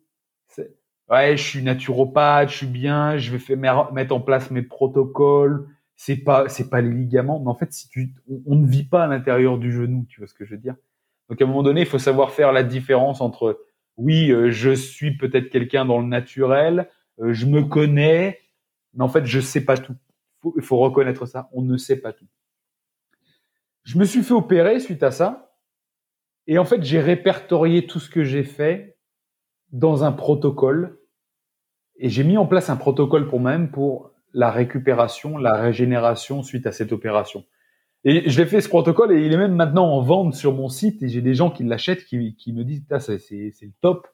Ouais, 1.09 1.37
je 1.37 1.43
suis 1.43 1.61
naturopathe, 1.61 2.49
je 2.49 2.57
suis 2.57 2.67
bien, 2.67 3.17
je 3.17 3.31
vais 3.31 3.37
faire, 3.37 3.93
mettre 3.93 4.15
en 4.15 4.21
place 4.21 4.49
mes 4.49 4.63
protocoles. 4.63 5.67
C'est 5.95 6.17
pas, 6.17 6.49
c'est 6.49 6.69
pas 6.69 6.81
les 6.81 6.89
ligaments, 6.89 7.39
mais 7.39 7.49
en 7.49 7.55
fait, 7.55 7.71
si 7.71 7.87
tu, 7.89 8.13
on, 8.47 8.55
ne 8.55 8.67
vit 8.67 8.83
pas 8.83 9.03
à 9.03 9.07
l'intérieur 9.07 9.57
du 9.59 9.71
genou, 9.71 10.05
tu 10.09 10.19
vois 10.19 10.27
ce 10.27 10.33
que 10.33 10.45
je 10.45 10.51
veux 10.51 10.57
dire. 10.57 10.75
Donc 11.29 11.41
à 11.41 11.45
un 11.45 11.47
moment 11.47 11.63
donné, 11.63 11.81
il 11.81 11.87
faut 11.87 11.99
savoir 11.99 12.31
faire 12.31 12.51
la 12.51 12.63
différence 12.63 13.21
entre, 13.21 13.61
oui, 13.97 14.31
euh, 14.31 14.51
je 14.51 14.71
suis 14.71 15.15
peut-être 15.17 15.49
quelqu'un 15.49 15.85
dans 15.85 15.99
le 15.99 16.07
naturel, 16.07 16.89
euh, 17.21 17.33
je 17.33 17.45
me 17.45 17.63
connais, 17.63 18.41
mais 18.95 19.03
en 19.03 19.09
fait, 19.09 19.25
je 19.25 19.39
sais 19.39 19.63
pas 19.63 19.77
tout. 19.77 19.95
Il 20.55 20.63
faut 20.63 20.77
reconnaître 20.77 21.25
ça. 21.25 21.49
On 21.53 21.61
ne 21.61 21.77
sait 21.77 21.97
pas 21.97 22.13
tout. 22.13 22.27
Je 23.83 23.97
me 23.97 24.05
suis 24.05 24.23
fait 24.23 24.33
opérer 24.33 24.79
suite 24.79 25.03
à 25.03 25.11
ça. 25.11 25.57
Et 26.47 26.57
en 26.57 26.65
fait, 26.65 26.83
j'ai 26.83 26.99
répertorié 26.99 27.87
tout 27.87 27.99
ce 27.99 28.09
que 28.09 28.23
j'ai 28.23 28.43
fait 28.43 28.97
dans 29.71 30.03
un 30.03 30.11
protocole. 30.11 30.99
Et 31.97 32.09
j'ai 32.09 32.23
mis 32.23 32.37
en 32.37 32.45
place 32.45 32.69
un 32.69 32.75
protocole 32.75 33.27
pour 33.27 33.39
moi-même 33.39 33.71
pour 33.71 34.11
la 34.33 34.51
récupération, 34.51 35.37
la 35.37 35.55
régénération 35.55 36.43
suite 36.43 36.67
à 36.67 36.71
cette 36.71 36.91
opération. 36.91 37.45
Et 38.03 38.29
je 38.29 38.39
l'ai 38.39 38.47
fait 38.47 38.61
ce 38.61 38.69
protocole 38.69 39.13
et 39.13 39.25
il 39.25 39.33
est 39.33 39.37
même 39.37 39.55
maintenant 39.55 39.87
en 39.87 40.01
vente 40.01 40.35
sur 40.35 40.53
mon 40.53 40.69
site 40.69 41.01
et 41.01 41.09
j'ai 41.09 41.21
des 41.21 41.33
gens 41.33 41.49
qui 41.49 41.63
l'achètent 41.63 42.05
qui, 42.05 42.53
me 42.53 42.63
disent 42.63 42.83
c'est 42.99 43.17
c'est 43.17 43.65
le 43.65 43.71
top 43.81 44.07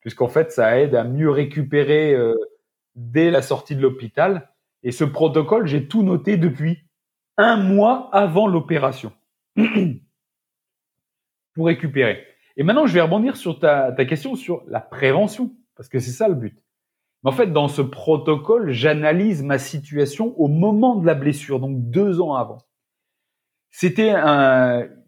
puisqu'en 0.00 0.26
fait 0.26 0.50
ça 0.50 0.80
aide 0.80 0.96
à 0.96 1.04
mieux 1.04 1.30
récupérer 1.30 2.12
euh, 2.12 2.34
dès 2.96 3.30
la 3.30 3.42
sortie 3.42 3.76
de 3.76 3.82
l'hôpital. 3.82 4.50
Et 4.82 4.92
ce 4.92 5.04
protocole, 5.04 5.66
j'ai 5.66 5.88
tout 5.88 6.02
noté 6.02 6.36
depuis 6.36 6.86
un 7.36 7.56
mois 7.56 8.08
avant 8.12 8.46
l'opération 8.46 9.12
pour 11.54 11.66
récupérer. 11.66 12.24
Et 12.56 12.62
maintenant, 12.62 12.86
je 12.86 12.94
vais 12.94 13.00
rebondir 13.00 13.36
sur 13.36 13.58
ta, 13.58 13.92
question 14.06 14.34
sur 14.34 14.62
la 14.68 14.80
prévention, 14.80 15.54
parce 15.76 15.88
que 15.88 15.98
c'est 15.98 16.10
ça 16.10 16.28
le 16.28 16.34
but. 16.34 16.62
En 17.24 17.32
fait, 17.32 17.48
dans 17.48 17.68
ce 17.68 17.82
protocole, 17.82 18.70
j'analyse 18.70 19.42
ma 19.42 19.58
situation 19.58 20.38
au 20.38 20.48
moment 20.48 20.96
de 20.96 21.06
la 21.06 21.14
blessure, 21.14 21.60
donc 21.60 21.90
deux 21.90 22.20
ans 22.20 22.34
avant. 22.34 22.58
C'était 23.70 24.14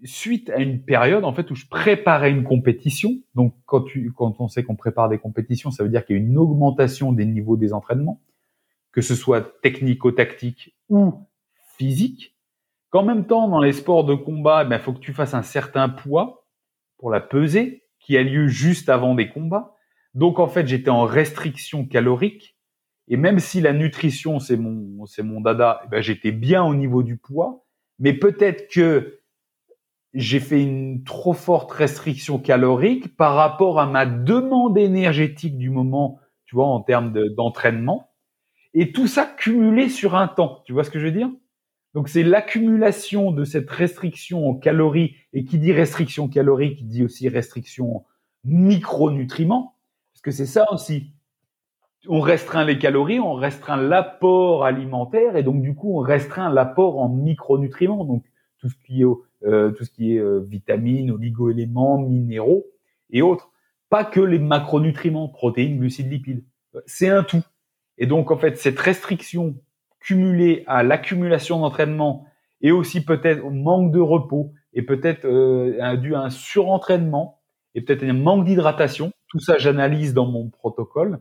suite 0.05 0.51
à 0.51 0.59
une 0.59 0.83
période 0.83 1.25
en 1.25 1.33
fait 1.33 1.51
où 1.51 1.55
je 1.55 1.67
préparais 1.67 2.31
une 2.31 2.45
compétition. 2.45 3.11
Donc 3.35 3.55
quand, 3.65 3.85
quand 4.15 4.41
on 4.41 4.49
sait 4.49 4.63
qu'on 4.63 4.77
prépare 4.77 5.09
des 5.09 5.19
compétitions, 5.19 5.71
ça 5.71 5.85
veut 5.85 5.89
dire 5.89 6.05
qu'il 6.05 6.17
y 6.17 6.19
a 6.19 6.23
une 6.23 6.37
augmentation 6.37 7.13
des 7.13 7.25
niveaux 7.25 7.57
des 7.57 7.73
entraînements, 7.73 8.21
que 8.99 9.03
ce 9.03 9.15
soit 9.15 9.61
technico-tactique 9.63 10.75
ou 10.89 11.29
physique. 11.77 12.37
Qu'en 12.91 13.05
même 13.05 13.27
temps, 13.27 13.47
dans 13.47 13.61
les 13.61 13.73
sports 13.73 14.03
de 14.03 14.15
combat, 14.15 14.63
il 14.65 14.67
eh 14.67 14.71
ben, 14.71 14.81
faut 14.81 14.93
que 14.93 14.99
tu 14.99 15.13
fasses 15.13 15.35
un 15.35 15.45
certain 15.45 15.89
poids 15.89 16.49
pour 16.97 17.11
la 17.11 17.21
peser, 17.21 17.85
qui 18.01 18.17
a 18.17 18.25
lieu 18.25 18.49
juste 18.49 18.89
avant 18.89 19.15
des 19.15 19.29
combats. 19.29 19.77
Donc 20.15 20.41
en 20.41 20.49
fait, 20.49 20.67
j'étais 20.67 20.91
en 20.91 21.05
restriction 21.05 21.87
calorique. 21.87 22.57
Et 23.07 23.17
même 23.17 23.39
si 23.39 23.61
la 23.61 23.73
nutrition, 23.73 24.41
c'est 24.41 24.57
mon, 24.57 25.07
c'est 25.07 25.23
mon 25.23 25.41
dada, 25.41 25.81
eh 25.85 25.89
ben, 25.89 26.01
j'étais 26.01 26.33
bien 26.33 26.65
au 26.65 26.75
niveau 26.75 27.05
du 27.05 27.19
poids 27.19 27.65
mais 27.99 28.13
peut-être 28.13 28.69
que 28.69 29.21
j'ai 30.15 30.41
fait 30.41 30.63
une 30.63 31.05
trop 31.05 31.33
forte 31.33 31.71
restriction 31.71 32.39
calorique 32.39 33.17
par 33.17 33.35
rapport 33.35 33.79
à 33.79 33.87
ma 33.87 34.07
demande 34.07 34.79
énergétique 34.79 35.59
du 35.59 35.71
moment, 35.71 36.19
tu 36.47 36.57
vois, 36.57 36.67
en 36.67 36.81
termes 36.81 37.13
d'entraînement. 37.37 38.08
Et 38.81 38.93
tout 38.93 39.07
ça 39.07 39.27
cumulé 39.27 39.89
sur 39.89 40.17
un 40.17 40.29
temps. 40.29 40.63
Tu 40.65 40.73
vois 40.73 40.85
ce 40.85 40.91
que 40.91 40.99
je 40.99 41.07
veux 41.07 41.13
dire? 41.13 41.31
Donc 41.95 42.09
c'est 42.09 42.23
l'accumulation 42.23 43.33
de 43.33 43.45
cette 43.45 43.71
restriction 43.71 44.49
en 44.49 44.55
calories 44.55 45.17
et 45.33 45.45
qui 45.45 45.59
dit 45.59 45.73
restriction 45.73 46.29
calorique 46.29 46.87
dit 46.87 47.03
aussi 47.03 47.29
restriction 47.29 48.05
micronutriments 48.45 49.75
parce 50.13 50.23
que 50.23 50.31
c'est 50.31 50.47
ça 50.47 50.71
aussi 50.73 51.13
on 52.07 52.21
restreint 52.21 52.65
les 52.65 52.79
calories, 52.79 53.19
on 53.19 53.35
restreint 53.35 53.77
l'apport 53.77 54.65
alimentaire 54.65 55.37
et 55.37 55.43
donc 55.43 55.63
du 55.63 55.75
coup 55.75 55.99
on 55.99 56.01
restreint 56.01 56.53
l'apport 56.53 56.99
en 56.99 57.09
micronutriments, 57.09 58.05
donc 58.05 58.25
tout 58.59 58.69
ce 58.69 58.77
qui 58.85 59.03
est 59.03 59.05
euh, 59.45 59.73
euh, 60.01 60.41
vitamines, 60.41 61.11
oligoéléments, 61.11 61.99
minéraux 61.99 62.67
et 63.11 63.23
autres. 63.23 63.51
Pas 63.89 64.05
que 64.05 64.21
les 64.21 64.39
macronutriments, 64.39 65.29
protéines, 65.29 65.79
glucides, 65.79 66.11
lipides. 66.11 66.45
C'est 66.87 67.09
un 67.09 67.23
tout. 67.23 67.43
Et 67.99 68.07
donc 68.07 68.31
en 68.31 68.39
fait 68.39 68.57
cette 68.59 68.79
restriction 68.79 69.57
cumulée 70.01 70.65
à 70.67 70.83
l'accumulation 70.83 71.61
d'entraînement 71.61 72.27
et 72.61 72.73
aussi 72.73 73.05
peut-être 73.05 73.45
au 73.45 73.51
manque 73.51 73.93
de 73.93 74.01
repos 74.01 74.53
et 74.73 74.83
peut-être 74.83 75.25
euh, 75.25 75.97
dû 75.97 76.15
à 76.15 76.21
un 76.21 76.31
surentraînement 76.31 77.41
et 77.75 77.83
peut-être 77.83 78.05
un 78.05 78.13
manque 78.13 78.45
d'hydratation. 78.45 79.13
Tout 79.29 79.41
ça 79.41 79.59
j'analyse 79.59 80.15
dans 80.15 80.27
mon 80.27 80.49
protocole 80.49 81.21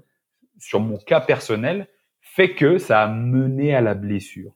sur 0.59 0.79
mon 0.79 0.97
cas 0.97 1.21
personnel, 1.21 1.87
fait 2.21 2.53
que 2.53 2.77
ça 2.77 3.03
a 3.03 3.07
mené 3.07 3.75
à 3.75 3.81
la 3.81 3.93
blessure. 3.93 4.51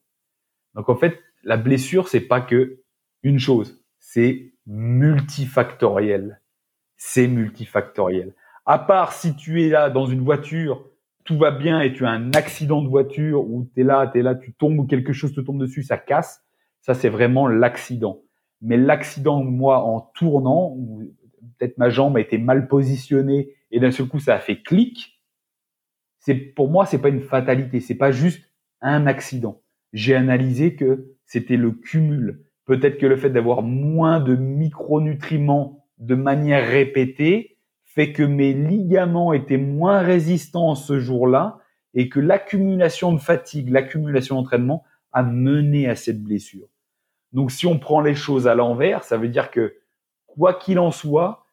Donc 0.75 0.89
en 0.89 0.95
fait, 0.95 1.19
la 1.43 1.57
blessure, 1.57 2.07
c'est 2.07 2.21
pas 2.21 2.41
que 2.41 2.81
une 3.23 3.39
chose, 3.39 3.83
c'est 3.99 4.53
multifactoriel. 4.65 6.41
C'est 6.97 7.27
multifactoriel. 7.27 8.35
À 8.65 8.77
part 8.77 9.13
si 9.13 9.35
tu 9.35 9.63
es 9.63 9.69
là 9.69 9.89
dans 9.89 10.05
une 10.05 10.21
voiture, 10.21 10.85
tout 11.23 11.37
va 11.37 11.51
bien 11.51 11.81
et 11.81 11.93
tu 11.93 12.05
as 12.05 12.09
un 12.09 12.31
accident 12.33 12.81
de 12.81 12.87
voiture 12.87 13.41
où 13.47 13.69
tu 13.73 13.81
es 13.81 13.83
là, 13.83 14.09
tu 14.11 14.19
es 14.19 14.21
là, 14.21 14.35
tu 14.35 14.53
tombes 14.53 14.79
ou 14.79 14.85
quelque 14.85 15.13
chose 15.13 15.33
te 15.33 15.41
tombe 15.41 15.59
dessus, 15.59 15.83
ça 15.83 15.97
casse, 15.97 16.43
ça 16.81 16.93
c'est 16.93 17.09
vraiment 17.09 17.47
l'accident. 17.47 18.21
Mais 18.61 18.77
l'accident, 18.77 19.43
moi, 19.43 19.83
en 19.83 20.01
tournant, 20.13 20.77
peut-être 21.57 21.77
ma 21.77 21.89
jambe 21.89 22.17
a 22.17 22.21
été 22.21 22.37
mal 22.37 22.67
positionnée 22.67 23.55
et 23.71 23.79
d'un 23.79 23.91
seul 23.91 24.07
coup 24.07 24.19
ça 24.19 24.35
a 24.35 24.39
fait 24.39 24.61
clic, 24.61 25.21
c'est 26.19 26.35
pour 26.35 26.69
moi 26.69 26.85
c'est 26.85 27.01
pas 27.01 27.09
une 27.09 27.21
fatalité, 27.21 27.79
c'est 27.79 27.95
pas 27.95 28.11
juste 28.11 28.43
un 28.81 29.07
accident. 29.07 29.61
J'ai 29.93 30.15
analysé 30.15 30.75
que 30.75 31.15
c'était 31.25 31.57
le 31.57 31.71
cumul. 31.71 32.45
Peut-être 32.65 32.97
que 32.97 33.05
le 33.05 33.17
fait 33.17 33.29
d'avoir 33.29 33.61
moins 33.63 34.19
de 34.19 34.35
micronutriments 34.35 35.85
de 35.97 36.15
manière 36.15 36.67
répétée 36.67 37.50
fait 37.93 38.13
que 38.13 38.23
mes 38.23 38.53
ligaments 38.53 39.33
étaient 39.33 39.57
moins 39.57 39.99
résistants 39.99 40.75
ce 40.75 40.99
jour-là 41.01 41.59
et 41.93 42.07
que 42.07 42.21
l'accumulation 42.21 43.11
de 43.11 43.17
fatigue, 43.17 43.69
l'accumulation 43.69 44.35
d'entraînement 44.35 44.85
a 45.11 45.23
mené 45.23 45.89
à 45.89 45.95
cette 45.95 46.23
blessure. 46.23 46.67
Donc 47.33 47.51
si 47.51 47.67
on 47.67 47.79
prend 47.79 47.99
les 47.99 48.15
choses 48.15 48.47
à 48.47 48.55
l'envers, 48.55 49.03
ça 49.03 49.17
veut 49.17 49.27
dire 49.27 49.51
que 49.51 49.75
quoi 50.25 50.53
qu'il 50.53 50.79
en 50.79 50.91
soit, 50.91 51.45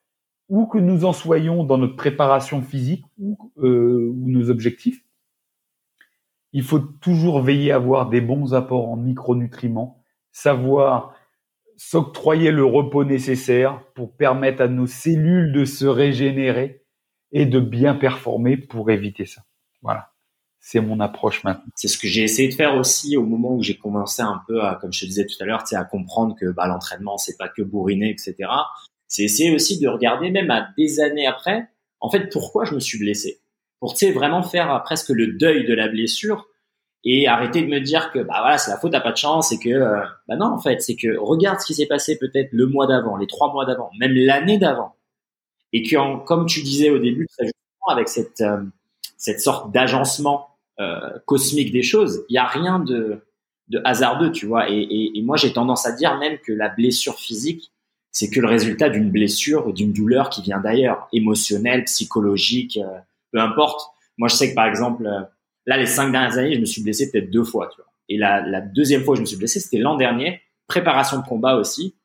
où 0.49 0.67
que 0.67 0.79
nous 0.79 1.05
en 1.05 1.13
soyons 1.13 1.65
dans 1.65 1.77
notre 1.77 1.97
préparation 1.97 2.63
physique 2.63 3.05
ou, 3.19 3.37
euh, 3.59 4.13
ou 4.15 4.31
nos 4.31 4.49
objectifs, 4.49 5.05
il 6.53 6.63
faut 6.63 6.79
toujours 6.79 7.43
veiller 7.43 7.73
à 7.73 7.77
avoir 7.77 8.09
des 8.09 8.21
bons 8.21 8.55
apports 8.55 8.89
en 8.89 8.97
micronutriments, 8.97 10.05
savoir 10.31 11.17
s'octroyer 11.79 12.51
le 12.51 12.67
repos 12.67 13.05
nécessaire 13.05 13.83
pour 13.95 14.15
permettre 14.15 14.61
à 14.61 14.69
nos 14.69 14.87
cellules 14.87 15.53
de 15.53 15.65
se 15.65 15.87
régénérer 15.87 16.85
et 17.33 17.47
de 17.47 17.61
bien 17.61 17.95
performer 17.95 18.59
pour 18.59 18.91
éviter 18.91 19.25
ça. 19.25 19.43
Voilà. 19.81 20.13
C'est 20.61 20.81
mon 20.81 21.01
approche 21.01 21.45
maintenant. 21.45 21.65
C'est 21.77 21.89
ce 21.89 21.97
que 21.97 22.09
j'ai 22.09 22.25
essayé 22.25 22.49
de 22.49 22.55
faire 22.55 22.77
aussi 22.77 23.17
au 23.17 23.25
moment 23.25 23.55
où 23.55 23.63
j'ai 23.63 23.79
commencé 23.79 24.21
un 24.21 24.43
peu 24.47 24.63
à, 24.63 24.75
comme 24.75 24.93
je 24.93 25.01
te 25.01 25.07
disais 25.07 25.25
tout 25.25 25.41
à 25.41 25.47
l'heure, 25.47 25.65
à 25.73 25.85
comprendre 25.85 26.37
que 26.39 26.51
bah, 26.51 26.67
l'entraînement 26.67 27.17
c'est 27.17 27.39
pas 27.39 27.49
que 27.49 27.63
bourriner, 27.63 28.11
etc 28.11 28.49
c'est 29.09 29.23
essayer 29.23 29.55
aussi 29.55 29.81
de 29.81 29.89
regarder 29.89 30.31
même 30.31 30.51
à 30.51 30.69
des 30.77 31.01
années 31.01 31.27
après, 31.27 31.67
en 32.01 32.11
fait, 32.11 32.29
pourquoi 32.31 32.65
je 32.65 32.75
me 32.75 32.81
suis 32.81 32.99
blessé. 32.99 33.41
Pour, 33.81 33.95
tu 33.95 34.11
vraiment 34.13 34.43
faire 34.43 34.73
euh, 34.73 34.79
presque 34.81 35.09
le 35.09 35.39
deuil 35.39 35.67
de 35.67 35.75
la 35.75 35.89
blessure 35.89 36.47
et 37.05 37.29
arrêter 37.29 37.63
de 37.63 37.69
me 37.69 37.81
dire 37.81 38.11
que, 38.13 38.19
bah 38.19 38.37
voilà, 38.41 38.59
c'est 38.59 38.71
la 38.71 38.79
faute, 38.79 38.93
t'as 38.93 39.01
pas 39.01 39.13
de 39.13 39.17
chance 39.17 39.53
et 39.53 39.59
que, 39.59 39.69
euh, 39.69 40.01
bah 40.27 40.37
non, 40.37 40.47
en 40.47 40.59
fait, 40.59 40.83
c'est 40.83 40.97
que 40.97 41.17
regarde 41.19 41.61
ce 41.61 41.67
qui 41.67 41.75
s'est 41.75 41.87
passé 41.87 42.19
peut-être 42.19 42.51
le 42.53 42.67
mois 42.67 42.87
d'avant, 42.87 43.17
les 43.17 43.27
trois 43.27 43.53
mois 43.53 43.65
d'avant, 43.65 43.91
même 43.99 44.13
l'année 44.15 44.59
d'avant. 44.59 44.95
Et 45.73 45.83
que, 45.83 46.25
comme 46.25 46.47
tu 46.47 46.63
disais 46.63 46.91
au 46.91 46.99
début, 46.99 47.27
avec 47.89 48.09
cette, 48.09 48.41
euh, 48.41 48.63
cette 49.17 49.41
sorte 49.41 49.73
d'agencement 49.73 50.47
cosmique 51.25 51.73
des 51.73 51.83
choses, 51.83 52.25
il 52.29 52.35
y 52.35 52.39
a 52.39 52.47
rien 52.47 52.79
de, 52.79 53.21
de 53.69 53.81
hasardeux, 53.85 54.31
tu 54.31 54.47
vois. 54.47 54.71
Et, 54.71 54.79
et, 54.79 55.19
et 55.19 55.23
moi, 55.23 55.37
j'ai 55.37 55.53
tendance 55.53 55.87
à 55.87 55.93
dire 55.93 56.17
même 56.19 56.39
que 56.39 56.53
la 56.53 56.69
blessure 56.69 57.17
physique, 57.19 57.73
c'est 58.11 58.31
que 58.31 58.41
le 58.41 58.49
résultat 58.49 58.89
d'une 58.89 59.11
blessure, 59.11 59.73
d'une 59.73 59.93
douleur 59.93 60.31
qui 60.31 60.43
vient 60.43 60.59
d'ailleurs, 60.59 61.09
émotionnelle, 61.13 61.85
psychologique, 61.85 62.79
euh, 62.83 62.99
peu 63.33 63.41
importe. 63.41 63.91
Moi, 64.17 64.29
je 64.29 64.35
sais 64.35 64.51
que 64.51 64.55
par 64.55 64.67
exemple, 64.67 65.07
euh, 65.07 65.23
là, 65.69 65.77
les 65.77 65.87
cinq 65.87 66.11
dernières 66.11 66.39
années, 66.39 66.55
je 66.55 66.61
me 66.61 66.65
suis 66.65 66.83
blessé 66.83 67.11
peut-être 67.11 67.31
deux 67.31 67.45
fois, 67.45 67.69
tu 67.69 67.77
vois. 67.77 67.91
Et 68.09 68.17
la, 68.17 68.61
deuxième 68.61 69.05
fois 69.05 69.15
que 69.15 69.19
je 69.19 69.23
me 69.23 69.27
suis 69.27 69.37
blessé, 69.37 69.61
c'était 69.61 69.79
l'an 69.79 69.97
dernier, 69.97 70.41
préparation 70.67 71.19
de 71.19 71.27
combat 71.27 71.57
aussi 71.57 71.97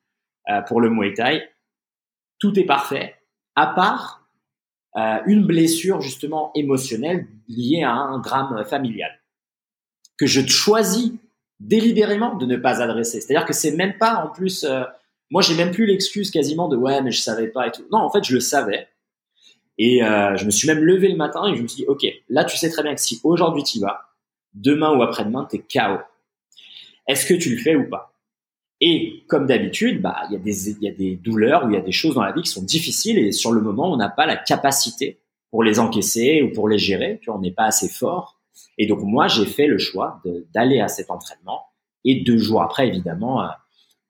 euh, 0.50 0.62
pour 0.62 0.82
le 0.82 0.90
Muay 0.90 1.14
Thai. 1.14 1.50
Tout 2.40 2.60
est 2.60 2.66
parfait, 2.66 3.16
à 3.56 3.68
part 3.68 4.20
une 5.26 5.48
blessure 5.48 6.02
justement 6.02 6.52
émotionnelle 6.54 7.26
liée 7.48 7.82
à 7.82 7.94
un 7.94 8.20
drame 8.20 8.64
familial 8.64 9.10
que 10.20 10.28
je 10.28 10.46
choisis 10.48 11.14
délibérément 11.60 12.36
de 12.36 12.46
ne 12.46 12.58
pas 12.58 12.80
adresser. 12.80 13.20
C'est-à-dire 13.20 13.48
que 13.48 13.54
c'est 13.54 13.72
même 13.72 13.98
pas 13.98 14.18
en 14.18 14.28
plus 14.28 14.64
moi, 15.34 15.42
j'ai 15.42 15.56
même 15.56 15.72
plus 15.72 15.88
l'excuse 15.88 16.30
quasiment 16.30 16.68
de 16.68 16.78
ouais, 16.78 17.02
mais 17.02 17.10
je 17.10 17.20
savais 17.20 17.48
pas 17.48 17.66
et 17.66 17.72
tout. 17.72 17.84
Non, 17.92 17.98
en 17.98 18.12
fait, 18.12 18.24
je 18.24 18.36
le 18.36 18.40
savais. 18.40 18.88
Et 19.78 20.04
euh, 20.04 20.36
je 20.38 20.46
me 20.46 20.52
suis 20.52 20.68
même 20.68 20.84
levé 20.84 21.08
le 21.08 21.16
matin 21.16 21.48
et 21.48 21.56
je 21.56 21.62
me 21.62 21.68
suis 21.68 21.84
dit, 21.84 21.88
ok, 21.88 22.06
là 22.30 22.44
tu 22.44 22.58
sais 22.58 22.70
très 22.70 22.84
bien 22.84 22.94
que 22.94 23.02
si 23.02 23.20
aujourd'hui 23.24 23.64
tu 23.64 23.78
y 23.78 23.82
vas, 23.82 24.02
demain 24.54 24.96
ou 24.96 25.02
après-demain 25.02 25.48
t'es 25.50 25.60
KO. 25.60 26.00
Est-ce 27.08 27.26
que 27.26 27.34
tu 27.34 27.56
le 27.56 27.62
fais 27.62 27.76
ou 27.76 27.90
pas? 27.90 28.14
Et 28.82 29.24
comme 29.28 29.46
d'habitude, 29.46 30.02
bah 30.02 30.24
il 30.30 30.34
y 30.34 30.36
a 30.36 30.40
des 30.40 30.70
il 30.72 30.84
y 30.84 30.88
a 30.88 30.92
des 30.92 31.16
douleurs 31.16 31.66
ou 31.66 31.70
il 31.70 31.74
y 31.74 31.78
a 31.78 31.82
des 31.82 31.92
choses 31.92 32.16
dans 32.16 32.24
la 32.24 32.34
vie 32.34 32.42
qui 32.42 32.52
sont 32.52 32.64
difficiles 32.64 33.18
et 33.18 33.32
sur 33.32 33.52
le 33.52 33.62
moment 33.62 33.92
on 33.92 33.98
n'a 33.98 34.10
pas 34.10 34.26
la 34.26 34.36
capacité 34.36 35.22
pour 35.52 35.64
les 35.64 35.80
encaisser 35.80 36.42
ou 36.42 36.52
pour 36.52 36.68
les 36.68 36.78
gérer. 36.78 37.20
Tu 37.22 37.30
vois, 37.30 37.40
on 37.40 37.42
n'est 37.42 37.52
pas 37.52 37.66
assez 37.66 37.88
fort. 37.88 38.40
Et 38.78 38.88
donc 38.88 39.00
moi 39.02 39.28
j'ai 39.28 39.46
fait 39.46 39.68
le 39.68 39.78
choix 39.78 40.22
d'aller 40.54 40.80
à 40.82 40.88
cet 40.88 41.12
entraînement 41.12 41.66
et 42.04 42.22
deux 42.24 42.38
jours 42.38 42.62
après 42.62 42.88
évidemment 42.88 43.42
à, 43.42 43.60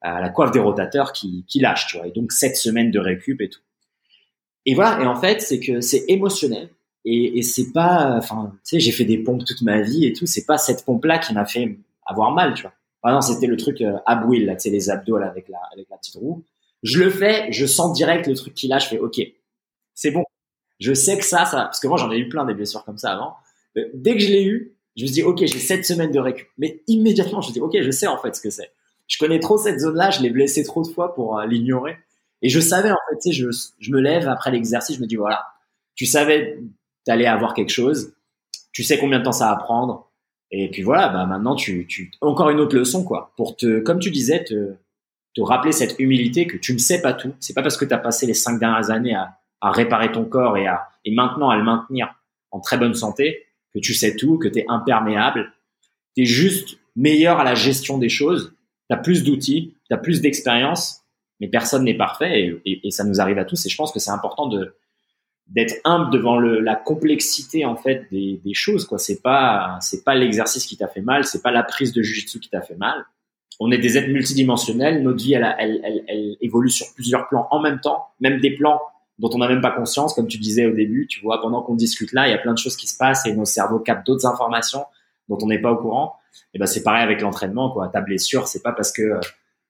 à 0.02 0.22
la 0.22 0.30
coiffe 0.30 0.52
des 0.52 0.60
rotateurs 0.60 1.14
qui, 1.14 1.45
qui 1.48 1.60
lâche. 1.60 1.88
Tu 1.88 1.98
vois. 1.98 2.07
Et 2.07 2.11
donc 2.11 2.31
sept 2.31 2.57
semaines 2.57 2.91
de 2.91 2.99
récup 2.99 3.41
et 3.41 3.49
tout. 3.49 3.61
Et 4.65 4.76
voilà. 4.76 5.02
Et 5.02 5.06
en 5.06 5.15
fait, 5.15 5.41
c'est 5.41 5.60
que 5.60 5.81
c'est 5.81 6.06
émotionnel. 6.07 6.69
Et, 7.06 7.38
et 7.40 7.41
c'est 7.41 7.72
pas, 7.72 8.15
enfin, 8.18 8.52
tu 8.53 8.60
sais, 8.64 8.80
j'ai 8.80 8.91
fait 8.91 9.06
des 9.06 9.18
pompes 9.18 9.44
toute 9.45 9.61
ma 9.61 9.81
vie 9.81 10.06
et 10.06 10.14
tout. 10.14 10.26
C'est 10.26 10.45
pas 10.45 10.57
cette 10.57 10.85
pompe-là 10.85 11.19
qui 11.19 11.34
m'a 11.34 11.45
fait 11.45 11.77
avoir 12.06 12.31
mal, 12.31 12.53
tu 12.53 12.61
vois. 12.64 12.73
Ah 13.03 13.11
non, 13.11 13.22
c'était 13.22 13.48
le 13.48 13.57
truc 13.57 13.81
euh, 13.81 13.98
ab 14.06 14.27
wheel, 14.30 14.45
là, 14.45 14.56
tu 14.56 14.64
sais, 14.64 14.69
les 14.69 14.90
abdos 14.90 15.18
là, 15.18 15.27
avec 15.27 15.49
la, 15.49 15.60
avec 15.73 15.90
la 15.90 15.98
petite 15.98 16.15
roue. 16.15 16.44
Je 16.84 17.03
le 17.03 17.10
fais, 17.10 17.52
je 17.52 17.65
sens 17.65 17.94
direct 17.94 18.27
le 18.27 18.35
truc 18.35 18.53
qui 18.53 18.68
lâche. 18.68 18.85
Je 18.85 18.90
fais, 18.90 18.99
ok, 18.99 19.22
c'est 19.94 20.11
bon. 20.11 20.23
Je 20.80 20.94
sais 20.94 21.18
que 21.18 21.26
ça, 21.26 21.45
ça, 21.45 21.64
parce 21.64 21.80
que 21.80 21.88
moi 21.88 21.98
j'en 21.98 22.11
ai 22.11 22.18
eu 22.18 22.30
plein 22.30 22.45
des 22.45 22.53
blessures 22.53 22.84
comme 22.85 22.98
ça 22.98 23.11
avant. 23.14 23.35
Euh, 23.77 23.90
dès 23.94 24.14
que 24.14 24.19
je 24.19 24.30
l'ai 24.30 24.44
eu, 24.45 24.76
je 24.95 25.03
me 25.03 25.10
dis, 25.10 25.23
ok, 25.23 25.40
j'ai 25.40 25.60
sept 25.60 25.85
semaines 25.85 26.11
de 26.11 26.19
récup. 26.19 26.48
Mais 26.57 26.81
immédiatement, 26.88 27.41
je 27.41 27.49
me 27.49 27.53
dis, 27.53 27.60
ok, 27.60 27.76
je 27.81 27.91
sais 27.91 28.07
en 28.07 28.18
fait 28.18 28.35
ce 28.35 28.41
que 28.41 28.49
c'est. 28.49 28.72
Je 29.07 29.18
connais 29.18 29.40
trop 29.40 29.57
cette 29.57 29.80
zone-là, 29.80 30.10
je 30.11 30.22
l'ai 30.22 30.30
blessé 30.30 30.64
trop 30.64 30.81
de 30.81 30.88
fois 30.88 31.14
pour 31.14 31.38
euh, 31.38 31.45
l'ignorer. 31.45 31.98
Et 32.43 32.49
je 32.49 32.59
savais, 32.59 32.91
en 32.91 32.97
fait, 33.09 33.31
je, 33.31 33.47
je 33.79 33.91
me 33.91 33.99
lève 33.99 34.27
après 34.27 34.51
l'exercice, 34.51 34.97
je 34.97 35.01
me 35.01 35.07
dis, 35.07 35.15
voilà, 35.15 35.43
tu 35.95 36.05
savais 36.05 36.59
t'allais 37.05 37.25
avoir 37.25 37.53
quelque 37.53 37.71
chose, 37.71 38.13
tu 38.71 38.83
sais 38.83 38.97
combien 38.97 39.19
de 39.19 39.23
temps 39.23 39.31
ça 39.31 39.49
va 39.49 39.55
prendre, 39.55 40.11
et 40.51 40.69
puis 40.69 40.83
voilà, 40.83 41.09
bah 41.09 41.25
maintenant, 41.25 41.55
tu, 41.55 41.87
tu, 41.87 42.11
encore 42.21 42.51
une 42.51 42.59
autre 42.59 42.75
leçon, 42.77 43.03
quoi, 43.03 43.33
pour 43.35 43.57
te, 43.57 43.79
comme 43.79 43.99
tu 43.99 44.11
disais, 44.11 44.43
te, 44.43 44.75
te 45.33 45.41
rappeler 45.41 45.71
cette 45.71 45.95
humilité 45.99 46.45
que 46.45 46.57
tu 46.57 46.73
ne 46.73 46.77
sais 46.77 47.01
pas 47.01 47.13
tout. 47.13 47.33
C'est 47.39 47.53
pas 47.53 47.63
parce 47.63 47.77
que 47.77 47.85
tu 47.85 47.93
as 47.93 47.97
passé 47.97 48.27
les 48.27 48.33
cinq 48.33 48.59
dernières 48.59 48.91
années 48.91 49.15
à, 49.15 49.39
à 49.61 49.71
réparer 49.71 50.11
ton 50.11 50.25
corps 50.25 50.57
et 50.57 50.67
à, 50.67 50.87
et 51.05 51.11
maintenant 51.13 51.49
à 51.49 51.57
le 51.57 51.63
maintenir 51.63 52.13
en 52.51 52.59
très 52.59 52.77
bonne 52.77 52.93
santé 52.93 53.45
que 53.73 53.79
tu 53.79 53.93
sais 53.93 54.15
tout, 54.15 54.37
que 54.37 54.47
tu 54.47 54.59
es 54.59 54.65
imperméable. 54.67 55.51
Tu 56.15 56.23
es 56.23 56.25
juste 56.25 56.77
meilleur 56.95 57.39
à 57.39 57.43
la 57.43 57.55
gestion 57.55 57.97
des 57.97 58.09
choses, 58.09 58.53
tu 58.89 58.95
as 58.95 58.97
plus 58.97 59.23
d'outils, 59.23 59.75
tu 59.87 59.93
as 59.93 59.97
plus 59.97 60.21
d'expérience 60.21 61.02
mais 61.43 61.49
personne 61.49 61.83
n'est 61.83 61.97
parfait 61.97 62.57
et, 62.65 62.91
ça 62.91 63.03
nous 63.03 63.19
arrive 63.19 63.37
à 63.37 63.43
tous. 63.43 63.65
Et 63.65 63.69
je 63.69 63.75
pense 63.75 63.91
que 63.91 63.99
c'est 63.99 64.11
important 64.11 64.47
d'être 65.47 65.75
humble 65.83 66.09
devant 66.09 66.39
la 66.39 66.75
complexité 66.75 67.65
en 67.65 67.75
fait 67.75 68.07
des, 68.11 68.53
choses. 68.53 68.85
Quoi, 68.85 68.97
c'est 68.97 69.21
pas 69.21 69.79
pas 70.05 70.15
l'exercice 70.15 70.65
qui 70.65 70.77
t'a 70.77 70.87
fait 70.87 71.01
mal, 71.01 71.25
c'est 71.25 71.41
pas 71.41 71.51
la 71.51 71.63
prise 71.63 71.91
de 71.91 72.01
jujitsu 72.01 72.39
qui 72.39 72.49
t'a 72.49 72.61
fait 72.61 72.77
mal. 72.77 73.03
On 73.59 73.71
est 73.71 73.77
des 73.77 73.97
êtres 73.97 74.07
multidimensionnels. 74.07 75.03
Notre 75.03 75.21
vie, 75.21 75.33
elle, 75.33 76.37
évolue 76.39 76.69
sur 76.69 76.87
plusieurs 76.95 77.27
plans 77.27 77.49
en 77.51 77.59
même 77.59 77.81
temps, 77.81 78.07
même 78.21 78.39
des 78.39 78.55
plans 78.55 78.79
dont 79.19 79.29
on 79.33 79.39
n'a 79.39 79.49
même 79.49 79.61
pas 79.61 79.71
conscience, 79.71 80.13
comme 80.13 80.27
tu 80.27 80.37
disais 80.37 80.65
au 80.65 80.73
début. 80.73 81.07
Tu 81.07 81.19
vois, 81.19 81.41
pendant 81.41 81.61
qu'on 81.61 81.75
discute 81.75 82.13
là, 82.13 82.29
il 82.29 82.31
y 82.31 82.33
a 82.33 82.37
plein 82.37 82.53
de 82.53 82.57
choses 82.57 82.77
qui 82.77 82.87
se 82.87 82.97
passent 82.97 83.25
et 83.25 83.33
nos 83.35 83.43
cerveaux 83.43 83.79
captent 83.79 84.07
d'autres 84.07 84.25
informations 84.25 84.85
dont 85.27 85.37
on 85.41 85.47
n'est 85.47 85.61
pas 85.61 85.73
au 85.73 85.77
courant. 85.77 86.15
Et 86.53 86.59
ben 86.59 86.67
c'est 86.67 86.83
pareil 86.83 87.03
avec 87.03 87.19
l'entraînement. 87.19 87.75
Ta 87.89 87.99
blessure, 87.99 88.47
c'est 88.47 88.63
pas 88.63 88.71
parce 88.71 88.93
que 88.93 89.19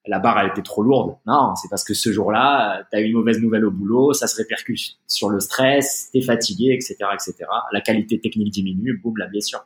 la 0.05 0.19
barre 0.19 0.39
elle 0.39 0.49
était 0.49 0.61
trop 0.61 0.83
lourde. 0.83 1.15
Non, 1.25 1.55
c'est 1.55 1.69
parce 1.69 1.83
que 1.83 1.93
ce 1.93 2.11
jour-là, 2.11 2.85
tu 2.91 2.97
as 2.97 3.01
eu 3.01 3.05
une 3.05 3.13
mauvaise 3.13 3.39
nouvelle 3.39 3.65
au 3.65 3.71
boulot, 3.71 4.13
ça 4.13 4.27
se 4.27 4.35
répercute 4.35 4.97
sur 5.07 5.29
le 5.29 5.39
stress, 5.39 6.09
t'es 6.11 6.21
fatigué, 6.21 6.73
etc., 6.73 6.97
etc. 7.13 7.35
La 7.71 7.81
qualité 7.81 8.19
technique 8.19 8.51
diminue, 8.51 8.99
boum, 9.01 9.17
la 9.17 9.27
blessure. 9.27 9.65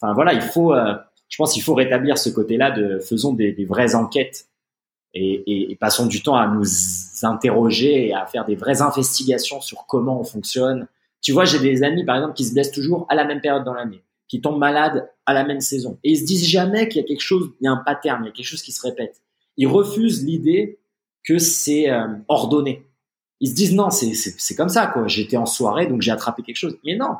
Enfin 0.00 0.12
voilà, 0.14 0.32
il 0.32 0.42
faut, 0.42 0.72
euh, 0.72 0.94
je 1.28 1.36
pense, 1.36 1.52
qu'il 1.52 1.62
faut 1.62 1.74
rétablir 1.74 2.18
ce 2.18 2.30
côté-là 2.30 2.70
de 2.70 2.98
faisons 3.00 3.32
des, 3.32 3.64
vraies 3.64 3.94
enquêtes 3.94 4.46
et, 5.12 5.42
et, 5.46 5.72
et, 5.72 5.76
passons 5.76 6.06
du 6.06 6.22
temps 6.22 6.36
à 6.36 6.46
nous 6.46 6.64
interroger 7.22 8.08
et 8.08 8.14
à 8.14 8.26
faire 8.26 8.44
des 8.44 8.56
vraies 8.56 8.82
investigations 8.82 9.60
sur 9.60 9.86
comment 9.86 10.20
on 10.20 10.24
fonctionne. 10.24 10.88
Tu 11.20 11.32
vois, 11.32 11.44
j'ai 11.44 11.58
des 11.58 11.82
amis 11.82 12.04
par 12.04 12.16
exemple 12.16 12.34
qui 12.34 12.44
se 12.44 12.52
blessent 12.52 12.72
toujours 12.72 13.06
à 13.08 13.14
la 13.14 13.24
même 13.24 13.40
période 13.40 13.64
dans 13.64 13.74
l'année, 13.74 14.02
qui 14.28 14.40
tombent 14.40 14.58
malades 14.58 15.10
à 15.26 15.32
la 15.32 15.44
même 15.44 15.60
saison, 15.60 15.98
et 16.04 16.10
ils 16.10 16.18
se 16.18 16.24
disent 16.24 16.46
jamais 16.46 16.88
qu'il 16.88 17.00
y 17.00 17.04
a 17.04 17.08
quelque 17.08 17.22
chose, 17.22 17.50
il 17.60 17.64
y 17.64 17.66
a 17.66 17.72
un 17.72 17.82
pattern, 17.84 18.22
il 18.22 18.26
y 18.26 18.28
a 18.28 18.32
quelque 18.32 18.46
chose 18.46 18.62
qui 18.62 18.72
se 18.72 18.82
répète 18.82 19.23
ils 19.56 19.66
refusent 19.66 20.24
l'idée 20.24 20.80
que 21.24 21.38
c'est 21.38 21.90
euh, 21.90 22.06
ordonné. 22.28 22.86
Ils 23.40 23.50
se 23.50 23.54
disent 23.54 23.74
non, 23.74 23.90
c'est 23.90 24.54
comme 24.56 24.68
ça 24.68 24.86
quoi. 24.86 25.06
J'étais 25.06 25.36
en 25.36 25.46
soirée 25.46 25.86
donc 25.86 26.02
j'ai 26.02 26.10
attrapé 26.10 26.42
quelque 26.42 26.56
chose. 26.56 26.78
Mais 26.84 26.96
non, 26.96 27.16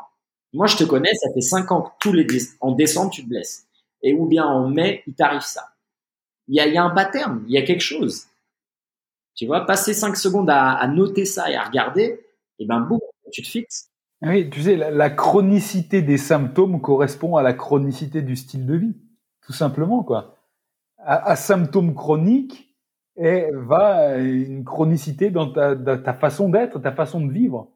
moi 0.53 0.67
je 0.67 0.77
te 0.77 0.85
connais, 0.85 1.13
ça 1.15 1.33
fait 1.33 1.41
cinq 1.41 1.73
ans 1.73 1.83
que 1.83 1.91
tous 2.01 2.13
les 2.13 2.27
en 2.61 2.73
décembre 2.73 3.11
tu 3.11 3.23
te 3.23 3.29
blesses 3.29 3.67
et 4.03 4.15
ou 4.15 4.27
bien 4.27 4.45
en 4.45 4.69
mai 4.69 5.03
il 5.07 5.15
t'arrive 5.15 5.43
ça. 5.43 5.71
Il 6.47 6.55
y 6.55 6.61
a, 6.61 6.67
y 6.67 6.77
a 6.77 6.85
un 6.85 6.91
pattern, 6.91 7.43
il 7.47 7.55
y 7.55 7.59
a 7.59 7.63
quelque 7.63 7.81
chose. 7.81 8.27
Tu 9.35 9.47
vois, 9.47 9.67
passer 9.67 9.95
cinq 9.95 10.17
secondes 10.17 10.51
à, 10.51 10.73
à 10.73 10.87
noter 10.87 11.25
ça 11.25 11.51
et 11.51 11.57
à 11.57 11.65
regarder, 11.65 12.21
et 12.59 12.67
ben 12.67 12.81
boum, 12.81 13.01
tu 13.33 13.43
te 13.43 13.49
fixes. 13.49 13.91
Oui, 14.23 14.49
tu 14.49 14.63
sais, 14.63 14.77
la, 14.77 15.11
chronicité 15.11 16.01
des 16.01 16.19
symptômes 16.19 16.81
correspond 16.81 17.37
à 17.37 17.43
la 17.43 17.53
chronicité 17.53 18.23
du 18.23 18.37
style 18.37 18.65
de 18.65 18.75
vie, 18.75 18.97
tout 19.45 19.53
simplement 19.53 20.03
quoi 20.03 20.37
à, 21.05 21.37
symptômes 21.37 21.95
chroniques 21.95 22.75
et 23.17 23.47
va 23.53 24.19
une 24.19 24.65
chronicité 24.65 25.31
dans 25.31 25.51
ta, 25.51 25.77
ta 25.77 26.15
façon 26.15 26.49
d'être, 26.49 26.81
ta 26.81 26.93
façon 26.93 27.25
de 27.25 27.33
vivre. 27.33 27.69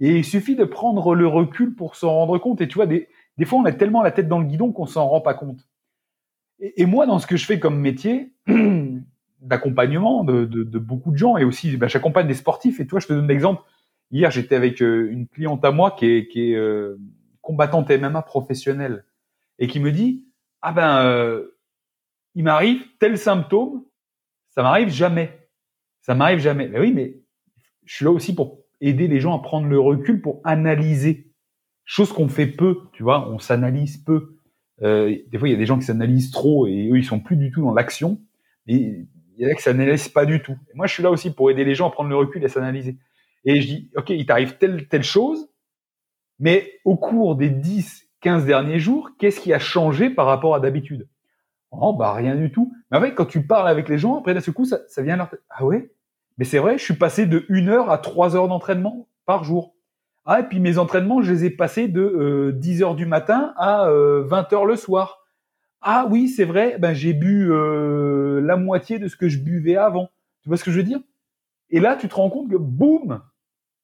Et 0.00 0.16
il 0.16 0.24
suffit 0.24 0.56
de 0.56 0.64
prendre 0.64 1.14
le 1.14 1.26
recul 1.26 1.74
pour 1.74 1.94
s'en 1.94 2.10
rendre 2.10 2.38
compte. 2.38 2.60
Et 2.60 2.68
tu 2.68 2.76
vois, 2.76 2.86
des, 2.86 3.08
des 3.36 3.44
fois, 3.44 3.58
on 3.58 3.64
a 3.64 3.72
tellement 3.72 4.02
la 4.02 4.10
tête 4.10 4.28
dans 4.28 4.38
le 4.38 4.46
guidon 4.46 4.72
qu'on 4.72 4.86
s'en 4.86 5.06
rend 5.06 5.20
pas 5.20 5.34
compte. 5.34 5.66
Et, 6.58 6.84
moi, 6.84 7.06
dans 7.06 7.18
ce 7.18 7.26
que 7.26 7.36
je 7.36 7.46
fais 7.46 7.58
comme 7.58 7.78
métier 7.78 8.34
d'accompagnement 9.40 10.24
de, 10.24 10.44
de, 10.44 10.78
beaucoup 10.78 11.10
de 11.10 11.16
gens, 11.16 11.38
et 11.38 11.44
aussi, 11.44 11.76
ben, 11.78 11.88
j'accompagne 11.88 12.26
des 12.26 12.34
sportifs. 12.34 12.80
Et 12.80 12.86
toi, 12.86 13.00
je 13.00 13.06
te 13.06 13.14
donne 13.14 13.28
l'exemple. 13.28 13.62
Hier, 14.10 14.30
j'étais 14.30 14.56
avec 14.56 14.82
euh, 14.82 15.10
une 15.10 15.26
cliente 15.26 15.64
à 15.64 15.70
moi 15.70 15.92
qui 15.92 16.06
est, 16.06 16.28
qui 16.28 16.52
est 16.52 16.56
euh, 16.56 16.98
combattante 17.40 17.90
MMA 17.90 18.22
professionnelle 18.22 19.04
et 19.58 19.68
qui 19.68 19.80
me 19.80 19.90
dit, 19.90 20.26
ah 20.60 20.72
ben, 20.72 21.04
euh, 21.04 21.56
il 22.34 22.44
m'arrive 22.44 22.82
tel 22.98 23.18
symptôme, 23.18 23.84
ça 24.50 24.62
m'arrive 24.62 24.88
jamais. 24.88 25.48
Ça 26.02 26.14
m'arrive 26.14 26.38
jamais. 26.38 26.68
Mais 26.68 26.80
oui, 26.80 26.92
mais 26.92 27.20
je 27.84 27.94
suis 27.96 28.04
là 28.04 28.10
aussi 28.10 28.34
pour 28.34 28.60
aider 28.80 29.08
les 29.08 29.20
gens 29.20 29.36
à 29.36 29.42
prendre 29.42 29.66
le 29.66 29.78
recul 29.78 30.20
pour 30.20 30.40
analyser. 30.44 31.30
Chose 31.84 32.12
qu'on 32.12 32.28
fait 32.28 32.46
peu, 32.46 32.78
tu 32.92 33.02
vois, 33.02 33.28
on 33.30 33.38
s'analyse 33.38 33.98
peu. 33.98 34.36
Euh, 34.82 35.16
des 35.28 35.38
fois, 35.38 35.48
il 35.48 35.52
y 35.52 35.54
a 35.54 35.58
des 35.58 35.66
gens 35.66 35.78
qui 35.78 35.84
s'analysent 35.84 36.30
trop 36.30 36.66
et 36.66 36.88
eux, 36.90 36.98
ils 36.98 37.04
sont 37.04 37.20
plus 37.20 37.36
du 37.36 37.50
tout 37.50 37.62
dans 37.62 37.74
l'action. 37.74 38.20
Mais 38.66 38.74
il 38.74 39.08
y 39.38 39.46
en 39.46 39.50
a 39.50 39.54
qui 39.54 39.62
s'analysent 39.62 40.08
pas 40.08 40.24
du 40.24 40.40
tout. 40.40 40.56
Et 40.72 40.76
moi, 40.76 40.86
je 40.86 40.94
suis 40.94 41.02
là 41.02 41.10
aussi 41.10 41.32
pour 41.32 41.50
aider 41.50 41.64
les 41.64 41.74
gens 41.74 41.88
à 41.88 41.90
prendre 41.90 42.10
le 42.10 42.16
recul 42.16 42.42
et 42.42 42.46
à 42.46 42.48
s'analyser. 42.48 42.98
Et 43.44 43.60
je 43.60 43.66
dis, 43.66 43.90
OK, 43.96 44.10
il 44.10 44.26
t'arrive 44.26 44.56
telle, 44.58 44.86
telle 44.88 45.02
chose, 45.02 45.48
mais 46.38 46.80
au 46.84 46.96
cours 46.96 47.36
des 47.36 47.50
10, 47.50 48.08
15 48.20 48.46
derniers 48.46 48.78
jours, 48.78 49.10
qu'est-ce 49.18 49.40
qui 49.40 49.52
a 49.52 49.58
changé 49.58 50.10
par 50.10 50.26
rapport 50.26 50.54
à 50.54 50.60
d'habitude? 50.60 51.08
Oh, 51.72 51.92
bah, 51.92 52.12
rien 52.12 52.34
du 52.34 52.50
tout. 52.50 52.72
Mais 52.90 52.98
en 52.98 53.00
fait, 53.00 53.14
quand 53.14 53.26
tu 53.26 53.46
parles 53.46 53.68
avec 53.68 53.88
les 53.88 53.98
gens, 53.98 54.18
après, 54.18 54.34
d'un 54.34 54.40
ce 54.40 54.50
coup, 54.50 54.64
ça, 54.64 54.78
vient 54.98 55.16
leur 55.16 55.30
tête. 55.30 55.42
Ah 55.50 55.64
ouais? 55.64 55.92
Mais 56.38 56.44
c'est 56.44 56.58
vrai, 56.58 56.78
je 56.78 56.84
suis 56.84 56.94
passé 56.94 57.26
de 57.26 57.44
une 57.48 57.68
heure 57.68 57.90
à 57.90 57.98
trois 57.98 58.34
heures 58.34 58.48
d'entraînement 58.48 59.08
par 59.26 59.44
jour. 59.44 59.74
Ah, 60.24 60.40
et 60.40 60.42
puis 60.44 60.60
mes 60.60 60.78
entraînements, 60.78 61.22
je 61.22 61.32
les 61.32 61.44
ai 61.44 61.50
passés 61.50 61.88
de 61.88 62.00
euh, 62.00 62.52
10 62.52 62.82
heures 62.82 62.94
du 62.94 63.06
matin 63.06 63.52
à 63.56 63.86
euh, 63.88 64.22
20 64.24 64.52
heures 64.52 64.66
le 64.66 64.76
soir. 64.76 65.24
Ah 65.80 66.06
oui, 66.10 66.28
c'est 66.28 66.44
vrai, 66.44 66.76
ben, 66.78 66.92
j'ai 66.92 67.14
bu 67.14 67.50
euh, 67.50 68.40
la 68.40 68.56
moitié 68.56 68.98
de 68.98 69.08
ce 69.08 69.16
que 69.16 69.28
je 69.28 69.38
buvais 69.38 69.76
avant. 69.76 70.10
Tu 70.42 70.48
vois 70.48 70.58
ce 70.58 70.64
que 70.64 70.70
je 70.70 70.78
veux 70.78 70.84
dire? 70.84 71.00
Et 71.70 71.80
là, 71.80 71.96
tu 71.96 72.08
te 72.08 72.14
rends 72.14 72.30
compte 72.30 72.50
que, 72.50 72.56
boum, 72.56 73.22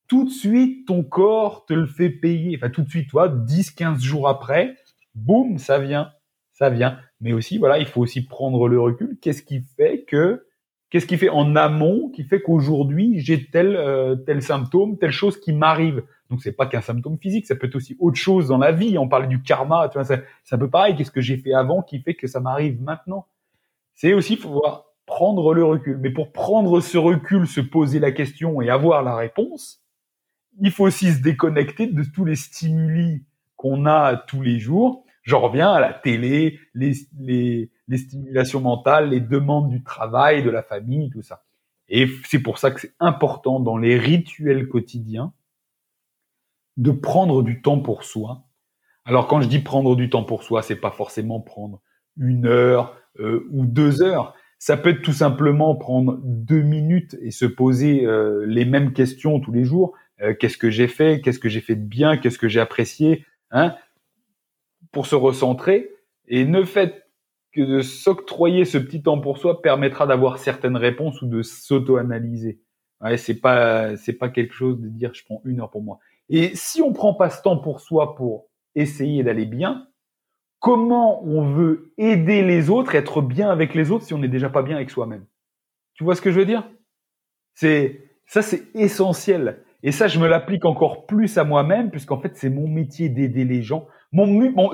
tout 0.08 0.24
de 0.24 0.30
suite, 0.30 0.86
ton 0.86 1.02
corps 1.02 1.66
te 1.66 1.74
le 1.74 1.86
fait 1.86 2.10
payer. 2.10 2.56
Enfin, 2.56 2.70
tout 2.70 2.82
de 2.82 2.88
suite, 2.88 3.08
toi, 3.08 3.28
10, 3.28 3.70
15 3.70 4.02
jours 4.02 4.28
après, 4.28 4.76
boum, 5.14 5.58
ça 5.58 5.78
vient 5.78 6.10
ça 6.56 6.70
vient. 6.70 6.98
Mais 7.20 7.34
aussi, 7.34 7.58
voilà, 7.58 7.78
il 7.78 7.86
faut 7.86 8.00
aussi 8.00 8.24
prendre 8.24 8.66
le 8.66 8.80
recul. 8.80 9.18
Qu'est-ce 9.20 9.42
qui 9.42 9.60
fait 9.76 10.04
que, 10.04 10.46
qu'est-ce 10.88 11.06
qui 11.06 11.18
fait 11.18 11.28
en 11.28 11.54
amont, 11.54 12.08
qui 12.08 12.24
fait 12.24 12.40
qu'aujourd'hui 12.40 13.20
j'ai 13.20 13.44
tel 13.50 13.76
euh, 13.76 14.16
tel 14.16 14.40
symptôme, 14.40 14.96
telle 14.96 15.10
chose 15.10 15.38
qui 15.38 15.52
m'arrive? 15.52 16.02
Donc 16.30 16.42
c'est 16.42 16.52
pas 16.52 16.66
qu'un 16.66 16.80
symptôme 16.80 17.18
physique, 17.18 17.46
ça 17.46 17.56
peut 17.56 17.66
être 17.66 17.76
aussi 17.76 17.94
autre 18.00 18.16
chose 18.16 18.48
dans 18.48 18.56
la 18.56 18.72
vie. 18.72 18.96
On 18.96 19.06
parle 19.06 19.28
du 19.28 19.42
karma, 19.42 19.88
tu 19.90 19.98
vois, 19.98 20.04
c'est 20.04 20.54
un 20.54 20.58
peu 20.58 20.70
pareil. 20.70 20.96
Qu'est-ce 20.96 21.10
que 21.10 21.20
j'ai 21.20 21.36
fait 21.36 21.52
avant 21.52 21.82
qui 21.82 22.00
fait 22.00 22.14
que 22.14 22.26
ça 22.26 22.40
m'arrive 22.40 22.80
maintenant? 22.82 23.26
C'est 23.94 24.14
aussi 24.14 24.36
faut 24.36 24.50
voir 24.50 24.86
prendre 25.04 25.52
le 25.52 25.62
recul. 25.62 25.98
Mais 25.98 26.10
pour 26.10 26.32
prendre 26.32 26.80
ce 26.80 26.96
recul, 26.96 27.46
se 27.46 27.60
poser 27.60 27.98
la 27.98 28.12
question 28.12 28.62
et 28.62 28.70
avoir 28.70 29.02
la 29.02 29.14
réponse, 29.14 29.82
il 30.60 30.70
faut 30.70 30.84
aussi 30.84 31.12
se 31.12 31.22
déconnecter 31.22 31.86
de 31.86 32.02
tous 32.02 32.24
les 32.24 32.34
stimuli 32.34 33.24
qu'on 33.56 33.84
a 33.86 34.16
tous 34.16 34.40
les 34.40 34.58
jours 34.58 35.05
J'en 35.26 35.40
reviens 35.40 35.72
à 35.72 35.80
la 35.80 35.92
télé, 35.92 36.60
les, 36.72 36.92
les, 37.18 37.70
les 37.88 37.98
stimulations 37.98 38.60
mentales, 38.60 39.10
les 39.10 39.20
demandes 39.20 39.68
du 39.68 39.82
travail, 39.82 40.44
de 40.44 40.50
la 40.50 40.62
famille, 40.62 41.10
tout 41.10 41.22
ça. 41.22 41.44
Et 41.88 42.06
c'est 42.24 42.38
pour 42.38 42.58
ça 42.58 42.70
que 42.70 42.80
c'est 42.80 42.94
important 43.00 43.58
dans 43.58 43.76
les 43.76 43.98
rituels 43.98 44.68
quotidiens 44.68 45.32
de 46.76 46.92
prendre 46.92 47.42
du 47.42 47.60
temps 47.60 47.80
pour 47.80 48.04
soi. 48.04 48.44
Alors 49.04 49.26
quand 49.26 49.40
je 49.40 49.48
dis 49.48 49.58
prendre 49.58 49.96
du 49.96 50.10
temps 50.10 50.24
pour 50.24 50.44
soi, 50.44 50.62
c'est 50.62 50.80
pas 50.80 50.92
forcément 50.92 51.40
prendre 51.40 51.80
une 52.16 52.46
heure 52.46 52.96
euh, 53.18 53.48
ou 53.50 53.66
deux 53.66 54.02
heures. 54.02 54.34
Ça 54.58 54.76
peut 54.76 54.90
être 54.90 55.02
tout 55.02 55.12
simplement 55.12 55.74
prendre 55.74 56.18
deux 56.22 56.62
minutes 56.62 57.16
et 57.20 57.32
se 57.32 57.46
poser 57.46 58.06
euh, 58.06 58.44
les 58.46 58.64
mêmes 58.64 58.92
questions 58.92 59.40
tous 59.40 59.52
les 59.52 59.64
jours. 59.64 59.92
Euh, 60.22 60.34
qu'est-ce 60.38 60.56
que 60.56 60.70
j'ai 60.70 60.88
fait? 60.88 61.20
Qu'est-ce 61.20 61.40
que 61.40 61.48
j'ai 61.48 61.60
fait 61.60 61.76
de 61.76 61.86
bien? 61.86 62.16
Qu'est-ce 62.16 62.38
que 62.38 62.48
j'ai 62.48 62.60
apprécié? 62.60 63.24
Hein? 63.50 63.74
Pour 64.96 65.04
se 65.04 65.14
recentrer. 65.14 65.90
Et 66.26 66.46
ne 66.46 66.64
faites 66.64 67.04
que 67.52 67.60
de 67.60 67.82
s'octroyer 67.82 68.64
ce 68.64 68.78
petit 68.78 69.02
temps 69.02 69.20
pour 69.20 69.36
soi 69.36 69.60
permettra 69.60 70.06
d'avoir 70.06 70.38
certaines 70.38 70.78
réponses 70.78 71.20
ou 71.20 71.26
de 71.26 71.42
s'auto-analyser. 71.42 72.62
C'est 73.18 73.42
pas 73.42 73.94
c'est 73.98 74.14
pas 74.14 74.30
quelque 74.30 74.54
chose 74.54 74.80
de 74.80 74.88
dire 74.88 75.12
je 75.12 75.22
prends 75.22 75.42
une 75.44 75.60
heure 75.60 75.70
pour 75.70 75.82
moi. 75.82 75.98
Et 76.30 76.56
si 76.56 76.80
on 76.80 76.94
prend 76.94 77.12
pas 77.12 77.28
ce 77.28 77.42
temps 77.42 77.58
pour 77.58 77.80
soi 77.80 78.14
pour 78.14 78.46
essayer 78.74 79.22
d'aller 79.22 79.44
bien, 79.44 79.86
comment 80.60 81.22
on 81.24 81.52
veut 81.52 81.92
aider 81.98 82.42
les 82.42 82.70
autres, 82.70 82.94
être 82.94 83.20
bien 83.20 83.50
avec 83.50 83.74
les 83.74 83.90
autres 83.90 84.06
si 84.06 84.14
on 84.14 84.18
n'est 84.18 84.28
déjà 84.28 84.48
pas 84.48 84.62
bien 84.62 84.76
avec 84.76 84.88
soi-même? 84.88 85.26
Tu 85.92 86.04
vois 86.04 86.14
ce 86.14 86.22
que 86.22 86.30
je 86.30 86.38
veux 86.38 86.46
dire? 86.46 86.66
C'est 87.54 88.00
ça, 88.24 88.40
c'est 88.40 88.74
essentiel. 88.74 89.62
Et 89.82 89.92
ça, 89.92 90.08
je 90.08 90.18
me 90.18 90.26
l'applique 90.26 90.64
encore 90.64 91.04
plus 91.06 91.36
à 91.36 91.44
moi-même, 91.44 91.90
puisqu'en 91.90 92.18
fait, 92.18 92.34
c'est 92.34 92.50
mon 92.50 92.66
métier 92.66 93.10
d'aider 93.10 93.44
les 93.44 93.62
gens. 93.62 93.86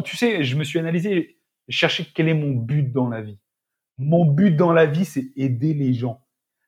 Tu 0.05 0.17
sais, 0.17 0.45
je 0.45 0.57
me 0.57 0.65
suis 0.65 0.79
analysé, 0.79 1.37
chercher 1.69 2.07
quel 2.15 2.29
est 2.29 2.35
mon 2.35 2.53
but 2.53 2.93
dans 2.93 3.09
la 3.09 3.21
vie. 3.23 3.39
Mon 3.99 4.25
but 4.25 4.57
dans 4.57 4.73
la 4.73 4.87
vie, 4.87 5.05
c'est 5.05 5.27
aider 5.37 5.75
les 5.75 5.95
gens. 5.95 6.21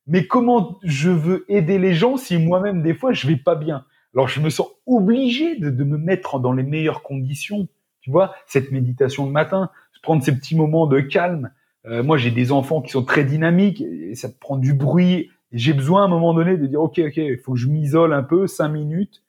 Mais 0.07 0.27
comment 0.27 0.78
je 0.82 1.11
veux 1.11 1.45
aider 1.49 1.78
les 1.78 1.95
gens 1.95 2.16
si 2.16 2.36
moi-même, 2.36 2.82
des 2.82 2.95
fois, 2.95 3.12
je 3.12 3.27
vais 3.27 3.36
pas 3.36 3.55
bien? 3.55 3.86
Alors, 4.15 4.28
je 4.28 4.41
me 4.41 4.51
sens 4.51 4.69
obligé 4.86 5.57
de, 5.57 5.70
de 5.70 5.85
me 5.85 5.97
mettre 5.97 6.39
dans 6.39 6.53
les 6.53 6.62
meilleures 6.62 7.03
conditions 7.03 7.69
tu 8.05 8.11
vois, 8.11 8.35
cette 8.47 8.70
méditation 8.70 9.24
le 9.24 9.32
matin, 9.32 9.70
prendre 10.03 10.23
ces 10.23 10.36
petits 10.36 10.55
moments 10.55 10.86
de 10.86 11.01
calme. 11.01 11.51
Euh, 11.86 12.03
moi, 12.03 12.19
j'ai 12.19 12.31
des 12.31 12.53
enfants 12.53 12.82
qui 12.82 12.91
sont 12.91 13.03
très 13.03 13.24
dynamiques 13.24 13.81
et 13.81 14.15
ça 14.15 14.28
prend 14.28 14.59
du 14.59 14.74
bruit. 14.74 15.31
J'ai 15.53 15.73
besoin 15.73 16.03
à 16.03 16.05
un 16.05 16.09
moment 16.09 16.35
donné 16.35 16.59
de 16.59 16.66
dire, 16.66 16.82
OK, 16.82 16.99
OK, 16.99 17.16
il 17.16 17.39
faut 17.39 17.55
que 17.55 17.59
je 17.59 17.66
m'isole 17.66 18.12
un 18.12 18.23
peu, 18.23 18.47
cinq 18.47 18.69
minutes. 18.69 19.23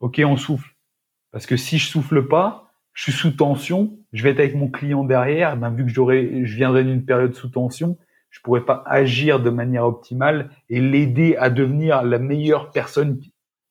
OK, 0.00 0.20
on 0.26 0.36
souffle. 0.36 0.75
Parce 1.36 1.44
que 1.44 1.58
si 1.58 1.76
je 1.76 1.90
souffle 1.90 2.26
pas, 2.26 2.72
je 2.94 3.02
suis 3.02 3.12
sous 3.12 3.30
tension, 3.30 3.98
je 4.14 4.22
vais 4.22 4.30
être 4.30 4.38
avec 4.38 4.54
mon 4.54 4.70
client 4.70 5.04
derrière, 5.04 5.54
ben, 5.58 5.68
vu 5.68 5.84
que 5.84 5.90
j'aurais, 5.90 6.46
je 6.46 6.56
viendrai 6.56 6.82
d'une 6.82 7.04
période 7.04 7.34
sous 7.34 7.50
tension, 7.50 7.98
je 8.30 8.40
pourrais 8.40 8.64
pas 8.64 8.82
agir 8.86 9.38
de 9.38 9.50
manière 9.50 9.84
optimale 9.84 10.48
et 10.70 10.80
l'aider 10.80 11.36
à 11.36 11.50
devenir 11.50 12.02
la 12.02 12.18
meilleure 12.18 12.70
personne 12.70 13.20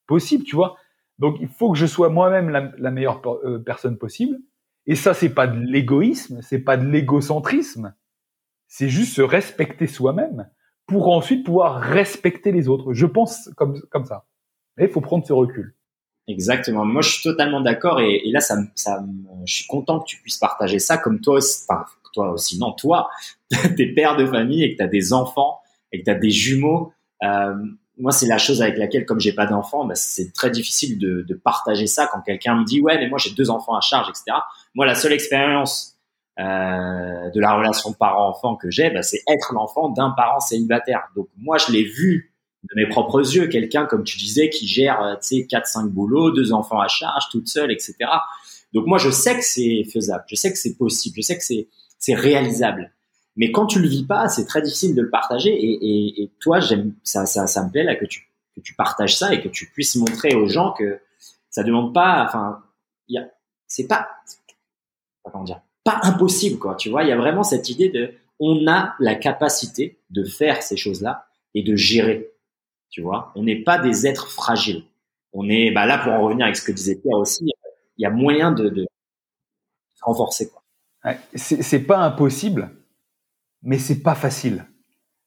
possible, 0.06 0.44
tu 0.44 0.56
vois. 0.56 0.78
Donc, 1.18 1.38
il 1.42 1.48
faut 1.48 1.72
que 1.72 1.78
je 1.80 1.88
sois 1.88 2.10
moi-même 2.10 2.52
la, 2.78 2.92
meilleure 2.92 3.24
euh, 3.44 3.58
personne 3.58 3.98
possible. 3.98 4.38
Et 4.86 4.94
ça, 4.94 5.16
c'est 5.16 5.34
pas 5.34 5.48
de 5.48 5.58
l'égoïsme, 5.58 6.44
c'est 6.44 6.60
pas 6.60 6.78
de 6.78 6.86
l'égocentrisme. 6.86 7.96
C'est 8.68 8.90
juste 8.90 9.16
se 9.16 9.24
respecter 9.24 9.88
soi-même 9.88 10.48
pour 10.86 11.10
ensuite 11.10 11.44
pouvoir 11.44 11.82
respecter 11.82 12.52
les 12.52 12.68
autres. 12.68 12.94
Je 12.94 13.08
pense 13.08 13.50
comme, 13.58 13.82
comme 13.90 14.06
ça. 14.06 14.28
Mais 14.78 14.84
il 14.84 14.92
faut 14.92 15.02
prendre 15.02 15.26
ce 15.26 15.34
recul. 15.34 15.75
Exactement. 16.28 16.86
Moi, 16.86 17.02
je 17.02 17.10
suis 17.10 17.24
totalement 17.24 17.62
d'accord. 17.62 18.00
Et, 18.00 18.22
là, 18.32 18.40
ça, 18.40 18.58
ça, 18.74 19.04
je 19.46 19.54
suis 19.54 19.68
content 19.68 20.00
que 20.00 20.06
tu 20.06 20.18
puisses 20.22 20.38
partager 20.38 20.80
ça 20.80 20.98
comme 20.98 21.22
toi 21.22 21.36
aussi. 21.36 21.64
Enfin, 21.68 21.86
toi 22.14 22.32
aussi, 22.32 22.58
non, 22.58 22.72
toi, 22.72 23.10
t'es 23.78 23.88
père 23.88 24.16
de 24.16 24.26
famille 24.26 24.64
et 24.64 24.72
que 24.74 24.78
tu 24.78 24.84
as 24.84 24.88
des 24.88 25.14
enfants 25.14 25.60
et 25.92 26.00
que 26.00 26.06
tu 26.06 26.10
as 26.10 26.16
des 26.16 26.32
jumeaux. 26.32 26.94
Euh, 27.24 27.56
moi, 27.98 28.12
c'est 28.12 28.28
la 28.28 28.38
chose 28.38 28.62
avec 28.62 28.78
laquelle, 28.78 29.06
comme 29.06 29.20
j'ai 29.20 29.34
pas 29.34 29.46
d'enfants, 29.46 29.86
bah, 29.86 29.96
c'est 29.96 30.34
très 30.34 30.50
difficile 30.50 30.98
de, 30.98 31.22
de, 31.22 31.34
partager 31.34 31.88
ça 31.88 32.10
quand 32.12 32.22
quelqu'un 32.22 32.56
me 32.56 32.66
dit 32.66 32.82
ouais, 32.82 32.98
mais 32.98 33.08
moi 33.08 33.18
j'ai 33.18 33.32
deux 33.32 33.50
enfants 33.50 33.76
à 33.76 33.80
charge, 33.80 34.10
etc. 34.10 34.38
Moi, 34.74 34.86
la 34.86 34.96
seule 34.96 35.14
expérience 35.14 35.96
euh, 36.38 37.30
de 37.30 37.40
la 37.40 37.54
relation 37.54 37.94
parent-enfant 37.94 38.58
que 38.58 38.70
j'ai, 38.70 38.90
bah, 38.90 39.02
c'est 39.02 39.22
être 39.28 39.54
l'enfant 39.54 39.90
d'un 39.90 40.10
parent 40.10 40.42
célibataire. 40.42 41.08
Donc 41.16 41.30
moi, 41.38 41.58
je 41.58 41.72
l'ai 41.72 41.84
vu 41.84 42.35
de 42.70 42.82
mes 42.82 42.88
propres 42.88 43.36
yeux, 43.36 43.48
quelqu'un 43.48 43.86
comme 43.86 44.04
tu 44.04 44.18
disais 44.18 44.50
qui 44.50 44.68
gère, 44.68 45.02
euh, 45.02 45.16
tu 45.16 45.42
sais, 45.42 45.48
quatre 45.48 45.68
cinq 45.68 45.88
boulots, 45.90 46.32
deux 46.32 46.52
enfants 46.52 46.80
à 46.80 46.88
charge, 46.88 47.26
toute 47.32 47.48
seule, 47.48 47.72
etc. 47.72 47.96
Donc 48.74 48.88
moi, 48.88 48.98
je 48.98 49.10
sais 49.10 49.36
que 49.36 49.44
c'est 49.44 49.84
faisable, 49.92 50.24
je 50.28 50.36
sais 50.36 50.52
que 50.52 50.58
c'est 50.58 50.76
possible, 50.76 51.16
je 51.18 51.22
sais 51.22 51.38
que 51.38 51.44
c'est 51.44 52.14
réalisable. 52.14 52.92
Mais 53.38 53.52
quand 53.52 53.66
tu 53.66 53.80
le 53.80 53.88
vis 53.88 54.06
pas, 54.06 54.30
c'est 54.30 54.46
très 54.46 54.62
difficile 54.62 54.96
de 54.96 55.02
le 55.02 55.10
partager. 55.10 55.52
Et, 55.52 56.24
et, 56.24 56.32
toi, 56.40 56.60
j'aime 56.60 56.94
ça, 57.04 57.26
ça, 57.26 57.48
ça 57.48 57.66
me 57.66 57.72
plaît 57.72 57.84
là 57.84 57.96
que 57.96 58.06
tu 58.06 58.30
que 58.56 58.62
tu 58.62 58.74
partages 58.74 59.18
ça 59.18 59.34
et 59.34 59.42
que 59.42 59.50
tu 59.50 59.70
puisses 59.70 59.98
montrer 59.98 60.34
aux 60.34 60.48
gens 60.48 60.72
que 60.72 61.02
ça 61.50 61.64
demande 61.64 61.94
pas, 61.94 62.24
enfin, 62.26 62.64
il 63.10 63.16
y 63.16 63.18
a, 63.18 63.28
c'est 63.68 63.88
pas, 63.88 64.08
comment 65.24 65.44
dire, 65.44 65.60
pas 65.84 66.00
impossible 66.04 66.58
quoi. 66.58 66.76
Tu 66.76 66.90
vois, 66.90 67.04
il 67.04 67.10
y 67.10 67.12
a 67.12 67.18
vraiment 67.18 67.44
cette 67.44 67.70
idée 67.70 67.90
de, 67.90 68.14
on 68.40 68.66
a 68.68 68.96
la 69.00 69.16
capacité 69.16 70.00
de 70.10 70.24
faire 70.24 70.64
ces 70.64 70.78
choses-là 70.78 71.28
et 71.54 71.64
de 71.64 71.76
gérer. 71.76 72.32
Tu 72.96 73.02
vois, 73.02 73.34
on 73.36 73.44
n'est 73.44 73.62
pas 73.62 73.78
des 73.78 74.08
êtres 74.08 74.32
fragiles. 74.32 74.86
On 75.34 75.50
est, 75.50 75.70
bah 75.72 75.86
là 75.86 75.98
pour 75.98 76.14
en 76.14 76.22
revenir 76.22 76.46
avec 76.46 76.56
ce 76.56 76.64
que 76.64 76.72
disait 76.72 76.96
Pierre 76.96 77.18
aussi, 77.18 77.44
il 77.98 78.02
y 78.02 78.06
a 78.06 78.10
moyen 78.10 78.54
de, 78.54 78.70
de 78.70 78.88
renforcer 80.02 80.50
quoi. 80.50 80.62
C'est 81.36 81.82
pas 81.82 81.98
impossible 81.98 82.72
mais 83.64 83.80
c'est 83.80 84.02
pas 84.02 84.16
facile. 84.16 84.66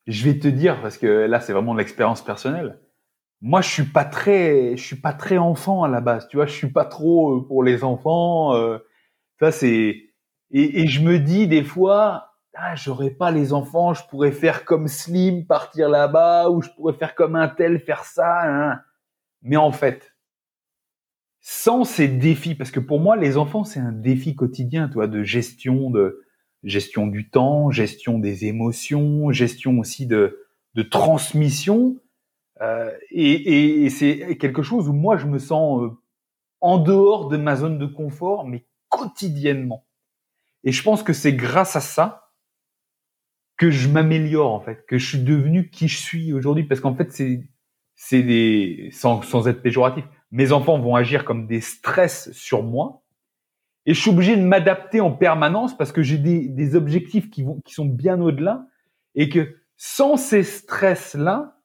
Je 0.07 0.25
vais 0.25 0.39
te 0.39 0.49
dire 0.49 0.81
parce 0.81 0.97
que 0.97 1.07
là 1.07 1.41
c'est 1.41 1.53
vraiment 1.53 1.75
l'expérience 1.75 2.25
personnelle. 2.25 2.79
Moi 3.43 3.61
je 3.61 3.69
suis 3.69 3.85
pas 3.85 4.07
très 4.07 4.79
je 4.79 4.83
suis 4.83 4.97
pas 4.97 5.13
très 5.13 5.37
enfant 5.37 5.83
à 5.83 5.89
la 5.89 6.01
base, 6.01 6.27
tu 6.29 6.39
vois, 6.39 6.47
je 6.47 6.55
suis 6.55 6.73
pas 6.73 6.87
trop 6.87 7.37
euh, 7.37 7.47
pour 7.47 7.63
les 7.63 7.85
enfants 7.85 8.55
euh, 8.55 8.79
ça 9.41 9.53
c'est 9.53 10.05
et, 10.51 10.81
et, 10.81 10.87
je 10.87 11.03
me 11.03 11.19
dis 11.19 11.47
des 11.47 11.63
fois 11.63 12.28
ah, 12.61 12.75
j'aurais 12.75 13.11
pas 13.11 13.31
les 13.31 13.53
enfants, 13.53 13.95
je 13.95 14.03
pourrais 14.09 14.33
faire 14.33 14.65
comme 14.65 14.89
Slim 14.89 15.47
partir 15.47 15.89
là-bas 15.89 16.51
ou 16.51 16.63
je 16.63 16.71
pourrais 16.71 16.95
faire 16.95 17.15
comme 17.15 17.37
un 17.37 17.49
tel 17.49 17.81
faire 17.81 18.05
ça 18.05 18.43
hein. 18.45 18.81
mais 19.43 19.57
en 19.57 19.73
fait 19.73 20.15
sans 21.41 21.85
ces 21.85 22.09
défis 22.09 22.55
parce 22.55 22.71
que 22.71 22.81
pour 22.81 23.01
moi 23.01 23.17
les 23.17 23.37
enfants 23.37 23.65
c'est 23.65 23.81
un 23.81 23.93
défi 23.93 24.35
quotidien, 24.35 24.89
toi 24.89 25.07
de 25.07 25.23
gestion 25.23 25.91
de 25.91 26.25
gestion 26.65 27.07
du 27.07 27.29
temps, 27.31 27.71
gestion 27.71 28.19
des 28.19 28.47
émotions, 28.47 29.31
gestion 29.31 29.79
aussi 29.79 30.07
de, 30.07 30.47
de 30.75 30.83
transmission. 30.83 31.97
Euh, 32.61 32.91
et, 33.11 33.85
et, 33.85 33.91
c'est 33.91 34.37
quelque 34.37 34.63
chose 34.63 34.89
où 34.89 34.93
moi 34.93 35.17
je 35.17 35.27
me 35.27 35.39
sens 35.39 35.83
euh, 35.83 35.91
en 36.61 36.79
dehors 36.79 37.29
de 37.29 37.37
ma 37.37 37.55
zone 37.55 37.79
de 37.79 37.87
confort, 37.87 38.47
mais 38.47 38.67
quotidiennement. 38.89 39.87
Et 40.65 40.73
je 40.73 40.83
pense 40.83 41.05
que 41.05 41.13
c'est 41.13 41.35
grâce 41.35 41.77
à 41.77 41.81
ça 41.81 42.28
que 43.59 43.71
je 43.71 43.89
m'améliore 43.89 44.53
en 44.53 44.61
fait, 44.61 44.87
que 44.87 44.99
je 44.99 45.07
suis 45.07 45.19
devenu 45.19 45.69
qui 45.69 45.89
je 45.89 45.99
suis 45.99 46.33
aujourd'hui, 46.33 46.65
parce 46.65 46.81
qu'en 46.81 46.95
fait 46.95 47.13
c'est 47.13 47.43
c'est 47.95 48.23
des 48.23 48.91
sans, 48.93 49.23
sans 49.23 49.49
être 49.49 49.61
péjoratif, 49.61 50.05
mes 50.31 50.53
enfants 50.53 50.79
vont 50.79 50.95
agir 50.95 51.25
comme 51.25 51.47
des 51.47 51.61
stress 51.61 52.31
sur 52.33 52.63
moi, 52.63 53.03
et 53.89 53.95
je 53.95 54.01
suis 54.03 54.11
obligé 54.11 54.37
de 54.37 54.43
m'adapter 54.43 55.01
en 55.01 55.11
permanence 55.13 55.75
parce 55.75 55.93
que 55.93 56.03
j'ai 56.03 56.19
des, 56.19 56.47
des, 56.47 56.77
objectifs 56.77 57.31
qui, 57.31 57.43
vont, 57.43 57.63
qui 57.65 57.73
sont 57.73 57.87
bien 57.87 58.21
au-delà 58.21 58.67
et 59.15 59.31
que 59.31 59.57
sans 59.79 60.19
ces 60.19 60.43
stress-là, 60.43 61.59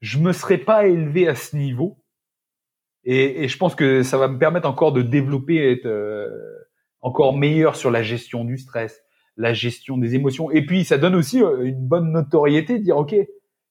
je 0.00 0.18
me 0.18 0.32
serais 0.32 0.58
pas 0.58 0.88
élevé 0.88 1.28
à 1.28 1.36
ce 1.36 1.54
niveau. 1.54 2.02
Et, 3.04 3.44
et, 3.44 3.48
je 3.48 3.56
pense 3.56 3.76
que 3.76 4.02
ça 4.02 4.18
va 4.18 4.26
me 4.26 4.40
permettre 4.40 4.68
encore 4.68 4.92
de 4.92 5.02
développer, 5.02 5.70
être 5.70 5.86
euh, 5.86 6.28
encore 7.00 7.36
meilleur 7.36 7.76
sur 7.76 7.92
la 7.92 8.02
gestion 8.02 8.44
du 8.44 8.58
stress, 8.58 9.00
la 9.38 9.54
gestion 9.54 9.96
des 9.96 10.14
émotions. 10.14 10.50
Et 10.50 10.66
puis, 10.66 10.84
ça 10.84 10.98
donne 10.98 11.14
aussi 11.14 11.42
euh, 11.42 11.64
une 11.64 11.86
bonne 11.86 12.12
notoriété 12.12 12.78
de 12.78 12.84
dire, 12.84 12.98
OK, 12.98 13.14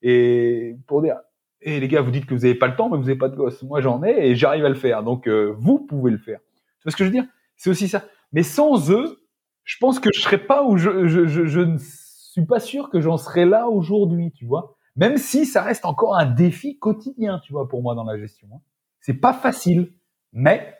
et 0.02 0.76
pour 0.88 1.02
dire, 1.02 1.18
et 1.61 1.77
eh, 1.77 1.80
les 1.80 1.88
gars, 1.88 2.02
vous 2.02 2.11
dites 2.11 2.26
que 2.26 2.34
vous 2.34 2.41
n'avez 2.41 2.56
pas 2.56 2.68
le 2.68 2.76
temps, 2.76 2.89
mais 2.89 2.98
vous 2.98 3.03
n'avez 3.03 3.18
pas 3.18 3.30
de 3.30 3.35
gosse. 3.35 3.61
Moi, 3.64 3.81
j'en 3.81 4.03
ai 4.03 4.30
et 4.30 4.35
j'arrive 4.35 4.65
à 4.65 4.69
le 4.69 4.76
faire. 4.76 5.03
Donc, 5.03 5.27
euh, 5.27 5.53
vous 5.57 5.80
pouvez 5.80 6.11
le 6.11 6.18
faire. 6.18 6.39
Tu 6.39 6.84
vois 6.84 6.91
ce 6.91 6.95
que 6.95 7.03
je 7.03 7.10
veux 7.10 7.14
dire? 7.14 7.27
C'est 7.56 7.69
aussi 7.69 7.88
ça. 7.88 8.06
Mais 8.31 8.44
sans 8.44 8.91
eux, 8.91 9.19
je 9.64 9.76
pense 9.80 9.99
que 9.99 10.10
je 10.14 10.22
serais 10.22 10.38
pas 10.38 10.64
où 10.64 10.77
je, 10.77 11.07
je, 11.07 11.26
je, 11.26 11.45
je 11.45 11.60
ne 11.60 11.77
suis 11.77 12.45
pas 12.45 12.60
sûr 12.60 12.89
que 12.89 13.02
j'en 13.02 13.18
serais 13.18 13.45
là 13.45 13.68
aujourd'hui, 13.68 14.31
tu 14.31 14.45
vois. 14.45 14.77
Même 14.95 15.18
si 15.18 15.45
ça 15.45 15.61
reste 15.61 15.85
encore 15.85 16.15
un 16.15 16.26
défi 16.26 16.77
quotidien, 16.77 17.39
tu 17.44 17.53
vois, 17.53 17.68
pour 17.68 17.81
moi 17.81 17.95
dans 17.95 18.03
la 18.03 18.18
gestion. 18.18 18.48
Hein. 18.53 18.60
C'est 18.99 19.15
pas 19.15 19.34
facile, 19.34 19.91
mais 20.34 20.76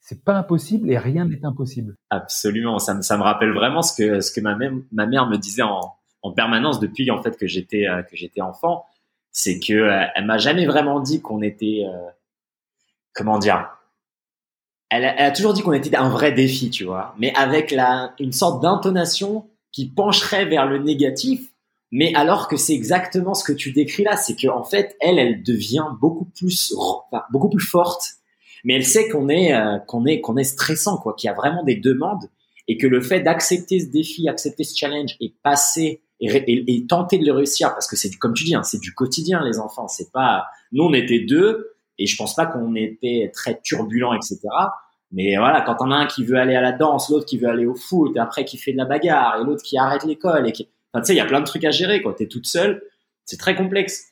c'est 0.00 0.24
pas 0.24 0.34
impossible 0.34 0.90
et 0.90 0.98
rien 0.98 1.26
n'est 1.26 1.44
impossible. 1.44 1.96
Absolument, 2.10 2.78
ça 2.78 2.94
me, 2.94 3.02
ça 3.02 3.16
me 3.16 3.22
rappelle 3.22 3.52
vraiment 3.52 3.82
ce 3.82 3.94
que 3.94 4.20
ce 4.20 4.32
que 4.32 4.40
ma 4.40 4.56
mère, 4.56 5.26
me 5.26 5.36
disait 5.36 5.62
en, 5.62 5.94
en 6.22 6.32
permanence 6.32 6.80
depuis 6.80 7.10
en 7.10 7.22
fait 7.22 7.36
que 7.36 7.46
j'étais 7.46 7.86
euh, 7.86 8.02
que 8.02 8.40
enfant, 8.40 8.86
c'est 9.30 9.58
que 9.60 9.74
euh, 9.74 10.24
m'a 10.24 10.38
jamais 10.38 10.66
vraiment 10.66 11.00
dit 11.00 11.20
qu'on 11.20 11.42
était 11.42 11.84
euh, 11.86 12.10
comment 13.14 13.38
dire? 13.38 13.68
Elle 14.88 15.04
a, 15.04 15.30
toujours 15.30 15.54
dit 15.54 15.62
qu'on 15.62 15.72
était 15.72 15.94
un 15.94 16.08
vrai 16.08 16.32
défi, 16.32 16.68
tu 16.68 16.82
vois, 16.82 17.14
mais 17.16 17.32
avec 17.36 17.70
la, 17.70 18.12
une 18.18 18.32
sorte 18.32 18.60
d'intonation 18.60 19.48
qui 19.70 19.88
pencherait 19.88 20.46
vers 20.46 20.66
le 20.66 20.78
négatif, 20.78 21.48
mais 21.92 22.12
alors 22.16 22.48
que 22.48 22.56
c'est 22.56 22.74
exactement 22.74 23.34
ce 23.34 23.44
que 23.44 23.52
tu 23.52 23.70
décris 23.70 24.02
là, 24.02 24.16
c'est 24.16 24.34
qu'en 24.34 24.64
fait, 24.64 24.96
elle, 25.00 25.20
elle 25.20 25.44
devient 25.44 25.86
beaucoup 26.00 26.24
plus, 26.24 26.74
beaucoup 27.30 27.48
plus 27.48 27.64
forte, 27.64 28.19
mais 28.64 28.74
elle 28.74 28.84
sait 28.84 29.08
qu'on 29.08 29.28
est 29.28 29.54
euh, 29.54 29.78
qu'on 29.78 30.06
est 30.06 30.20
qu'on 30.20 30.36
est 30.36 30.44
stressant 30.44 30.98
quoi, 30.98 31.14
qu'il 31.14 31.28
y 31.28 31.30
a 31.30 31.34
vraiment 31.34 31.62
des 31.62 31.76
demandes 31.76 32.30
et 32.68 32.76
que 32.76 32.86
le 32.86 33.00
fait 33.00 33.20
d'accepter 33.20 33.80
ce 33.80 33.86
défi, 33.86 34.28
accepter 34.28 34.64
ce 34.64 34.76
challenge 34.76 35.16
et 35.20 35.34
passer 35.42 36.02
et, 36.20 36.26
et, 36.26 36.86
tenter 36.86 37.18
de 37.18 37.24
le 37.24 37.32
réussir 37.32 37.70
parce 37.70 37.88
que 37.88 37.96
c'est 37.96 38.14
comme 38.16 38.34
tu 38.34 38.44
dis, 38.44 38.54
hein, 38.54 38.62
c'est 38.62 38.80
du 38.80 38.94
quotidien 38.94 39.42
les 39.44 39.58
enfants. 39.58 39.88
C'est 39.88 40.12
pas 40.12 40.46
nous 40.72 40.84
on 40.84 40.92
était 40.92 41.20
deux 41.20 41.72
et 41.98 42.06
je 42.06 42.16
pense 42.16 42.34
pas 42.34 42.46
qu'on 42.46 42.74
était 42.74 43.30
très 43.34 43.60
turbulents 43.60 44.14
etc. 44.14 44.40
Mais 45.12 45.36
voilà, 45.36 45.62
quand 45.62 45.76
on 45.80 45.90
a 45.90 45.96
un 45.96 46.06
qui 46.06 46.24
veut 46.24 46.36
aller 46.36 46.54
à 46.54 46.60
la 46.60 46.72
danse, 46.72 47.10
l'autre 47.10 47.26
qui 47.26 47.38
veut 47.38 47.48
aller 47.48 47.66
au 47.66 47.74
foot, 47.74 48.16
et 48.16 48.20
après 48.20 48.44
qui 48.44 48.58
fait 48.58 48.72
de 48.72 48.76
la 48.76 48.84
bagarre, 48.84 49.40
et 49.40 49.44
l'autre 49.44 49.62
qui 49.62 49.76
arrête 49.76 50.04
l'école, 50.04 50.48
et 50.48 50.52
qui, 50.52 50.68
enfin, 50.92 51.02
tu 51.02 51.08
sais, 51.08 51.14
il 51.14 51.16
y 51.16 51.20
a 51.20 51.24
plein 51.24 51.40
de 51.40 51.46
trucs 51.46 51.64
à 51.64 51.70
gérer, 51.70 52.00
quand 52.02 52.12
t'es 52.12 52.28
toute 52.28 52.46
seule, 52.46 52.82
c'est 53.24 53.36
très 53.36 53.56
complexe. 53.56 54.04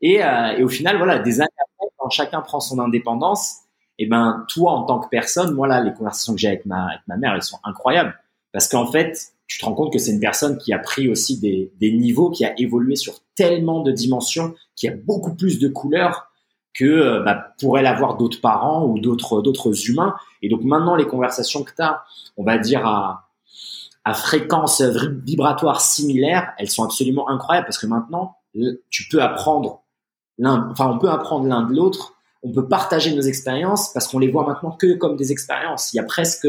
Et, 0.00 0.24
euh, 0.24 0.56
et, 0.56 0.62
au 0.62 0.68
final, 0.68 0.96
voilà, 0.96 1.18
des 1.18 1.40
années 1.40 1.48
après, 1.58 1.92
quand 1.98 2.10
chacun 2.10 2.40
prend 2.40 2.60
son 2.60 2.78
indépendance, 2.78 3.56
et 3.58 3.65
eh 3.98 4.06
ben, 4.06 4.44
toi, 4.48 4.72
en 4.72 4.84
tant 4.84 4.98
que 4.98 5.08
personne, 5.08 5.54
moi, 5.54 5.66
là, 5.66 5.80
les 5.80 5.92
conversations 5.92 6.34
que 6.34 6.38
j'ai 6.38 6.48
avec 6.48 6.66
ma, 6.66 6.86
avec 6.86 7.00
ma 7.06 7.16
mère, 7.16 7.34
elles 7.34 7.42
sont 7.42 7.58
incroyables. 7.64 8.14
Parce 8.52 8.68
qu'en 8.68 8.86
fait, 8.86 9.32
tu 9.46 9.58
te 9.58 9.64
rends 9.64 9.74
compte 9.74 9.92
que 9.92 9.98
c'est 9.98 10.12
une 10.12 10.20
personne 10.20 10.58
qui 10.58 10.72
a 10.72 10.78
pris 10.78 11.08
aussi 11.08 11.38
des, 11.38 11.72
des 11.80 11.92
niveaux, 11.92 12.30
qui 12.30 12.44
a 12.44 12.58
évolué 12.58 12.96
sur 12.96 13.20
tellement 13.34 13.82
de 13.82 13.92
dimensions, 13.92 14.54
qui 14.74 14.88
a 14.88 14.92
beaucoup 14.94 15.34
plus 15.34 15.58
de 15.58 15.68
couleurs 15.68 16.30
que 16.74 16.84
euh, 16.84 17.22
bah, 17.22 17.54
pourraient 17.58 17.82
l'avoir 17.82 18.16
d'autres 18.16 18.40
parents 18.40 18.84
ou 18.86 18.98
d'autres 18.98 19.40
d'autres 19.40 19.88
humains. 19.88 20.14
Et 20.42 20.48
donc 20.48 20.62
maintenant, 20.62 20.94
les 20.94 21.06
conversations 21.06 21.62
que 21.62 21.72
tu 21.74 21.82
as, 21.82 22.02
on 22.36 22.44
va 22.44 22.58
dire 22.58 22.86
à, 22.86 23.28
à 24.04 24.14
fréquence 24.14 24.82
vibratoire 24.82 25.80
similaire, 25.80 26.52
elles 26.58 26.68
sont 26.68 26.84
absolument 26.84 27.28
incroyables 27.28 27.66
parce 27.66 27.78
que 27.78 27.86
maintenant, 27.86 28.36
tu 28.90 29.08
peux 29.08 29.22
apprendre 29.22 29.82
l'un, 30.38 30.68
enfin 30.70 30.88
on 30.88 30.98
peut 30.98 31.10
apprendre 31.10 31.46
l'un 31.46 31.62
de 31.62 31.74
l'autre, 31.74 32.14
on 32.42 32.52
peut 32.52 32.68
partager 32.68 33.14
nos 33.14 33.22
expériences 33.22 33.92
parce 33.92 34.08
qu'on 34.08 34.18
les 34.18 34.30
voit 34.30 34.46
maintenant 34.46 34.70
que 34.70 34.94
comme 34.94 35.16
des 35.16 35.32
expériences. 35.32 35.92
Il 35.92 35.96
y 35.96 36.00
a 36.00 36.04
presque, 36.04 36.46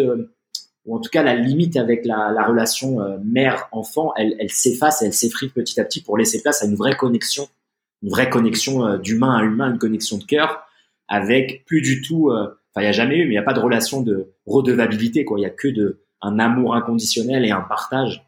ou 0.85 0.95
en 0.95 0.99
tout 0.99 1.09
cas 1.09 1.23
la 1.23 1.35
limite 1.35 1.77
avec 1.77 2.05
la, 2.05 2.31
la 2.31 2.45
relation 2.45 3.01
euh, 3.01 3.17
mère-enfant, 3.23 4.13
elle, 4.15 4.49
s'efface, 4.49 5.01
elle 5.01 5.13
s'effrite 5.13 5.53
petit 5.53 5.79
à 5.79 5.85
petit 5.85 6.01
pour 6.01 6.17
laisser 6.17 6.41
place 6.41 6.63
à 6.63 6.65
une 6.65 6.75
vraie 6.75 6.95
connexion 6.95 7.47
une 8.03 8.09
vraie 8.09 8.29
connexion 8.29 8.85
euh, 8.85 8.97
d'humain 8.97 9.37
à 9.37 9.43
humain, 9.43 9.71
une 9.71 9.79
connexion 9.79 10.17
de 10.17 10.23
cœur, 10.23 10.63
avec 11.07 11.65
plus 11.65 11.81
du 11.81 12.01
tout, 12.01 12.29
euh, 12.29 12.43
enfin 12.43 12.81
il 12.81 12.81
n'y 12.81 12.89
a 12.89 12.91
jamais 12.91 13.17
eu, 13.17 13.21
mais 13.21 13.29
il 13.29 13.31
n'y 13.31 13.37
a 13.37 13.43
pas 13.43 13.53
de 13.53 13.59
relation 13.59 14.01
de 14.01 14.33
redevabilité, 14.45 15.25
quoi. 15.25 15.39
Il 15.39 15.43
y 15.43 15.45
a 15.45 15.49
que 15.49 15.67
de 15.67 16.03
un 16.21 16.39
amour 16.39 16.75
inconditionnel 16.75 17.45
et 17.45 17.51
un 17.51 17.61
partage. 17.61 18.27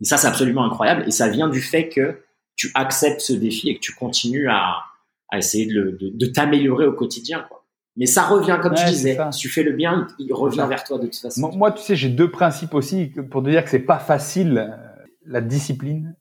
Et 0.00 0.04
ça, 0.04 0.16
c'est 0.16 0.26
absolument 0.26 0.64
incroyable. 0.64 1.04
Et 1.06 1.10
ça 1.10 1.28
vient 1.28 1.48
du 1.48 1.60
fait 1.60 1.88
que 1.88 2.22
tu 2.56 2.70
acceptes 2.74 3.20
ce 3.20 3.34
défi 3.34 3.68
et 3.68 3.74
que 3.74 3.80
tu 3.80 3.94
continues 3.94 4.48
à, 4.48 4.84
à 5.30 5.38
essayer 5.38 5.66
de, 5.66 5.96
de, 6.00 6.10
de 6.14 6.26
t'améliorer 6.26 6.86
au 6.86 6.92
quotidien, 6.92 7.44
quoi. 7.48 7.64
Mais 7.96 8.06
ça 8.06 8.22
revient, 8.22 8.58
comme 8.62 8.74
tu 8.74 8.84
disais, 8.84 9.18
si 9.32 9.40
tu 9.40 9.48
fais 9.48 9.62
le 9.62 9.72
bien, 9.72 10.06
il 10.18 10.32
revient 10.32 10.64
vers 10.68 10.84
toi 10.84 10.98
de 10.98 11.06
toute 11.06 11.16
façon. 11.16 11.50
Moi, 11.56 11.72
tu 11.72 11.82
sais, 11.82 11.96
j'ai 11.96 12.08
deux 12.08 12.30
principes 12.30 12.72
aussi 12.72 13.12
pour 13.30 13.42
te 13.42 13.50
dire 13.50 13.64
que 13.64 13.68
c'est 13.68 13.80
pas 13.80 13.98
facile, 13.98 14.58
euh, 14.58 15.04
la 15.26 15.40
discipline 15.40 16.16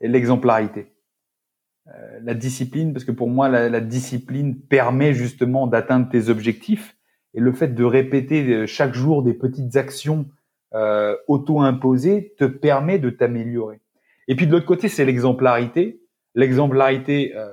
et 0.00 0.08
l'exemplarité. 0.08 0.92
Euh, 1.88 2.20
la 2.22 2.34
discipline, 2.34 2.92
parce 2.92 3.04
que 3.04 3.12
pour 3.12 3.28
moi, 3.28 3.48
la, 3.48 3.68
la 3.68 3.80
discipline 3.80 4.58
permet 4.58 5.12
justement 5.12 5.66
d'atteindre 5.66 6.08
tes 6.08 6.30
objectifs. 6.30 6.96
Et 7.34 7.40
le 7.40 7.52
fait 7.52 7.74
de 7.74 7.84
répéter 7.84 8.42
euh, 8.52 8.66
chaque 8.66 8.94
jour 8.94 9.22
des 9.22 9.34
petites 9.34 9.76
actions 9.76 10.26
euh, 10.74 11.14
auto-imposées 11.28 12.34
te 12.38 12.44
permet 12.44 12.98
de 12.98 13.10
t'améliorer. 13.10 13.80
Et 14.26 14.34
puis 14.34 14.46
de 14.46 14.52
l'autre 14.52 14.66
côté, 14.66 14.88
c'est 14.88 15.04
l'exemplarité. 15.04 16.00
L'exemplarité, 16.34 17.34
euh, 17.36 17.50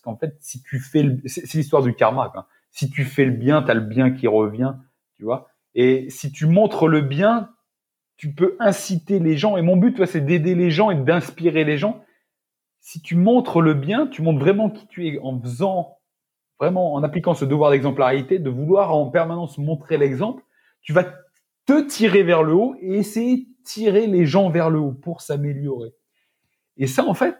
parce 0.00 0.16
qu'en 0.16 0.16
fait, 0.16 0.36
si 0.40 0.62
tu 0.62 0.78
fais, 0.78 1.04
c'est 1.26 1.54
l'histoire 1.54 1.82
du 1.82 1.94
karma. 1.94 2.32
Si 2.70 2.90
tu 2.90 3.04
fais 3.04 3.24
le 3.24 3.32
bien, 3.32 3.62
tu 3.62 3.70
as 3.70 3.74
le 3.74 3.80
bien 3.80 4.10
qui 4.10 4.26
revient, 4.26 4.74
tu 5.16 5.24
vois. 5.24 5.48
Et 5.74 6.10
si 6.10 6.32
tu 6.32 6.46
montres 6.46 6.86
le 6.86 7.00
bien, 7.00 7.50
tu 8.16 8.32
peux 8.32 8.56
inciter 8.60 9.18
les 9.18 9.36
gens. 9.36 9.56
Et 9.56 9.62
mon 9.62 9.76
but, 9.76 10.04
c'est 10.06 10.24
d'aider 10.24 10.54
les 10.54 10.70
gens 10.70 10.90
et 10.90 10.96
d'inspirer 10.96 11.64
les 11.64 11.78
gens 11.78 12.04
si 12.80 13.02
tu 13.02 13.16
montres 13.16 13.60
le 13.60 13.74
bien, 13.74 14.06
tu 14.06 14.22
montres 14.22 14.40
vraiment 14.40 14.70
qui 14.70 14.86
tu 14.86 15.06
es 15.06 15.18
en 15.18 15.38
faisant, 15.40 15.98
vraiment 16.58 16.94
en 16.94 17.02
appliquant 17.02 17.34
ce 17.34 17.44
devoir 17.44 17.70
d'exemplarité, 17.70 18.38
de 18.38 18.50
vouloir 18.50 18.94
en 18.94 19.10
permanence 19.10 19.58
montrer 19.58 19.98
l'exemple, 19.98 20.42
tu 20.80 20.92
vas 20.92 21.04
te 21.66 21.86
tirer 21.86 22.22
vers 22.22 22.42
le 22.42 22.54
haut 22.54 22.76
et 22.80 22.94
essayer 22.94 23.36
de 23.38 23.46
tirer 23.64 24.06
les 24.06 24.24
gens 24.24 24.48
vers 24.48 24.70
le 24.70 24.78
haut 24.78 24.92
pour 24.92 25.20
s'améliorer. 25.20 25.92
Et 26.76 26.86
ça, 26.86 27.04
en 27.04 27.14
fait, 27.14 27.36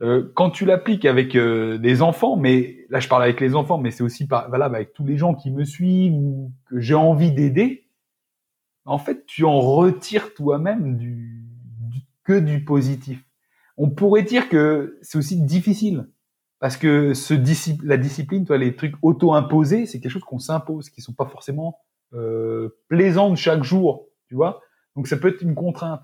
euh, 0.00 0.32
quand 0.34 0.50
tu 0.50 0.64
l'appliques 0.64 1.04
avec 1.04 1.36
euh, 1.36 1.78
des 1.78 2.02
enfants, 2.02 2.36
mais 2.36 2.86
là 2.88 2.98
je 2.98 3.08
parle 3.08 3.22
avec 3.22 3.40
les 3.40 3.54
enfants, 3.54 3.78
mais 3.78 3.90
c'est 3.90 4.02
aussi 4.02 4.26
valable 4.26 4.74
avec 4.74 4.92
tous 4.94 5.04
les 5.04 5.16
gens 5.16 5.34
qui 5.34 5.50
me 5.50 5.64
suivent 5.64 6.14
ou 6.14 6.52
que 6.68 6.80
j'ai 6.80 6.94
envie 6.94 7.32
d'aider, 7.32 7.86
en 8.84 8.98
fait, 8.98 9.26
tu 9.26 9.44
en 9.44 9.60
retires 9.60 10.34
toi-même 10.34 10.96
du, 10.96 11.44
que 12.24 12.38
du 12.38 12.64
positif 12.64 13.24
on 13.76 13.90
pourrait 13.90 14.22
dire 14.22 14.48
que 14.48 14.98
c'est 15.02 15.18
aussi 15.18 15.40
difficile 15.42 16.08
parce 16.58 16.76
que 16.76 17.14
ce 17.14 17.34
la 17.84 17.96
discipline, 17.96 18.44
toi, 18.44 18.56
les 18.56 18.76
trucs 18.76 18.94
auto-imposés, 19.02 19.86
c'est 19.86 20.00
quelque 20.00 20.12
chose 20.12 20.22
qu'on 20.22 20.38
s'impose, 20.38 20.90
qui 20.90 21.00
sont 21.00 21.12
pas 21.12 21.26
forcément 21.26 21.80
euh, 22.14 22.78
plaisantes 22.88 23.36
chaque 23.36 23.64
jour, 23.64 24.06
tu 24.28 24.36
vois. 24.36 24.60
Donc 24.94 25.08
ça 25.08 25.16
peut 25.16 25.28
être 25.28 25.42
une 25.42 25.56
contrainte. 25.56 26.02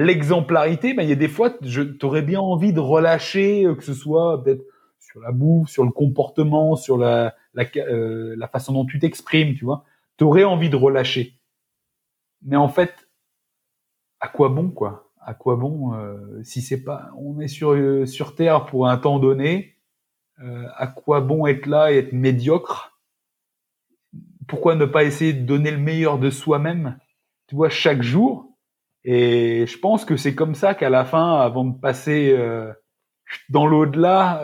L'exemplarité, 0.00 0.94
ben 0.94 1.02
il 1.02 1.08
y 1.08 1.12
a 1.12 1.16
des 1.16 1.26
fois, 1.26 1.52
je 1.60 1.82
t'aurais 1.82 2.22
bien 2.22 2.38
envie 2.38 2.72
de 2.72 2.78
relâcher, 2.78 3.64
euh, 3.64 3.74
que 3.74 3.82
ce 3.82 3.94
soit 3.94 4.44
peut-être 4.44 4.62
sur 5.00 5.18
la 5.18 5.32
bouffe, 5.32 5.68
sur 5.68 5.82
le 5.82 5.90
comportement, 5.90 6.76
sur 6.76 6.96
la 6.98 7.34
euh, 7.76 8.36
la 8.38 8.46
façon 8.46 8.74
dont 8.74 8.84
tu 8.84 9.00
t'exprimes, 9.00 9.56
tu 9.56 9.64
vois. 9.64 9.82
T'aurais 10.16 10.44
envie 10.44 10.70
de 10.70 10.76
relâcher. 10.76 11.40
Mais 12.42 12.54
en 12.54 12.68
fait, 12.68 13.08
à 14.20 14.28
quoi 14.28 14.50
bon, 14.50 14.70
quoi? 14.70 15.10
À 15.20 15.34
quoi 15.34 15.56
bon 15.56 15.94
euh, 15.94 16.44
si 16.44 16.62
c'est 16.62 16.84
pas 16.84 17.10
on 17.18 17.40
est 17.40 17.48
sur 17.48 17.76
sur 18.06 18.36
terre 18.36 18.66
pour 18.66 18.86
un 18.86 18.98
temps 18.98 19.18
donné 19.18 19.74
à 20.36 20.86
quoi 20.86 21.20
bon 21.20 21.44
être 21.48 21.66
là 21.66 21.90
et 21.90 21.96
être 21.96 22.12
médiocre? 22.12 23.00
Pourquoi 24.46 24.76
ne 24.76 24.84
pas 24.84 25.02
essayer 25.02 25.32
de 25.32 25.44
donner 25.44 25.72
le 25.72 25.78
meilleur 25.78 26.20
de 26.20 26.30
soi-même? 26.30 27.00
Tu 27.48 27.56
vois 27.56 27.68
chaque 27.68 28.02
jour 28.02 28.47
et 29.10 29.66
je 29.66 29.78
pense 29.78 30.04
que 30.04 30.16
c'est 30.16 30.34
comme 30.34 30.54
ça 30.54 30.74
qu'à 30.74 30.90
la 30.90 31.04
fin 31.04 31.40
avant 31.40 31.64
de 31.64 31.78
passer 31.78 32.36
dans 33.48 33.66
l'au-delà 33.66 34.42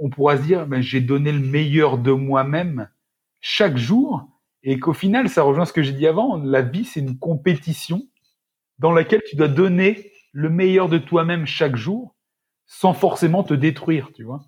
on 0.00 0.10
pourra 0.10 0.38
se 0.38 0.42
dire 0.42 0.66
ben, 0.66 0.80
j'ai 0.80 1.00
donné 1.00 1.32
le 1.32 1.40
meilleur 1.40 1.98
de 1.98 2.12
moi-même 2.12 2.88
chaque 3.40 3.76
jour 3.76 4.28
et 4.62 4.78
qu'au 4.78 4.94
final 4.94 5.28
ça 5.28 5.42
rejoint 5.42 5.66
ce 5.66 5.72
que 5.72 5.82
j'ai 5.82 5.92
dit 5.92 6.06
avant 6.06 6.36
la 6.36 6.62
vie 6.62 6.84
c'est 6.84 7.00
une 7.00 7.18
compétition 7.18 8.02
dans 8.78 8.92
laquelle 8.92 9.22
tu 9.28 9.36
dois 9.36 9.48
donner 9.48 10.12
le 10.32 10.50
meilleur 10.50 10.88
de 10.88 10.98
toi-même 10.98 11.46
chaque 11.46 11.76
jour 11.76 12.14
sans 12.66 12.92
forcément 12.92 13.44
te 13.44 13.54
détruire, 13.54 14.12
tu 14.12 14.24
vois. 14.24 14.44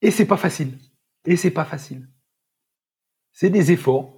Et 0.00 0.10
c'est 0.10 0.26
pas 0.26 0.36
facile. 0.36 0.78
Et 1.24 1.36
c'est 1.36 1.50
pas 1.50 1.64
facile. 1.64 2.08
C'est 3.32 3.50
des 3.50 3.72
efforts. 3.72 4.17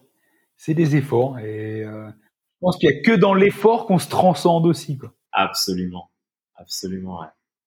C'est 0.60 0.74
des 0.74 0.94
efforts. 0.94 1.38
Et 1.38 1.82
euh, 1.84 2.10
je 2.10 2.58
pense 2.60 2.76
qu'il 2.76 2.90
y 2.90 2.92
a 2.92 3.00
que 3.00 3.12
dans 3.12 3.32
l'effort 3.32 3.86
qu'on 3.86 3.98
se 3.98 4.10
transcende 4.10 4.66
aussi, 4.66 4.98
quoi. 4.98 5.14
Absolument. 5.32 6.10
Absolument. 6.54 7.22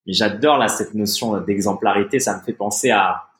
Mais 0.06 0.14
j'adore 0.14 0.60
là 0.60 0.68
cette 0.68 0.94
notion 0.94 1.42
d'exemplarité. 1.42 2.20
Ça 2.20 2.38
me 2.38 2.44
fait 2.44 2.54
penser 2.54 2.92
à, 2.92 3.32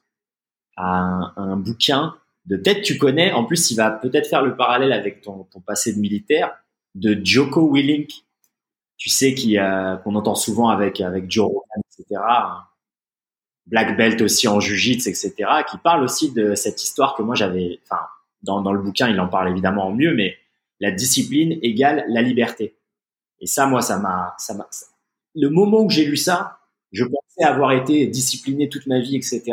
un, 0.76 1.56
bouquin 1.56 2.16
de 2.48 2.58
tête 2.58 2.82
tu 2.82 2.98
connais. 2.98 3.32
En 3.32 3.46
plus, 3.46 3.70
il 3.70 3.76
va 3.76 3.92
peut-être 3.92 4.28
faire 4.28 4.42
le 4.42 4.58
parallèle 4.58 4.92
avec 4.92 5.22
ton, 5.22 5.48
passé 5.68 5.94
de 5.94 6.00
militaire 6.00 6.58
de 6.96 7.24
Joko 7.24 7.72
Willink, 7.72 8.10
tu 8.98 9.10
sais, 9.10 9.36
euh, 9.60 9.98
qu'on 9.98 10.16
entend 10.16 10.34
souvent 10.34 10.70
avec 10.70 11.00
avec 11.00 11.30
Joe 11.30 11.46
Rogan, 11.46 11.84
etc. 11.92 12.22
Black 13.68 13.98
belt 13.98 14.20
aussi 14.22 14.48
en 14.48 14.60
jiu-jitsu, 14.60 15.10
etc. 15.10 15.32
Qui 15.70 15.78
parle 15.78 16.04
aussi 16.04 16.32
de 16.32 16.56
cette 16.56 16.82
histoire 16.82 17.16
que 17.16 17.22
moi 17.22 17.36
j'avais, 17.36 17.80
dans, 18.44 18.62
dans 18.62 18.72
le 18.72 18.82
bouquin, 18.82 19.10
il 19.10 19.20
en 19.20 19.28
parle 19.28 19.50
évidemment 19.50 19.88
en 19.88 19.94
mieux, 19.94 20.14
mais 20.14 20.38
la 20.80 20.92
discipline 20.92 21.58
égale 21.62 22.06
la 22.08 22.22
liberté. 22.22 22.76
Et 23.40 23.48
ça, 23.48 23.66
moi, 23.66 23.82
ça 23.82 23.98
m'a, 24.00 24.36
ça 24.38 24.54
m'a, 24.54 24.70
le 25.36 25.50
moment 25.50 25.82
où 25.82 25.90
j'ai 25.90 26.06
lu 26.06 26.18
ça, 26.18 26.60
je 26.92 27.04
pensais 27.04 27.44
avoir 27.44 27.72
été 27.72 28.06
discipliné 28.08 28.70
toute 28.70 28.88
ma 28.88 29.00
vie, 29.00 29.16
etc. 29.16 29.44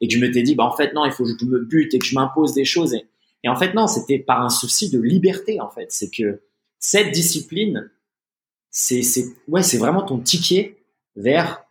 Et 0.00 0.08
que 0.08 0.14
je 0.14 0.20
m'étais 0.20 0.42
dit, 0.42 0.54
bah, 0.54 0.64
en 0.64 0.76
fait, 0.76 0.92
non, 0.94 1.04
il 1.04 1.12
faut 1.12 1.24
que 1.24 1.30
je 1.38 1.44
me 1.46 1.60
bute 1.60 1.94
et 1.94 1.98
que 1.98 2.06
je 2.06 2.14
m'impose 2.14 2.54
des 2.54 2.64
choses. 2.64 2.94
Et, 2.94 3.06
et 3.42 3.48
en 3.48 3.56
fait, 3.56 3.74
non, 3.74 3.86
c'était 3.86 4.18
par 4.18 4.42
un 4.42 4.50
souci 4.50 4.90
de 4.90 5.00
liberté, 5.00 5.60
en 5.60 5.68
fait. 5.68 5.90
C'est 5.90 6.10
que 6.10 6.42
cette 6.78 7.10
discipline, 7.12 7.90
c'est 8.70 9.02
ouais, 9.48 9.62
c'est 9.62 9.78
vraiment 9.78 10.02
ton 10.02 10.18
ticket 10.18 10.76
vers 11.16 11.64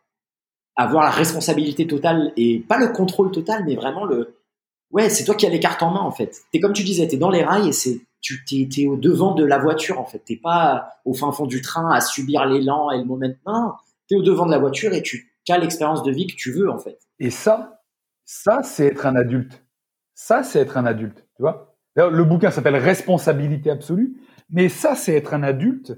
avoir 0.75 1.03
la 1.03 1.11
responsabilité 1.11 1.87
totale 1.87 2.33
et 2.35 2.59
pas 2.59 2.77
le 2.77 2.89
contrôle 2.89 3.31
total, 3.31 3.63
mais 3.65 3.75
vraiment 3.75 4.05
le 4.05 4.34
ouais, 4.95 5.09
c'est 5.09 5.25
toi 5.25 5.35
qui 5.35 5.45
as 5.45 5.49
les 5.49 5.59
cartes 5.59 5.83
en 5.83 5.91
main 5.91 6.01
en 6.01 6.11
fait. 6.11 6.41
T'es 6.51 6.59
comme 6.59 6.73
tu 6.73 6.83
disais, 6.83 7.07
t'es 7.07 7.17
dans 7.17 7.29
les 7.29 7.43
rails 7.43 7.67
et 7.67 7.73
c'est 7.73 8.01
tu 8.21 8.43
t'es, 8.43 8.87
au 8.87 8.97
devant 8.97 9.35
de 9.35 9.45
la 9.45 9.59
voiture 9.59 9.99
en 9.99 10.05
fait. 10.05 10.19
T'es 10.25 10.37
pas 10.37 10.89
au 11.05 11.13
fin 11.13 11.31
fond 11.31 11.45
du 11.45 11.61
train 11.61 11.91
à 11.91 12.01
subir 12.01 12.45
l'élan 12.45 12.89
et 12.89 12.97
le 12.97 13.03
moment. 13.03 13.27
Non, 13.45 13.73
t'es 14.07 14.15
au 14.15 14.23
devant 14.23 14.47
de 14.47 14.51
la 14.51 14.57
voiture 14.57 14.93
et 14.93 15.03
tu 15.03 15.31
as 15.47 15.59
l'expérience 15.59 16.01
de 16.01 16.11
vie 16.11 16.25
que 16.25 16.35
tu 16.35 16.51
veux 16.51 16.71
en 16.71 16.79
fait. 16.79 16.97
Et 17.19 17.29
ça, 17.29 17.83
Ça, 18.27 18.63
c'est 18.63 18.87
être 18.87 19.05
un 19.05 19.15
adulte. 19.15 19.63
Ça, 20.15 20.41
c'est 20.41 20.59
être 20.59 20.77
un 20.77 20.85
adulte. 20.87 21.27
Tu 21.35 21.43
vois 21.43 21.77
Le 21.95 22.23
bouquin 22.23 22.49
s'appelle 22.49 22.77
Responsabilité 22.77 23.69
absolue, 23.69 24.17
mais 24.49 24.69
ça, 24.69 24.95
c'est 24.95 25.13
être 25.13 25.35
un 25.35 25.43
adulte. 25.43 25.93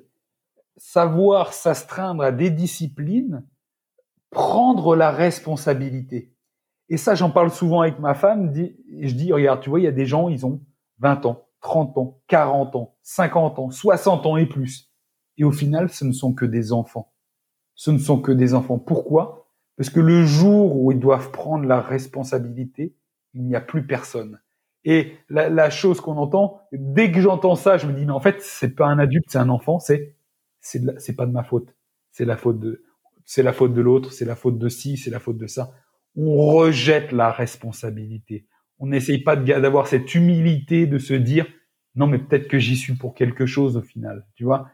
Savoir 0.76 1.54
s'astreindre 1.54 2.24
à 2.24 2.32
des 2.32 2.50
disciplines, 2.50 3.48
prendre 4.32 4.96
la 4.96 5.12
responsabilité. 5.12 6.34
Et 6.90 6.98
ça, 6.98 7.16
j'en 7.16 7.32
parle 7.32 7.52
souvent 7.52 7.82
avec 7.82 8.00
ma 8.00 8.14
femme. 8.14 8.54
Je 8.56 9.14
dis, 9.14 9.32
regarde, 9.34 9.62
tu 9.62 9.70
vois, 9.70 9.80
il 9.80 9.84
y 9.84 9.88
a 9.88 9.92
des 9.92 10.06
gens, 10.06 10.30
ils 10.30 10.46
ont 10.46 10.62
20 11.00 11.26
ans, 11.26 11.48
30 11.62 11.98
ans, 11.98 12.22
40 12.28 12.76
ans, 12.76 12.96
50 13.04 13.60
ans, 13.60 13.70
60 13.70 14.26
ans 14.26 14.38
et 14.38 14.46
plus. 14.46 14.92
Et 15.38 15.44
au 15.44 15.52
final, 15.52 15.90
ce 15.90 16.06
ne 16.06 16.12
sont 16.12 16.34
que 16.34 16.46
des 16.46 16.72
enfants. 16.72 17.14
Ce 17.76 17.92
ne 17.92 17.98
sont 17.98 18.22
que 18.22 18.32
des 18.32 18.54
enfants. 18.54 18.80
Pourquoi? 18.80 19.48
Parce 19.76 19.90
que 19.90 20.00
le 20.00 20.26
jour 20.26 20.76
où 20.76 20.92
ils 20.92 21.00
doivent 21.00 21.32
prendre 21.32 21.66
la 21.66 21.80
responsabilité, 21.80 22.96
il 23.34 23.46
n'y 23.46 23.56
a 23.56 23.62
plus 23.62 23.86
personne. 23.86 24.40
Et 24.84 25.18
la, 25.30 25.70
chose 25.70 26.02
qu'on 26.02 26.18
entend, 26.18 26.62
dès 26.72 27.12
que 27.12 27.20
j'entends 27.20 27.56
ça, 27.56 27.78
je 27.78 27.88
me 27.88 27.94
dis 27.94 28.06
mais 28.06 28.14
en 28.14 28.22
fait 28.22 28.42
c'est 28.42 28.74
pas 28.74 28.88
un 28.88 29.00
adulte, 29.00 29.26
c'est 29.28 29.38
un 29.38 29.50
enfant, 29.50 29.80
c'est 29.80 30.16
c'est 30.62 31.16
pas 31.16 31.26
de 31.26 31.32
ma 31.32 31.44
faute, 31.44 31.76
c'est 32.12 32.24
la 32.24 32.38
faute 32.38 32.60
de 32.60 32.84
c'est 33.26 33.44
la 33.44 33.52
faute 33.52 33.74
de 33.74 33.82
l'autre, 33.82 34.14
c'est 34.14 34.24
la 34.24 34.38
faute 34.38 34.58
de 34.58 34.70
ci, 34.70 34.96
c'est 34.96 35.10
la 35.10 35.20
faute 35.20 35.38
de 35.38 35.48
ça. 35.48 35.74
On 36.18 36.36
rejette 36.36 37.12
la 37.12 37.32
responsabilité. 37.32 38.46
On 38.80 38.88
n'essaye 38.88 39.20
pas 39.20 39.36
d'avoir 39.36 39.88
cette 39.88 40.14
humilité 40.14 40.86
de 40.86 40.98
se 40.98 41.14
dire 41.14 41.46
non 41.96 42.08
mais 42.08 42.20
peut-être 42.20 42.48
que 42.48 42.60
j'y 42.60 42.76
suis 42.76 42.94
pour 42.94 43.16
quelque 43.16 43.46
chose 43.46 43.78
au 43.78 43.82
final, 43.82 44.26
tu 44.36 44.44
vois. 44.44 44.70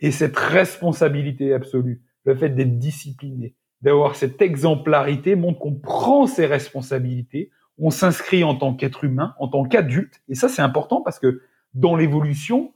Et 0.00 0.10
cette 0.10 0.36
responsabilité 0.36 1.54
absolue, 1.54 2.02
le 2.24 2.34
fait 2.34 2.50
d'être 2.50 2.78
discipliné, 2.78 3.54
d'avoir 3.80 4.16
cette 4.16 4.42
exemplarité 4.42 5.36
montre 5.36 5.60
qu'on 5.60 5.74
prend 5.74 6.26
ses 6.26 6.46
responsabilités, 6.46 7.50
on 7.78 7.90
s'inscrit 7.90 8.44
en 8.44 8.56
tant 8.56 8.74
qu'être 8.74 9.04
humain, 9.04 9.34
en 9.38 9.48
tant 9.48 9.64
qu'adulte, 9.64 10.22
et 10.28 10.34
ça 10.34 10.48
c'est 10.48 10.62
important 10.62 11.00
parce 11.00 11.18
que 11.18 11.42
dans 11.74 11.96
l'évolution, 11.96 12.72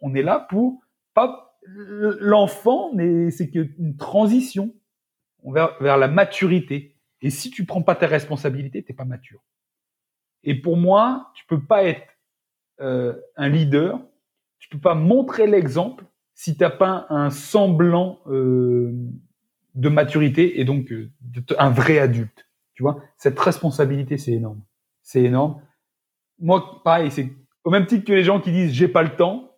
on 0.00 0.14
est 0.14 0.22
là 0.22 0.46
pour 0.48 0.80
pas 1.14 1.58
l'enfant, 1.64 2.90
mais 2.94 3.30
c'est 3.30 3.50
qu'une 3.50 3.96
transition 3.96 4.74
vers, 5.44 5.76
vers 5.80 5.96
la 5.96 6.08
maturité. 6.08 6.96
Et 7.22 7.30
si 7.30 7.50
tu 7.50 7.64
prends 7.64 7.82
pas 7.82 7.94
tes 7.94 8.06
responsabilités, 8.06 8.82
t'es 8.82 8.92
pas 8.92 9.04
mature. 9.04 9.40
Et 10.44 10.54
pour 10.54 10.76
moi, 10.76 11.30
tu 11.34 11.44
peux 11.46 11.62
pas 11.62 11.84
être 11.84 12.08
euh, 12.80 13.14
un 13.36 13.48
leader, 13.48 14.00
tu 14.58 14.68
peux 14.68 14.80
pas 14.80 14.94
montrer 14.94 15.46
l'exemple 15.46 16.04
si 16.34 16.56
t'as 16.56 16.70
pas 16.70 17.06
un 17.10 17.30
semblant 17.30 18.20
euh, 18.26 18.92
de 19.74 19.88
maturité 19.88 20.60
et 20.60 20.64
donc 20.64 20.90
euh, 20.92 21.10
un 21.58 21.70
vrai 21.70 21.98
adulte. 21.98 22.48
Tu 22.74 22.82
vois, 22.82 23.00
cette 23.16 23.38
responsabilité, 23.38 24.18
c'est 24.18 24.32
énorme. 24.32 24.62
C'est 25.02 25.22
énorme. 25.22 25.62
Moi, 26.38 26.82
pareil, 26.82 27.10
c'est 27.10 27.30
au 27.64 27.70
même 27.70 27.86
titre 27.86 28.04
que 28.04 28.12
les 28.12 28.24
gens 28.24 28.40
qui 28.40 28.50
disent 28.50 28.72
j'ai 28.72 28.88
pas 28.88 29.02
le 29.02 29.14
temps, 29.14 29.56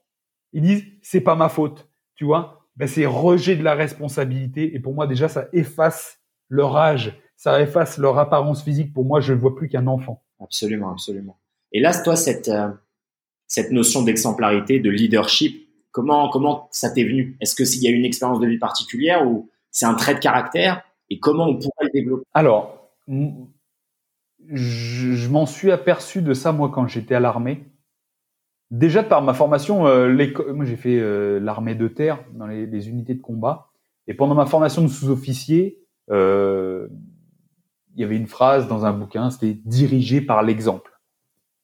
ils 0.52 0.62
disent 0.62 0.84
c'est 1.02 1.22
pas 1.22 1.36
ma 1.36 1.48
faute. 1.48 1.88
Tu 2.16 2.24
vois, 2.24 2.68
ben, 2.76 2.86
c'est 2.88 3.06
rejet 3.06 3.56
de 3.56 3.62
la 3.62 3.74
responsabilité. 3.74 4.74
Et 4.74 4.80
pour 4.80 4.94
moi, 4.94 5.06
déjà, 5.06 5.28
ça 5.28 5.48
efface 5.52 6.20
leur 6.48 6.76
âge, 6.76 7.18
ça 7.36 7.60
efface 7.60 7.98
leur 7.98 8.18
apparence 8.18 8.62
physique. 8.62 8.92
Pour 8.92 9.04
moi, 9.04 9.20
je 9.20 9.32
ne 9.32 9.38
vois 9.38 9.54
plus 9.54 9.68
qu'un 9.68 9.86
enfant. 9.86 10.22
Absolument, 10.40 10.92
absolument. 10.92 11.38
Et 11.72 11.80
là, 11.80 11.92
toi, 12.02 12.16
cette, 12.16 12.48
euh, 12.48 12.68
cette 13.46 13.70
notion 13.70 14.02
d'exemplarité, 14.02 14.80
de 14.80 14.90
leadership, 14.90 15.68
comment, 15.90 16.28
comment 16.30 16.68
ça 16.70 16.90
t'est 16.90 17.04
venu? 17.04 17.36
Est-ce 17.40 17.54
que 17.54 17.64
s'il 17.64 17.82
y 17.82 17.88
a 17.88 17.90
une 17.90 18.04
expérience 18.04 18.40
de 18.40 18.46
vie 18.46 18.58
particulière 18.58 19.26
ou 19.26 19.50
c'est 19.70 19.86
un 19.86 19.94
trait 19.94 20.14
de 20.14 20.20
caractère? 20.20 20.82
Et 21.10 21.18
comment 21.18 21.46
on 21.46 21.58
pourrait 21.58 21.84
le 21.84 21.90
développer? 21.90 22.24
Alors, 22.32 22.90
je, 24.48 25.28
m'en 25.28 25.46
suis 25.46 25.70
aperçu 25.70 26.22
de 26.22 26.34
ça 26.34 26.52
moi 26.52 26.70
quand 26.72 26.86
j'étais 26.86 27.14
à 27.14 27.20
l'armée. 27.20 27.64
Déjà 28.70 29.02
par 29.02 29.22
ma 29.22 29.34
formation, 29.34 29.86
euh, 29.86 30.12
moi 30.54 30.64
j'ai 30.64 30.76
fait 30.76 30.98
euh, 30.98 31.38
l'armée 31.38 31.74
de 31.74 31.86
terre 31.86 32.24
dans 32.32 32.46
les, 32.46 32.88
unités 32.88 33.14
de 33.14 33.20
combat, 33.20 33.68
et 34.06 34.14
pendant 34.14 34.34
ma 34.34 34.46
formation 34.46 34.82
de 34.82 34.88
sous-officier, 34.88 35.78
euh, 36.10 36.88
il 37.94 38.00
y 38.00 38.04
avait 38.04 38.16
une 38.16 38.26
phrase 38.26 38.68
dans 38.68 38.84
un 38.84 38.92
bouquin, 38.92 39.30
c'était 39.30 39.54
dirigé 39.64 40.20
par 40.20 40.42
l'exemple. 40.42 40.90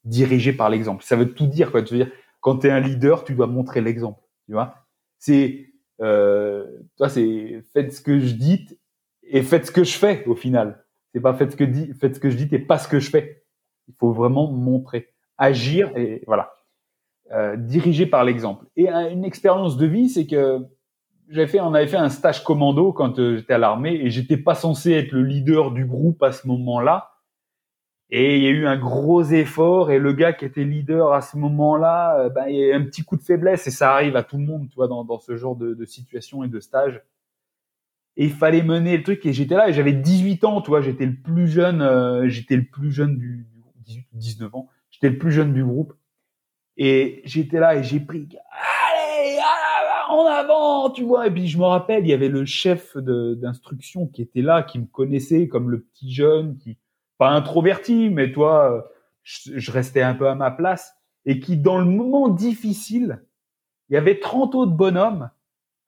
Dirigé 0.05 0.53
par 0.53 0.69
l'exemple. 0.69 1.03
Ça 1.03 1.15
veut 1.15 1.33
tout 1.33 1.47
dire 1.47 1.71
quoi. 1.71 1.83
Tu 1.83 1.93
veux 1.93 2.05
dire, 2.05 2.13
quand 2.39 2.59
tu 2.59 2.67
es 2.67 2.71
un 2.71 2.79
leader, 2.79 3.23
tu 3.23 3.35
dois 3.35 3.47
montrer 3.47 3.81
l'exemple. 3.81 4.21
Tu 4.45 4.53
vois, 4.53 4.75
c'est 5.19 5.67
euh, 6.01 6.65
toi 6.97 7.09
c'est 7.09 7.63
faites 7.73 7.93
ce 7.93 8.01
que 8.01 8.19
je 8.19 8.33
dis 8.33 8.67
et 9.23 9.43
faites 9.43 9.67
ce 9.67 9.71
que 9.71 9.83
je 9.83 9.97
fais 9.97 10.25
au 10.25 10.35
final. 10.35 10.85
C'est 11.13 11.21
pas 11.21 11.33
faites 11.33 11.51
ce 11.51 11.57
que 11.57 11.63
dit, 11.63 11.93
faites 11.93 12.15
ce 12.15 12.19
que 12.19 12.29
je 12.29 12.37
dis 12.37 12.47
et 12.51 12.59
pas 12.59 12.77
ce 12.77 12.87
que 12.87 12.99
je 12.99 13.09
fais. 13.09 13.43
Il 13.87 13.93
faut 13.99 14.11
vraiment 14.11 14.49
montrer, 14.51 15.09
agir 15.37 15.95
et 15.97 16.23
voilà, 16.25 16.53
euh, 17.31 17.57
diriger 17.57 18.05
par 18.05 18.23
l'exemple. 18.23 18.65
Et 18.77 18.89
une 18.89 19.25
expérience 19.25 19.77
de 19.77 19.85
vie, 19.85 20.09
c'est 20.09 20.25
que 20.25 20.65
j'avais 21.31 21.47
fait, 21.47 21.59
on 21.59 21.73
avait 21.73 21.87
fait 21.87 21.97
un 21.97 22.09
stage 22.09 22.43
commando 22.43 22.91
quand 22.91 23.19
euh, 23.19 23.37
j'étais 23.37 23.53
à 23.53 23.57
l'armée 23.57 23.95
et 23.95 24.09
j'étais 24.09 24.37
pas 24.37 24.55
censé 24.55 24.91
être 24.91 25.11
le 25.11 25.23
leader 25.23 25.71
du 25.71 25.85
groupe 25.85 26.21
à 26.23 26.31
ce 26.31 26.47
moment-là. 26.47 27.11
Et 28.09 28.37
il 28.37 28.43
y 28.43 28.47
a 28.47 28.49
eu 28.49 28.67
un 28.67 28.77
gros 28.77 29.23
effort 29.23 29.89
et 29.89 29.97
le 29.97 30.11
gars 30.11 30.33
qui 30.33 30.43
était 30.43 30.65
leader 30.65 31.13
à 31.13 31.21
ce 31.21 31.37
moment-là, 31.37 32.19
euh, 32.19 32.29
ben, 32.29 32.47
il 32.47 32.55
y 32.57 32.71
a 32.71 32.75
un 32.75 32.83
petit 32.83 33.03
coup 33.03 33.15
de 33.15 33.23
faiblesse 33.23 33.65
et 33.67 33.71
ça 33.71 33.93
arrive 33.93 34.17
à 34.17 34.23
tout 34.23 34.37
le 34.37 34.43
monde, 34.43 34.67
tu 34.69 34.75
vois, 34.75 34.89
dans, 34.89 35.05
dans 35.05 35.19
ce 35.19 35.37
genre 35.37 35.55
de, 35.55 35.73
de 35.73 35.85
situation 35.85 36.43
et 36.43 36.49
de 36.49 36.59
stage. 36.59 37.01
Et 38.17 38.25
il 38.25 38.33
fallait 38.33 38.63
mener 38.63 38.97
le 38.97 39.03
truc 39.03 39.25
et 39.25 39.31
j'étais 39.31 39.55
là 39.55 39.69
et 39.69 39.73
j'avais 39.73 39.93
18 39.93 40.43
ans, 40.43 40.61
tu 40.61 40.69
vois, 40.69 40.81
j'étais 40.81 41.05
le 41.05 41.15
plus 41.15 41.47
jeune, 41.47 41.81
euh, 41.81 42.27
j'étais 42.27 42.57
le 42.57 42.65
plus 42.65 42.91
jeune 42.91 43.17
du, 43.17 43.47
18 43.85 44.07
19 44.13 44.55
ans, 44.55 44.67
j'étais 44.89 45.09
le 45.09 45.17
plus 45.17 45.31
jeune 45.31 45.53
du 45.53 45.63
groupe. 45.63 45.93
Et 46.75 47.21
j'étais 47.25 47.59
là 47.59 47.75
et 47.75 47.83
j'ai 47.83 47.99
pris 47.99 48.27
allez 49.21 49.39
en 50.09 50.25
avant, 50.25 50.89
tu 50.89 51.03
vois 51.03 51.27
et 51.27 51.31
puis 51.31 51.47
je 51.47 51.57
me 51.57 51.63
rappelle, 51.63 52.05
il 52.05 52.09
y 52.09 52.13
avait 52.13 52.29
le 52.29 52.45
chef 52.45 52.97
d'instruction 52.97 54.07
qui 54.07 54.21
était 54.21 54.41
là, 54.41 54.63
qui 54.63 54.79
me 54.79 54.85
connaissait 54.85 55.47
comme 55.47 55.69
le 55.69 55.81
petit 55.81 56.13
jeune 56.13 56.57
qui 56.57 56.77
pas 57.17 57.29
introverti, 57.29 58.09
mais 58.09 58.31
toi 58.31 58.89
je, 59.23 59.71
restais 59.71 60.01
un 60.01 60.15
peu 60.15 60.27
à 60.27 60.35
ma 60.35 60.51
place 60.51 60.93
et 61.25 61.39
qui 61.39 61.57
dans 61.57 61.77
le 61.77 61.85
moment 61.85 62.29
difficile, 62.29 63.23
il 63.89 63.93
y 63.93 63.97
avait 63.97 64.19
30 64.19 64.55
autres 64.55 64.71
bonhommes 64.71 65.29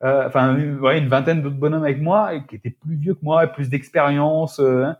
euh, 0.03 0.27
enfin 0.27 0.57
une 0.57 1.07
vingtaine 1.07 1.41
d'autres 1.41 1.55
bonhommes 1.55 1.83
avec 1.83 2.01
moi 2.01 2.37
qui 2.39 2.55
étaient 2.55 2.69
plus 2.69 2.95
vieux 2.95 3.13
que 3.13 3.23
moi, 3.23 3.47
plus 3.47 3.69
d'expérience. 3.69 4.59
Euh, 4.59 4.83
hein. 4.83 4.97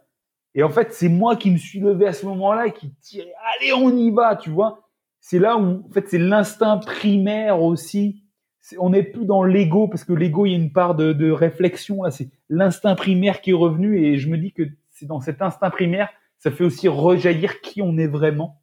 et 0.56 0.64
en 0.64 0.70
fait, 0.70 0.94
c'est 0.94 1.10
moi 1.10 1.36
qui 1.36 1.52
me 1.52 1.58
suis 1.58 1.80
levé 1.80 2.08
à 2.08 2.14
ce 2.14 2.26
moment-là 2.26 2.68
et 2.68 2.72
qui 2.72 2.94
tirais, 3.02 3.34
allez, 3.60 3.74
on 3.74 3.96
y 3.96 4.12
va, 4.12 4.38
tu 4.38 4.50
vois. 4.50 4.88
C'est 5.20 5.40
là 5.40 5.58
où, 5.58 5.84
en 5.86 5.92
fait, 5.92 6.08
c'est 6.08 6.18
l'instinct 6.18 6.78
primaire 6.78 7.62
aussi. 7.62 8.23
On 8.80 8.92
n'est 8.92 9.04
plus 9.04 9.26
dans 9.26 9.44
l'ego 9.44 9.88
parce 9.88 10.04
que 10.04 10.14
l'ego, 10.14 10.46
il 10.46 10.52
y 10.52 10.56
a 10.56 10.58
une 10.58 10.72
part 10.72 10.96
de, 10.96 11.14
de 11.14 11.30
réflexion 11.32 12.04
là. 12.04 12.12
C'est 12.12 12.30
l'instinct 12.50 12.96
primaire 12.96 13.42
qui 13.42 13.52
est 13.52 13.54
revenu 13.54 14.04
et 14.04 14.18
je 14.18 14.30
me 14.30 14.38
dis 14.38 14.54
que 14.54 14.64
c'est 14.90 15.06
dans 15.06 15.20
cet 15.20 15.42
instinct 15.42 15.70
primaire, 15.70 16.10
ça 16.40 16.52
fait 16.52 16.64
aussi 16.64 16.88
rejaillir 16.88 17.62
qui 17.62 17.82
on 17.82 17.98
est 17.98 18.08
vraiment. 18.08 18.62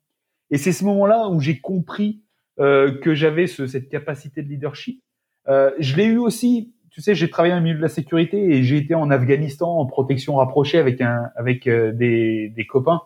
Et 0.50 0.58
c'est 0.58 0.72
ce 0.72 0.84
moment-là 0.84 1.28
où 1.28 1.40
j'ai 1.40 1.60
compris 1.60 2.22
euh, 2.58 2.98
que 3.00 3.14
j'avais 3.14 3.46
ce, 3.46 3.66
cette 3.66 3.88
capacité 3.88 4.42
de 4.42 4.48
leadership 4.48 5.02
euh, 5.48 5.70
je 5.78 5.96
l'ai 5.96 6.04
eu 6.04 6.18
aussi. 6.18 6.72
Tu 6.90 7.00
sais, 7.00 7.14
j'ai 7.14 7.30
travaillé 7.30 7.52
dans 7.52 7.58
le 7.58 7.64
milieu 7.64 7.76
de 7.76 7.82
la 7.82 7.88
sécurité 7.88 8.36
et 8.36 8.62
j'ai 8.62 8.76
été 8.76 8.94
en 8.94 9.10
Afghanistan 9.10 9.78
en 9.78 9.86
protection 9.86 10.36
rapprochée 10.36 10.78
avec 10.78 11.00
un 11.00 11.30
avec 11.36 11.66
euh, 11.66 11.92
des, 11.92 12.48
des 12.48 12.66
copains, 12.66 13.00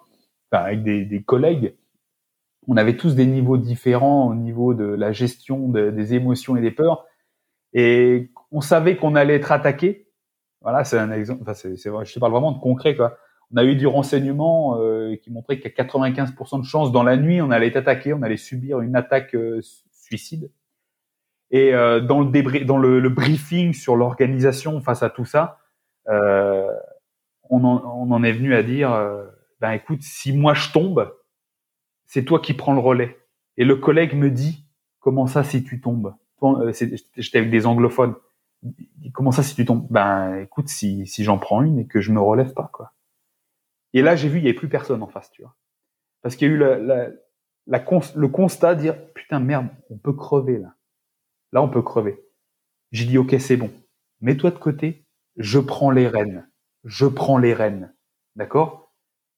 enfin 0.50 0.64
avec 0.64 0.82
des, 0.82 1.04
des 1.04 1.22
collègues. 1.22 1.74
On 2.66 2.76
avait 2.76 2.96
tous 2.96 3.14
des 3.14 3.26
niveaux 3.26 3.58
différents 3.58 4.28
au 4.28 4.34
niveau 4.34 4.74
de 4.74 4.84
la 4.84 5.12
gestion 5.12 5.68
des 5.68 6.14
émotions 6.14 6.56
et 6.56 6.60
des 6.60 6.70
peurs, 6.70 7.06
et 7.74 8.30
on 8.52 8.60
savait 8.60 8.96
qu'on 8.96 9.16
allait 9.16 9.34
être 9.34 9.52
attaqué. 9.52 10.08
Voilà, 10.62 10.84
c'est 10.84 10.98
un 10.98 11.10
exemple. 11.10 11.42
Enfin, 11.42 11.52
je 11.62 12.14
te 12.14 12.18
parle 12.18 12.32
vraiment 12.32 12.52
de 12.52 12.60
concret, 12.60 12.96
quoi. 12.96 13.18
On 13.52 13.56
a 13.56 13.64
eu 13.64 13.76
du 13.76 13.86
renseignement 13.86 14.80
euh, 14.80 15.16
qui 15.16 15.30
montrait 15.30 15.60
qu'à 15.60 15.68
95% 15.68 16.60
de 16.60 16.64
chances 16.64 16.92
dans 16.92 17.02
la 17.02 17.16
nuit, 17.16 17.42
on 17.42 17.50
allait 17.50 17.68
être 17.68 17.76
attaqué, 17.76 18.14
on 18.14 18.22
allait 18.22 18.36
subir 18.36 18.80
une 18.80 18.96
attaque 18.96 19.34
euh, 19.34 19.60
suicide. 19.92 20.50
Et 21.50 21.74
euh, 21.74 22.00
dans, 22.00 22.20
le, 22.20 22.64
dans 22.64 22.78
le, 22.78 23.08
briefing 23.10 23.74
sur 23.74 23.96
l'organisation 23.96 24.80
face 24.80 25.02
à 25.02 25.10
tout 25.10 25.24
ça, 25.24 25.58
on, 26.06 27.64
en, 27.64 27.82
on, 27.84 28.10
en, 28.10 28.22
est 28.22 28.32
venu 28.32 28.54
à 28.54 28.62
dire, 28.62 28.90
ben 29.60 29.72
écoute, 29.72 30.02
si 30.02 30.32
moi 30.32 30.54
je 30.54 30.72
tombe, 30.72 31.14
c'est 32.14 32.24
toi 32.24 32.38
qui 32.38 32.54
prends 32.54 32.74
le 32.74 32.78
relais. 32.78 33.18
Et 33.56 33.64
le 33.64 33.74
collègue 33.74 34.14
me 34.14 34.30
dit, 34.30 34.64
comment 35.00 35.26
ça 35.26 35.42
si 35.42 35.64
tu 35.64 35.80
tombes? 35.80 36.14
Euh, 36.44 36.72
J'étais 37.16 37.38
avec 37.38 37.50
des 37.50 37.66
anglophones. 37.66 38.14
Comment 39.12 39.32
ça 39.32 39.42
si 39.42 39.56
tu 39.56 39.64
tombes? 39.64 39.88
Ben 39.90 40.36
écoute, 40.36 40.68
si, 40.68 41.04
j'en 41.18 41.38
prends 41.38 41.60
une 41.64 41.80
et 41.80 41.86
que 41.88 42.00
je 42.00 42.12
me 42.12 42.20
relève 42.20 42.54
pas, 42.54 42.70
quoi. 42.72 42.92
Et 43.94 44.02
là, 44.02 44.14
j'ai 44.14 44.28
vu, 44.28 44.38
il 44.38 44.42
n'y 44.42 44.48
avait 44.48 44.56
plus 44.56 44.68
personne 44.68 45.02
en 45.02 45.08
face, 45.08 45.28
tu 45.32 45.42
vois. 45.42 45.56
Parce 46.22 46.36
qu'il 46.36 46.46
y 46.46 46.50
a 46.52 46.54
eu 46.54 47.18
le 47.66 48.28
constat 48.28 48.76
de 48.76 48.80
dire, 48.80 49.12
putain, 49.14 49.40
merde, 49.40 49.66
on 49.90 49.96
peut 49.96 50.12
crever 50.12 50.58
là. 50.58 50.72
Là, 51.50 51.62
on 51.62 51.68
peut 51.68 51.82
crever. 51.82 52.24
J'ai 52.92 53.06
dit, 53.06 53.18
OK, 53.18 53.34
c'est 53.40 53.56
bon. 53.56 53.72
Mets-toi 54.20 54.52
de 54.52 54.58
côté. 54.58 55.04
Je 55.36 55.58
prends 55.58 55.90
les 55.90 56.06
rênes. 56.06 56.48
Je 56.84 57.06
prends 57.06 57.38
les 57.38 57.54
rênes. 57.54 57.92
D'accord? 58.36 58.92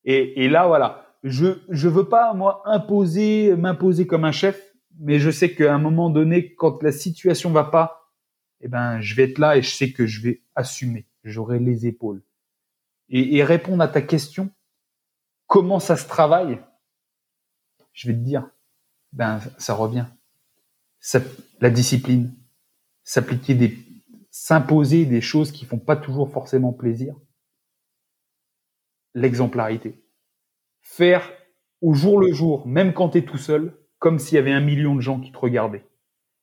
Et, 0.04 0.44
et 0.44 0.50
là, 0.50 0.66
voilà, 0.66 1.05
je 1.22 1.58
je 1.68 1.88
veux 1.88 2.08
pas 2.08 2.34
moi 2.34 2.62
imposer, 2.66 3.54
m'imposer 3.56 4.06
comme 4.06 4.24
un 4.24 4.32
chef, 4.32 4.60
mais 4.98 5.18
je 5.18 5.30
sais 5.30 5.54
qu'à 5.54 5.74
un 5.74 5.78
moment 5.78 6.10
donné, 6.10 6.54
quand 6.54 6.82
la 6.82 6.92
situation 6.92 7.50
va 7.50 7.64
pas, 7.64 8.12
eh 8.60 8.68
ben, 8.68 9.00
je 9.00 9.14
vais 9.14 9.24
être 9.24 9.38
là 9.38 9.56
et 9.56 9.62
je 9.62 9.70
sais 9.70 9.92
que 9.92 10.06
je 10.06 10.22
vais 10.22 10.42
assumer. 10.54 11.06
J'aurai 11.24 11.58
les 11.58 11.86
épaules. 11.86 12.22
Et, 13.08 13.36
et 13.36 13.44
répondre 13.44 13.82
à 13.82 13.88
ta 13.88 14.02
question, 14.02 14.50
comment 15.46 15.80
ça 15.80 15.96
se 15.96 16.06
travaille 16.06 16.60
Je 17.92 18.08
vais 18.08 18.14
te 18.14 18.20
dire, 18.20 18.48
ben, 19.12 19.40
ça 19.58 19.74
revient. 19.74 20.06
Ça, 21.00 21.20
la 21.60 21.70
discipline, 21.70 22.34
s'appliquer 23.04 23.54
des, 23.54 23.78
s'imposer 24.30 25.06
des 25.06 25.20
choses 25.20 25.52
qui 25.52 25.64
font 25.64 25.78
pas 25.78 25.96
toujours 25.96 26.30
forcément 26.30 26.72
plaisir. 26.72 27.14
L'exemplarité. 29.14 30.05
Faire 30.88 31.32
au 31.82 31.94
jour 31.94 32.20
le 32.20 32.32
jour, 32.32 32.66
même 32.66 32.94
quand 32.94 33.10
tu 33.10 33.18
es 33.18 33.22
tout 33.22 33.38
seul, 33.38 33.76
comme 33.98 34.18
s'il 34.18 34.36
y 34.36 34.38
avait 34.38 34.52
un 34.52 34.60
million 34.60 34.94
de 34.94 35.00
gens 35.00 35.20
qui 35.20 35.32
te 35.32 35.38
regardaient. 35.38 35.84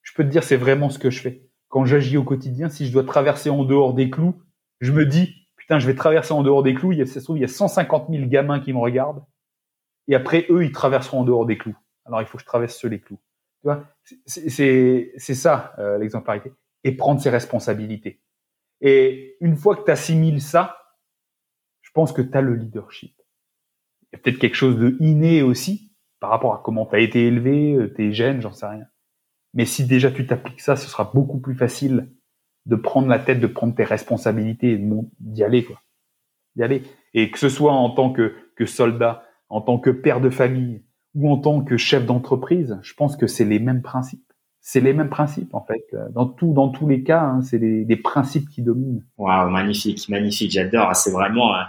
Je 0.01 0.13
peux 0.13 0.23
te 0.23 0.29
dire, 0.29 0.43
c'est 0.43 0.57
vraiment 0.57 0.89
ce 0.89 0.99
que 0.99 1.09
je 1.09 1.21
fais. 1.21 1.47
Quand 1.69 1.85
j'agis 1.85 2.17
au 2.17 2.23
quotidien, 2.23 2.69
si 2.69 2.85
je 2.85 2.91
dois 2.91 3.03
traverser 3.03 3.49
en 3.49 3.63
dehors 3.63 3.93
des 3.93 4.09
clous, 4.09 4.35
je 4.79 4.91
me 4.91 5.05
dis, 5.05 5.47
putain, 5.55 5.79
je 5.79 5.87
vais 5.87 5.95
traverser 5.95 6.33
en 6.33 6.43
dehors 6.43 6.61
des 6.61 6.75
clous, 6.75 6.91
il 6.91 6.99
y 6.99 7.01
a, 7.01 7.05
ça 7.05 7.19
se 7.19 7.23
trouve, 7.23 7.37
il 7.37 7.41
y 7.41 7.45
a 7.45 7.47
150 7.47 8.09
000 8.09 8.27
gamins 8.27 8.59
qui 8.59 8.73
me 8.73 8.79
regardent, 8.79 9.23
et 10.07 10.15
après, 10.15 10.45
eux, 10.49 10.65
ils 10.65 10.71
traverseront 10.71 11.21
en 11.21 11.23
dehors 11.23 11.45
des 11.45 11.57
clous. 11.57 11.77
Alors, 12.05 12.21
il 12.21 12.27
faut 12.27 12.37
que 12.37 12.41
je 12.41 12.47
traverse 12.47 12.75
ceux 12.75 12.89
les 12.89 12.99
clous. 12.99 13.19
Tu 13.61 13.67
vois, 13.67 13.85
c'est 14.25 15.35
ça, 15.35 15.73
euh, 15.79 15.97
l'exemplarité. 15.97 16.51
Et 16.83 16.91
prendre 16.97 17.21
ses 17.21 17.29
responsabilités. 17.29 18.21
Et 18.81 19.37
une 19.39 19.55
fois 19.55 19.77
que 19.77 19.85
tu 19.85 19.91
assimiles 19.91 20.41
ça, 20.41 20.77
je 21.81 21.91
pense 21.93 22.11
que 22.11 22.21
tu 22.21 22.37
as 22.37 22.41
le 22.41 22.55
leadership. 22.55 23.15
Y 24.13 24.15
a 24.15 24.19
peut-être 24.19 24.39
quelque 24.39 24.55
chose 24.55 24.77
de 24.77 24.95
inné 24.99 25.41
aussi, 25.41 25.91
par 26.19 26.29
rapport 26.29 26.53
à 26.53 26.61
comment 26.63 26.85
tu 26.85 26.95
as 26.95 26.99
été 26.99 27.27
élevé, 27.27 27.73
euh, 27.73 27.93
tes 27.93 28.13
gènes, 28.13 28.41
j'en 28.41 28.53
sais 28.53 28.67
rien. 28.67 28.85
Mais 29.53 29.65
si 29.65 29.85
déjà 29.85 30.11
tu 30.11 30.25
t'appliques 30.25 30.61
ça, 30.61 30.75
ce 30.75 30.87
sera 30.87 31.11
beaucoup 31.13 31.39
plus 31.39 31.55
facile 31.55 32.09
de 32.65 32.75
prendre 32.75 33.07
la 33.07 33.19
tête, 33.19 33.39
de 33.39 33.47
prendre 33.47 33.75
tes 33.75 33.83
responsabilités 33.83 34.73
et 34.73 34.87
d'y 35.19 35.43
aller, 35.43 35.63
quoi. 35.65 35.81
D'y 36.55 36.63
aller. 36.63 36.83
Et 37.13 37.29
que 37.29 37.39
ce 37.39 37.49
soit 37.49 37.73
en 37.73 37.89
tant 37.89 38.11
que, 38.11 38.33
que 38.55 38.65
soldat, 38.65 39.23
en 39.49 39.61
tant 39.61 39.77
que 39.77 39.89
père 39.89 40.21
de 40.21 40.29
famille 40.29 40.83
ou 41.13 41.29
en 41.29 41.37
tant 41.37 41.61
que 41.61 41.77
chef 41.77 42.05
d'entreprise, 42.05 42.79
je 42.81 42.93
pense 42.93 43.17
que 43.17 43.27
c'est 43.27 43.45
les 43.45 43.59
mêmes 43.59 43.81
principes. 43.81 44.23
C'est 44.61 44.79
les 44.79 44.93
mêmes 44.93 45.09
principes, 45.09 45.53
en 45.53 45.61
fait. 45.61 45.83
Dans 46.11 46.25
tout, 46.25 46.53
dans 46.53 46.69
tous 46.69 46.87
les 46.87 47.03
cas, 47.03 47.21
hein, 47.21 47.41
c'est 47.41 47.57
les, 47.57 47.83
les, 47.83 47.97
principes 47.97 48.49
qui 48.49 48.61
dominent. 48.61 49.05
Waouh, 49.17 49.49
magnifique, 49.49 50.07
magnifique. 50.07 50.51
J'adore. 50.51 50.95
C'est 50.95 51.11
vraiment, 51.11 51.53
euh, 51.53 51.63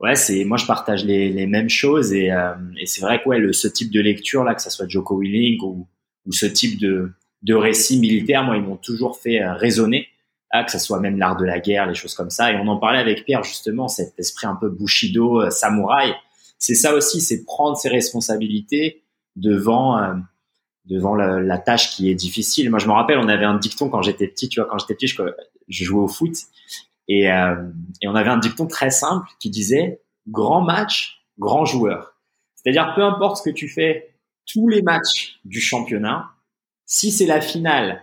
ouais, 0.00 0.16
c'est 0.16 0.44
moi 0.44 0.56
je 0.56 0.66
partage 0.66 1.04
les, 1.04 1.30
les 1.30 1.46
mêmes 1.46 1.68
choses 1.68 2.12
et, 2.12 2.30
euh, 2.30 2.54
et 2.78 2.86
c'est 2.86 3.00
vrai 3.00 3.22
que 3.22 3.28
ouais, 3.28 3.38
le, 3.38 3.52
ce 3.52 3.68
type 3.68 3.90
de 3.90 4.00
lecture 4.00 4.44
là, 4.44 4.54
que 4.54 4.62
ça 4.62 4.70
soit 4.70 4.88
Joko 4.88 5.18
Willing 5.18 5.60
ou, 5.62 5.88
ou 6.26 6.32
ce 6.32 6.46
type 6.46 6.78
de, 6.80 7.12
de 7.42 7.54
récits 7.54 7.98
militaires, 7.98 8.44
moi 8.44 8.56
ils 8.56 8.62
m'ont 8.62 8.76
toujours 8.76 9.18
fait 9.18 9.42
euh, 9.42 9.54
résonner, 9.54 10.08
ah, 10.50 10.64
que 10.64 10.70
ça 10.70 10.78
soit 10.78 11.00
même 11.00 11.18
l'art 11.18 11.36
de 11.36 11.44
la 11.44 11.60
guerre, 11.60 11.86
les 11.86 11.94
choses 11.94 12.14
comme 12.14 12.30
ça. 12.30 12.52
Et 12.52 12.56
on 12.56 12.66
en 12.68 12.78
parlait 12.78 12.98
avec 12.98 13.24
Pierre 13.24 13.42
justement, 13.42 13.88
cet 13.88 14.18
esprit 14.18 14.46
un 14.46 14.56
peu 14.56 14.68
bushido, 14.68 15.42
euh, 15.42 15.50
samouraï. 15.50 16.14
C'est 16.58 16.74
ça 16.74 16.94
aussi, 16.94 17.20
c'est 17.20 17.44
prendre 17.44 17.76
ses 17.76 17.88
responsabilités 17.88 19.02
devant 19.36 19.98
euh, 19.98 20.14
devant 20.86 21.16
la, 21.16 21.40
la, 21.40 21.58
tâche 21.58 21.90
qui 21.90 22.10
est 22.10 22.14
difficile. 22.14 22.70
Moi 22.70 22.78
je 22.78 22.86
me 22.86 22.92
rappelle, 22.92 23.18
on 23.18 23.28
avait 23.28 23.44
un 23.44 23.58
dicton 23.58 23.88
quand 23.88 24.02
j'étais 24.02 24.28
petit, 24.28 24.48
tu 24.48 24.60
vois, 24.60 24.68
quand 24.68 24.78
j'étais 24.78 24.94
petit, 24.94 25.08
je, 25.08 25.20
je 25.68 25.84
jouais 25.84 26.00
au 26.00 26.08
foot 26.08 26.32
et, 27.08 27.30
euh, 27.30 27.54
et 28.02 28.08
on 28.08 28.14
avait 28.14 28.30
un 28.30 28.38
dicton 28.38 28.66
très 28.66 28.90
simple 28.90 29.28
qui 29.38 29.50
disait 29.50 30.00
grand 30.28 30.60
match, 30.60 31.24
grand 31.38 31.64
joueur. 31.64 32.16
C'est-à-dire 32.54 32.92
peu 32.94 33.02
importe 33.02 33.38
ce 33.38 33.42
que 33.42 33.54
tu 33.54 33.68
fais, 33.68 34.14
tous 34.46 34.68
les 34.68 34.82
matchs 34.82 35.40
du 35.44 35.60
championnat, 35.60 36.30
si 36.84 37.10
c'est 37.10 37.26
la 37.26 37.40
finale, 37.40 38.02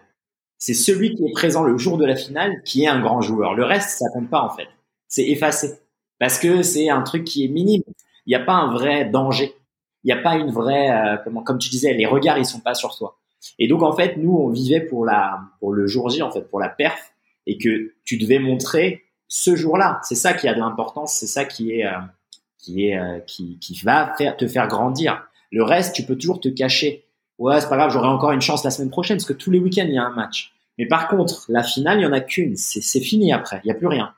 c'est 0.57 0.73
celui 0.73 1.15
qui 1.15 1.25
est 1.25 1.31
présent 1.31 1.63
le 1.63 1.77
jour 1.77 1.97
de 1.97 2.05
la 2.05 2.15
finale 2.15 2.61
qui 2.63 2.83
est 2.83 2.87
un 2.87 3.01
grand 3.01 3.21
joueur. 3.21 3.53
Le 3.53 3.65
reste, 3.65 3.97
ça 3.97 4.05
compte 4.13 4.29
pas 4.29 4.41
en 4.41 4.49
fait. 4.49 4.67
C'est 5.07 5.27
effacé 5.27 5.79
parce 6.19 6.39
que 6.39 6.61
c'est 6.63 6.89
un 6.89 7.01
truc 7.01 7.25
qui 7.25 7.45
est 7.45 7.49
minime. 7.49 7.83
Il 8.25 8.29
n'y 8.29 8.35
a 8.35 8.39
pas 8.39 8.53
un 8.53 8.71
vrai 8.71 9.05
danger. 9.05 9.53
Il 10.03 10.13
n'y 10.13 10.19
a 10.19 10.21
pas 10.21 10.35
une 10.35 10.51
vraie, 10.51 10.91
euh, 10.91 11.17
comment, 11.23 11.43
comme 11.43 11.57
tu 11.57 11.69
disais, 11.69 11.93
les 11.93 12.05
regards 12.05 12.37
ils 12.37 12.45
sont 12.45 12.59
pas 12.59 12.73
sur 12.73 12.95
toi. 12.95 13.17
Et 13.59 13.67
donc 13.67 13.83
en 13.83 13.93
fait, 13.93 14.17
nous 14.17 14.35
on 14.37 14.49
vivait 14.49 14.81
pour 14.81 15.05
la, 15.05 15.41
pour 15.59 15.73
le 15.73 15.87
jour 15.87 16.09
J 16.09 16.21
en 16.21 16.31
fait, 16.31 16.49
pour 16.49 16.59
la 16.59 16.69
perf 16.69 17.12
et 17.45 17.57
que 17.57 17.93
tu 18.03 18.17
devais 18.17 18.39
montrer 18.39 19.03
ce 19.27 19.55
jour-là. 19.55 19.99
C'est 20.03 20.15
ça 20.15 20.33
qui 20.33 20.47
a 20.47 20.53
de 20.53 20.59
l'importance, 20.59 21.13
c'est 21.13 21.27
ça 21.27 21.45
qui 21.45 21.71
est 21.71 21.85
euh, 21.85 21.99
qui 22.57 22.87
est 22.87 22.97
euh, 22.97 23.19
qui, 23.19 23.59
qui 23.59 23.79
va 23.83 24.13
te 24.37 24.47
faire 24.47 24.67
grandir. 24.67 25.25
Le 25.51 25.63
reste, 25.63 25.95
tu 25.95 26.03
peux 26.03 26.15
toujours 26.15 26.39
te 26.39 26.49
cacher. 26.49 27.05
Ouais, 27.37 27.59
c'est 27.59 27.69
pas 27.69 27.77
grave, 27.77 27.91
j'aurai 27.91 28.07
encore 28.07 28.31
une 28.31 28.41
chance 28.41 28.63
la 28.63 28.71
semaine 28.71 28.89
prochaine 28.89 29.17
parce 29.17 29.25
que 29.25 29.33
tous 29.33 29.51
les 29.51 29.59
week-ends 29.59 29.85
il 29.87 29.95
y 29.95 29.97
a 29.97 30.03
un 30.03 30.13
match. 30.13 30.53
Mais 30.77 30.87
par 30.87 31.07
contre, 31.07 31.45
la 31.49 31.63
finale, 31.63 31.99
il 31.99 32.03
y 32.03 32.05
en 32.05 32.13
a 32.13 32.21
qu'une. 32.21 32.55
C'est 32.55 32.99
fini 32.99 33.31
après, 33.31 33.61
il 33.63 33.67
y 33.67 33.71
a 33.71 33.75
plus 33.75 33.87
rien. 33.87 34.13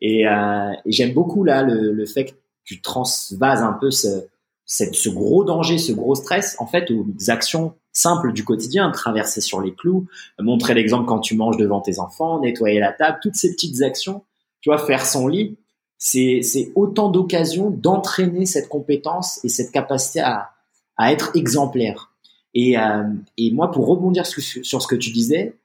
Et, 0.00 0.26
euh, 0.26 0.72
et 0.84 0.92
j'aime 0.92 1.14
beaucoup 1.14 1.44
là 1.44 1.62
le, 1.62 1.92
le, 1.92 2.06
fait 2.06 2.26
que 2.26 2.32
tu 2.64 2.82
transvases 2.82 3.62
un 3.62 3.72
peu 3.72 3.90
ce, 3.90 4.26
cette, 4.66 4.94
ce 4.94 5.08
gros 5.08 5.44
danger, 5.44 5.78
ce 5.78 5.92
gros 5.92 6.14
stress, 6.14 6.56
en 6.58 6.66
fait, 6.66 6.90
aux 6.90 7.06
actions 7.28 7.74
simples 7.94 8.32
du 8.32 8.44
quotidien, 8.44 8.90
traverser 8.90 9.40
sur 9.40 9.62
les 9.62 9.72
clous, 9.72 10.06
montrer 10.38 10.74
l'exemple 10.74 11.06
quand 11.06 11.20
tu 11.20 11.36
manges 11.36 11.56
devant 11.56 11.80
tes 11.80 11.98
enfants, 12.00 12.40
nettoyer 12.40 12.80
la 12.80 12.92
table, 12.92 13.18
toutes 13.22 13.36
ces 13.36 13.52
petites 13.52 13.80
actions, 13.82 14.24
tu 14.60 14.68
vois, 14.68 14.78
faire 14.78 15.06
son 15.06 15.28
lit, 15.28 15.56
c'est 15.96 16.72
autant 16.74 17.08
d'occasions 17.08 17.70
d'entraîner 17.70 18.44
cette 18.44 18.68
compétence 18.68 19.42
et 19.44 19.48
cette 19.48 19.70
capacité 19.70 20.20
à, 20.20 20.50
à 20.96 21.12
être 21.12 21.34
exemplaire. 21.34 22.10
Et, 22.52 22.78
euh, 22.78 23.04
et 23.38 23.50
moi, 23.52 23.70
pour 23.70 23.86
rebondir 23.86 24.26
sur, 24.26 24.42
sur, 24.42 24.82
ce 24.82 24.86
que 24.86 24.96
tu 24.96 25.10
disais, 25.10 25.56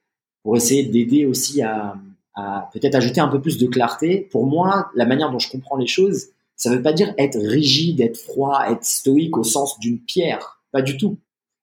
pour 0.43 0.55
essayer 0.55 0.83
d'aider 0.83 1.25
aussi 1.25 1.61
à, 1.61 1.95
à 2.35 2.69
peut-être 2.73 2.95
ajouter 2.95 3.21
un 3.21 3.27
peu 3.27 3.41
plus 3.41 3.57
de 3.57 3.67
clarté, 3.67 4.27
pour 4.31 4.45
moi, 4.45 4.89
la 4.95 5.05
manière 5.05 5.31
dont 5.31 5.39
je 5.39 5.51
comprends 5.51 5.77
les 5.77 5.87
choses, 5.87 6.27
ça 6.55 6.69
ne 6.69 6.75
veut 6.75 6.81
pas 6.81 6.93
dire 6.93 7.13
être 7.17 7.37
rigide, 7.37 8.01
être 8.01 8.17
froid, 8.17 8.63
être 8.69 8.83
stoïque 8.83 9.37
au 9.37 9.43
sens 9.43 9.79
d'une 9.79 9.99
pierre. 9.99 10.61
Pas 10.71 10.81
du 10.81 10.97
tout. 10.97 11.17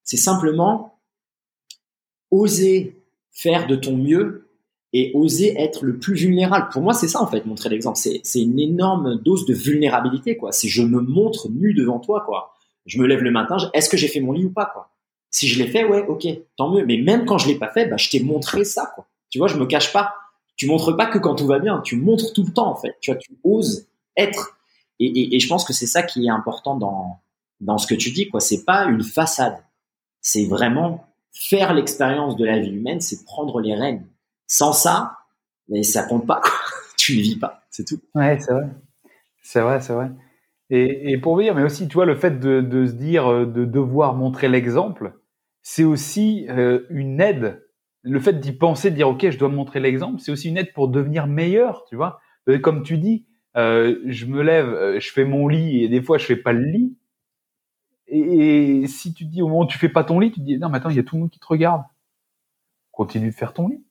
C'est 0.07 0.16
simplement 0.16 0.99
oser 2.31 3.03
faire 3.33 3.66
de 3.66 3.77
ton 3.77 3.97
mieux 3.97 4.49
et 4.93 5.11
oser 5.15 5.61
être 5.61 5.85
le 5.85 5.99
plus 5.99 6.15
vulnérable. 6.15 6.69
Pour 6.73 6.81
moi, 6.81 6.95
c'est 6.95 7.09
ça 7.09 7.20
en 7.20 7.27
fait, 7.27 7.45
montrer 7.45 7.69
l'exemple. 7.69 7.99
C'est 7.99 8.41
une 8.41 8.59
énorme 8.59 9.20
dose 9.23 9.45
de 9.45 9.53
vulnérabilité, 9.53 10.39
quoi. 10.39 10.53
C'est 10.53 10.69
je 10.69 10.83
me 10.83 11.01
montre 11.01 11.51
nu 11.51 11.74
devant 11.74 11.99
toi, 11.99 12.23
quoi. 12.24 12.55
Je 12.87 12.99
me 12.99 13.07
lève 13.07 13.20
le 13.20 13.31
matin, 13.31 13.57
est-ce 13.74 13.91
que 13.91 13.97
j'ai 13.97 14.09
fait 14.09 14.20
mon 14.20 14.33
lit 14.33 14.47
ou 14.47 14.51
pas, 14.51 14.70
quoi? 14.73 14.91
Si 15.31 15.49
je 15.49 15.62
l'ai 15.62 15.69
fait, 15.69 15.85
ouais, 15.85 16.07
ok, 16.07 16.27
tant 16.57 16.70
mieux. 16.70 16.87
Mais 16.87 16.97
même 16.99 17.27
quand 17.27 17.37
je 17.37 17.49
l'ai 17.49 17.59
pas 17.59 17.69
fait, 17.69 17.87
bah, 17.87 17.97
je 17.99 18.09
t'ai 18.09 18.20
montré 18.20 18.65
ça, 18.65 18.93
quoi. 18.95 19.07
Tu 19.28 19.39
vois, 19.39 19.49
je 19.49 19.57
me 19.57 19.66
cache 19.66 19.93
pas. 19.93 20.15
Tu 20.55 20.66
montres 20.66 20.97
pas 20.97 21.07
que 21.07 21.19
quand 21.19 21.35
tout 21.35 21.47
va 21.47 21.59
bien, 21.59 21.81
tu 21.81 21.97
montres 21.97 22.33
tout 22.33 22.45
le 22.45 22.53
temps, 22.53 22.70
en 22.70 22.77
fait. 22.77 22.97
Tu 23.01 23.11
vois, 23.11 23.19
tu 23.19 23.37
oses 23.45 23.87
être. 24.16 24.57
Et, 25.01 25.07
et, 25.07 25.37
et 25.37 25.41
je 25.41 25.49
pense 25.49 25.65
que 25.65 25.73
c'est 25.74 25.87
ça 25.87 26.05
qui 26.05 26.27
est 26.27 26.31
important 26.31 26.77
dans, 26.77 27.19
dans 27.61 27.77
ce 27.77 27.87
que 27.87 27.95
tu 27.95 28.12
dis, 28.12 28.28
quoi. 28.28 28.41
C'est 28.41 28.65
pas 28.65 28.85
une 28.85 29.03
façade. 29.03 29.59
C'est 30.21 30.47
vraiment 30.47 31.07
faire 31.33 31.75
l'expérience 31.75 32.37
de 32.37 32.45
la 32.45 32.59
vie 32.59 32.71
humaine, 32.71 33.01
c'est 33.01 33.25
prendre 33.25 33.61
les 33.61 33.75
rênes. 33.75 34.07
Sans 34.47 34.73
ça, 34.73 35.19
mais 35.69 35.83
ça 35.83 36.05
compte 36.05 36.27
pas, 36.27 36.41
tu 36.97 37.17
ne 37.17 37.23
vis 37.23 37.37
pas, 37.37 37.63
c'est 37.71 37.85
tout. 37.85 38.01
Ouais, 38.15 38.39
c'est 38.41 38.53
vrai. 38.53 38.67
C'est 39.43 39.61
vrai, 39.61 39.81
c'est 39.81 39.93
vrai. 39.93 40.11
Et, 40.71 41.13
et, 41.13 41.19
pour 41.19 41.39
dire, 41.39 41.55
mais 41.55 41.63
aussi, 41.63 41.87
tu 41.87 41.95
vois, 41.95 42.07
le 42.07 42.17
fait 42.17 42.41
de, 42.41 42.87
se 42.87 42.93
dire, 42.93 43.29
euh, 43.29 43.47
de 43.47 43.65
devoir 43.65 44.15
montrer 44.15 44.49
l'exemple, 44.49 45.13
c'est 45.63 45.85
aussi 45.85 46.47
euh, 46.49 46.81
une 46.91 47.21
aide. 47.21 47.63
Le 48.03 48.19
fait 48.19 48.41
d'y 48.41 48.53
penser, 48.53 48.91
de 48.91 48.97
dire, 48.97 49.09
OK, 49.09 49.31
je 49.31 49.39
dois 49.39 49.49
montrer 49.49 49.79
l'exemple, 49.79 50.21
c'est 50.21 50.33
aussi 50.33 50.49
une 50.49 50.57
aide 50.57 50.73
pour 50.73 50.89
devenir 50.89 51.29
meilleur, 51.29 51.85
tu 51.89 51.95
vois. 51.97 52.21
Euh, 52.49 52.59
comme 52.59 52.83
tu 52.83 52.99
dis, 52.99 53.27
je 53.55 54.27
me 54.27 54.43
lève, 54.43 54.99
je 54.99 55.11
fais 55.11 55.25
mon 55.25 55.49
lit 55.49 55.83
et 55.83 55.89
des 55.89 56.03
fois, 56.03 56.19
je 56.19 56.27
fais 56.27 56.37
pas 56.37 56.53
le 56.53 56.65
lit. 56.65 56.99
Et, 58.09 58.87
si 58.87 59.12
tu 59.12 59.24
dis 59.24 59.43
au 59.43 59.49
moment 59.49 59.61
où 59.62 59.66
tu 59.66 59.78
fais 59.78 59.89
pas 59.89 60.05
ton 60.05 60.20
lit, 60.20 60.31
tu 60.31 60.41
te 60.41 60.45
dis, 60.45 60.59
non, 60.59 60.69
mais 60.69 60.78
attends, 60.78 60.91
il 60.91 60.97
y 60.97 61.01
a 61.01 61.03
tout 61.03 61.16
le 61.16 61.23
monde 61.23 61.31
qui 61.31 61.41
te 61.41 61.47
regarde. 61.47 61.83
Continue 62.93 63.31
de 63.31 63.35
faire 63.35 63.53
ton 63.53 63.69
lit. 63.69 63.85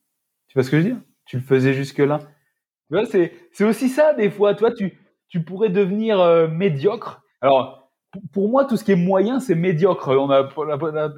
Tu 0.48 0.54
vois 0.54 0.62
ce 0.62 0.70
que 0.70 0.78
je 0.78 0.82
veux 0.82 0.94
dire? 0.94 1.02
Tu 1.26 1.36
le 1.36 1.42
faisais 1.42 1.74
jusque-là. 1.74 2.20
Tu 2.88 2.94
vois, 2.94 3.06
c'est, 3.06 3.32
c'est 3.52 3.64
aussi 3.64 3.88
ça, 3.88 4.14
des 4.14 4.30
fois. 4.30 4.54
Toi, 4.54 4.72
tu, 4.72 4.98
tu 5.28 5.42
pourrais 5.42 5.68
devenir 5.68 6.20
euh, 6.20 6.48
médiocre. 6.48 7.22
Alors, 7.40 7.90
pour 8.32 8.48
moi, 8.48 8.64
tout 8.64 8.76
ce 8.76 8.84
qui 8.84 8.92
est 8.92 8.96
moyen, 8.96 9.40
c'est 9.40 9.54
médiocre. 9.54 10.08
On 10.08 10.30
a, 10.30 10.44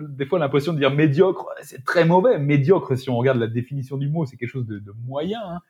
des 0.08 0.26
fois 0.26 0.38
l'impression 0.38 0.72
de 0.72 0.78
dire 0.78 0.90
médiocre, 0.90 1.48
c'est 1.62 1.84
très 1.84 2.04
mauvais. 2.04 2.38
Médiocre, 2.38 2.96
si 2.96 3.10
on 3.10 3.16
regarde 3.16 3.38
la 3.38 3.46
définition 3.46 3.96
du 3.96 4.08
mot, 4.08 4.26
c'est 4.26 4.36
quelque 4.36 4.50
chose 4.50 4.66
de, 4.66 4.78
de 4.78 4.92
moyen. 5.06 5.40
Hein. 5.44 5.60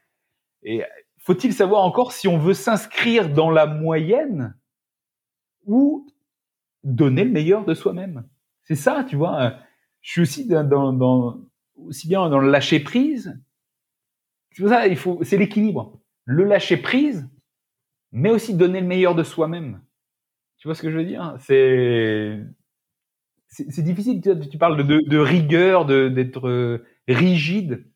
Et 0.62 0.82
faut-il 1.18 1.52
savoir 1.52 1.82
encore 1.82 2.12
si 2.12 2.28
on 2.28 2.38
veut 2.38 2.54
s'inscrire 2.54 3.28
dans 3.32 3.50
la 3.50 3.66
moyenne 3.66 4.56
ou 5.66 6.06
donner 6.94 7.24
le 7.24 7.30
meilleur 7.30 7.64
de 7.64 7.74
soi-même 7.74 8.24
C'est 8.64 8.74
ça, 8.74 9.04
tu 9.08 9.16
vois. 9.16 9.54
Je 10.00 10.12
suis 10.12 10.20
aussi 10.22 10.46
dans, 10.46 11.40
aussi 11.76 12.08
bien 12.08 12.28
dans 12.28 12.38
le 12.38 12.50
lâcher 12.50 12.80
prise. 12.80 13.38
C'est 14.52 14.68
ça, 14.68 14.86
il 14.86 14.96
faut, 14.96 15.20
c'est 15.22 15.36
l'équilibre. 15.36 16.00
Le 16.24 16.44
lâcher 16.44 16.76
prise, 16.76 17.28
mais 18.12 18.30
aussi 18.30 18.54
donner 18.54 18.80
le 18.80 18.86
meilleur 18.86 19.14
de 19.14 19.22
soi-même. 19.22 19.80
Tu 20.58 20.66
vois 20.66 20.74
ce 20.74 20.82
que 20.82 20.90
je 20.90 20.96
veux 20.96 21.04
dire? 21.04 21.36
C'est 21.38 22.40
c'est 23.50 23.82
difficile. 23.82 24.20
Tu, 24.20 24.48
tu 24.48 24.58
parles 24.58 24.76
de, 24.76 25.00
de, 25.08 25.18
rigueur, 25.18 25.86
d'être 25.86 26.48
euh, 26.48 26.84
rigide. 27.08 27.86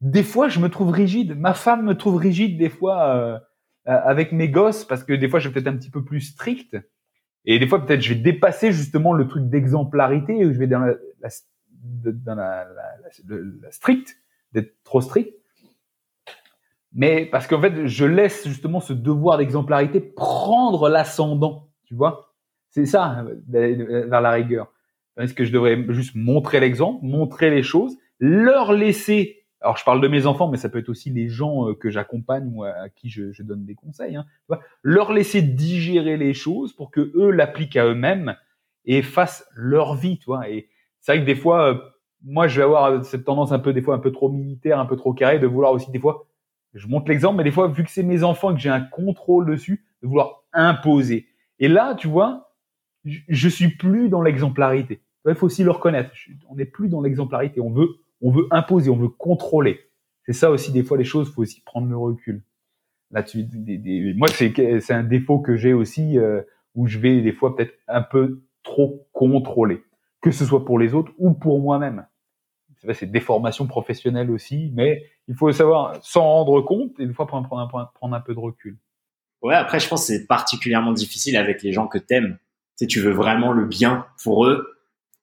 Des 0.00 0.22
fois, 0.22 0.48
je 0.48 0.58
me 0.58 0.68
trouve 0.68 0.90
rigide. 0.90 1.38
Ma 1.38 1.54
femme 1.54 1.84
me 1.84 1.96
trouve 1.96 2.16
rigide 2.16 2.58
des 2.58 2.70
fois 2.70 3.14
euh, 3.14 3.38
avec 3.84 4.32
mes 4.32 4.48
gosses 4.48 4.84
parce 4.84 5.04
que 5.04 5.12
des 5.12 5.28
fois, 5.28 5.38
je 5.38 5.48
vais 5.48 5.54
peut-être 5.54 5.72
un 5.72 5.76
petit 5.76 5.90
peu 5.90 6.04
plus 6.04 6.20
strict. 6.20 6.76
Et 7.44 7.58
des 7.58 7.66
fois, 7.66 7.84
peut-être, 7.84 8.02
je 8.02 8.14
vais 8.14 8.20
dépasser 8.20 8.72
justement 8.72 9.12
le 9.12 9.26
truc 9.26 9.48
d'exemplarité 9.48 10.44
où 10.44 10.52
je 10.52 10.58
vais 10.58 10.66
dans 10.66 10.80
la, 10.80 10.94
dans 12.04 12.34
la, 12.34 12.64
la, 12.64 13.36
la 13.62 13.70
strict, 13.70 14.16
d'être 14.52 14.74
trop 14.84 15.00
strict. 15.00 15.34
Mais 16.92 17.26
parce 17.26 17.46
qu'en 17.46 17.60
fait, 17.60 17.86
je 17.86 18.04
laisse 18.04 18.46
justement 18.48 18.80
ce 18.80 18.92
devoir 18.92 19.38
d'exemplarité 19.38 20.00
prendre 20.00 20.88
l'ascendant, 20.88 21.70
tu 21.84 21.94
vois. 21.94 22.34
C'est 22.70 22.86
ça, 22.86 23.24
vers 23.48 24.20
la 24.20 24.30
rigueur. 24.30 24.72
Est-ce 25.16 25.34
que 25.34 25.44
je 25.44 25.52
devrais 25.52 25.84
juste 25.90 26.14
montrer 26.14 26.60
l'exemple, 26.60 27.04
montrer 27.04 27.50
les 27.50 27.62
choses, 27.62 27.96
leur 28.18 28.72
laisser 28.72 29.39
alors 29.60 29.76
je 29.76 29.84
parle 29.84 30.00
de 30.00 30.08
mes 30.08 30.26
enfants, 30.26 30.48
mais 30.48 30.56
ça 30.56 30.68
peut 30.68 30.78
être 30.78 30.88
aussi 30.88 31.10
les 31.10 31.28
gens 31.28 31.68
euh, 31.68 31.74
que 31.74 31.90
j'accompagne 31.90 32.50
ou 32.54 32.64
à 32.64 32.88
qui 32.88 33.10
je, 33.10 33.32
je, 33.32 33.42
donne 33.42 33.64
des 33.64 33.74
conseils. 33.74 34.16
Hein, 34.16 34.24
leur 34.82 35.12
laisser 35.12 35.42
digérer 35.42 36.16
les 36.16 36.32
choses 36.32 36.72
pour 36.72 36.90
que 36.90 37.12
eux 37.14 37.30
l'appliquent 37.30 37.76
à 37.76 37.86
eux-mêmes 37.86 38.36
et 38.86 39.02
fassent 39.02 39.46
leur 39.54 39.94
vie, 39.94 40.18
tu. 40.18 40.30
Et 40.48 40.68
c'est 41.00 41.12
vrai 41.12 41.20
que 41.20 41.26
des 41.26 41.36
fois, 41.36 41.72
euh, 41.72 41.78
moi, 42.22 42.48
je 42.48 42.56
vais 42.56 42.64
avoir 42.64 43.04
cette 43.04 43.24
tendance 43.24 43.52
un 43.52 43.58
peu, 43.58 43.72
des 43.72 43.82
fois, 43.82 43.94
un 43.94 43.98
peu 43.98 44.12
trop 44.12 44.30
militaire, 44.30 44.78
un 44.78 44.86
peu 44.86 44.96
trop 44.96 45.12
carré, 45.12 45.38
de 45.38 45.46
vouloir 45.46 45.72
aussi 45.72 45.90
des 45.90 45.98
fois, 45.98 46.26
je 46.74 46.86
montre 46.86 47.08
l'exemple, 47.08 47.36
mais 47.38 47.44
des 47.44 47.50
fois, 47.50 47.68
vu 47.68 47.84
que 47.84 47.90
c'est 47.90 48.02
mes 48.02 48.22
enfants 48.22 48.52
et 48.52 48.54
que 48.54 48.60
j'ai 48.60 48.70
un 48.70 48.80
contrôle 48.80 49.46
dessus, 49.46 49.84
de 50.02 50.08
vouloir 50.08 50.44
imposer. 50.52 51.26
Et 51.58 51.68
là, 51.68 51.94
tu 51.94 52.08
vois, 52.08 52.54
je, 53.04 53.18
je 53.28 53.48
suis 53.48 53.76
plus 53.76 54.08
dans 54.08 54.22
l'exemplarité. 54.22 55.02
Il 55.26 55.34
faut 55.34 55.46
aussi 55.46 55.64
le 55.64 55.70
reconnaître. 55.70 56.12
On 56.48 56.56
n'est 56.56 56.64
plus 56.64 56.88
dans 56.88 57.02
l'exemplarité. 57.02 57.60
On 57.60 57.70
veut, 57.70 57.88
on 58.20 58.30
veut 58.30 58.46
imposer, 58.50 58.90
on 58.90 58.96
veut 58.96 59.08
contrôler. 59.08 59.80
C'est 60.26 60.32
ça 60.32 60.50
aussi, 60.50 60.72
des 60.72 60.82
fois, 60.82 60.96
les 60.96 61.04
choses, 61.04 61.32
faut 61.32 61.42
aussi 61.42 61.62
prendre 61.62 61.88
le 61.88 61.96
recul. 61.96 62.42
Là-dessus, 63.10 63.46
moi, 64.16 64.28
c'est, 64.28 64.90
un 64.90 65.02
défaut 65.02 65.40
que 65.40 65.56
j'ai 65.56 65.72
aussi, 65.72 66.18
euh, 66.18 66.42
où 66.74 66.86
je 66.86 66.98
vais 66.98 67.20
des 67.22 67.32
fois 67.32 67.56
peut-être 67.56 67.74
un 67.88 68.02
peu 68.02 68.42
trop 68.62 69.08
contrôler, 69.12 69.82
que 70.20 70.30
ce 70.30 70.44
soit 70.44 70.64
pour 70.64 70.78
les 70.78 70.94
autres 70.94 71.12
ou 71.18 71.32
pour 71.32 71.60
moi-même. 71.60 72.06
C'est 72.94 73.10
des 73.10 73.20
formations 73.20 73.66
professionnelles 73.66 74.30
aussi, 74.30 74.70
mais 74.74 75.04
il 75.28 75.34
faut 75.34 75.50
savoir 75.52 75.96
s'en 76.02 76.22
rendre 76.22 76.60
compte 76.62 76.98
et 76.98 77.06
des 77.06 77.12
fois 77.12 77.26
prendre, 77.26 77.46
prendre, 77.46 77.76
un, 77.76 77.90
prendre 77.94 78.14
un 78.14 78.20
peu 78.20 78.34
de 78.34 78.38
recul. 78.38 78.78
Ouais, 79.42 79.54
après, 79.54 79.80
je 79.80 79.88
pense 79.88 80.06
que 80.06 80.14
c'est 80.14 80.26
particulièrement 80.26 80.92
difficile 80.92 81.36
avec 81.36 81.62
les 81.62 81.72
gens 81.72 81.88
que 81.88 81.98
t'aimes. 81.98 82.38
Tu 82.78 82.84
sais, 82.84 82.86
tu 82.86 83.00
veux 83.00 83.12
vraiment 83.12 83.52
le 83.52 83.64
bien 83.64 84.06
pour 84.22 84.46
eux, 84.46 84.79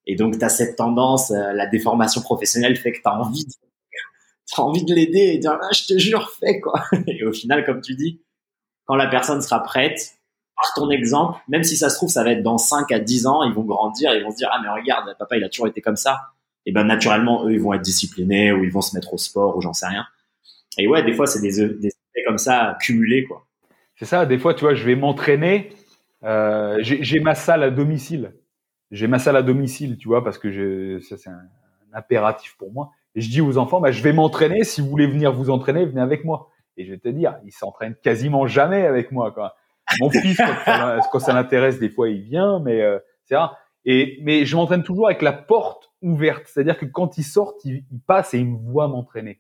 et 0.08 0.16
donc, 0.16 0.40
tu 0.40 0.46
as 0.46 0.50
cette 0.50 0.78
tendance, 0.78 1.32
euh, 1.32 1.52
la 1.54 1.68
déformation 1.68 2.22
professionnelle 2.22 2.78
fait 2.78 2.94
que 2.94 3.02
tu 3.02 3.08
as 3.08 3.20
envie 3.20 3.46
de, 3.46 3.52
envie 4.58 4.86
de 4.86 4.94
l'aider 4.94 5.34
et 5.34 5.38
dire, 5.38 5.60
ah, 5.62 5.70
je 5.74 5.86
te 5.86 6.00
jure, 6.00 6.32
fais 6.40 6.62
quoi. 6.62 6.82
Et 7.08 7.26
au 7.26 7.34
final, 7.34 7.66
comme 7.66 7.82
tu 7.82 7.94
dis, 7.94 8.22
quand 8.86 8.96
la 8.96 9.08
personne 9.08 9.42
sera 9.42 9.62
prête, 9.62 10.14
par 10.56 10.74
ton 10.76 10.90
exemple, 10.90 11.38
même 11.50 11.64
si 11.64 11.76
ça 11.76 11.90
se 11.90 11.98
trouve, 11.98 12.10
ça 12.10 12.24
va 12.24 12.32
être 12.32 12.42
dans 12.42 12.58
5 12.58 12.90
à 12.92 13.00
10 13.00 13.28
ans, 13.28 13.44
ils 13.44 13.54
vont 13.54 13.66
grandir, 13.66 14.16
ils 14.16 14.24
vont 14.24 14.32
se 14.32 14.38
dire, 14.38 14.50
ah, 14.52 14.60
mais 14.64 14.70
regarde, 14.70 15.14
papa, 15.20 15.36
il 15.36 15.44
a 15.44 15.50
toujours 15.50 15.68
été 15.68 15.82
comme 15.82 15.98
ça. 15.98 16.22
Et 16.66 16.72
ben, 16.72 16.86
naturellement, 16.86 17.46
eux, 17.46 17.52
ils 17.52 17.62
vont 17.62 17.74
être 17.74 17.82
disciplinés 17.82 18.54
ou 18.54 18.64
ils 18.64 18.72
vont 18.72 18.82
se 18.82 18.96
mettre 18.96 19.14
au 19.14 19.18
sport 19.18 19.58
ou 19.58 19.62
j'en 19.62 19.74
sais 19.74 19.88
rien. 19.88 20.06
Et 20.78 20.88
ouais, 20.88 21.04
des 21.04 21.14
fois, 21.14 21.28
c'est 21.28 21.42
des, 21.42 21.68
des 21.76 21.92
comme 22.26 22.38
ça 22.38 22.78
cumulés, 22.82 23.26
quoi. 23.26 23.46
C'est 23.96 24.06
ça, 24.06 24.26
des 24.26 24.40
fois, 24.40 24.54
tu 24.54 24.62
vois, 24.62 24.74
je 24.74 24.86
vais 24.86 24.96
m'entraîner, 24.96 25.70
euh, 26.24 26.78
j'ai 26.82 27.20
ma 27.20 27.36
salle 27.36 27.64
à 27.64 27.72
domicile 27.72 28.32
j'ai 28.92 29.08
ma 29.08 29.20
salle 29.20 29.36
à 29.36 29.44
domicile, 29.44 29.98
tu 29.98 30.08
vois, 30.08 30.24
parce 30.24 30.38
que 30.38 31.00
ça 31.00 31.18
c'est 31.18 31.30
un, 31.30 31.44
impératif 31.94 32.56
pour 32.58 32.72
moi. 32.72 32.92
Je 33.16 33.30
dis 33.30 33.42
aux 33.42 33.58
enfants, 33.58 33.82
bah, 33.82 33.92
je 33.92 34.04
vais 34.04 34.14
m'entraîner. 34.14 34.64
Si 34.64 34.82
vous 34.82 34.88
voulez 34.88 35.08
venir 35.08 35.34
vous 35.34 35.50
entraîner, 35.50 35.86
venez 35.86 36.02
avec 36.02 36.24
moi. 36.24 36.50
Et 36.78 36.86
je 36.86 36.92
vais 36.92 37.00
te 37.00 37.10
dire, 37.10 37.38
ils 37.46 37.52
s'entraînent 37.52 37.96
quasiment 37.96 38.46
jamais 38.46 38.86
avec 38.86 39.12
moi. 39.12 39.32
Quoi. 39.32 39.56
Mon 40.00 40.10
fils, 40.10 40.40
quand 41.12 41.20
ça, 41.20 41.34
l'intéresse, 41.34 41.80
des 41.80 41.90
fois 41.90 42.10
il 42.10 42.22
vient, 42.22 42.60
mais 42.60 42.82
euh, 42.82 43.00
c'est 43.26 43.36
rare. 43.36 43.58
Et 43.86 44.20
mais 44.22 44.46
je 44.46 44.56
m'entraîne 44.56 44.84
toujours 44.84 45.08
avec 45.08 45.22
la 45.22 45.34
porte 45.34 45.92
ouverte, 46.02 46.44
c'est-à-dire 46.46 46.78
que 46.78 46.86
quand 46.86 47.18
ils 47.18 47.24
sortent, 47.24 47.64
ils, 47.66 47.84
ils 47.92 48.02
passent 48.02 48.34
et 48.34 48.40
ils 48.40 48.48
me 48.48 48.58
voient 48.58 48.88
m'entraîner. 48.88 49.40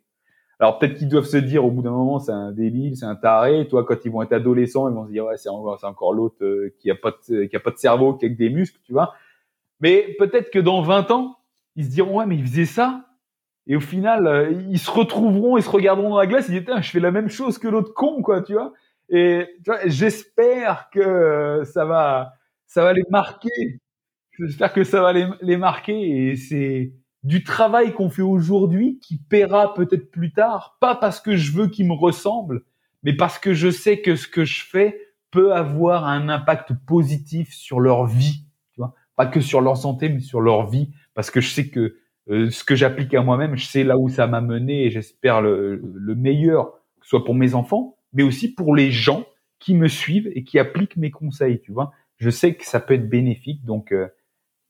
Alors 0.59 0.79
peut-être 0.79 0.95
qu'ils 0.95 1.09
doivent 1.09 1.25
se 1.25 1.37
dire 1.37 1.63
au 1.63 1.69
bout 1.69 1.83
d'un 1.83 1.91
moment 1.91 2.17
c'est 2.17 2.31
un 2.31 2.51
débile, 2.51 2.95
c'est 2.95 3.05
un 3.05 3.15
taré. 3.15 3.67
Toi 3.67 3.85
quand 3.85 3.97
ils 4.05 4.11
vont 4.11 4.23
être 4.23 4.33
adolescents, 4.33 4.89
ils 4.89 4.95
vont 4.95 5.05
se 5.05 5.11
dire 5.11 5.25
ouais 5.25 5.37
c'est 5.37 5.49
encore, 5.49 5.83
encore 5.83 6.13
l'autre 6.13 6.43
euh, 6.43 6.73
qui 6.79 6.89
a 6.89 6.95
pas 6.95 7.13
de, 7.29 7.43
qui 7.43 7.55
a 7.55 7.59
pas 7.59 7.71
de 7.71 7.77
cerveau, 7.77 8.13
qui 8.15 8.25
a 8.25 8.29
que 8.29 8.33
des 8.35 8.49
muscles, 8.49 8.79
tu 8.83 8.93
vois. 8.93 9.13
Mais 9.79 10.15
peut-être 10.19 10.49
que 10.51 10.59
dans 10.59 10.81
20 10.81 11.11
ans, 11.11 11.37
ils 11.75 11.85
se 11.85 11.89
diront, 11.89 12.19
ouais, 12.19 12.25
mais 12.25 12.35
ils 12.35 12.45
faisaient 12.45 12.65
ça. 12.65 13.05
Et 13.67 13.75
au 13.75 13.81
final, 13.81 14.27
euh, 14.27 14.51
ils 14.69 14.79
se 14.79 14.89
retrouveront, 14.89 15.57
ils 15.57 15.63
se 15.63 15.69
regarderont 15.69 16.09
dans 16.09 16.17
la 16.17 16.27
glace, 16.27 16.47
ils 16.49 16.63
disent, 16.63 16.73
je 16.81 16.89
fais 16.89 16.99
la 16.99 17.11
même 17.11 17.29
chose 17.29 17.57
que 17.57 17.67
l'autre 17.67 17.93
con, 17.93 18.21
quoi, 18.21 18.41
tu 18.41 18.53
vois. 18.53 18.73
Et 19.09 19.45
j'espère 19.85 20.89
que 20.91 20.99
euh, 20.99 21.63
ça 21.65 21.85
va, 21.85 22.33
ça 22.65 22.83
va 22.83 22.93
les 22.93 23.03
marquer. 23.09 23.79
J'espère 24.39 24.73
que 24.73 24.83
ça 24.83 25.01
va 25.01 25.13
les, 25.13 25.27
les 25.41 25.57
marquer. 25.57 26.29
Et 26.29 26.35
c'est 26.35 26.93
du 27.23 27.43
travail 27.43 27.93
qu'on 27.93 28.09
fait 28.09 28.21
aujourd'hui 28.21 28.99
qui 29.01 29.17
paiera 29.17 29.73
peut-être 29.73 30.11
plus 30.11 30.31
tard, 30.31 30.77
pas 30.79 30.95
parce 30.95 31.19
que 31.19 31.35
je 31.35 31.51
veux 31.51 31.67
qu'ils 31.67 31.87
me 31.87 31.93
ressemblent, 31.93 32.63
mais 33.03 33.13
parce 33.13 33.37
que 33.37 33.53
je 33.53 33.69
sais 33.69 34.01
que 34.01 34.15
ce 34.15 34.27
que 34.27 34.45
je 34.45 34.63
fais 34.63 34.99
peut 35.31 35.53
avoir 35.53 36.05
un 36.05 36.29
impact 36.29 36.73
positif 36.85 37.53
sur 37.53 37.79
leur 37.79 38.05
vie 38.05 38.46
pas 39.17 39.25
que 39.25 39.41
sur 39.41 39.59
leur 39.59 39.75
santé, 39.75 40.07
mais 40.07 40.21
sur 40.21 40.39
leur 40.39 40.69
vie, 40.69 40.91
parce 41.15 41.31
que 41.31 41.41
je 41.41 41.49
sais 41.49 41.67
que 41.67 41.97
euh, 42.29 42.49
ce 42.51 42.63
que 42.63 42.75
j'applique 42.75 43.13
à 43.15 43.21
moi-même, 43.21 43.57
je 43.57 43.65
sais 43.65 43.83
là 43.83 43.97
où 43.97 44.09
ça 44.09 44.27
m'a 44.27 44.41
mené 44.41 44.85
et 44.85 44.91
j'espère 44.91 45.41
le, 45.41 45.75
le, 45.75 46.15
meilleur, 46.15 46.73
que 46.99 47.05
ce 47.05 47.09
soit 47.09 47.25
pour 47.25 47.33
mes 47.33 47.55
enfants, 47.55 47.97
mais 48.13 48.23
aussi 48.23 48.53
pour 48.53 48.75
les 48.75 48.91
gens 48.91 49.25
qui 49.59 49.73
me 49.73 49.87
suivent 49.87 50.29
et 50.35 50.43
qui 50.43 50.59
appliquent 50.59 50.97
mes 50.97 51.09
conseils, 51.09 51.59
tu 51.61 51.71
vois. 51.71 51.91
Je 52.17 52.29
sais 52.29 52.53
que 52.53 52.65
ça 52.65 52.79
peut 52.79 52.93
être 52.93 53.09
bénéfique, 53.09 53.65
donc 53.65 53.91
euh, 53.91 54.07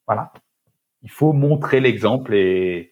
voilà. 0.08 0.32
Il 1.04 1.12
faut 1.12 1.34
montrer 1.34 1.82
l'exemple 1.82 2.34
et, 2.34 2.92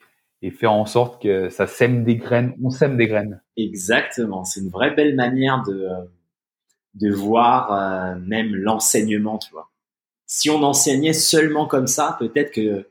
faire 0.60 0.74
en 0.74 0.86
sorte 0.86 1.24
que 1.24 1.50
ça 1.50 1.66
sème 1.66 2.04
des 2.04 2.18
graines, 2.18 2.54
on 2.62 2.70
sème 2.70 2.98
des 2.98 3.08
graines. 3.08 3.42
Exactement, 3.58 4.44
c'est 4.44 4.60
une 4.60 4.70
vraie 4.70 4.94
belle 4.94 5.16
manière 5.16 5.64
de, 5.64 5.90
de 6.94 7.12
voir 7.12 7.72
euh, 7.72 8.20
même 8.20 8.54
l'enseignement, 8.54 9.40
tu 9.40 9.52
vois 9.52 9.72
si 10.26 10.50
on 10.50 10.64
enseignait 10.64 11.14
seulement 11.14 11.68
comme 11.68 11.88
ça, 11.88 12.16
peut-être 12.20 12.52
que 12.52 12.88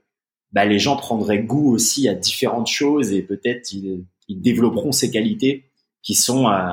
bah, 0.53 0.65
les 0.65 0.79
gens 0.79 0.97
prendraient 0.97 1.43
goût 1.43 1.73
aussi 1.73 2.09
à 2.09 2.15
différentes 2.15 2.69
choses 2.69 3.13
et 3.13 3.23
peut-être 3.23 3.73
ils, 3.73 4.07
développeront 4.29 4.93
ces 4.93 5.11
qualités 5.11 5.65
qui 6.03 6.15
sont, 6.15 6.49
euh, 6.49 6.71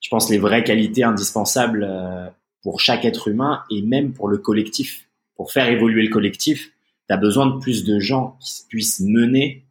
je 0.00 0.08
pense, 0.08 0.30
les 0.30 0.38
vraies 0.38 0.64
qualités 0.64 1.04
indispensables 1.04 1.86
euh, 1.88 2.26
pour 2.62 2.80
chaque 2.80 3.04
être 3.04 3.28
humain 3.28 3.62
et 3.70 3.82
même 3.82 4.12
pour 4.12 4.28
le 4.28 4.38
collectif. 4.38 5.08
Pour 5.36 5.52
faire 5.52 5.68
évoluer 5.68 6.02
le 6.02 6.10
collectif, 6.10 6.72
tu 7.08 7.14
as 7.14 7.16
besoin 7.16 7.46
de 7.46 7.58
plus 7.58 7.84
de 7.84 8.00
gens 8.00 8.36
qui 8.40 8.64
puissent 8.68 9.00
mener, 9.00 9.64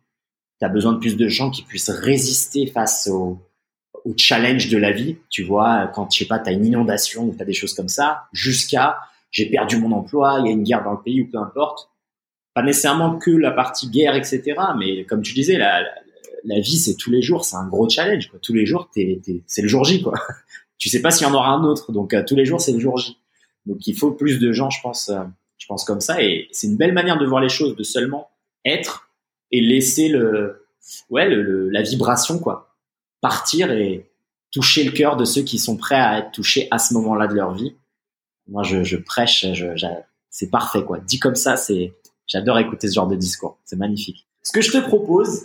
tu 0.59 0.65
as 0.65 0.69
besoin 0.69 0.93
de 0.93 0.99
plus 0.99 1.17
de 1.17 1.27
gens 1.27 1.51
qui 1.51 1.63
puissent 1.63 1.89
résister 1.89 2.67
face 2.67 3.07
au, 3.07 3.39
au 4.05 4.13
challenge 4.15 4.69
de 4.69 4.77
la 4.77 4.91
vie. 4.91 5.17
Tu 5.29 5.43
vois, 5.43 5.87
quand, 5.93 6.11
je 6.11 6.19
sais 6.19 6.25
pas, 6.25 6.39
tu 6.39 6.49
as 6.49 6.53
une 6.53 6.65
inondation 6.65 7.25
ou 7.25 7.35
tu 7.35 7.41
as 7.41 7.45
des 7.45 7.53
choses 7.53 7.73
comme 7.73 7.89
ça, 7.89 8.23
jusqu'à 8.31 8.99
j'ai 9.31 9.49
perdu 9.49 9.77
mon 9.77 9.91
emploi, 9.91 10.37
il 10.39 10.47
y 10.47 10.49
a 10.49 10.51
une 10.51 10.63
guerre 10.63 10.83
dans 10.83 10.93
le 10.93 11.01
pays 11.01 11.21
ou 11.21 11.29
peu 11.29 11.37
importe. 11.37 11.89
Pas 12.53 12.63
nécessairement 12.63 13.17
que 13.17 13.31
la 13.31 13.51
partie 13.51 13.89
guerre, 13.89 14.15
etc. 14.15 14.55
Mais 14.77 15.05
comme 15.05 15.21
tu 15.21 15.33
disais, 15.33 15.57
la, 15.57 15.83
vie, 16.59 16.77
c'est 16.77 16.95
tous 16.95 17.11
les 17.11 17.21
jours, 17.21 17.45
c'est 17.45 17.55
un 17.55 17.67
gros 17.67 17.87
challenge. 17.89 18.29
Quoi. 18.29 18.39
Tous 18.41 18.53
les 18.53 18.65
jours, 18.65 18.89
t'es, 18.93 19.21
c'est 19.45 19.61
le 19.61 19.67
jour 19.67 19.83
J. 19.83 20.01
Quoi. 20.01 20.13
tu 20.77 20.89
sais 20.89 21.01
pas 21.01 21.11
s'il 21.11 21.27
y 21.27 21.29
en 21.29 21.33
aura 21.33 21.49
un 21.49 21.63
autre. 21.63 21.91
Donc 21.91 22.13
euh, 22.13 22.23
tous 22.25 22.35
les 22.35 22.45
jours, 22.45 22.61
c'est 22.61 22.71
le 22.71 22.79
jour 22.79 22.97
J. 22.97 23.17
Donc 23.65 23.85
il 23.85 23.95
faut 23.95 24.11
plus 24.11 24.39
de 24.39 24.51
gens, 24.51 24.69
je 24.69 24.81
pense, 24.81 25.09
euh, 25.09 25.23
je 25.57 25.67
pense 25.67 25.83
comme 25.83 26.01
ça. 26.01 26.23
Et 26.23 26.47
c'est 26.51 26.67
une 26.67 26.77
belle 26.77 26.93
manière 26.93 27.19
de 27.19 27.25
voir 27.25 27.41
les 27.41 27.49
choses, 27.49 27.75
de 27.75 27.83
seulement 27.83 28.29
être 28.65 29.11
et 29.51 29.61
laisser 29.61 30.07
le, 30.07 30.65
ouais, 31.09 31.29
le, 31.29 31.69
la 31.69 31.81
vibration, 31.81 32.39
quoi, 32.39 32.75
partir 33.21 33.71
et 33.71 34.09
toucher 34.51 34.83
le 34.83 34.91
cœur 34.91 35.17
de 35.17 35.25
ceux 35.25 35.41
qui 35.41 35.59
sont 35.59 35.77
prêts 35.77 35.95
à 35.95 36.19
être 36.19 36.31
touchés 36.31 36.67
à 36.71 36.79
ce 36.79 36.93
moment-là 36.95 37.27
de 37.27 37.33
leur 37.33 37.53
vie 37.53 37.75
moi, 38.47 38.63
je, 38.63 38.83
je 38.83 38.97
prêche, 38.97 39.45
je, 39.53 39.67
c'est 40.29 40.49
parfait, 40.49 40.83
quoi. 40.83 40.99
Dit 40.99 41.19
comme 41.19 41.35
ça, 41.35 41.57
c'est, 41.57 41.93
j'adore 42.27 42.59
écouter 42.59 42.87
ce 42.87 42.95
genre 42.95 43.07
de 43.07 43.15
discours. 43.15 43.57
C'est 43.65 43.75
magnifique. 43.75 44.27
Ce 44.43 44.51
que 44.51 44.61
je 44.61 44.71
te 44.71 44.77
propose, 44.77 45.41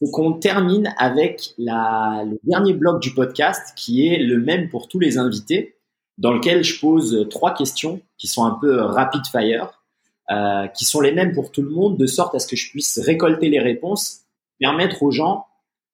c'est 0.00 0.10
qu'on 0.10 0.32
termine 0.32 0.92
avec 0.98 1.54
la, 1.58 2.24
le 2.26 2.38
dernier 2.44 2.72
bloc 2.72 3.00
du 3.00 3.14
podcast, 3.14 3.72
qui 3.76 4.06
est 4.06 4.18
le 4.18 4.38
même 4.38 4.68
pour 4.68 4.88
tous 4.88 4.98
les 4.98 5.18
invités, 5.18 5.76
dans 6.18 6.32
lequel 6.32 6.64
je 6.64 6.80
pose 6.80 7.28
trois 7.30 7.54
questions 7.54 8.00
qui 8.18 8.26
sont 8.26 8.44
un 8.44 8.58
peu 8.60 8.80
rapid 8.80 9.22
fire, 9.26 9.82
euh, 10.30 10.66
qui 10.68 10.84
sont 10.84 11.00
les 11.00 11.12
mêmes 11.12 11.32
pour 11.32 11.50
tout 11.52 11.62
le 11.62 11.70
monde, 11.70 11.96
de 11.98 12.06
sorte 12.06 12.34
à 12.34 12.38
ce 12.38 12.46
que 12.46 12.56
je 12.56 12.70
puisse 12.70 12.98
récolter 12.98 13.48
les 13.48 13.60
réponses, 13.60 14.20
permettre 14.58 15.02
aux 15.02 15.10
gens 15.10 15.46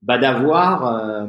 bah, 0.02 0.18
d'avoir 0.18 0.86
euh, 0.86 1.26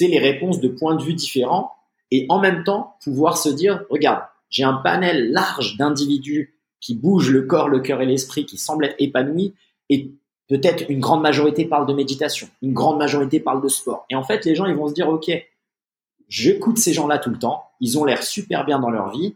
les 0.00 0.18
réponses 0.18 0.60
de 0.60 0.68
points 0.68 0.96
de 0.96 1.02
vue 1.02 1.14
différents 1.14 1.72
et 2.10 2.26
en 2.28 2.40
même 2.40 2.64
temps 2.64 2.96
pouvoir 3.02 3.36
se 3.36 3.48
dire, 3.48 3.84
regarde, 3.90 4.22
j'ai 4.54 4.62
un 4.62 4.74
panel 4.74 5.32
large 5.32 5.76
d'individus 5.76 6.54
qui 6.80 6.94
bougent 6.94 7.30
le 7.30 7.42
corps, 7.42 7.68
le 7.68 7.80
cœur 7.80 8.00
et 8.00 8.06
l'esprit, 8.06 8.46
qui 8.46 8.56
semblent 8.56 8.84
être 8.84 8.94
épanouis, 9.00 9.52
et 9.90 10.12
peut-être 10.48 10.88
une 10.88 11.00
grande 11.00 11.22
majorité 11.22 11.64
parle 11.64 11.88
de 11.88 11.92
méditation, 11.92 12.48
une 12.62 12.72
grande 12.72 12.98
majorité 12.98 13.40
parle 13.40 13.60
de 13.60 13.68
sport. 13.68 14.06
Et 14.10 14.14
en 14.14 14.22
fait, 14.22 14.44
les 14.44 14.54
gens, 14.54 14.66
ils 14.66 14.76
vont 14.76 14.86
se 14.86 14.94
dire, 14.94 15.08
OK, 15.08 15.28
j'écoute 16.28 16.78
ces 16.78 16.92
gens-là 16.92 17.18
tout 17.18 17.30
le 17.30 17.38
temps, 17.38 17.64
ils 17.80 17.98
ont 17.98 18.04
l'air 18.04 18.22
super 18.22 18.64
bien 18.64 18.78
dans 18.78 18.90
leur 18.90 19.10
vie. 19.10 19.34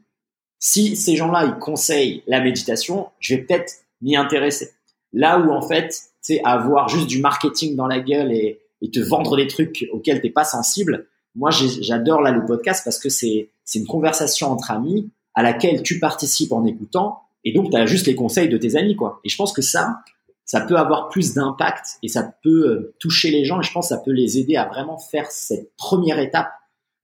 Si 0.61 0.95
ces 0.95 1.17
gens-là, 1.17 1.47
ils 1.47 1.59
conseillent 1.59 2.23
la 2.29 2.41
méditation, 2.41 3.09
je 3.19 3.35
vais 3.35 3.43
peut-être 3.43 3.73
m'y 4.01 4.15
intéresser. 4.15 4.71
Là 5.13 5.41
où, 5.41 5.51
en 5.51 5.63
fait, 5.63 6.01
c'est 6.21 6.41
avoir 6.45 6.89
juste 6.89 7.09
du 7.09 7.21
marketing 7.21 7.75
dans 7.75 7.89
la 7.89 7.99
gueule 7.99 8.31
et, 8.31 8.61
te 8.93 9.01
vendre 9.01 9.37
des 9.37 9.49
trucs 9.49 9.89
auxquels 9.91 10.21
t'es 10.21 10.31
pas 10.31 10.45
sensible. 10.45 11.09
Moi, 11.35 11.51
j'adore 11.51 12.21
là 12.21 12.31
le 12.31 12.47
podcast 12.47 12.83
parce 12.85 13.01
que 13.01 13.09
c'est 13.09 13.49
c'est 13.69 13.81
une 13.81 13.87
conversation 13.87 14.51
entre 14.51 14.71
amis 14.71 15.11
à 15.35 15.43
laquelle 15.43 15.83
tu 15.83 16.01
participes 16.01 16.53
en 16.53 16.65
écoutant 16.65 17.21
et 17.45 17.53
donc 17.53 17.71
tu 17.71 17.77
as 17.77 17.85
juste 17.85 18.07
les 18.07 18.15
conseils 18.15 18.49
de 18.49 18.57
tes 18.57 18.77
amis 18.77 18.97
quoi. 18.97 19.21
Et 19.25 19.29
je 19.29 19.37
pense 19.37 19.53
que 19.53 19.61
ça 19.61 19.99
ça 20.47 20.63
peut 20.63 20.77
avoir 20.77 21.11
plus 21.11 21.35
d'impact 21.35 21.99
et 22.03 22.09
ça 22.09 22.33
peut 22.43 22.67
euh, 22.67 22.95
toucher 22.99 23.31
les 23.31 23.45
gens 23.45 23.61
et 23.61 23.63
je 23.63 23.71
pense 23.71 23.91
que 23.91 23.95
ça 23.95 24.01
peut 24.01 24.13
les 24.13 24.39
aider 24.39 24.57
à 24.57 24.65
vraiment 24.65 24.97
faire 24.97 25.31
cette 25.31 25.77
première 25.77 26.19
étape 26.19 26.49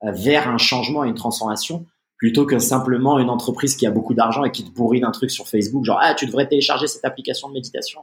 euh, 0.04 0.12
vers 0.12 0.48
un 0.48 0.56
changement 0.56 1.04
et 1.04 1.08
une 1.08 1.14
transformation 1.14 1.84
plutôt 2.16 2.46
que 2.46 2.58
simplement 2.58 3.18
une 3.18 3.28
entreprise 3.28 3.76
qui 3.76 3.86
a 3.86 3.90
beaucoup 3.90 4.14
d'argent 4.14 4.44
et 4.44 4.50
qui 4.50 4.64
te 4.64 4.70
bourrine 4.70 5.04
un 5.04 5.10
truc 5.10 5.30
sur 5.30 5.46
Facebook 5.46 5.84
genre 5.84 5.98
ah 6.00 6.14
tu 6.14 6.24
devrais 6.24 6.48
télécharger 6.48 6.86
cette 6.86 7.04
application 7.04 7.48
de 7.48 7.52
méditation. 7.52 8.00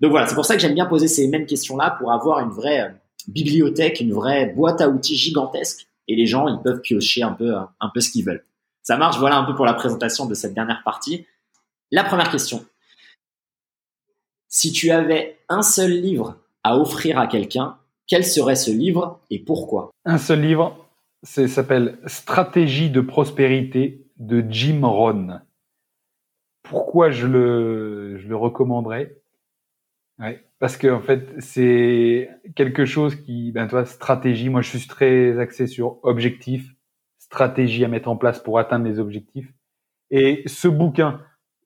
Donc 0.00 0.12
voilà, 0.12 0.26
c'est 0.26 0.34
pour 0.34 0.46
ça 0.46 0.54
que 0.54 0.62
j'aime 0.62 0.74
bien 0.74 0.86
poser 0.86 1.08
ces 1.08 1.28
mêmes 1.28 1.44
questions-là 1.44 1.94
pour 1.98 2.10
avoir 2.10 2.38
une 2.38 2.52
vraie 2.52 2.80
euh, 2.80 2.88
bibliothèque, 3.28 4.00
une 4.00 4.14
vraie 4.14 4.46
boîte 4.46 4.80
à 4.80 4.88
outils 4.88 5.16
gigantesque 5.16 5.88
et 6.08 6.16
les 6.16 6.26
gens, 6.26 6.48
ils 6.48 6.60
peuvent 6.62 6.80
piocher 6.80 7.22
un 7.22 7.32
peu, 7.32 7.54
un 7.54 7.88
peu 7.92 8.00
ce 8.00 8.10
qu'ils 8.10 8.24
veulent. 8.24 8.44
Ça 8.82 8.96
marche, 8.96 9.18
voilà 9.18 9.36
un 9.36 9.44
peu 9.44 9.54
pour 9.54 9.64
la 9.64 9.74
présentation 9.74 10.26
de 10.26 10.34
cette 10.34 10.54
dernière 10.54 10.82
partie. 10.84 11.26
La 11.90 12.04
première 12.04 12.30
question. 12.30 12.64
Si 14.48 14.72
tu 14.72 14.90
avais 14.90 15.38
un 15.48 15.62
seul 15.62 15.92
livre 15.92 16.36
à 16.64 16.76
offrir 16.76 17.18
à 17.18 17.26
quelqu'un, 17.26 17.78
quel 18.06 18.24
serait 18.24 18.56
ce 18.56 18.70
livre 18.70 19.20
et 19.30 19.38
pourquoi? 19.38 19.90
Un 20.04 20.18
seul 20.18 20.42
livre, 20.42 20.76
ça 21.22 21.46
s'appelle 21.48 21.98
Stratégie 22.06 22.90
de 22.90 23.00
prospérité 23.00 24.06
de 24.18 24.44
Jim 24.50 24.80
Rohn. 24.82 25.42
Pourquoi 26.62 27.10
je 27.10 27.26
le, 27.26 28.18
je 28.18 28.28
le 28.28 28.36
recommanderais? 28.36 29.21
Ouais, 30.18 30.44
parce 30.58 30.76
que 30.76 30.88
en 30.88 31.00
fait, 31.00 31.34
c'est 31.38 32.30
quelque 32.54 32.84
chose 32.84 33.16
qui, 33.16 33.50
ben 33.52 33.66
toi, 33.66 33.84
stratégie. 33.84 34.48
Moi, 34.48 34.60
je 34.60 34.76
suis 34.76 34.86
très 34.86 35.38
axé 35.38 35.66
sur 35.66 35.98
objectif, 36.04 36.68
stratégie 37.18 37.84
à 37.84 37.88
mettre 37.88 38.08
en 38.08 38.16
place 38.16 38.40
pour 38.40 38.58
atteindre 38.58 38.86
les 38.86 38.98
objectifs. 38.98 39.52
Et 40.10 40.42
ce 40.46 40.68
bouquin, 40.68 41.20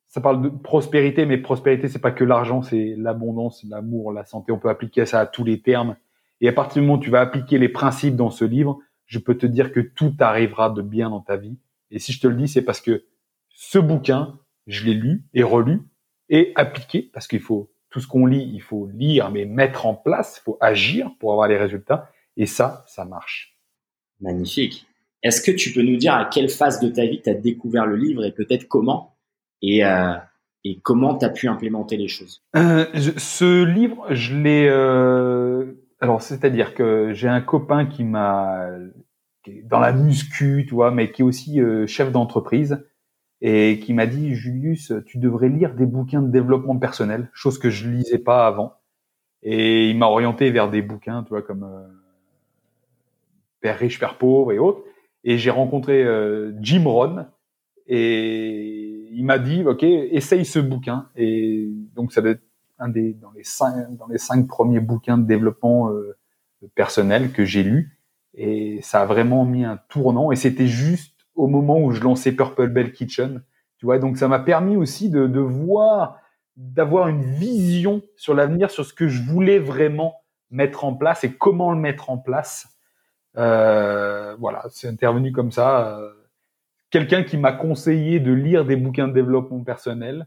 ça 0.08 0.20
parle 0.20 0.40
de 0.40 0.48
prospérité, 0.48 1.26
mais 1.26 1.36
prospérité, 1.38 1.88
c'est 1.88 1.98
pas 1.98 2.12
que 2.12 2.24
l'argent, 2.24 2.62
c'est 2.62 2.94
l'abondance, 2.96 3.64
l'amour, 3.68 4.12
la 4.12 4.24
santé. 4.24 4.52
On 4.52 4.58
peut 4.58 4.70
appliquer 4.70 5.04
ça 5.04 5.20
à 5.20 5.26
tous 5.26 5.44
les 5.44 5.60
termes. 5.60 5.96
Et 6.40 6.48
à 6.48 6.52
partir 6.52 6.80
du 6.80 6.86
moment 6.86 6.98
où 6.98 7.02
tu 7.02 7.10
vas 7.10 7.20
appliquer 7.20 7.58
les 7.58 7.68
principes 7.68 8.16
dans 8.16 8.30
ce 8.30 8.44
livre, 8.44 8.78
je 9.06 9.18
peux 9.18 9.36
te 9.36 9.46
dire 9.46 9.72
que 9.72 9.80
tout 9.80 10.14
arrivera 10.20 10.70
de 10.70 10.82
bien 10.82 11.10
dans 11.10 11.20
ta 11.20 11.36
vie. 11.36 11.58
Et 11.90 11.98
si 11.98 12.12
je 12.12 12.20
te 12.20 12.26
le 12.26 12.34
dis, 12.34 12.48
c'est 12.48 12.62
parce 12.62 12.80
que 12.80 13.04
ce 13.50 13.78
bouquin, 13.78 14.38
je 14.66 14.84
l'ai 14.84 14.94
lu 14.94 15.24
et 15.34 15.42
relu 15.42 15.82
et 16.28 16.52
appliqué, 16.56 17.10
parce 17.12 17.26
qu'il 17.26 17.40
faut 17.40 17.70
tout 17.90 18.00
ce 18.00 18.06
qu'on 18.06 18.26
lit, 18.26 18.50
il 18.52 18.60
faut 18.60 18.88
lire, 18.92 19.30
mais 19.30 19.44
mettre 19.44 19.86
en 19.86 19.94
place, 19.94 20.38
il 20.40 20.44
faut 20.44 20.58
agir 20.60 21.10
pour 21.18 21.32
avoir 21.32 21.48
les 21.48 21.56
résultats. 21.56 22.10
Et 22.36 22.46
ça, 22.46 22.84
ça 22.86 23.04
marche. 23.04 23.56
Magnifique. 24.20 24.86
Est-ce 25.22 25.40
que 25.40 25.50
tu 25.50 25.72
peux 25.72 25.82
nous 25.82 25.96
dire 25.96 26.14
à 26.14 26.26
quelle 26.26 26.48
phase 26.48 26.80
de 26.80 26.88
ta 26.88 27.06
vie 27.06 27.22
tu 27.22 27.30
as 27.30 27.34
découvert 27.34 27.86
le 27.86 27.96
livre 27.96 28.24
et 28.24 28.32
peut-être 28.32 28.68
comment 28.68 29.16
et, 29.62 29.84
euh, 29.84 30.14
et 30.64 30.78
comment 30.82 31.16
tu 31.16 31.24
as 31.24 31.30
pu 31.30 31.48
implémenter 31.48 31.96
les 31.96 32.08
choses? 32.08 32.42
Euh, 32.54 32.86
Ce 32.94 33.64
livre, 33.64 34.06
je 34.10 34.36
l'ai... 34.36 34.68
Euh, 34.68 35.72
alors, 36.00 36.20
c'est-à-dire 36.20 36.74
que 36.74 37.12
j'ai 37.14 37.28
un 37.28 37.40
copain 37.40 37.86
qui 37.86 38.04
m'a... 38.04 38.68
dans 39.64 39.80
la 39.80 39.92
muscu, 39.92 40.66
tu 40.68 40.74
vois, 40.74 40.90
mais 40.90 41.10
qui 41.10 41.22
est 41.22 41.24
aussi 41.24 41.60
chef 41.86 42.12
d'entreprise 42.12 42.84
et 43.40 43.80
qui 43.80 43.92
m'a 43.92 44.06
dit 44.06 44.34
Julius, 44.34 44.92
tu 45.06 45.18
devrais 45.18 45.48
lire 45.48 45.74
des 45.74 45.86
bouquins 45.86 46.22
de 46.22 46.30
développement 46.30 46.78
personnel, 46.78 47.28
chose 47.32 47.58
que 47.58 47.70
je 47.70 47.88
lisais 47.88 48.18
pas 48.18 48.46
avant. 48.46 48.74
Et 49.42 49.90
il 49.90 49.98
m'a 49.98 50.06
orienté 50.06 50.50
vers 50.50 50.70
des 50.70 50.82
bouquins, 50.82 51.22
tu 51.22 51.30
vois, 51.30 51.42
comme 51.42 51.64
euh, 51.64 51.86
Père 53.60 53.78
riche, 53.78 53.98
Père 53.98 54.18
pauvre 54.18 54.52
et 54.52 54.58
autres. 54.58 54.82
Et 55.24 55.38
j'ai 55.38 55.50
rencontré 55.50 56.02
euh, 56.02 56.52
Jim 56.60 56.84
Rohn 56.86 57.28
et 57.86 59.08
il 59.12 59.24
m'a 59.24 59.38
dit 59.38 59.64
ok, 59.64 59.82
essaye 59.82 60.44
ce 60.44 60.58
bouquin. 60.58 61.08
Et 61.16 61.68
donc 61.94 62.12
ça 62.12 62.22
doit 62.22 62.32
être 62.32 62.42
un 62.78 62.88
des 62.88 63.14
dans 63.14 63.32
les 63.32 63.44
cinq 63.44 63.96
dans 63.96 64.06
les 64.06 64.18
cinq 64.18 64.46
premiers 64.46 64.80
bouquins 64.80 65.18
de 65.18 65.26
développement 65.26 65.90
euh, 65.90 66.16
personnel 66.74 67.32
que 67.32 67.44
j'ai 67.44 67.62
lu. 67.62 67.98
Et 68.34 68.80
ça 68.82 69.02
a 69.02 69.06
vraiment 69.06 69.44
mis 69.44 69.64
un 69.64 69.78
tournant. 69.88 70.30
Et 70.32 70.36
c'était 70.36 70.66
juste 70.66 71.15
au 71.36 71.46
moment 71.46 71.78
où 71.78 71.92
je 71.92 72.00
lançais 72.00 72.32
Purple 72.32 72.68
Bell 72.68 72.92
Kitchen. 72.92 73.42
Tu 73.78 73.86
vois, 73.86 73.98
donc 73.98 74.16
ça 74.16 74.26
m'a 74.26 74.38
permis 74.38 74.76
aussi 74.76 75.10
de, 75.10 75.26
de 75.26 75.40
voir, 75.40 76.18
d'avoir 76.56 77.08
une 77.08 77.22
vision 77.22 78.02
sur 78.16 78.34
l'avenir, 78.34 78.70
sur 78.70 78.84
ce 78.84 78.94
que 78.94 79.06
je 79.06 79.22
voulais 79.22 79.58
vraiment 79.58 80.22
mettre 80.50 80.84
en 80.84 80.94
place 80.94 81.24
et 81.24 81.32
comment 81.32 81.72
le 81.72 81.78
mettre 81.78 82.10
en 82.10 82.18
place. 82.18 82.68
Euh, 83.36 84.34
voilà, 84.38 84.64
c'est 84.70 84.88
intervenu 84.88 85.32
comme 85.32 85.52
ça. 85.52 85.98
Euh, 85.98 86.10
quelqu'un 86.90 87.22
qui 87.22 87.36
m'a 87.36 87.52
conseillé 87.52 88.20
de 88.20 88.32
lire 88.32 88.64
des 88.64 88.76
bouquins 88.76 89.08
de 89.08 89.12
développement 89.12 89.62
personnel, 89.62 90.26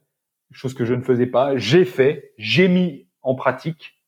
chose 0.51 0.73
que 0.73 0.85
je 0.85 0.93
ne 0.93 1.01
faisais 1.01 1.27
pas. 1.27 1.57
J'ai 1.57 1.85
fait, 1.85 2.33
j'ai 2.37 2.67
mis 2.67 3.07
en 3.21 3.35
pratique 3.35 3.99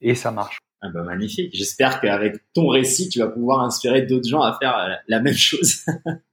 et 0.00 0.14
ça 0.14 0.30
marche. 0.30 0.58
Ah 0.82 0.88
bah 0.92 1.02
magnifique. 1.02 1.54
J'espère 1.54 2.00
qu'avec 2.00 2.36
ton 2.52 2.68
récit, 2.68 3.08
tu 3.08 3.18
vas 3.18 3.28
pouvoir 3.28 3.60
inspirer 3.60 4.02
d'autres 4.02 4.28
gens 4.28 4.42
à 4.42 4.56
faire 4.58 5.00
la 5.08 5.20
même 5.20 5.34
chose. 5.34 5.84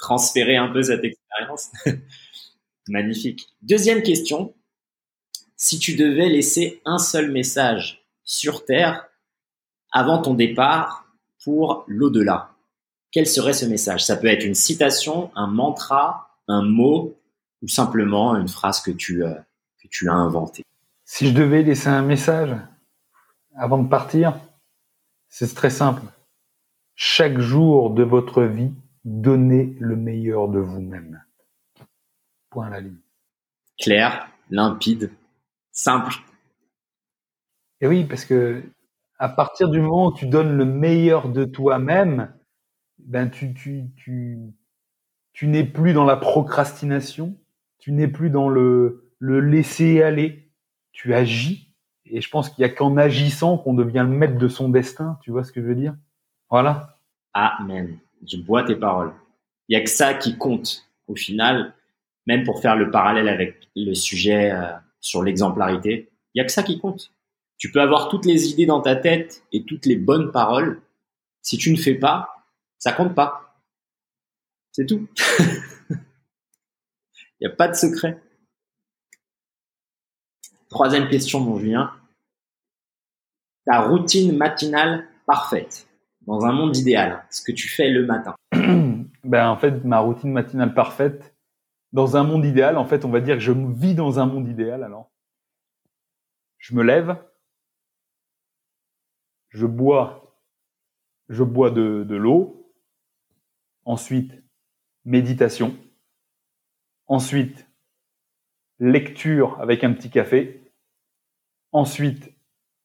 transférer 0.00 0.56
un 0.56 0.68
peu 0.68 0.82
cette 0.82 1.04
expérience. 1.04 1.70
Magnifique. 2.88 3.46
Deuxième 3.62 4.02
question. 4.02 4.54
Si 5.56 5.78
tu 5.78 5.94
devais 5.94 6.28
laisser 6.28 6.80
un 6.84 6.98
seul 6.98 7.30
message 7.30 8.02
sur 8.24 8.64
Terre 8.64 9.06
avant 9.92 10.20
ton 10.22 10.34
départ 10.34 11.04
pour 11.44 11.84
l'au-delà, 11.86 12.50
quel 13.12 13.26
serait 13.26 13.52
ce 13.52 13.66
message? 13.66 14.04
Ça 14.04 14.16
peut 14.16 14.28
être 14.28 14.44
une 14.44 14.54
citation, 14.54 15.30
un 15.36 15.46
mantra, 15.46 16.38
un 16.48 16.62
mot 16.62 17.16
ou 17.62 17.68
simplement 17.68 18.34
une 18.36 18.48
phrase 18.48 18.80
que 18.80 18.90
tu, 18.90 19.22
euh, 19.22 19.34
as 20.06 20.12
inventée? 20.12 20.62
Si 21.04 21.28
je 21.28 21.34
devais 21.34 21.62
laisser 21.62 21.88
un 21.88 22.02
message 22.02 22.56
avant 23.56 23.78
de 23.78 23.88
partir, 23.88 24.38
c'est 25.28 25.52
très 25.54 25.70
simple. 25.70 26.02
Chaque 26.94 27.38
jour 27.38 27.90
de 27.90 28.02
votre 28.02 28.44
vie 28.44 28.72
donnez 29.04 29.76
le 29.80 29.96
meilleur 29.96 30.48
de 30.48 30.58
vous-même. 30.58 31.22
Point 32.50 32.66
à 32.66 32.70
la 32.70 32.80
ligne. 32.80 32.98
Clair, 33.78 34.28
limpide, 34.50 35.10
simple. 35.72 36.14
Et 37.80 37.86
oui, 37.86 38.04
parce 38.04 38.24
que 38.24 38.62
à 39.18 39.28
partir 39.28 39.68
du 39.68 39.80
moment 39.80 40.06
où 40.06 40.12
tu 40.12 40.26
donnes 40.26 40.56
le 40.56 40.64
meilleur 40.64 41.28
de 41.28 41.44
toi-même, 41.44 42.32
ben 42.98 43.30
tu, 43.30 43.54
tu, 43.54 43.84
tu, 43.96 44.38
tu 45.32 45.46
n'es 45.46 45.64
plus 45.64 45.92
dans 45.92 46.04
la 46.04 46.16
procrastination, 46.16 47.36
tu 47.78 47.92
n'es 47.92 48.08
plus 48.08 48.30
dans 48.30 48.48
le, 48.48 49.12
le 49.18 49.40
laisser 49.40 50.02
aller, 50.02 50.50
tu 50.92 51.14
agis. 51.14 51.74
Et 52.06 52.20
je 52.20 52.30
pense 52.30 52.50
qu'il 52.50 52.62
y 52.62 52.64
a 52.64 52.70
qu'en 52.70 52.96
agissant 52.96 53.56
qu'on 53.56 53.74
devient 53.74 54.04
le 54.08 54.14
maître 54.14 54.36
de 54.36 54.48
son 54.48 54.68
destin. 54.68 55.18
Tu 55.22 55.30
vois 55.30 55.44
ce 55.44 55.52
que 55.52 55.62
je 55.62 55.66
veux 55.66 55.76
dire? 55.76 55.94
Voilà. 56.48 56.98
Amen 57.32 58.00
je 58.26 58.36
bois 58.36 58.62
tes 58.64 58.76
paroles. 58.76 59.12
Il 59.68 59.76
y 59.76 59.80
a 59.80 59.82
que 59.82 59.90
ça 59.90 60.14
qui 60.14 60.36
compte 60.36 60.84
au 61.06 61.16
final, 61.16 61.74
même 62.26 62.44
pour 62.44 62.60
faire 62.60 62.76
le 62.76 62.90
parallèle 62.90 63.28
avec 63.28 63.68
le 63.76 63.94
sujet 63.94 64.50
euh, 64.52 64.72
sur 65.00 65.22
l'exemplarité. 65.22 66.10
Il 66.34 66.38
y 66.38 66.40
a 66.40 66.44
que 66.44 66.52
ça 66.52 66.62
qui 66.62 66.78
compte. 66.78 67.12
Tu 67.58 67.70
peux 67.70 67.80
avoir 67.80 68.08
toutes 68.08 68.26
les 68.26 68.48
idées 68.48 68.66
dans 68.66 68.80
ta 68.80 68.96
tête 68.96 69.44
et 69.52 69.64
toutes 69.64 69.86
les 69.86 69.96
bonnes 69.96 70.32
paroles. 70.32 70.80
Si 71.42 71.58
tu 71.58 71.70
ne 71.72 71.76
fais 71.76 71.94
pas, 71.94 72.46
ça 72.78 72.92
compte 72.92 73.14
pas. 73.14 73.62
C'est 74.72 74.86
tout. 74.86 75.08
Il 75.90 77.46
n'y 77.46 77.46
a 77.46 77.50
pas 77.50 77.68
de 77.68 77.74
secret. 77.74 78.20
Troisième 80.68 81.08
question, 81.08 81.40
mon 81.40 81.58
Julien. 81.58 81.92
Ta 83.66 83.80
routine 83.80 84.36
matinale 84.36 85.08
parfaite 85.26 85.89
dans 86.22 86.44
un 86.44 86.52
monde 86.52 86.76
idéal, 86.76 87.24
ce 87.30 87.42
que 87.42 87.52
tu 87.52 87.68
fais 87.68 87.88
le 87.88 88.06
matin 88.06 88.34
ben, 89.24 89.48
En 89.48 89.56
fait, 89.56 89.84
ma 89.84 89.98
routine 89.98 90.32
matinale 90.32 90.74
parfaite, 90.74 91.34
dans 91.92 92.16
un 92.16 92.24
monde 92.24 92.44
idéal, 92.44 92.76
en 92.76 92.84
fait, 92.84 93.04
on 93.04 93.10
va 93.10 93.20
dire 93.20 93.36
que 93.36 93.40
je 93.40 93.52
vis 93.52 93.94
dans 93.94 94.18
un 94.20 94.26
monde 94.26 94.48
idéal 94.48 94.84
alors. 94.84 95.10
Je 96.58 96.74
me 96.74 96.82
lève, 96.82 97.16
je 99.48 99.66
bois, 99.66 100.36
je 101.28 101.42
bois 101.42 101.70
de, 101.70 102.04
de 102.04 102.16
l'eau. 102.16 102.70
Ensuite, 103.84 104.42
méditation. 105.04 105.74
Ensuite, 107.06 107.66
lecture 108.78 109.60
avec 109.60 109.84
un 109.84 109.92
petit 109.92 110.10
café. 110.10 110.70
Ensuite, 111.72 112.32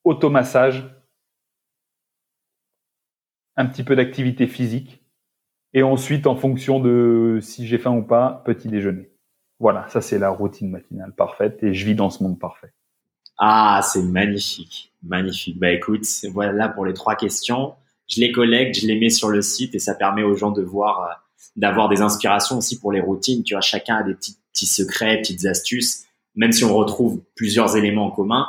automassage. 0.03 0.94
Un 3.57 3.65
petit 3.65 3.84
peu 3.84 3.95
d'activité 3.95 4.48
physique. 4.48 5.02
Et 5.73 5.84
ensuite, 5.84 6.27
en 6.27 6.36
fonction 6.36 6.80
de 6.80 7.40
si 7.41 7.68
j'ai 7.68 7.77
faim 7.77 7.91
ou 7.91 8.03
pas, 8.03 8.41
petit 8.45 8.68
déjeuner. 8.68 9.10
Voilà, 9.60 9.88
ça 9.90 10.02
c'est 10.02 10.19
la 10.19 10.30
routine 10.30 10.69
matinale 10.69 11.14
parfaite 11.14 11.64
et 11.64 11.73
je 11.73 11.86
vis 11.86 11.95
dans 11.95 12.10
ce 12.10 12.23
monde 12.23 12.40
parfait. 12.40 12.73
Ah, 13.38 13.82
c'est 13.84 14.03
magnifique, 14.03 14.94
magnifique. 15.03 15.60
Bah 15.60 15.72
écoute, 15.72 16.06
voilà 16.32 16.69
pour 16.69 16.86
les 16.86 16.94
trois 16.94 17.15
questions. 17.15 17.73
Je 18.07 18.22
les 18.22 18.32
collecte, 18.32 18.80
je 18.80 18.88
les 18.88 18.99
mets 18.99 19.10
sur 19.10 19.30
le 19.30 19.41
site 19.41 19.76
et 19.76 19.80
ça 19.80 19.95
permet 19.95 20.23
aux 20.23 20.36
gens 20.36 20.52
de 20.52 20.61
voir, 20.61 21.02
euh, 21.02 21.14
d'avoir 21.56 21.90
des 21.90 22.02
inspirations 22.02 22.57
aussi 22.57 22.80
pour 22.80 22.91
les 22.91 23.02
routines. 23.02 23.44
Tu 23.44 23.53
vois, 23.53 23.61
chacun 23.61 23.98
a 23.98 24.03
des 24.03 24.14
petits, 24.14 24.38
petits 24.53 24.68
secrets, 24.68 25.18
petites 25.18 25.45
astuces. 25.45 26.06
Même 26.36 26.52
si 26.52 26.64
on 26.64 26.76
retrouve 26.76 27.22
plusieurs 27.36 27.76
éléments 27.76 28.07
en 28.07 28.11
commun, 28.11 28.48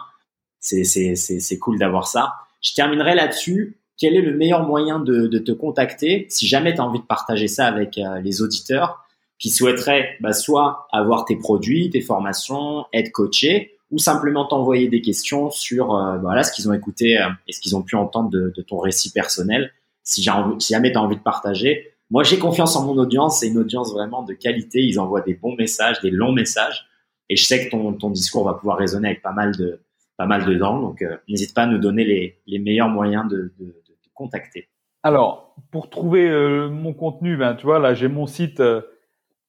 c'est 0.61 1.59
cool 1.61 1.79
d'avoir 1.79 2.09
ça. 2.09 2.35
Je 2.61 2.75
terminerai 2.75 3.15
là-dessus 3.15 3.79
quel 3.99 4.15
est 4.15 4.23
le 4.23 4.37
meilleur 4.37 4.67
moyen 4.67 5.01
de, 5.01 5.27
te 5.39 5.53
contacter 5.53 6.27
si 6.29 6.47
jamais 6.47 6.75
tu 6.75 6.81
as 6.81 6.85
envie 6.85 7.01
de 7.01 7.05
partager 7.05 7.49
ça 7.49 7.67
avec 7.67 7.99
euh, 7.99 8.21
les 8.21 8.43
auditeurs 8.43 9.05
qui 9.39 9.51
souhaiteraient 9.51 10.17
bah, 10.21 10.33
soit 10.33 10.89
avoir 10.93 11.25
tes 11.25 11.37
produits, 11.37 11.91
tes 11.91 12.01
formations, 12.01 12.87
être 12.93 13.13
coachés 13.13 13.79
ou 13.91 13.99
simplement 13.99 14.45
t'envoyer 14.45 14.89
des 14.89 15.01
questions 15.01 15.51
sur 15.51 15.95
euh, 15.95 16.19
voilà 16.19 16.43
ce 16.43 16.53
qu'ils 16.53 16.69
ont 16.69 16.73
écouté 16.73 17.19
euh, 17.19 17.29
et 17.47 17.53
ce 17.53 17.61
qu'ils 17.61 17.77
ont 17.77 17.83
pu 17.83 17.97
entendre 17.97 18.31
de, 18.31 18.51
ton 18.67 18.79
récit 18.79 19.13
personnel. 19.13 19.73
Si, 20.03 20.23
si 20.23 20.73
jamais 20.73 20.93
tu 20.93 20.99
as 20.99 21.03
envie 21.03 21.17
de 21.17 21.23
partager, 21.23 21.93
moi 22.11 22.23
j'ai 22.23 22.39
confiance 22.39 22.77
en 22.77 22.85
mon 22.85 22.97
audience, 22.99 23.41
c'est 23.41 23.49
une 23.49 23.59
audience 23.59 23.93
vraiment 23.93 24.23
de 24.23 24.35
qualité, 24.35 24.81
ils 24.81 24.99
envoient 24.99 25.23
des 25.23 25.35
bons 25.35 25.55
messages, 25.57 26.01
des 26.01 26.11
longs 26.11 26.33
messages 26.33 26.87
et 27.29 27.37
je 27.37 27.45
sais 27.45 27.67
que 27.67 27.71
ton, 27.71 27.93
ton 27.93 28.11
discours 28.11 28.45
va 28.45 28.55
pouvoir 28.55 28.79
résonner 28.79 29.09
avec 29.09 29.23
pas 29.23 29.33
mal 29.33 29.55
de 29.57 29.81
pas 30.17 30.27
mal 30.27 30.47
dedans. 30.47 30.81
Donc 30.81 31.05
n'hésite 31.29 31.55
pas 31.55 31.65
à 31.65 31.67
nous 31.67 31.79
donner 31.79 32.05
les, 32.05 32.39
les 32.47 32.59
meilleurs 32.59 32.89
moyens 32.89 33.29
de, 33.29 33.53
de 33.59 33.75
contacter 34.17 34.69
Alors, 35.05 35.55
pour 35.71 35.91
trouver 35.91 36.29
euh, 36.29 36.69
mon 36.69 36.93
contenu, 36.93 37.37
ben, 37.37 37.55
tu 37.55 37.67
vois, 37.67 37.79
là, 37.79 37.95
j'ai 37.95 38.09
mon 38.09 38.27
site 38.27 38.59
euh, 38.59 38.81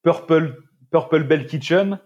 Purple, 0.02 0.62
Purple 0.92 1.24
Bell 1.24 1.46
Kitchen. 1.46 1.98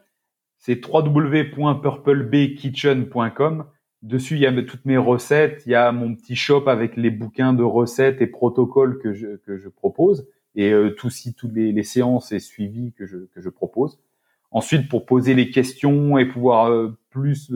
C'est 0.56 0.80
www.purplebkitchen.com. 0.86 3.66
Dessus, 4.02 4.36
il 4.36 4.40
y 4.40 4.47
a 4.47 4.62
toutes 4.62 4.86
mes 4.86 4.97
recettes. 4.97 5.64
Il 5.66 5.72
y 5.72 5.74
a 5.74 5.93
mon 5.93 6.14
petit 6.14 6.36
shop 6.36 6.68
avec 6.68 6.97
les 6.97 7.10
bouquins 7.10 7.52
de 7.52 7.64
recettes 7.64 8.22
et 8.22 8.26
protocoles 8.26 8.98
que 8.98 9.12
je, 9.12 9.36
que 9.36 9.59
je 9.59 9.68
propose. 9.68 10.26
Et 10.55 10.72
euh, 10.72 10.90
tout 10.90 11.10
toutes 11.36 11.52
les, 11.52 11.72
les, 11.72 11.82
séances 11.82 12.32
et 12.32 12.39
suivis 12.39 12.93
que 12.93 13.06
je, 13.06 13.18
que 13.34 13.40
je 13.40 13.48
propose. 13.48 13.98
Ensuite, 14.51 14.86
pour 14.89 15.06
poser 15.06 15.32
les 15.34 15.51
questions 15.51 16.18
et 16.18 16.26
pouvoir 16.26 16.70
euh, 16.70 16.97
plus 17.10 17.51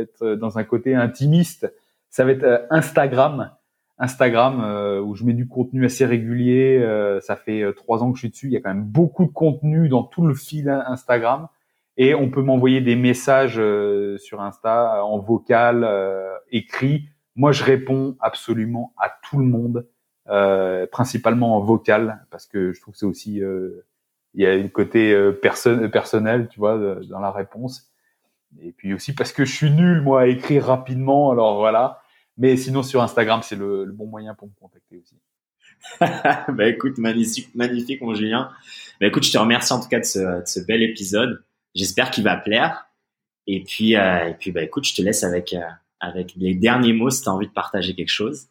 être 0.00 0.34
dans 0.34 0.58
un 0.58 0.64
côté 0.64 0.94
intimiste, 0.94 1.72
ça 2.10 2.24
va 2.24 2.32
être 2.32 2.66
Instagram 2.70 3.50
Instagram 3.98 4.60
euh, 4.62 5.00
où 5.00 5.14
je 5.14 5.24
mets 5.24 5.32
du 5.32 5.48
contenu 5.48 5.84
assez 5.84 6.06
régulier. 6.06 6.78
Euh, 6.78 7.20
ça 7.20 7.36
fait 7.36 7.62
euh, 7.62 7.72
trois 7.72 8.02
ans 8.02 8.12
que 8.12 8.16
je 8.16 8.22
suis 8.22 8.30
dessus. 8.30 8.46
Il 8.46 8.52
y 8.52 8.56
a 8.56 8.60
quand 8.60 8.72
même 8.72 8.84
beaucoup 8.84 9.26
de 9.26 9.32
contenu 9.32 9.88
dans 9.88 10.04
tout 10.04 10.26
le 10.26 10.34
fil 10.34 10.68
Instagram. 10.68 11.48
Et 11.96 12.14
on 12.14 12.30
peut 12.30 12.42
m'envoyer 12.42 12.80
des 12.80 12.94
messages 12.94 13.60
sur 14.18 14.40
Insta 14.40 15.04
en 15.04 15.18
vocal, 15.18 15.84
écrit. 16.52 17.08
Moi, 17.34 17.50
je 17.50 17.64
réponds 17.64 18.16
absolument 18.20 18.94
à 18.98 19.12
tout 19.28 19.38
le 19.38 19.44
monde, 19.44 19.84
principalement 20.92 21.56
en 21.56 21.60
vocal, 21.60 22.24
parce 22.30 22.46
que 22.46 22.72
je 22.72 22.80
trouve 22.80 22.94
que 22.94 23.00
c'est 23.00 23.04
aussi 23.04 23.42
il 24.34 24.40
y 24.40 24.46
a 24.46 24.54
une 24.54 24.70
côté 24.70 25.12
personnel, 25.42 26.46
tu 26.48 26.60
vois, 26.60 26.78
dans 26.78 27.18
la 27.18 27.32
réponse. 27.32 27.90
Et 28.62 28.70
puis 28.70 28.94
aussi 28.94 29.12
parce 29.12 29.32
que 29.32 29.44
je 29.44 29.52
suis 29.52 29.72
nul 29.72 30.00
moi 30.00 30.20
à 30.20 30.26
écrire 30.26 30.66
rapidement. 30.66 31.32
Alors 31.32 31.56
voilà. 31.56 32.00
Mais 32.38 32.56
sinon, 32.56 32.84
sur 32.84 33.02
Instagram, 33.02 33.40
c'est 33.42 33.56
le, 33.56 33.84
bon 33.86 34.06
moyen 34.06 34.34
pour 34.34 34.48
me 34.48 34.54
contacter 34.58 34.96
aussi. 34.96 35.16
bah 36.00 36.68
écoute, 36.68 36.96
magnifique, 36.98 37.54
magnifique 37.54 38.00
mon 38.00 38.14
Julien. 38.14 38.50
Bah 39.00 39.08
écoute, 39.08 39.24
je 39.24 39.32
te 39.32 39.38
remercie 39.38 39.72
en 39.72 39.80
tout 39.80 39.88
cas 39.88 39.98
de 39.98 40.04
ce, 40.04 40.64
bel 40.66 40.82
épisode. 40.82 41.44
J'espère 41.74 42.10
qu'il 42.10 42.24
va 42.24 42.36
plaire. 42.36 42.86
Et 43.46 43.62
puis, 43.64 43.96
euh, 43.96 44.28
et 44.28 44.34
puis 44.34 44.52
bah 44.52 44.62
écoute, 44.62 44.84
je 44.84 44.94
te 44.94 45.02
laisse 45.02 45.24
avec, 45.24 45.52
euh, 45.52 45.60
avec 46.00 46.34
les 46.36 46.54
derniers 46.54 46.92
mots 46.92 47.10
si 47.10 47.22
tu 47.22 47.28
as 47.28 47.32
envie 47.32 47.48
de 47.48 47.52
partager 47.52 47.94
quelque 47.94 48.12
chose. 48.12 48.48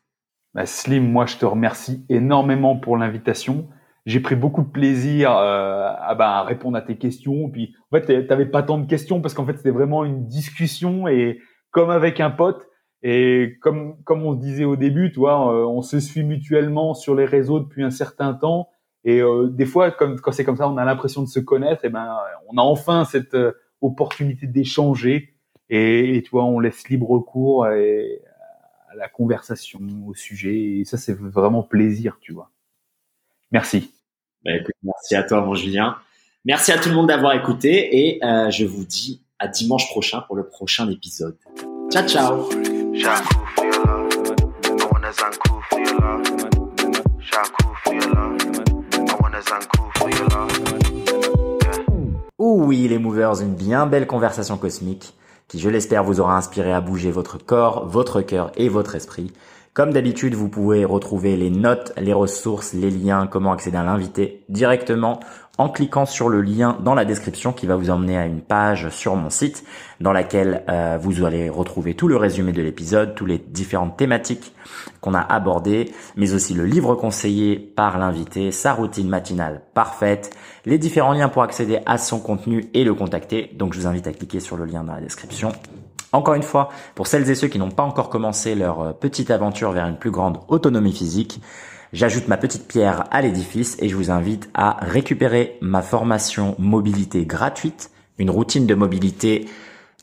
Bah 0.54 0.66
Slim, 0.66 1.10
moi 1.10 1.26
je 1.26 1.38
te 1.38 1.46
remercie 1.46 2.04
énormément 2.10 2.78
pour 2.78 2.98
l'invitation. 2.98 3.70
J'ai 4.06 4.20
pris 4.22 4.36
beaucoup 4.36 4.64
de 4.64 4.70
plaisir 4.70 5.32
euh, 5.32 5.92
à, 6.00 6.16
bah, 6.16 6.38
à, 6.38 6.44
répondre 6.44 6.78
à 6.78 6.82
tes 6.82 6.98
questions. 6.98 7.50
Puis 7.50 7.76
en 7.92 7.98
fait, 7.98 8.06
tu 8.06 8.28
n'avais 8.28 8.46
pas 8.46 8.64
tant 8.64 8.78
de 8.78 8.88
questions 8.88 9.22
parce 9.22 9.34
qu'en 9.34 9.46
fait, 9.46 9.58
c'était 9.58 9.72
vraiment 9.72 10.04
une 10.04 10.28
discussion 10.28 11.08
et 11.08 11.40
comme 11.72 11.90
avec 11.90 12.20
un 12.20 12.32
pote, 12.32 12.68
et 13.04 13.58
comme, 13.62 14.02
comme 14.04 14.24
on 14.24 14.34
se 14.34 14.40
disait 14.40 14.64
au 14.64 14.76
début, 14.76 15.12
tu 15.12 15.20
vois, 15.20 15.54
euh, 15.54 15.66
on 15.66 15.82
se 15.82 16.00
suit 16.00 16.24
mutuellement 16.24 16.94
sur 16.94 17.16
les 17.16 17.26
réseaux 17.26 17.60
depuis 17.60 17.84
un 17.84 17.92
certain 17.92 18.34
temps. 18.34 18.70
Et 19.04 19.22
euh, 19.22 19.48
des 19.50 19.66
fois, 19.66 19.92
comme, 19.92 20.20
quand 20.20 20.32
c'est 20.32 20.44
comme 20.44 20.58
ça, 20.58 20.68
on 20.68 20.78
a 20.78 20.86
l'impression 20.86 21.22
de 21.22 21.28
se 21.28 21.40
connaître. 21.40 21.86
Et 21.86 21.90
ben, 21.90 22.18
on 22.48 22.58
a 22.58 22.62
enfin 22.62 23.06
cette 23.06 23.36
euh, 23.36 23.54
opportunité 23.82 24.48
d'échanger. 24.48 25.36
Et, 25.70 26.22
tu 26.24 26.32
vois, 26.32 26.46
on 26.46 26.60
laisse 26.60 26.88
libre 26.90 27.20
cours 27.20 27.66
à, 27.66 27.76
la 28.96 29.10
conversation, 29.10 29.80
au 30.08 30.16
sujet. 30.16 30.80
Et 30.80 30.86
ça, 30.86 30.98
c'est 30.98 31.14
vraiment 31.14 31.62
plaisir, 31.62 32.18
tu 32.20 32.34
vois. 32.34 32.50
Merci. 33.52 33.94
Bah, 34.44 34.52
merci 34.82 35.16
à 35.16 35.24
toi, 35.24 35.42
mon 35.42 35.54
Julien. 35.54 35.98
Merci 36.46 36.72
à 36.72 36.80
tout 36.80 36.90
le 36.90 36.96
monde 36.96 37.08
d'avoir 37.08 37.34
écouté. 37.34 38.08
Et 38.08 38.20
je 38.50 38.66
vous 38.66 38.86
dis 38.86 39.22
à 39.40 39.48
dimanche 39.48 39.88
prochain 39.90 40.22
pour 40.22 40.36
le 40.36 40.48
prochain 40.48 40.90
épisode. 40.90 41.38
Ciao, 41.92 42.08
ciao. 42.08 42.77
Ouh 52.40 52.64
oui 52.66 52.88
les 52.88 52.98
movers, 52.98 53.42
une 53.42 53.54
bien 53.54 53.86
belle 53.86 54.08
conversation 54.08 54.58
cosmique 54.58 55.14
qui 55.48 55.60
je 55.60 55.70
l'espère 55.70 56.04
vous 56.04 56.20
aura 56.20 56.38
inspiré 56.38 56.74
à 56.74 56.82
bouger 56.82 57.12
votre 57.12 57.38
corps, 57.38 57.88
votre 57.88 58.22
cœur 58.22 58.52
et 58.56 58.68
votre 58.68 58.96
esprit. 58.96 59.32
Comme 59.74 59.94
d'habitude, 59.94 60.34
vous 60.34 60.50
pouvez 60.50 60.84
retrouver 60.84 61.38
les 61.38 61.52
notes, 61.52 61.94
les 61.98 62.14
ressources, 62.14 62.74
les 62.74 62.90
liens, 62.90 63.28
comment 63.28 63.52
accéder 63.52 63.78
à 63.78 63.84
l'invité 63.84 64.44
directement 64.50 65.20
en 65.58 65.70
cliquant 65.70 66.06
sur 66.06 66.30
le 66.30 66.42
lien 66.42 66.78
dans 66.82 66.94
la 66.94 67.06
description 67.06 67.52
qui 67.52 67.66
va 67.66 67.76
vous 67.76 67.90
emmener 67.90 68.18
à 68.18 68.26
une 68.26 68.42
page 68.42 68.90
sur 68.90 69.16
mon 69.16 69.30
site 69.30 69.64
dans 70.00 70.12
laquelle 70.12 70.64
euh, 70.70 70.98
vous 71.02 71.24
allez 71.24 71.50
retrouver 71.50 71.96
tout 71.96 72.08
le 72.08 72.16
résumé 72.16 72.52
de 72.52 72.62
l'épisode, 72.62 73.16
toutes 73.16 73.28
les 73.28 73.40
différentes 73.40 73.98
thématiques 73.98 74.54
qu'on 75.02 75.14
a 75.14 75.22
abordées, 75.22 75.92
mais 76.16 76.34
aussi 76.34 76.54
le 76.54 76.66
livre 76.66 76.96
conseillé 76.96 77.58
par 77.58 77.98
l'invité, 77.98 78.52
sa 78.52 78.74
routine 78.74 79.10
matinale 79.10 79.62
parfaite, 79.74 80.36
les 80.66 80.78
différents 80.78 81.14
liens 81.14 81.30
pour 81.30 81.44
accéder 81.44 81.80
à 81.86 81.98
son 81.98 82.20
contenu 82.20 82.70
et 82.74 82.84
le 82.84 82.94
contacter. 82.94 83.52
Donc 83.56 83.74
je 83.74 83.80
vous 83.80 83.88
invite 83.88 84.08
à 84.08 84.12
cliquer 84.12 84.40
sur 84.40 84.58
le 84.58 84.66
lien 84.66 84.84
dans 84.84 84.94
la 84.94 85.02
description. 85.02 85.52
Encore 86.14 86.36
une 86.36 86.44
fois, 86.44 86.70
pour 86.96 87.08
celles 87.08 87.30
et 87.30 87.36
ceux 87.36 87.48
qui 87.48 87.60
n'ont 87.60 87.72
pas 87.72 87.84
encore 87.84 88.10
commencé 88.10 88.56
leur 88.56 88.82
euh, 88.82 88.92
petite 88.94 89.30
aventure 89.30 89.72
vers 89.72 89.88
une 89.88 89.98
plus 89.98 90.12
grande 90.12 90.40
autonomie 90.48 90.94
physique, 90.94 91.42
J'ajoute 91.94 92.28
ma 92.28 92.38
petite 92.38 92.68
pierre 92.68 93.06
à 93.12 93.22
l'édifice 93.22 93.78
et 93.80 93.88
je 93.88 93.96
vous 93.96 94.12
invite 94.12 94.50
à 94.54 94.78
récupérer 94.82 95.58
ma 95.62 95.82
formation 95.82 96.56
mobilité 96.60 97.26
gratuite, 97.26 97.92
une 98.18 98.30
routine 98.30 98.68
de 98.68 98.76
mobilité 98.76 99.48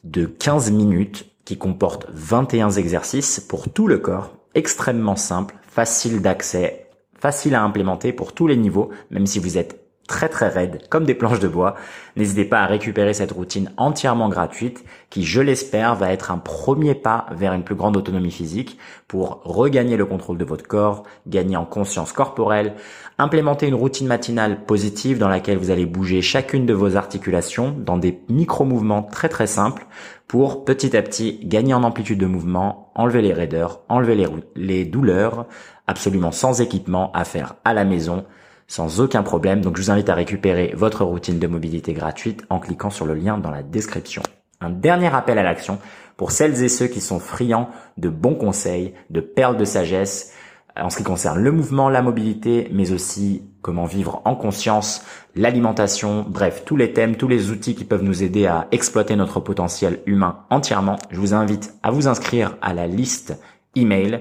de 0.02 0.24
15 0.24 0.70
minutes 0.70 1.26
qui 1.44 1.58
comporte 1.58 2.06
21 2.10 2.70
exercices 2.70 3.38
pour 3.38 3.70
tout 3.70 3.86
le 3.86 3.98
corps, 3.98 4.34
extrêmement 4.54 5.16
simple, 5.16 5.56
facile 5.66 6.22
d'accès, 6.22 6.86
facile 7.18 7.54
à 7.54 7.62
implémenter 7.62 8.14
pour 8.14 8.32
tous 8.32 8.46
les 8.46 8.56
niveaux, 8.56 8.90
même 9.10 9.26
si 9.26 9.38
vous 9.38 9.58
êtes 9.58 9.83
très 10.06 10.28
très 10.28 10.48
raide, 10.48 10.82
comme 10.90 11.04
des 11.04 11.14
planches 11.14 11.40
de 11.40 11.48
bois. 11.48 11.74
N'hésitez 12.16 12.44
pas 12.44 12.60
à 12.60 12.66
récupérer 12.66 13.14
cette 13.14 13.32
routine 13.32 13.72
entièrement 13.76 14.28
gratuite 14.28 14.84
qui, 15.10 15.24
je 15.24 15.40
l'espère, 15.40 15.94
va 15.94 16.12
être 16.12 16.30
un 16.30 16.38
premier 16.38 16.94
pas 16.94 17.26
vers 17.32 17.52
une 17.54 17.64
plus 17.64 17.74
grande 17.74 17.96
autonomie 17.96 18.30
physique 18.30 18.78
pour 19.08 19.40
regagner 19.44 19.96
le 19.96 20.06
contrôle 20.06 20.38
de 20.38 20.44
votre 20.44 20.66
corps, 20.66 21.04
gagner 21.26 21.56
en 21.56 21.64
conscience 21.64 22.12
corporelle, 22.12 22.74
implémenter 23.18 23.66
une 23.66 23.74
routine 23.74 24.06
matinale 24.06 24.64
positive 24.64 25.18
dans 25.18 25.28
laquelle 25.28 25.58
vous 25.58 25.70
allez 25.70 25.86
bouger 25.86 26.20
chacune 26.20 26.66
de 26.66 26.74
vos 26.74 26.96
articulations 26.96 27.74
dans 27.76 27.96
des 27.96 28.20
micro-mouvements 28.28 29.02
très 29.02 29.28
très 29.28 29.46
simples 29.46 29.86
pour 30.26 30.64
petit 30.64 30.96
à 30.96 31.02
petit 31.02 31.40
gagner 31.44 31.74
en 31.74 31.84
amplitude 31.84 32.18
de 32.18 32.26
mouvement, 32.26 32.90
enlever 32.94 33.22
les 33.22 33.32
raideurs, 33.32 33.80
enlever 33.88 34.14
les, 34.14 34.26
les 34.56 34.84
douleurs, 34.84 35.46
absolument 35.86 36.32
sans 36.32 36.60
équipement 36.60 37.12
à 37.12 37.24
faire 37.24 37.54
à 37.64 37.74
la 37.74 37.84
maison 37.84 38.24
sans 38.66 39.00
aucun 39.00 39.22
problème. 39.22 39.60
Donc 39.60 39.76
je 39.76 39.82
vous 39.82 39.90
invite 39.90 40.08
à 40.08 40.14
récupérer 40.14 40.72
votre 40.76 41.04
routine 41.04 41.38
de 41.38 41.46
mobilité 41.46 41.92
gratuite 41.92 42.44
en 42.50 42.58
cliquant 42.58 42.90
sur 42.90 43.06
le 43.06 43.14
lien 43.14 43.38
dans 43.38 43.50
la 43.50 43.62
description. 43.62 44.22
Un 44.60 44.70
dernier 44.70 45.14
appel 45.14 45.38
à 45.38 45.42
l'action 45.42 45.78
pour 46.16 46.32
celles 46.32 46.62
et 46.62 46.68
ceux 46.68 46.86
qui 46.86 47.00
sont 47.00 47.18
friands 47.18 47.68
de 47.98 48.08
bons 48.08 48.36
conseils, 48.36 48.94
de 49.10 49.20
perles 49.20 49.56
de 49.56 49.64
sagesse, 49.64 50.32
en 50.76 50.90
ce 50.90 50.96
qui 50.96 51.04
concerne 51.04 51.38
le 51.38 51.52
mouvement, 51.52 51.88
la 51.88 52.02
mobilité, 52.02 52.68
mais 52.72 52.92
aussi 52.92 53.42
comment 53.62 53.84
vivre 53.84 54.22
en 54.24 54.34
conscience, 54.34 55.04
l'alimentation, 55.36 56.24
bref, 56.28 56.62
tous 56.64 56.76
les 56.76 56.92
thèmes, 56.92 57.16
tous 57.16 57.28
les 57.28 57.50
outils 57.50 57.74
qui 57.74 57.84
peuvent 57.84 58.02
nous 58.02 58.22
aider 58.22 58.46
à 58.46 58.66
exploiter 58.72 59.16
notre 59.16 59.40
potentiel 59.40 60.00
humain 60.06 60.40
entièrement. 60.50 60.96
Je 61.10 61.20
vous 61.20 61.34
invite 61.34 61.74
à 61.82 61.90
vous 61.90 62.08
inscrire 62.08 62.56
à 62.60 62.74
la 62.74 62.86
liste 62.86 63.38
email 63.76 64.20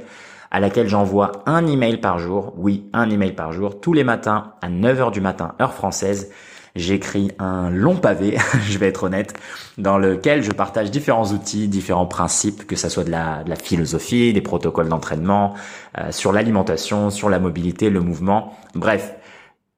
à 0.54 0.60
laquelle 0.60 0.88
j'envoie 0.88 1.32
un 1.48 1.66
email 1.66 1.98
par 1.98 2.20
jour. 2.20 2.54
Oui, 2.56 2.88
un 2.94 3.10
email 3.10 3.34
par 3.34 3.52
jour, 3.52 3.82
tous 3.82 3.92
les 3.92 4.04
matins 4.04 4.54
à 4.62 4.70
9h 4.70 5.12
du 5.12 5.20
matin, 5.20 5.56
heure 5.60 5.74
française. 5.74 6.32
J'écris 6.76 7.32
un 7.38 7.70
long 7.70 7.96
pavé, 7.96 8.38
je 8.68 8.78
vais 8.78 8.88
être 8.88 9.04
honnête, 9.04 9.34
dans 9.78 9.98
lequel 9.98 10.44
je 10.44 10.52
partage 10.52 10.90
différents 10.92 11.32
outils, 11.32 11.68
différents 11.68 12.06
principes, 12.06 12.66
que 12.66 12.76
ça 12.76 12.90
soit 12.90 13.04
de 13.04 13.12
la, 13.12 13.44
philosophie, 13.62 14.32
des 14.32 14.42
protocoles 14.42 14.90
d'entraînement, 14.90 15.56
euh, 16.00 16.12
sur 16.12 16.32
l'alimentation, 16.32 17.10
sur 17.10 17.30
la 17.30 17.40
mobilité, 17.40 17.90
le 17.90 18.00
mouvement. 18.00 18.56
Bref, 18.76 19.14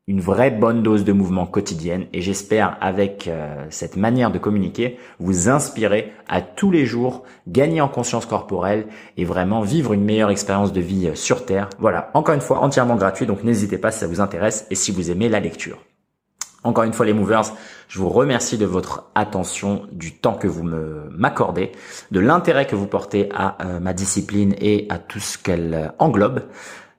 une 0.07 0.22
vraie 0.22 0.52
bonne 0.52 0.84
dose 0.84 1.03
de 1.03 1.14
mouvement 1.14 1.48
quotidienne 1.48 2.06
et 2.14 2.22
j'espère 2.22 2.77
avec 2.80 3.27
euh, 3.27 3.65
cette 3.72 3.98
manière 3.98 4.32
de 4.32 4.38
communiquer 4.38 4.99
vous 5.18 5.49
inspirer 5.49 6.14
à 6.27 6.41
tous 6.41 6.69
les 6.69 6.86
jours 6.86 7.23
gagner 7.48 7.82
en 7.82 7.88
conscience 7.88 8.27
corporelle 8.27 8.86
et 9.18 9.26
vraiment 9.26 9.61
vivre 9.61 9.94
une 9.94 10.03
meilleure 10.03 10.30
expérience 10.30 10.72
de 10.72 10.82
vie 10.82 11.07
euh, 11.07 11.15
sur 11.15 11.44
Terre. 11.45 11.69
Voilà, 11.80 12.11
encore 12.14 12.36
une 12.36 12.41
fois 12.41 12.60
entièrement 12.60 12.98
gratuit 12.98 13.26
donc 13.26 13.44
n'hésitez 13.44 13.80
pas 13.80 13.91
si 13.91 13.99
ça 13.99 14.07
vous 14.07 14.22
intéresse 14.22 14.68
et 14.69 14.76
si 14.76 14.91
vous 14.91 15.10
aimez 15.10 15.27
la 15.27 15.40
lecture. 15.40 15.80
Encore 16.64 16.84
une 16.84 16.94
fois 16.94 17.06
les 17.06 17.14
movers, 17.14 17.53
je 17.88 17.99
vous 17.99 18.10
remercie 18.10 18.57
de 18.57 18.65
votre 18.65 19.11
attention, 19.14 19.84
du 19.91 20.15
temps 20.18 20.34
que 20.34 20.48
vous 20.48 20.64
me 20.64 21.10
m'accordez, 21.11 21.72
de 22.10 22.19
l'intérêt 22.19 22.65
que 22.65 22.76
vous 22.76 22.88
portez 22.88 23.30
à 23.34 23.57
euh, 23.64 23.80
ma 23.80 23.94
discipline 23.94 24.56
et 24.60 24.88
à 24.90 24.98
tout 24.99 25.19
ce 25.19 25.38
qu'elle 25.38 25.94
englobe. 25.99 26.41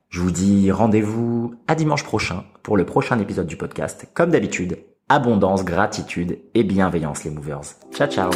Je 0.08 0.20
vous 0.20 0.30
dis 0.30 0.70
rendez-vous 0.70 1.54
à 1.66 1.74
dimanche 1.74 2.04
prochain 2.04 2.44
pour 2.62 2.76
le 2.76 2.86
prochain 2.86 3.18
épisode 3.18 3.46
du 3.46 3.56
podcast. 3.56 4.06
Comme 4.14 4.30
d'habitude, 4.30 4.78
abondance, 5.08 5.64
gratitude 5.64 6.38
et 6.54 6.64
bienveillance 6.64 7.24
les 7.24 7.30
movers. 7.30 7.60
Ciao 7.92 8.08
ciao. 8.08 8.30